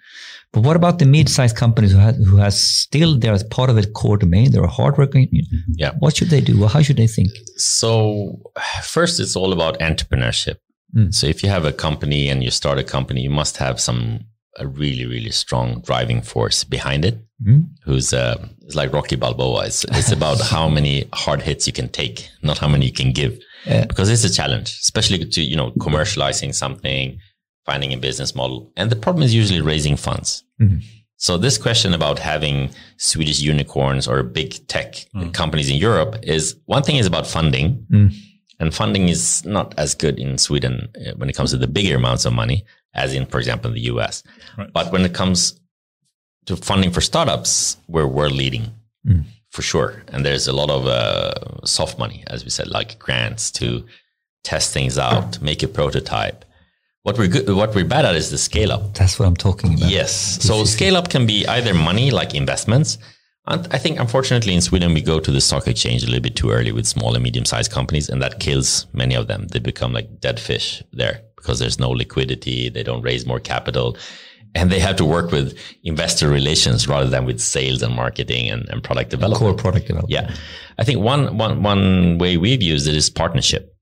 But 0.53 0.65
what 0.65 0.77
about 0.77 0.99
the 0.99 1.05
mid-sized 1.05 1.57
companies 1.57 1.93
who, 1.93 1.99
have, 1.99 2.17
who 2.17 2.37
has 2.39 2.61
still 2.61 3.17
they're 3.17 3.39
part 3.51 3.71
of 3.71 3.79
a 3.79 3.87
core 3.87 4.17
domain? 4.17 4.51
They're 4.51 4.67
hardworking. 4.67 5.29
Yeah. 5.77 5.93
What 6.01 6.17
should 6.17 6.31
they 6.31 6.41
do? 6.41 6.59
Well, 6.59 6.71
how 6.71 6.83
should 6.83 6.97
they 6.97 7.07
think? 7.07 7.31
So 7.57 8.41
first, 8.83 9.21
it's 9.21 9.37
all 9.37 9.53
about 9.53 9.79
entrepreneurship. 9.79 10.57
Mm. 10.97 11.15
So 11.15 11.27
if 11.29 11.45
you 11.45 11.51
have 11.51 11.65
a 11.65 11.73
company 11.73 12.29
and 12.29 12.43
you 12.43 12.51
start 12.51 12.79
a 12.79 12.85
company, 12.85 13.21
you 13.21 13.31
must 13.31 13.59
have 13.59 13.79
some 13.79 14.25
a 14.59 14.67
really 14.67 15.07
really 15.07 15.31
strong 15.31 15.81
driving 15.83 16.23
force 16.23 16.65
behind 16.65 17.05
it 17.05 17.19
mm-hmm. 17.43 17.61
who's 17.85 18.13
uh, 18.13 18.37
it's 18.63 18.75
like 18.75 18.93
rocky 18.93 19.17
balboa 19.17 19.67
it's, 19.67 19.85
it's 19.85 20.13
about 20.13 20.41
how 20.41 20.69
many 20.69 21.09
hard 21.13 21.43
hits 21.43 21.67
you 21.67 21.73
can 21.73 21.89
take 21.89 22.29
not 22.43 22.59
how 22.59 22.69
many 22.69 22.87
you 22.87 22.93
can 22.93 23.13
give 23.13 23.39
yeah. 23.67 23.85
because 23.87 24.11
it's 24.11 24.25
a 24.25 24.33
challenge 24.33 24.79
especially 24.81 25.25
to 25.25 25.43
you 25.43 25.57
know 25.57 25.71
commercializing 25.73 26.55
something 26.55 27.19
finding 27.65 27.93
a 27.93 27.97
business 27.97 28.35
model 28.35 28.71
and 28.77 28.91
the 28.91 28.97
problem 28.97 29.23
is 29.23 29.35
usually 29.35 29.61
raising 29.61 29.97
funds 29.97 30.45
mm-hmm. 30.61 30.79
so 31.17 31.37
this 31.37 31.59
question 31.59 31.95
about 31.95 32.19
having 32.19 32.71
swedish 32.97 33.41
unicorns 33.41 34.09
or 34.09 34.23
big 34.23 34.67
tech 34.69 35.07
mm. 35.15 35.33
companies 35.35 35.71
in 35.71 35.77
europe 35.77 36.17
is 36.23 36.57
one 36.67 36.83
thing 36.83 36.97
is 36.97 37.07
about 37.07 37.27
funding 37.27 37.85
mm. 37.91 38.15
and 38.59 38.75
funding 38.75 39.09
is 39.09 39.45
not 39.45 39.75
as 39.79 39.95
good 39.95 40.19
in 40.19 40.39
sweden 40.39 40.89
uh, 41.07 41.13
when 41.17 41.29
it 41.29 41.37
comes 41.37 41.51
to 41.51 41.57
the 41.57 41.67
bigger 41.67 41.97
amounts 41.97 42.25
of 42.25 42.33
money 42.33 42.65
as 42.95 43.15
in, 43.15 43.27
for 43.27 43.39
example, 43.39 43.69
in 43.69 43.75
the 43.75 43.83
US. 43.93 44.23
Right. 44.57 44.73
But 44.73 44.93
when 44.93 45.05
it 45.05 45.15
comes 45.15 45.59
to 46.47 46.57
funding 46.57 46.91
for 46.91 47.01
startups, 47.01 47.77
we're, 47.89 48.07
we're 48.07 48.29
leading 48.29 48.73
mm. 49.07 49.25
for 49.51 49.63
sure. 49.63 50.03
And 50.09 50.25
there's 50.25 50.49
a 50.49 50.53
lot 50.53 50.71
of 50.71 50.87
uh, 50.87 51.65
soft 51.65 51.99
money, 51.99 52.25
as 52.27 52.45
we 52.45 52.51
said, 52.51 52.69
like 52.69 52.99
grants 52.99 53.51
to 53.53 53.85
test 54.45 54.73
things 54.73 54.99
out, 54.99 55.41
make 55.43 55.63
a 55.63 55.69
prototype. 55.69 56.45
What 57.03 57.19
we're 57.19 57.29
good, 57.29 57.49
what 57.51 57.75
we're 57.75 57.85
bad 57.85 58.05
at 58.05 58.15
is 58.17 58.31
the 58.31 58.39
scale 58.39 58.73
up. 58.73 58.95
That's 58.95 59.19
what 59.19 59.27
I'm 59.27 59.37
talking 59.37 59.75
about. 59.75 59.91
Yes. 59.91 60.43
So 60.43 60.65
scale 60.65 60.97
up 60.97 61.09
can 61.09 61.27
be 61.27 61.47
either 61.47 61.73
money, 61.75 62.11
like 62.11 62.35
investments. 62.35 62.99
And 63.47 63.67
I 63.71 63.79
think, 63.79 63.99
unfortunately, 63.99 64.55
in 64.55 64.61
Sweden, 64.61 64.93
we 64.93 65.01
go 65.01 65.21
to 65.21 65.31
the 65.31 65.41
stock 65.41 65.67
exchange 65.69 66.03
a 66.03 66.07
little 66.07 66.21
bit 66.21 66.37
too 66.37 66.51
early 66.51 66.71
with 66.71 66.87
small 66.87 67.15
and 67.15 67.23
medium 67.23 67.47
sized 67.47 67.73
companies, 67.73 68.11
and 68.11 68.21
that 68.21 68.41
kills 68.41 68.87
many 68.93 69.15
of 69.15 69.27
them. 69.27 69.47
They 69.49 69.59
become 69.59 69.95
like 69.95 70.21
dead 70.21 70.39
fish 70.39 70.83
there 70.93 71.23
because 71.39 71.59
there's 71.59 71.79
no 71.79 71.91
liquidity. 71.91 72.69
They 72.69 72.83
don't 72.83 73.03
raise 73.03 73.27
more 73.27 73.41
capital 73.41 73.97
and 74.55 74.71
they 74.71 74.79
have 74.79 74.97
to 74.97 75.05
work 75.05 75.31
with 75.31 75.59
investor 75.85 76.29
relations 76.29 76.89
rather 76.89 77.09
than 77.09 77.25
with 77.25 77.41
sales 77.41 77.83
and 77.83 77.95
marketing 77.95 78.51
and, 78.51 78.69
and 78.69 78.83
product 78.83 79.11
development. 79.11 79.41
Core 79.41 79.55
product 79.55 79.87
development. 79.87 80.11
Yeah. 80.11 80.35
I 80.79 80.85
think 80.85 81.01
one, 81.01 81.37
one, 81.37 81.63
one 81.63 82.19
way 82.19 82.37
we've 82.37 82.63
used 82.63 82.89
it 82.89 82.95
is 82.95 83.11
partnership. 83.11 83.75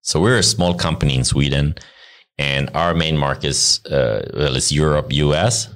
So 0.00 0.20
we're 0.20 0.38
a 0.38 0.42
small 0.42 0.74
company 0.74 1.16
in 1.16 1.24
Sweden 1.24 1.74
and 2.38 2.70
our 2.74 2.94
main 2.94 3.16
markets, 3.16 3.84
uh, 3.86 4.30
well, 4.34 4.56
it's 4.56 4.72
Europe, 4.72 5.12
US. 5.12 5.68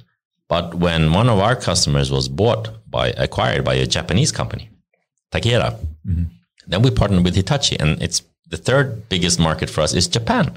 But 0.47 0.75
when 0.75 1.13
one 1.13 1.29
of 1.29 1.39
our 1.39 1.55
customers 1.55 2.11
was 2.11 2.27
bought 2.27 2.69
by, 2.89 3.09
acquired 3.11 3.63
by 3.63 3.75
a 3.75 3.85
Japanese 3.85 4.31
company, 4.31 4.69
Takeda, 5.31 5.79
mm-hmm. 6.05 6.23
then 6.67 6.81
we 6.81 6.91
partnered 6.91 7.23
with 7.23 7.35
Hitachi 7.35 7.79
and 7.79 8.01
it's 8.01 8.23
the 8.47 8.57
third 8.57 9.07
biggest 9.09 9.39
market 9.39 9.69
for 9.69 9.81
us 9.81 9.93
is 9.93 10.07
Japan 10.07 10.55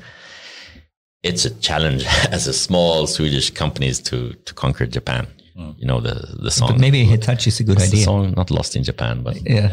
it's 1.23 1.44
a 1.44 1.51
challenge 1.61 2.05
as 2.31 2.47
a 2.47 2.53
small 2.53 3.07
Swedish 3.07 3.51
companies 3.51 4.01
to 4.01 4.35
to 4.47 4.55
conquer 4.55 4.86
Japan. 4.86 5.27
Mm. 5.57 5.74
You 5.78 5.86
know 5.86 6.01
the 6.01 6.15
the 6.43 6.51
song. 6.51 6.69
But 6.69 6.81
maybe 6.81 7.05
Hitachi 7.05 7.49
is 7.49 7.61
a 7.61 7.65
good 7.65 7.78
idea. 7.78 7.90
The 7.90 8.05
song 8.05 8.35
not 8.36 8.51
lost 8.51 8.77
in 8.77 8.82
Japan, 8.85 9.23
but 9.23 9.36
yeah. 9.49 9.69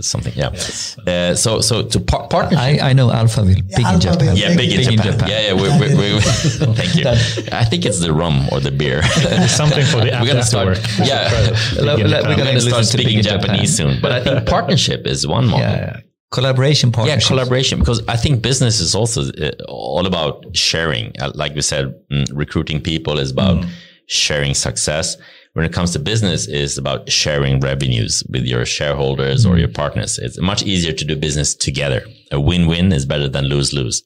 something, 0.00 0.32
yeah. 0.34 0.50
Yes. 0.52 0.98
Uh, 0.98 1.34
so, 1.34 1.60
so 1.60 1.82
to 1.82 2.00
par- 2.00 2.26
partnership. 2.28 2.82
I, 2.82 2.90
I 2.90 2.92
know 2.92 3.08
Alphaville, 3.08 3.66
big 3.68 3.80
yeah, 3.80 3.94
in 3.94 4.00
Japan. 4.00 4.36
Yeah, 4.36 4.48
big, 4.48 4.70
big 4.70 4.72
in, 4.72 4.82
Japan. 4.84 5.06
in, 5.06 5.12
Japan. 5.12 5.28
Yeah, 5.28 5.40
yeah. 5.40 5.54
We, 5.54 5.68
we, 5.80 6.14
we, 6.14 6.20
thank 6.74 6.94
you. 6.94 7.04
I 7.52 7.64
think 7.64 7.84
it's 7.84 8.00
the 8.00 8.12
rum 8.12 8.48
or 8.50 8.60
the 8.60 8.70
beer. 8.70 9.02
something 9.48 9.84
for 9.84 10.00
the 10.00 10.16
We're 10.20 10.26
gonna 10.26 10.42
start. 10.42 10.78
Yeah, 10.98 11.30
we're 11.76 12.36
gonna 12.36 12.60
start 12.60 12.86
speaking 12.86 13.22
Japanese 13.22 13.76
soon. 13.76 14.00
But 14.00 14.12
I 14.12 14.24
think 14.24 14.46
partnership 14.46 15.06
is 15.06 15.26
one 15.26 15.46
model. 15.46 15.60
Yeah, 15.60 16.00
collaboration 16.32 16.90
partnership. 16.90 17.20
Yeah, 17.20 17.26
collaboration. 17.28 17.78
Because 17.78 18.02
I 18.08 18.16
think 18.16 18.42
business 18.42 18.80
is 18.80 18.94
also 18.94 19.30
uh, 19.32 19.52
all 19.68 20.06
about 20.06 20.56
sharing. 20.56 21.12
Uh, 21.20 21.30
like 21.34 21.54
we 21.54 21.62
said, 21.62 21.94
mm, 22.10 22.26
recruiting 22.32 22.80
people 22.80 23.18
is 23.18 23.30
about 23.30 23.58
mm. 23.58 23.68
sharing 24.06 24.54
success. 24.54 25.16
When 25.52 25.66
it 25.66 25.72
comes 25.72 25.92
to 25.92 25.98
business, 25.98 26.48
is 26.48 26.78
about 26.78 27.10
sharing 27.10 27.60
revenues 27.60 28.24
with 28.30 28.44
your 28.44 28.64
shareholders 28.64 29.44
mm. 29.44 29.50
or 29.50 29.58
your 29.58 29.68
partners. 29.68 30.18
It's 30.18 30.40
much 30.40 30.62
easier 30.62 30.92
to 30.92 31.04
do 31.04 31.14
business 31.14 31.54
together. 31.54 32.02
A 32.32 32.40
win-win 32.40 32.92
is 32.92 33.04
better 33.06 33.28
than 33.28 33.44
lose-lose. 33.44 34.02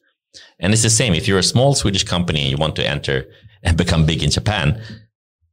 And 0.59 0.73
it's 0.73 0.83
the 0.83 0.89
same. 0.89 1.13
If 1.13 1.27
you're 1.27 1.39
a 1.39 1.53
small 1.55 1.73
Swedish 1.73 2.03
company 2.03 2.41
and 2.41 2.51
you 2.51 2.57
want 2.57 2.75
to 2.75 2.87
enter 2.87 3.25
and 3.63 3.77
become 3.77 4.05
big 4.05 4.21
in 4.21 4.29
Japan, 4.29 4.81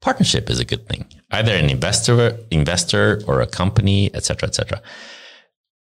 partnership 0.00 0.50
is 0.50 0.58
a 0.58 0.64
good 0.64 0.86
thing. 0.88 1.06
Either 1.30 1.52
an 1.52 1.70
investor, 1.70 2.38
investor 2.50 3.22
or 3.28 3.40
a 3.40 3.46
company, 3.46 4.10
etc., 4.14 4.48
etc. 4.48 4.82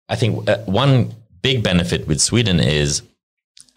I 0.09 0.15
think 0.15 0.47
uh, 0.49 0.57
one 0.65 1.13
big 1.41 1.63
benefit 1.63 2.07
with 2.07 2.19
Sweden 2.21 2.59
is 2.59 3.01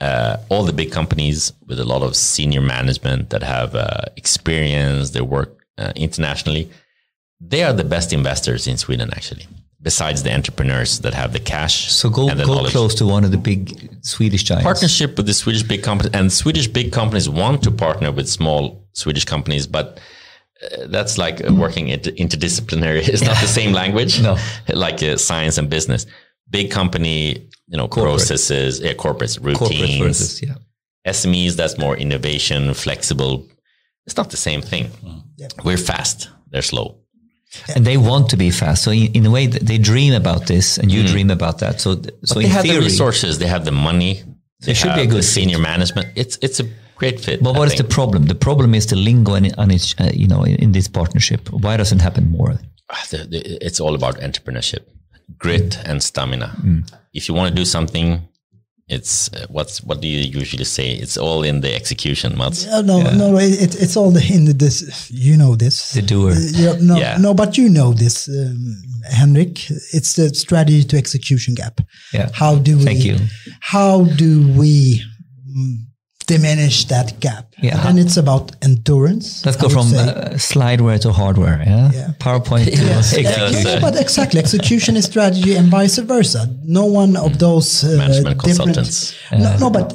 uh, 0.01 0.37
all 0.49 0.65
the 0.65 0.73
big 0.73 0.93
companies 0.93 1.53
with 1.67 1.81
a 1.81 1.85
lot 1.85 2.03
of 2.03 2.17
senior 2.17 2.61
management 2.61 3.31
that 3.31 3.43
have 3.43 3.75
uh, 3.75 4.03
experience, 4.17 5.11
they 5.11 5.21
work 5.21 5.51
uh, 5.79 5.93
internationally. 5.97 6.71
they 7.41 7.63
are 7.63 7.73
the 7.73 7.85
best 7.85 8.13
investors 8.13 8.67
in 8.67 8.77
Sweden, 8.77 9.11
actually. 9.13 9.47
Besides 9.81 10.25
the 10.25 10.35
entrepreneurs 10.35 11.01
that 11.01 11.15
have 11.15 11.33
the 11.33 11.39
cash. 11.39 11.93
So 11.93 12.11
go, 12.11 12.27
go 12.35 12.65
close 12.65 12.97
to 12.97 13.07
one 13.07 13.23
of 13.25 13.31
the 13.31 13.39
big 13.39 13.89
Swedish 14.03 14.43
giants. 14.43 14.65
Partnership 14.65 15.17
with 15.17 15.27
the 15.27 15.35
Swedish 15.35 15.63
big 15.63 15.85
companies 15.85 16.13
and 16.15 16.33
Swedish 16.33 16.67
big 16.67 16.91
companies 16.93 17.29
want 17.29 17.63
to 17.63 17.71
partner 17.71 18.11
with 18.11 18.29
small 18.29 18.85
Swedish 18.93 19.25
companies, 19.25 19.69
but 19.69 20.01
that's 20.87 21.19
like 21.19 21.41
working 21.51 21.89
interdisciplinary. 21.89 23.09
It's 23.13 23.23
not 23.23 23.41
the 23.41 23.47
same 23.47 23.73
language. 23.73 24.21
no, 24.29 24.37
like 24.69 25.03
uh, 25.03 25.17
science 25.17 25.59
and 25.59 25.69
business. 25.69 26.07
Big 26.51 26.71
company, 26.71 27.49
you 27.67 27.77
know, 27.77 27.89
Corporate. 27.89 28.17
processes, 28.17 28.81
yeah, 28.81 28.95
corporates, 28.95 29.39
routines. 29.43 29.59
Corporate 29.59 29.99
versus, 30.01 30.43
yeah. 30.43 30.55
SMEs, 31.07 31.57
that's 31.57 31.79
more 31.79 31.97
innovation, 31.97 32.75
flexible. 32.75 33.47
It's 34.07 34.17
not 34.17 34.31
the 34.31 34.37
same 34.37 34.63
thing. 34.63 34.91
Yeah. 35.37 35.49
We're 35.65 35.77
fast. 35.77 36.31
They're 36.51 36.63
slow 36.63 36.99
and 37.75 37.87
they 37.87 37.97
want 37.97 38.31
to 38.31 38.37
be 38.37 38.51
fast. 38.51 38.85
So 38.85 38.91
in, 38.91 39.13
in 39.13 39.27
a 39.27 39.31
way, 39.31 39.47
they 39.47 39.79
dream 39.79 40.13
about 40.15 40.47
this, 40.47 40.79
and 40.79 40.91
you 40.91 41.03
mm. 41.03 41.09
dream 41.09 41.31
about 41.31 41.59
that. 41.59 41.81
So, 41.81 42.01
so 42.25 42.41
they 42.41 42.47
have 42.47 42.63
theory, 42.63 42.79
the 42.79 42.85
resources, 42.85 43.39
they 43.39 43.47
have 43.47 43.65
the 43.65 43.73
money. 43.73 44.23
They 44.61 44.75
should 44.75 44.95
be 44.95 45.03
a 45.03 45.07
good 45.07 45.25
senior 45.25 45.59
management. 45.59 46.09
It's 46.17 46.39
it's 46.43 46.61
a 46.61 46.65
great 46.99 47.21
fit. 47.21 47.43
But 47.43 47.55
what 47.55 47.69
is 47.73 47.79
the 47.79 47.85
problem? 47.85 48.27
The 48.27 48.35
problem 48.35 48.75
is 48.75 48.87
the 48.87 48.97
lingo 48.97 49.35
and, 49.35 49.55
and 49.57 49.73
it's, 49.73 49.95
uh, 49.99 50.11
you 50.13 50.27
know 50.27 50.43
in, 50.45 50.57
in, 50.57 50.73
this 50.73 50.89
partnership. 50.89 51.49
Why 51.51 51.77
doesn't 51.77 51.99
it 51.99 52.03
happen 52.03 52.31
more? 52.31 52.59
Ah, 52.91 53.05
the, 53.11 53.19
the, 53.19 53.39
it's 53.67 53.81
all 53.81 53.95
about 53.95 54.17
entrepreneurship, 54.21 54.85
grit, 55.39 55.79
and 55.85 56.03
stamina. 56.03 56.55
Mm. 56.63 56.93
If 57.13 57.29
you 57.29 57.35
want 57.35 57.49
to 57.51 57.55
do 57.55 57.65
something, 57.65 58.29
it's 58.89 59.33
uh, 59.35 59.47
what's 59.51 59.83
what 59.83 60.01
do 60.01 60.09
you 60.09 60.21
usually 60.41 60.65
say? 60.65 60.93
It's 60.93 61.17
all 61.19 61.43
in 61.43 61.61
the 61.61 61.75
execution, 61.75 62.37
Mats. 62.37 62.65
Yeah, 62.65 62.81
no, 62.81 62.99
yeah. 62.99 63.17
no, 63.17 63.37
it, 63.37 63.81
it's 63.81 63.97
all 63.97 64.17
in 64.17 64.47
the, 64.47 64.55
this. 64.55 65.11
You 65.11 65.37
know 65.37 65.57
this, 65.57 65.93
the 65.93 66.03
doer. 66.03 66.33
Uh, 66.33 66.77
no, 66.81 66.97
yeah. 66.97 67.19
no, 67.19 67.35
but 67.35 67.59
you 67.59 67.69
know 67.69 67.93
this, 67.93 68.29
um, 68.29 68.83
Henrik. 69.11 69.71
It's 69.93 70.15
the 70.15 70.35
strategy 70.35 70.85
to 70.85 70.97
execution 70.97 71.55
gap. 71.55 71.81
Yeah. 72.13 72.31
How 72.33 72.57
do 72.57 72.79
we? 72.79 72.85
Thank 72.85 73.05
you. 73.05 73.19
How 73.61 74.05
do 74.05 74.49
we 74.59 75.03
mm, 75.47 75.88
diminish 76.29 76.85
that 76.85 77.19
gap. 77.21 77.47
Yeah. 77.61 77.89
And 77.89 77.99
it's 77.99 78.17
about 78.17 78.55
endurance. 78.63 79.45
Let's 79.45 79.57
go 79.57 79.69
from 79.69 79.89
uh, 79.95 80.37
slideware 80.37 81.01
to 81.01 81.11
hardware. 81.11 81.63
Yeah. 81.67 81.91
yeah. 81.93 82.13
PowerPoint 82.21 82.67
to 82.67 82.71
yes. 82.71 83.15
execution. 83.19 83.67
Yeah, 83.67 83.81
but 83.81 83.97
exactly. 84.01 84.39
Execution 84.39 84.97
is 84.97 85.07
strategy 85.07 85.57
and 85.57 85.69
vice 85.69 85.99
versa. 85.99 86.47
No 86.63 86.85
one 86.85 87.17
of 87.17 87.39
those 87.39 87.83
uh, 87.83 87.97
management 87.97 88.39
consultants. 88.41 89.17
No, 89.33 89.57
no, 89.59 89.71
but 89.71 89.95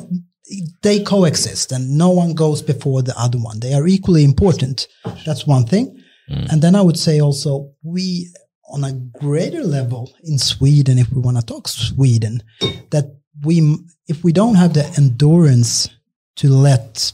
they 0.81 1.03
coexist 1.03 1.72
and 1.72 1.97
no 1.97 2.10
one 2.10 2.34
goes 2.34 2.61
before 2.61 3.01
the 3.01 3.18
other 3.18 3.39
one. 3.39 3.60
They 3.60 3.73
are 3.73 3.88
equally 3.88 4.23
important. 4.23 4.88
That's 5.26 5.47
one 5.47 5.65
thing. 5.65 5.85
Mm. 6.30 6.51
And 6.51 6.61
then 6.61 6.76
I 6.76 6.81
would 6.81 6.99
say 6.99 7.22
also 7.22 7.72
we 7.84 8.27
on 8.73 8.84
a 8.84 8.91
greater 9.19 9.64
level 9.64 10.11
in 10.23 10.39
Sweden, 10.39 10.97
if 10.97 11.11
we 11.11 11.22
want 11.22 11.38
to 11.38 11.45
talk 11.45 11.68
Sweden, 11.68 12.41
that 12.89 13.05
we 13.43 13.77
if 14.07 14.23
we 14.23 14.31
don't 14.31 14.55
have 14.55 14.73
the 14.73 14.85
endurance 14.97 15.89
to 16.38 16.49
let 16.49 17.11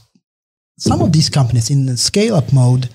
some 0.78 1.02
of 1.02 1.12
these 1.12 1.28
companies 1.28 1.70
in 1.70 1.86
the 1.86 1.96
scale 1.96 2.34
up 2.36 2.52
mode 2.52 2.88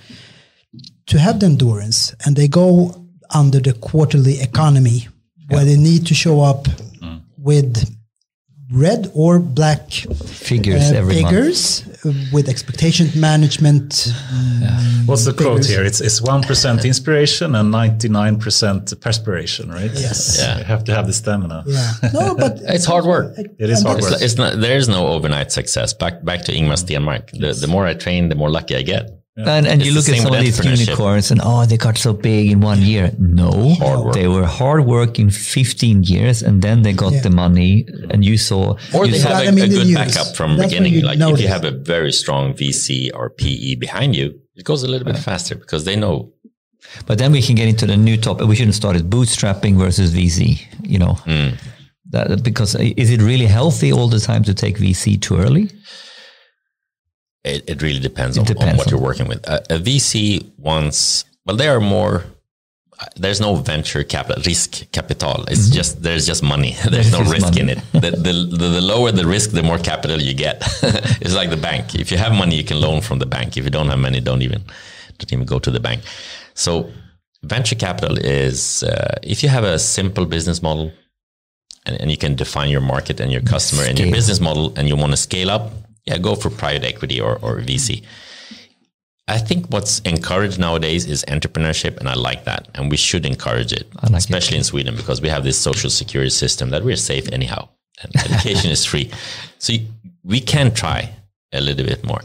to 1.07 1.19
have 1.19 1.39
the 1.39 1.45
endurance 1.45 2.15
and 2.26 2.35
they 2.35 2.47
go 2.47 3.06
under 3.34 3.60
the 3.60 3.73
quarterly 3.73 4.41
economy 4.41 5.07
where 5.49 5.65
they 5.65 5.77
need 5.77 6.06
to 6.07 6.14
show 6.14 6.41
up 6.41 6.65
mm. 6.65 7.22
with 7.38 7.95
red 8.76 9.10
or 9.14 9.39
black 9.39 9.89
figures 9.91 10.91
uh, 10.91 10.95
every 10.95 11.15
figures 11.15 11.85
month. 12.03 12.34
with 12.34 12.49
expectation 12.49 13.07
management. 13.19 14.14
Yeah. 14.60 14.80
What's 15.06 15.26
the 15.26 15.31
figures. 15.31 15.47
quote 15.47 15.65
here? 15.65 15.84
It's 15.84 16.02
it's 16.02 16.22
one 16.22 16.43
percent 16.43 16.84
inspiration 16.85 17.56
and 17.56 17.72
ninety 17.72 18.10
nine 18.10 18.38
percent 18.38 18.93
perspiration, 18.99 19.72
right? 19.72 19.91
Yes. 19.93 20.38
Yeah. 20.38 20.60
You 20.60 20.64
have 20.65 20.84
to 20.85 20.93
have 20.93 21.07
the 21.07 21.14
stamina. 21.14 21.64
Yeah. 21.65 21.91
No, 22.14 22.35
but 22.43 22.60
it's 22.64 22.85
hard 22.85 23.06
work. 23.06 23.38
It 23.38 23.69
is 23.69 23.81
hard 23.81 23.99
it's, 23.99 24.11
work. 24.11 24.22
It's 24.22 24.35
not. 24.35 24.60
There 24.60 24.77
is 24.77 24.89
no 24.89 25.07
overnight 25.07 25.52
success. 25.52 25.93
Back 25.93 26.23
back 26.23 26.41
to 26.43 26.52
Ingemar 26.52 26.77
Stenmark. 26.77 27.31
The 27.31 27.53
the 27.53 27.68
more 27.68 27.85
I 27.85 27.93
train, 27.93 28.30
the 28.30 28.35
more 28.35 28.49
lucky 28.49 28.76
I 28.76 28.81
get. 28.81 29.24
Yeah. 29.38 29.56
And, 29.56 29.68
and 29.68 29.86
you 29.86 29.94
look 29.94 30.07
at 30.07 30.18
some 30.18 30.34
of 30.34 30.40
these 30.40 30.64
unicorns 30.64 31.30
and 31.30 31.41
oh, 31.44 31.66
they 31.66 31.76
got 31.76 31.98
so 31.98 32.14
big 32.14 32.52
in 32.52 32.62
one 32.62 32.82
year. 32.82 33.12
No, 33.20 33.76
they 34.14 34.30
were 34.30 34.45
hard 34.45 34.86
work 34.86 35.20
in 35.20 35.30
15 35.30 36.03
years 36.03 36.41
and 36.41 36.62
then 36.62 36.84
they 36.84 36.94
got 36.94 37.12
yeah. 37.12 37.22
the 37.22 37.32
money 37.32 37.86
and 38.12 38.24
you 38.24 38.38
saw. 38.38 38.78
Or 38.94 39.06
you 39.06 39.12
they 39.12 39.20
saw, 39.20 39.36
have 39.36 39.57
a, 39.57 39.62
a 39.62 39.68
good 39.68 39.94
backup 39.94 40.38
from 40.38 40.56
That's 40.56 40.72
beginning. 40.72 41.03
Like 41.03 41.18
notice. 41.18 41.40
if 41.40 41.44
you 41.44 41.48
have 41.49 41.66
a 41.66 41.72
very 41.72 42.14
strong 42.14 42.53
VC 42.53 43.10
or 43.14 43.30
PE 43.30 43.76
behind 43.76 44.16
you, 44.16 44.40
it 44.56 44.64
goes 44.64 44.84
a 44.84 44.88
little 44.88 45.06
bit 45.06 45.18
faster 45.18 45.56
because 45.56 45.84
they 45.84 45.98
know. 45.98 46.32
But 47.06 47.18
then 47.18 47.34
we 47.34 47.41
can 47.41 47.56
get 47.56 47.68
into 47.68 47.86
the 47.86 47.98
new 47.98 48.16
topic. 48.16 48.48
We 48.48 48.56
shouldn't 48.56 48.76
start 48.76 48.95
at 48.95 49.03
bootstrapping 49.03 49.76
versus 49.76 50.14
VC, 50.14 50.66
you 50.82 50.99
know, 50.99 51.18
mm. 51.26 51.60
that, 52.12 52.41
because 52.41 52.76
is 52.76 53.10
it 53.10 53.22
really 53.22 53.48
healthy 53.48 53.91
all 53.91 54.07
the 54.07 54.20
time 54.20 54.44
to 54.44 54.53
take 54.53 54.78
VC 54.78 55.22
too 55.22 55.36
early? 55.36 55.72
It, 57.45 57.69
it 57.69 57.81
really 57.81 57.99
depends, 57.99 58.38
it 58.38 58.41
on, 58.41 58.45
depends 58.47 58.72
on, 58.72 58.77
what 58.77 58.88
on. 58.88 58.91
you're 58.91 59.01
working 59.01 59.27
with. 59.27 59.47
A, 59.47 59.76
a, 59.76 59.80
VC 59.80 60.49
wants, 60.57 61.26
well, 61.45 61.55
they 61.55 61.67
are 61.67 61.80
more. 61.80 62.23
There's 63.17 63.39
no 63.39 63.55
venture 63.55 64.03
capital 64.03 64.41
risk 64.45 64.89
capital. 64.91 65.43
It's 65.47 65.65
mm-hmm. 65.65 65.73
just 65.73 66.01
there's 66.01 66.26
just 66.26 66.41
money. 66.41 66.76
There's 66.89 67.11
no 67.11 67.19
risk 67.19 67.47
money. 67.47 67.61
in 67.61 67.69
it. 67.69 67.80
The, 67.91 67.99
the, 68.26 68.34
the, 68.57 68.67
the, 68.76 68.81
lower 68.81 69.11
the 69.11 69.27
risk, 69.27 69.51
the 69.51 69.63
more 69.63 69.77
capital 69.77 70.19
you 70.22 70.34
get. 70.34 70.57
it's 71.22 71.35
like 71.35 71.49
the 71.49 71.57
bank. 71.57 71.93
If 71.93 72.09
you 72.09 72.17
have 72.17 72.31
money, 72.34 72.55
you 72.55 72.63
can 72.63 72.80
loan 72.80 73.01
from 73.01 73.19
the 73.19 73.26
bank. 73.26 73.57
If 73.57 73.65
you 73.65 73.69
don't 73.69 73.89
have 73.89 73.99
money, 73.99 74.22
don't 74.22 74.41
even 74.41 74.63
don't 75.17 75.34
even 75.34 75.45
go 75.45 75.59
to 75.59 75.69
the 75.69 75.81
bank. 75.81 76.03
So 76.53 76.89
venture 77.43 77.76
capital 77.76 78.17
is 78.17 78.84
uh, 78.84 79.19
if 79.22 79.43
you 79.43 79.49
have 79.49 79.65
a 79.65 79.77
simple 79.77 80.26
business 80.26 80.61
model 80.61 80.91
and, 81.85 82.01
and, 82.01 82.09
you 82.09 82.17
can 82.17 82.34
define 82.35 82.69
your 82.69 82.81
market 82.81 83.19
and 83.19 83.31
your 83.31 83.41
customer 83.41 83.84
scale. 83.84 83.91
and 83.91 83.99
your 83.99 84.11
business 84.11 84.39
model 84.39 84.73
and 84.76 84.88
you 84.88 84.95
want 84.95 85.11
to 85.11 85.17
scale 85.17 85.51
up 85.51 85.72
yeah, 86.06 86.18
go 86.18 86.36
for 86.36 86.49
private 86.49 86.84
equity 86.86 87.19
or, 87.19 87.36
or 87.41 87.57
VC. 87.60 88.03
I 89.27 89.40
think 89.40 89.68
what's 89.69 89.99
encouraged 90.02 90.60
nowadays 90.60 91.06
is 91.07 91.26
entrepreneurship, 91.27 91.98
and 91.98 92.07
I 92.07 92.14
like 92.14 92.45
that. 92.45 92.68
And 92.76 92.91
we 92.91 92.98
should 92.98 93.26
encourage 93.26 93.73
it, 93.73 93.88
like 94.03 94.14
especially 94.14 94.57
it. 94.57 94.60
in 94.60 94.64
Sweden, 94.64 94.95
because 94.95 95.19
we 95.19 95.30
have 95.30 95.44
this 95.44 95.57
social 95.57 95.90
security 95.90 96.30
system 96.30 96.69
that 96.69 96.84
we're 96.84 96.95
safe 96.95 97.27
anyhow, 97.32 97.69
and 98.03 98.15
education 98.23 98.69
is 98.69 98.86
free. 98.86 99.11
So 99.57 99.73
we 100.23 100.41
can 100.41 100.73
try 100.73 101.10
a 101.52 101.61
little 101.61 101.86
bit 101.86 102.06
more. 102.06 102.22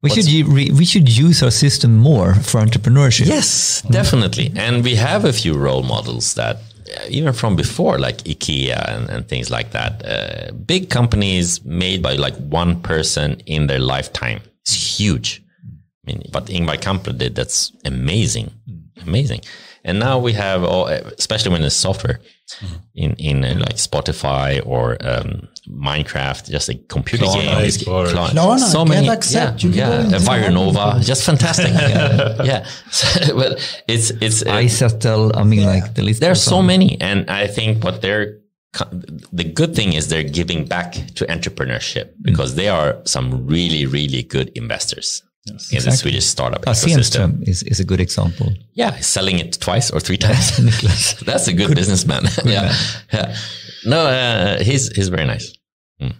We 0.00 0.10
what's, 0.10 0.28
should 0.28 0.48
we 0.48 0.84
should 0.84 1.08
use 1.08 1.42
our 1.42 1.50
system 1.50 1.96
more 1.96 2.34
for 2.34 2.60
entrepreneurship. 2.60 3.26
Yes, 3.26 3.82
definitely. 3.82 4.52
And 4.56 4.84
we 4.84 4.94
have 4.96 5.24
a 5.24 5.32
few 5.32 5.54
role 5.54 5.82
models 5.82 6.34
that 6.34 6.58
even 7.08 7.32
from 7.32 7.56
before, 7.56 7.98
like 7.98 8.18
IKEA 8.18 8.88
and, 8.88 9.10
and 9.10 9.28
things 9.28 9.50
like 9.50 9.72
that, 9.72 10.04
uh, 10.04 10.52
big 10.52 10.90
companies 10.90 11.64
made 11.64 12.02
by 12.02 12.14
like 12.14 12.36
one 12.36 12.80
person 12.82 13.40
in 13.46 13.66
their 13.66 13.78
lifetime. 13.78 14.40
It's 14.62 14.98
huge. 14.98 15.42
I 16.06 16.12
mean, 16.12 16.22
but 16.32 16.46
Ingvar 16.46 16.80
Kamprad 16.80 17.18
did 17.18 17.34
that's 17.34 17.72
amazing, 17.84 18.52
amazing. 19.02 19.40
And 19.86 19.98
now 19.98 20.18
we 20.18 20.32
have, 20.32 20.64
all, 20.64 20.86
especially 20.86 21.52
when 21.52 21.62
it's 21.62 21.76
software, 21.76 22.18
mm-hmm. 22.48 22.74
in 22.94 23.12
in 23.14 23.44
uh, 23.44 23.54
like 23.58 23.76
Spotify 23.76 24.64
or 24.64 24.96
um, 25.00 25.48
Minecraft, 25.68 26.50
just 26.50 26.70
a 26.70 26.74
computer 26.74 27.26
game. 27.26 27.48
Or 27.86 28.06
Klarna, 28.06 28.58
so 28.58 28.84
many, 28.86 29.08
accept, 29.08 29.62
yeah, 29.62 30.08
yeah. 30.08 30.18
Vironova, 30.18 31.04
just 31.04 31.24
fantastic. 31.24 31.72
yeah, 31.72 32.42
yeah. 32.50 32.66
So, 32.90 33.36
but 33.36 33.82
it's 33.86 34.10
it's 34.22 34.40
uh, 34.42 34.56
iZettle. 34.56 35.36
I 35.36 35.44
mean, 35.44 35.60
yeah. 35.60 35.66
like 35.66 35.94
the 35.94 36.02
list. 36.02 36.20
There 36.20 36.32
are 36.32 36.46
so 36.54 36.62
many, 36.62 36.98
and 37.00 37.28
I 37.28 37.46
think 37.46 37.84
what 37.84 38.00
they're 38.00 38.38
the 39.32 39.44
good 39.44 39.76
thing 39.76 39.92
is 39.92 40.08
they're 40.08 40.22
giving 40.40 40.64
back 40.64 40.92
to 41.14 41.24
entrepreneurship 41.26 42.14
because 42.22 42.52
mm. 42.52 42.56
they 42.56 42.68
are 42.68 43.00
some 43.04 43.46
really 43.46 43.86
really 43.86 44.22
good 44.22 44.50
investors 44.56 45.22
yes, 45.44 45.70
in 45.70 45.76
exactly. 45.76 45.90
the 45.90 45.96
Swedish 45.96 46.24
startup 46.26 46.62
ecosystem. 46.62 47.46
Is, 47.48 47.62
is 47.62 47.80
a 47.80 47.84
good 47.84 48.00
example. 48.00 48.52
Yeah, 48.72 48.96
selling 49.00 49.38
it 49.38 49.60
twice 49.60 49.90
or 49.90 50.00
three 50.00 50.16
times. 50.26 50.56
That's 51.20 51.48
a 51.48 51.52
good, 51.52 51.68
good 51.68 51.76
businessman. 51.76 52.22
Good 52.22 52.44
yeah, 52.46 52.74
yeah. 53.12 53.36
No, 53.86 54.06
uh, 54.06 54.62
he's 54.62 54.88
he's 54.96 55.08
very 55.08 55.26
nice. 55.26 55.52
Mm. 56.00 56.14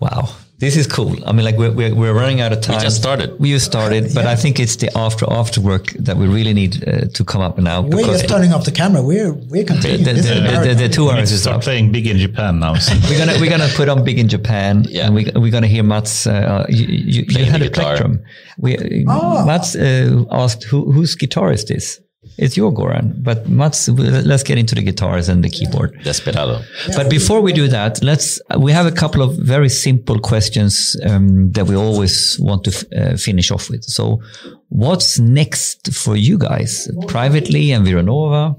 Wow. 0.00 0.28
This 0.58 0.74
is 0.74 0.86
cool. 0.86 1.22
I 1.28 1.32
mean, 1.32 1.44
like 1.44 1.58
we're, 1.58 1.70
we're, 1.70 1.94
we're, 1.94 2.14
running 2.14 2.40
out 2.40 2.50
of 2.50 2.62
time. 2.62 2.76
We 2.76 2.82
just 2.82 2.96
started. 2.96 3.38
We 3.38 3.50
just 3.50 3.66
started, 3.66 4.14
but 4.14 4.24
yeah. 4.24 4.30
I 4.30 4.36
think 4.36 4.58
it's 4.58 4.76
the 4.76 4.90
after 4.96 5.26
after 5.30 5.60
work 5.60 5.88
that 5.98 6.16
we 6.16 6.26
really 6.26 6.54
need 6.54 6.82
uh, 6.88 7.08
to 7.12 7.24
come 7.24 7.42
up 7.42 7.58
now. 7.58 7.82
We're 7.82 8.06
just 8.06 8.26
turning 8.26 8.54
off 8.54 8.64
the 8.64 8.72
camera. 8.72 9.02
We're 9.02 9.34
we're 9.34 9.64
continuing. 9.64 10.04
The, 10.04 10.14
the, 10.14 10.68
the, 10.68 10.74
the 10.74 10.88
two 10.88 11.10
hours 11.10 11.30
is 11.30 11.42
start 11.42 11.62
playing 11.62 11.92
big 11.92 12.06
in 12.06 12.16
Japan 12.16 12.58
now. 12.58 12.74
So. 12.76 12.94
we're 13.10 13.18
gonna 13.18 13.38
we're 13.38 13.50
gonna 13.50 13.68
put 13.68 13.90
on 13.90 14.02
big 14.02 14.18
in 14.18 14.28
Japan. 14.28 14.86
Yeah. 14.88 15.06
And 15.06 15.14
we 15.14 15.30
we're 15.34 15.52
gonna 15.52 15.66
hear 15.66 15.82
Mats. 15.82 16.26
Uh, 16.26 16.64
you, 16.70 16.86
you, 16.86 17.24
you 17.28 17.44
had 17.44 17.60
a 17.60 17.70
plectrum. 17.70 18.24
We 18.56 19.04
oh. 19.08 19.44
Mats 19.44 19.76
uh, 19.76 20.24
asked 20.30 20.64
who 20.64 20.90
whose 20.90 21.16
guitar 21.16 21.52
is 21.52 21.66
this? 21.66 22.00
It's 22.38 22.56
your 22.56 22.72
Goran, 22.72 23.22
but 23.22 23.48
Mats, 23.48 23.88
let's 23.88 24.42
get 24.42 24.58
into 24.58 24.74
the 24.74 24.82
guitars 24.82 25.28
and 25.28 25.42
the 25.42 25.48
keyboard. 25.48 25.98
Desperado. 26.04 26.60
But 26.94 27.08
before 27.08 27.40
we 27.40 27.52
do 27.52 27.66
that, 27.68 28.02
let's, 28.02 28.40
we 28.58 28.72
have 28.72 28.86
a 28.86 28.92
couple 28.92 29.22
of 29.22 29.36
very 29.38 29.70
simple 29.70 30.18
questions 30.20 30.96
um, 31.06 31.50
that 31.52 31.66
we 31.66 31.74
always 31.74 32.38
want 32.38 32.64
to 32.64 32.72
uh, 32.94 33.16
finish 33.16 33.50
off 33.50 33.70
with. 33.70 33.84
So 33.84 34.20
What's 34.68 35.18
next 35.18 35.92
for 35.94 36.16
you 36.16 36.38
guys 36.38 36.90
privately 37.06 37.72
and 37.72 37.86
Vironova? 37.86 38.56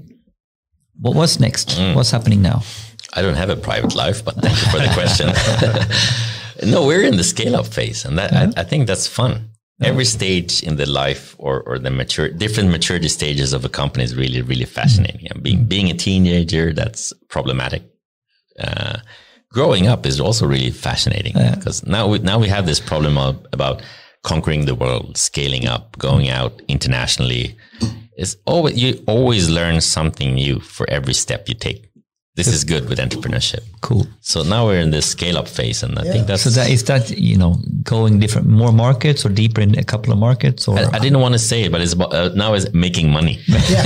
What, 1.00 1.14
what's 1.14 1.38
next? 1.38 1.68
Mm. 1.70 1.94
What's 1.94 2.10
happening 2.10 2.42
now? 2.42 2.62
I 3.14 3.22
don't 3.22 3.36
have 3.36 3.50
a 3.50 3.56
private 3.56 3.94
life, 3.94 4.24
but 4.24 4.34
thank 4.36 4.56
you 4.56 4.70
for 4.70 4.78
the 4.78 4.90
question. 4.94 5.28
no, 6.70 6.86
we're 6.86 7.02
in 7.02 7.16
the 7.16 7.24
scale 7.24 7.56
up 7.56 7.66
phase, 7.66 8.04
and 8.04 8.18
that 8.18 8.32
yeah. 8.32 8.50
I, 8.56 8.60
I, 8.60 8.64
think 8.64 8.86
that's 8.86 9.06
fun. 9.06 9.50
Yeah. 9.78 9.88
Every 9.88 10.04
stage 10.04 10.62
in 10.62 10.76
the 10.76 10.86
life 10.86 11.36
or, 11.38 11.62
or 11.62 11.78
the 11.78 11.90
mature 11.90 12.28
different 12.30 12.70
maturity 12.70 13.08
stages 13.08 13.52
of 13.52 13.64
a 13.64 13.68
company 13.68 14.04
is 14.04 14.16
really 14.16 14.42
really 14.42 14.64
fascinating. 14.64 15.28
And 15.30 15.42
being 15.42 15.64
being 15.64 15.88
a 15.88 15.94
teenager, 15.94 16.72
that's 16.72 17.12
problematic. 17.28 17.82
Uh, 18.58 18.98
growing 19.52 19.86
up 19.86 20.04
is 20.04 20.20
also 20.20 20.46
really 20.46 20.70
fascinating 20.70 21.36
yeah. 21.36 21.54
because 21.54 21.86
now 21.86 22.08
we 22.08 22.18
now 22.18 22.38
we 22.38 22.48
have 22.48 22.66
this 22.66 22.80
problem 22.80 23.16
of, 23.16 23.46
about 23.52 23.82
conquering 24.22 24.66
the 24.66 24.74
world, 24.74 25.16
scaling 25.16 25.66
up, 25.66 25.96
going 25.98 26.28
out 26.28 26.60
internationally. 26.68 27.56
It's 28.16 28.36
always 28.46 28.76
you 28.76 29.02
always 29.06 29.48
learn 29.48 29.80
something 29.80 30.34
new 30.34 30.60
for 30.60 30.90
every 30.90 31.14
step 31.14 31.48
you 31.48 31.54
take 31.54 31.87
this 32.38 32.46
is 32.56 32.62
good 32.64 32.88
with 32.88 32.98
entrepreneurship. 33.00 33.62
Cool. 33.80 34.06
So 34.20 34.42
now 34.42 34.66
we're 34.66 34.82
in 34.86 34.90
this 34.90 35.06
scale 35.06 35.36
up 35.36 35.48
phase, 35.48 35.82
and 35.82 35.98
I 35.98 36.04
yeah. 36.04 36.12
think 36.12 36.26
that's 36.28 36.44
so. 36.44 36.50
That 36.50 36.70
is 36.70 36.84
that 36.84 37.10
you 37.10 37.36
know 37.36 37.52
going 37.82 38.20
different 38.20 38.46
more 38.46 38.72
markets 38.72 39.26
or 39.26 39.30
deeper 39.42 39.60
in 39.60 39.76
a 39.76 39.86
couple 39.92 40.12
of 40.12 40.18
markets. 40.18 40.68
Or 40.68 40.78
I, 40.78 40.84
I 40.96 40.98
didn't 41.00 41.20
want 41.20 41.34
to 41.38 41.42
say 41.50 41.64
it, 41.64 41.72
but 41.72 41.80
it's 41.80 41.94
about, 41.94 42.12
uh, 42.14 42.28
now 42.42 42.54
is 42.54 42.72
making 42.72 43.10
money. 43.10 43.36
Yeah, 43.68 43.82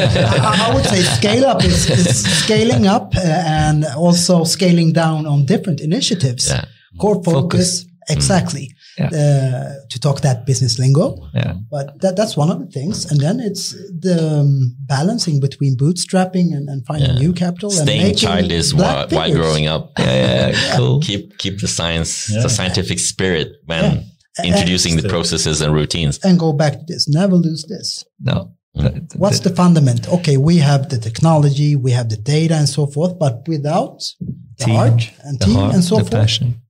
I, 0.50 0.68
I, 0.68 0.74
would 0.74 0.84
say 0.84 1.00
scale 1.02 1.44
up 1.44 1.64
is, 1.64 1.90
is 1.90 2.44
scaling 2.44 2.86
up 2.86 3.16
uh, 3.16 3.20
and 3.64 3.84
also 3.96 4.44
scaling 4.44 4.92
down 4.92 5.26
on 5.26 5.46
different 5.46 5.80
initiatives. 5.80 6.48
Yeah. 6.48 6.66
Core 7.00 7.20
focus, 7.24 7.82
focus. 7.82 7.86
exactly 8.10 8.74
yeah. 8.98 9.06
uh, 9.06 9.73
to 9.89 10.01
talk 10.01 10.20
that 10.20 10.47
business 10.47 10.78
lingo. 10.78 11.16
Yeah. 11.35 11.55
But 11.70 12.01
that, 12.01 12.16
that's 12.16 12.36
one 12.36 12.51
of 12.51 12.59
the 12.60 12.66
things. 12.66 13.10
And 13.10 13.20
then 13.20 13.40
it's 13.40 13.73
the 13.73 14.40
um, 14.40 14.77
balancing 14.81 15.40
between 15.40 15.77
bootstrapping 15.77 16.55
and, 16.55 16.69
and 16.69 16.85
finding 16.86 17.10
yeah. 17.10 17.19
new 17.19 17.32
capital 17.32 17.70
Staying 17.70 18.10
and 18.10 18.19
childish 18.19 18.73
while, 18.74 19.09
while, 19.09 19.32
growing 19.32 19.66
up. 19.66 19.93
Yeah, 19.98 20.48
yeah, 20.51 20.77
cool. 20.77 21.01
Keep 21.01 21.39
keep 21.39 21.60
the 21.60 21.69
science, 21.69 22.27
the 22.27 22.48
scientific 22.48 22.98
spirit 22.98 23.48
when 23.66 24.05
introducing 24.44 24.94
and, 24.94 25.02
the 25.02 25.09
processes 25.09 25.60
and 25.60 25.74
routines. 25.74 26.19
And 26.24 26.39
go 26.39 26.52
back 26.52 26.73
to 26.73 26.85
this. 26.86 27.09
Never 27.09 27.36
lose 27.36 27.64
this. 27.69 28.05
No. 28.20 28.52
Mm. 28.77 29.16
What's 29.16 29.40
the 29.40 29.51
fundament? 29.51 30.09
Okay, 30.09 30.39
we 30.39 30.56
have 30.56 30.89
the 30.89 30.97
technology, 30.97 31.77
we 31.77 31.90
have 31.90 32.09
the 32.09 32.16
data 32.16 32.55
and 32.55 32.66
so 32.66 32.86
forth, 32.86 33.19
but 33.19 33.47
without 33.47 34.01
the 34.19 34.64
team, 34.64 34.74
heart 34.74 35.10
and 35.24 35.39
team 35.39 35.56
heart, 35.56 35.74
and 35.74 35.85
so 35.85 35.97
forth, 35.97 36.10
passion 36.10 36.61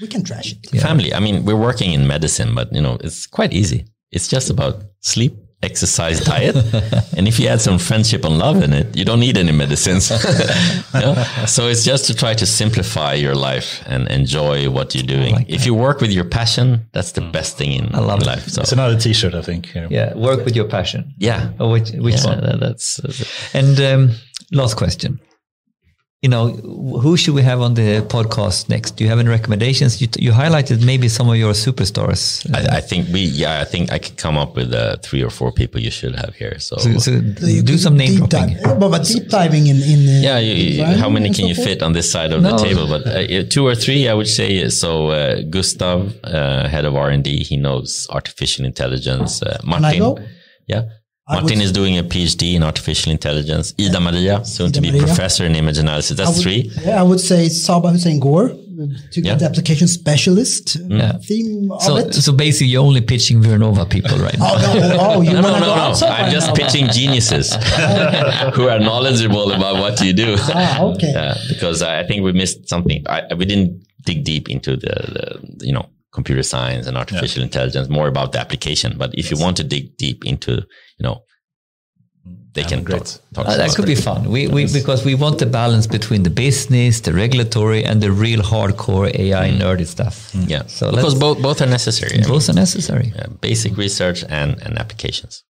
we 0.00 0.06
can 0.06 0.22
trash 0.22 0.52
it. 0.52 0.58
Yeah. 0.72 0.82
Family. 0.82 1.12
I 1.12 1.20
mean, 1.20 1.44
we're 1.44 1.62
working 1.70 1.92
in 1.92 2.06
medicine, 2.06 2.54
but 2.54 2.72
you 2.72 2.80
know, 2.80 2.98
it's 3.00 3.26
quite 3.26 3.52
easy. 3.52 3.86
It's 4.12 4.28
just 4.28 4.50
about 4.50 4.74
sleep, 5.00 5.34
exercise, 5.62 6.20
diet, 6.20 6.56
and 7.16 7.26
if 7.26 7.40
you 7.40 7.48
add 7.48 7.60
some 7.60 7.78
friendship 7.78 8.24
and 8.24 8.38
love 8.38 8.62
in 8.62 8.72
it, 8.72 8.96
you 8.96 9.04
don't 9.04 9.20
need 9.20 9.36
any 9.36 9.52
medicines. 9.52 10.10
you 10.94 11.00
know? 11.00 11.14
So 11.46 11.68
it's 11.68 11.84
just 11.84 12.06
to 12.06 12.14
try 12.14 12.34
to 12.34 12.46
simplify 12.46 13.14
your 13.14 13.34
life 13.34 13.82
and 13.86 14.08
enjoy 14.08 14.70
what 14.70 14.94
you're 14.94 15.10
doing. 15.16 15.34
Like 15.34 15.50
if 15.50 15.66
you 15.66 15.74
work 15.74 16.00
with 16.00 16.12
your 16.12 16.24
passion, 16.24 16.86
that's 16.92 17.12
the 17.12 17.22
best 17.22 17.58
thing 17.58 17.72
in, 17.72 17.94
I 17.94 18.00
love 18.00 18.20
in 18.20 18.26
life. 18.26 18.48
So 18.48 18.62
it's 18.62 18.72
another 18.72 18.98
T-shirt, 18.98 19.34
I 19.34 19.42
think. 19.42 19.66
Here. 19.66 19.88
Yeah, 19.90 20.14
work 20.14 20.44
with 20.44 20.54
your 20.54 20.68
passion. 20.68 21.14
Yeah. 21.18 21.52
Oh, 21.58 21.70
which 21.72 21.90
which 21.90 22.22
yeah, 22.22 22.26
one? 22.26 22.60
That's, 22.60 22.96
that's 22.96 23.54
and 23.54 23.80
um, 23.80 24.10
last 24.52 24.76
question 24.76 25.20
you 26.26 26.30
know, 26.30 26.48
who 27.02 27.16
should 27.16 27.36
we 27.40 27.42
have 27.42 27.60
on 27.60 27.74
the 27.74 27.90
podcast 28.16 28.68
next? 28.68 28.96
Do 28.96 29.04
you 29.04 29.10
have 29.10 29.20
any 29.20 29.28
recommendations? 29.28 30.00
You, 30.02 30.08
you 30.18 30.32
highlighted 30.32 30.84
maybe 30.84 31.08
some 31.08 31.28
of 31.32 31.36
your 31.36 31.52
superstars. 31.52 32.20
I, 32.52 32.78
I, 32.78 32.80
think 32.80 33.00
we, 33.14 33.20
yeah, 33.20 33.60
I 33.60 33.64
think 33.72 33.92
I 33.92 33.98
could 34.00 34.16
come 34.16 34.36
up 34.36 34.56
with 34.56 34.74
uh, 34.74 34.96
three 35.06 35.22
or 35.22 35.30
four 35.30 35.52
people 35.52 35.80
you 35.80 35.92
should 35.92 36.16
have 36.16 36.34
here. 36.34 36.58
So, 36.58 36.78
so, 36.78 36.98
so 36.98 37.12
do 37.62 37.78
some 37.78 37.96
name 37.96 38.16
dropping. 38.16 38.56
Dive, 38.56 38.80
but, 38.80 39.04
deep 39.04 39.28
diving 39.28 39.68
in, 39.68 39.76
in 39.76 40.00
uh, 40.08 40.20
yeah, 40.28 40.38
you, 40.40 40.84
how 41.02 41.08
many 41.08 41.32
can 41.32 41.46
you 41.46 41.54
fit 41.54 41.80
on 41.80 41.92
this 41.92 42.10
side 42.10 42.32
of 42.32 42.42
no. 42.42 42.56
the 42.56 42.64
table? 42.64 42.88
But 42.88 43.06
uh, 43.06 43.44
two 43.48 43.64
or 43.64 43.76
three, 43.76 44.08
I 44.08 44.14
would 44.14 44.28
say. 44.38 44.68
So 44.68 45.10
uh, 45.10 45.42
Gustav, 45.42 46.12
uh, 46.24 46.66
head 46.66 46.84
of 46.84 46.96
R 46.96 47.10
and 47.10 47.22
D, 47.22 47.44
he 47.44 47.56
knows 47.56 48.08
artificial 48.10 48.64
intelligence. 48.64 49.42
Uh, 49.42 49.60
Martin, 49.62 50.26
yeah. 50.66 50.88
Martin 51.28 51.60
is 51.60 51.72
doing 51.72 51.98
a 51.98 52.04
PhD 52.04 52.54
in 52.54 52.62
artificial 52.62 53.10
intelligence. 53.10 53.74
Ida 53.80 54.00
Maria, 54.00 54.44
soon 54.44 54.66
Ida 54.66 54.74
to 54.74 54.80
be 54.80 54.92
Maria. 54.92 55.06
professor 55.06 55.44
in 55.44 55.56
image 55.56 55.78
analysis. 55.78 56.16
That's 56.16 56.36
would, 56.36 56.42
three. 56.42 56.70
Yeah, 56.84 57.00
I 57.00 57.02
would 57.02 57.20
say 57.20 57.48
Saba 57.48 57.90
Hussein 57.90 58.20
Gore, 58.20 58.50
to 59.10 59.20
yeah. 59.20 59.34
the 59.34 59.44
application 59.44 59.88
specialist 59.88 60.76
uh, 60.76 60.80
yeah. 60.88 61.12
theme 61.18 61.70
so, 61.80 61.96
of 61.96 62.06
it. 62.06 62.14
So 62.14 62.32
basically, 62.32 62.68
you're 62.68 62.84
only 62.84 63.00
pitching 63.00 63.40
Vironova 63.40 63.88
people 63.88 64.16
right 64.18 64.38
now. 64.38 64.52
oh, 64.52 64.74
no, 64.74 64.96
oh, 65.00 65.20
you 65.22 65.32
no, 65.32 65.40
no, 65.40 65.58
no, 65.58 65.66
no. 65.66 66.06
I'm 66.06 66.30
just 66.30 66.54
pitching 66.54 66.88
geniuses 66.92 67.54
who 68.54 68.68
are 68.68 68.78
knowledgeable 68.78 69.52
about 69.52 69.76
what 69.76 70.00
you 70.00 70.12
do. 70.12 70.36
Ah, 70.38 70.82
okay. 70.82 71.06
Yeah, 71.16 71.34
because 71.48 71.82
I 71.82 72.04
think 72.04 72.22
we 72.22 72.32
missed 72.32 72.68
something. 72.68 73.02
I, 73.08 73.32
we 73.34 73.46
didn't 73.46 73.86
dig 74.02 74.22
deep 74.24 74.50
into 74.50 74.76
the, 74.76 75.40
the 75.58 75.66
you 75.66 75.72
know 75.72 75.88
computer 76.18 76.44
science 76.54 76.84
and 76.88 76.94
artificial 77.04 77.40
yeah. 77.40 77.48
intelligence, 77.48 77.86
more 77.98 78.08
about 78.14 78.28
the 78.32 78.40
application. 78.44 78.90
But 79.02 79.10
if 79.20 79.24
yes. 79.26 79.30
you 79.30 79.36
want 79.44 79.56
to 79.58 79.64
dig 79.74 79.84
deep 80.04 80.20
into, 80.32 80.52
you 80.98 81.04
know, 81.06 81.16
they 82.54 82.62
yeah, 82.62 82.72
can 82.72 82.80
great. 82.88 83.06
Talk, 83.06 83.34
talk 83.34 83.46
uh, 83.48 83.56
that 83.60 83.70
could 83.76 83.90
be 83.94 84.00
fun. 84.08 84.20
We, 84.36 84.48
we 84.56 84.62
because 84.80 85.00
we 85.04 85.14
want 85.14 85.36
the 85.44 85.50
balance 85.60 85.86
between 85.98 86.22
the 86.28 86.34
business, 86.46 86.92
the 87.08 87.12
regulatory, 87.24 87.84
and 87.88 87.96
the 88.06 88.10
real 88.10 88.42
hardcore 88.52 89.08
AI 89.24 89.48
mm. 89.50 89.58
nerdy 89.62 89.86
stuff. 89.96 90.16
Mm. 90.32 90.48
Yeah, 90.54 90.64
so 90.78 90.90
because 90.90 91.14
both 91.26 91.38
both 91.48 91.58
are 91.64 91.70
necessary. 91.78 92.16
Both 92.34 92.48
I 92.48 92.52
mean, 92.52 92.58
are 92.58 92.60
necessary. 92.66 93.06
Yeah, 93.16 93.26
basic 93.48 93.72
research 93.84 94.18
and 94.38 94.50
and 94.64 94.72
applications. 94.82 95.44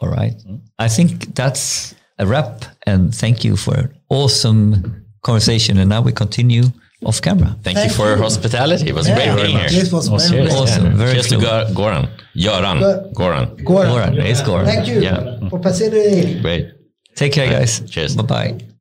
All 0.00 0.10
right, 0.18 0.36
mm. 0.48 0.60
I 0.86 0.88
think 0.96 1.10
that's 1.40 1.94
a 2.18 2.26
wrap. 2.26 2.64
And 2.90 3.14
thank 3.22 3.44
you 3.46 3.56
for 3.56 3.74
an 3.82 3.88
awesome 4.08 4.70
conversation. 5.22 5.78
And 5.78 5.88
now 5.94 6.02
we 6.08 6.12
continue 6.12 6.64
off 7.04 7.20
camera. 7.20 7.56
Thank, 7.62 7.76
Thank 7.76 7.90
you 7.90 7.96
for 7.96 8.04
you. 8.04 8.10
your 8.10 8.18
hospitality. 8.18 8.88
It 8.88 8.94
was 8.94 9.08
yeah, 9.08 9.16
great 9.16 9.44
being 9.44 9.58
here. 9.58 9.68
This 9.68 9.92
was 9.92 10.08
very 10.30 10.48
awesome. 10.48 10.86
Yeah. 10.86 10.96
Very 10.96 11.12
Cheers 11.12 11.28
cool. 11.32 11.40
to 11.40 11.46
Goran. 11.78 12.08
Göran. 12.36 12.78
Goran. 13.14 13.46
Goran. 13.62 13.88
Goran. 13.90 14.24
It's 14.24 14.42
Goran. 14.42 14.64
Thank 14.64 14.88
you 14.88 15.00
yeah. 15.00 15.48
for 15.48 15.60
facilitating. 15.62 16.42
Great. 16.42 16.72
Take 17.14 17.32
care, 17.32 17.48
guys. 17.48 17.80
Cheers. 17.90 18.16
Bye 18.16 18.22
bye. 18.22 18.71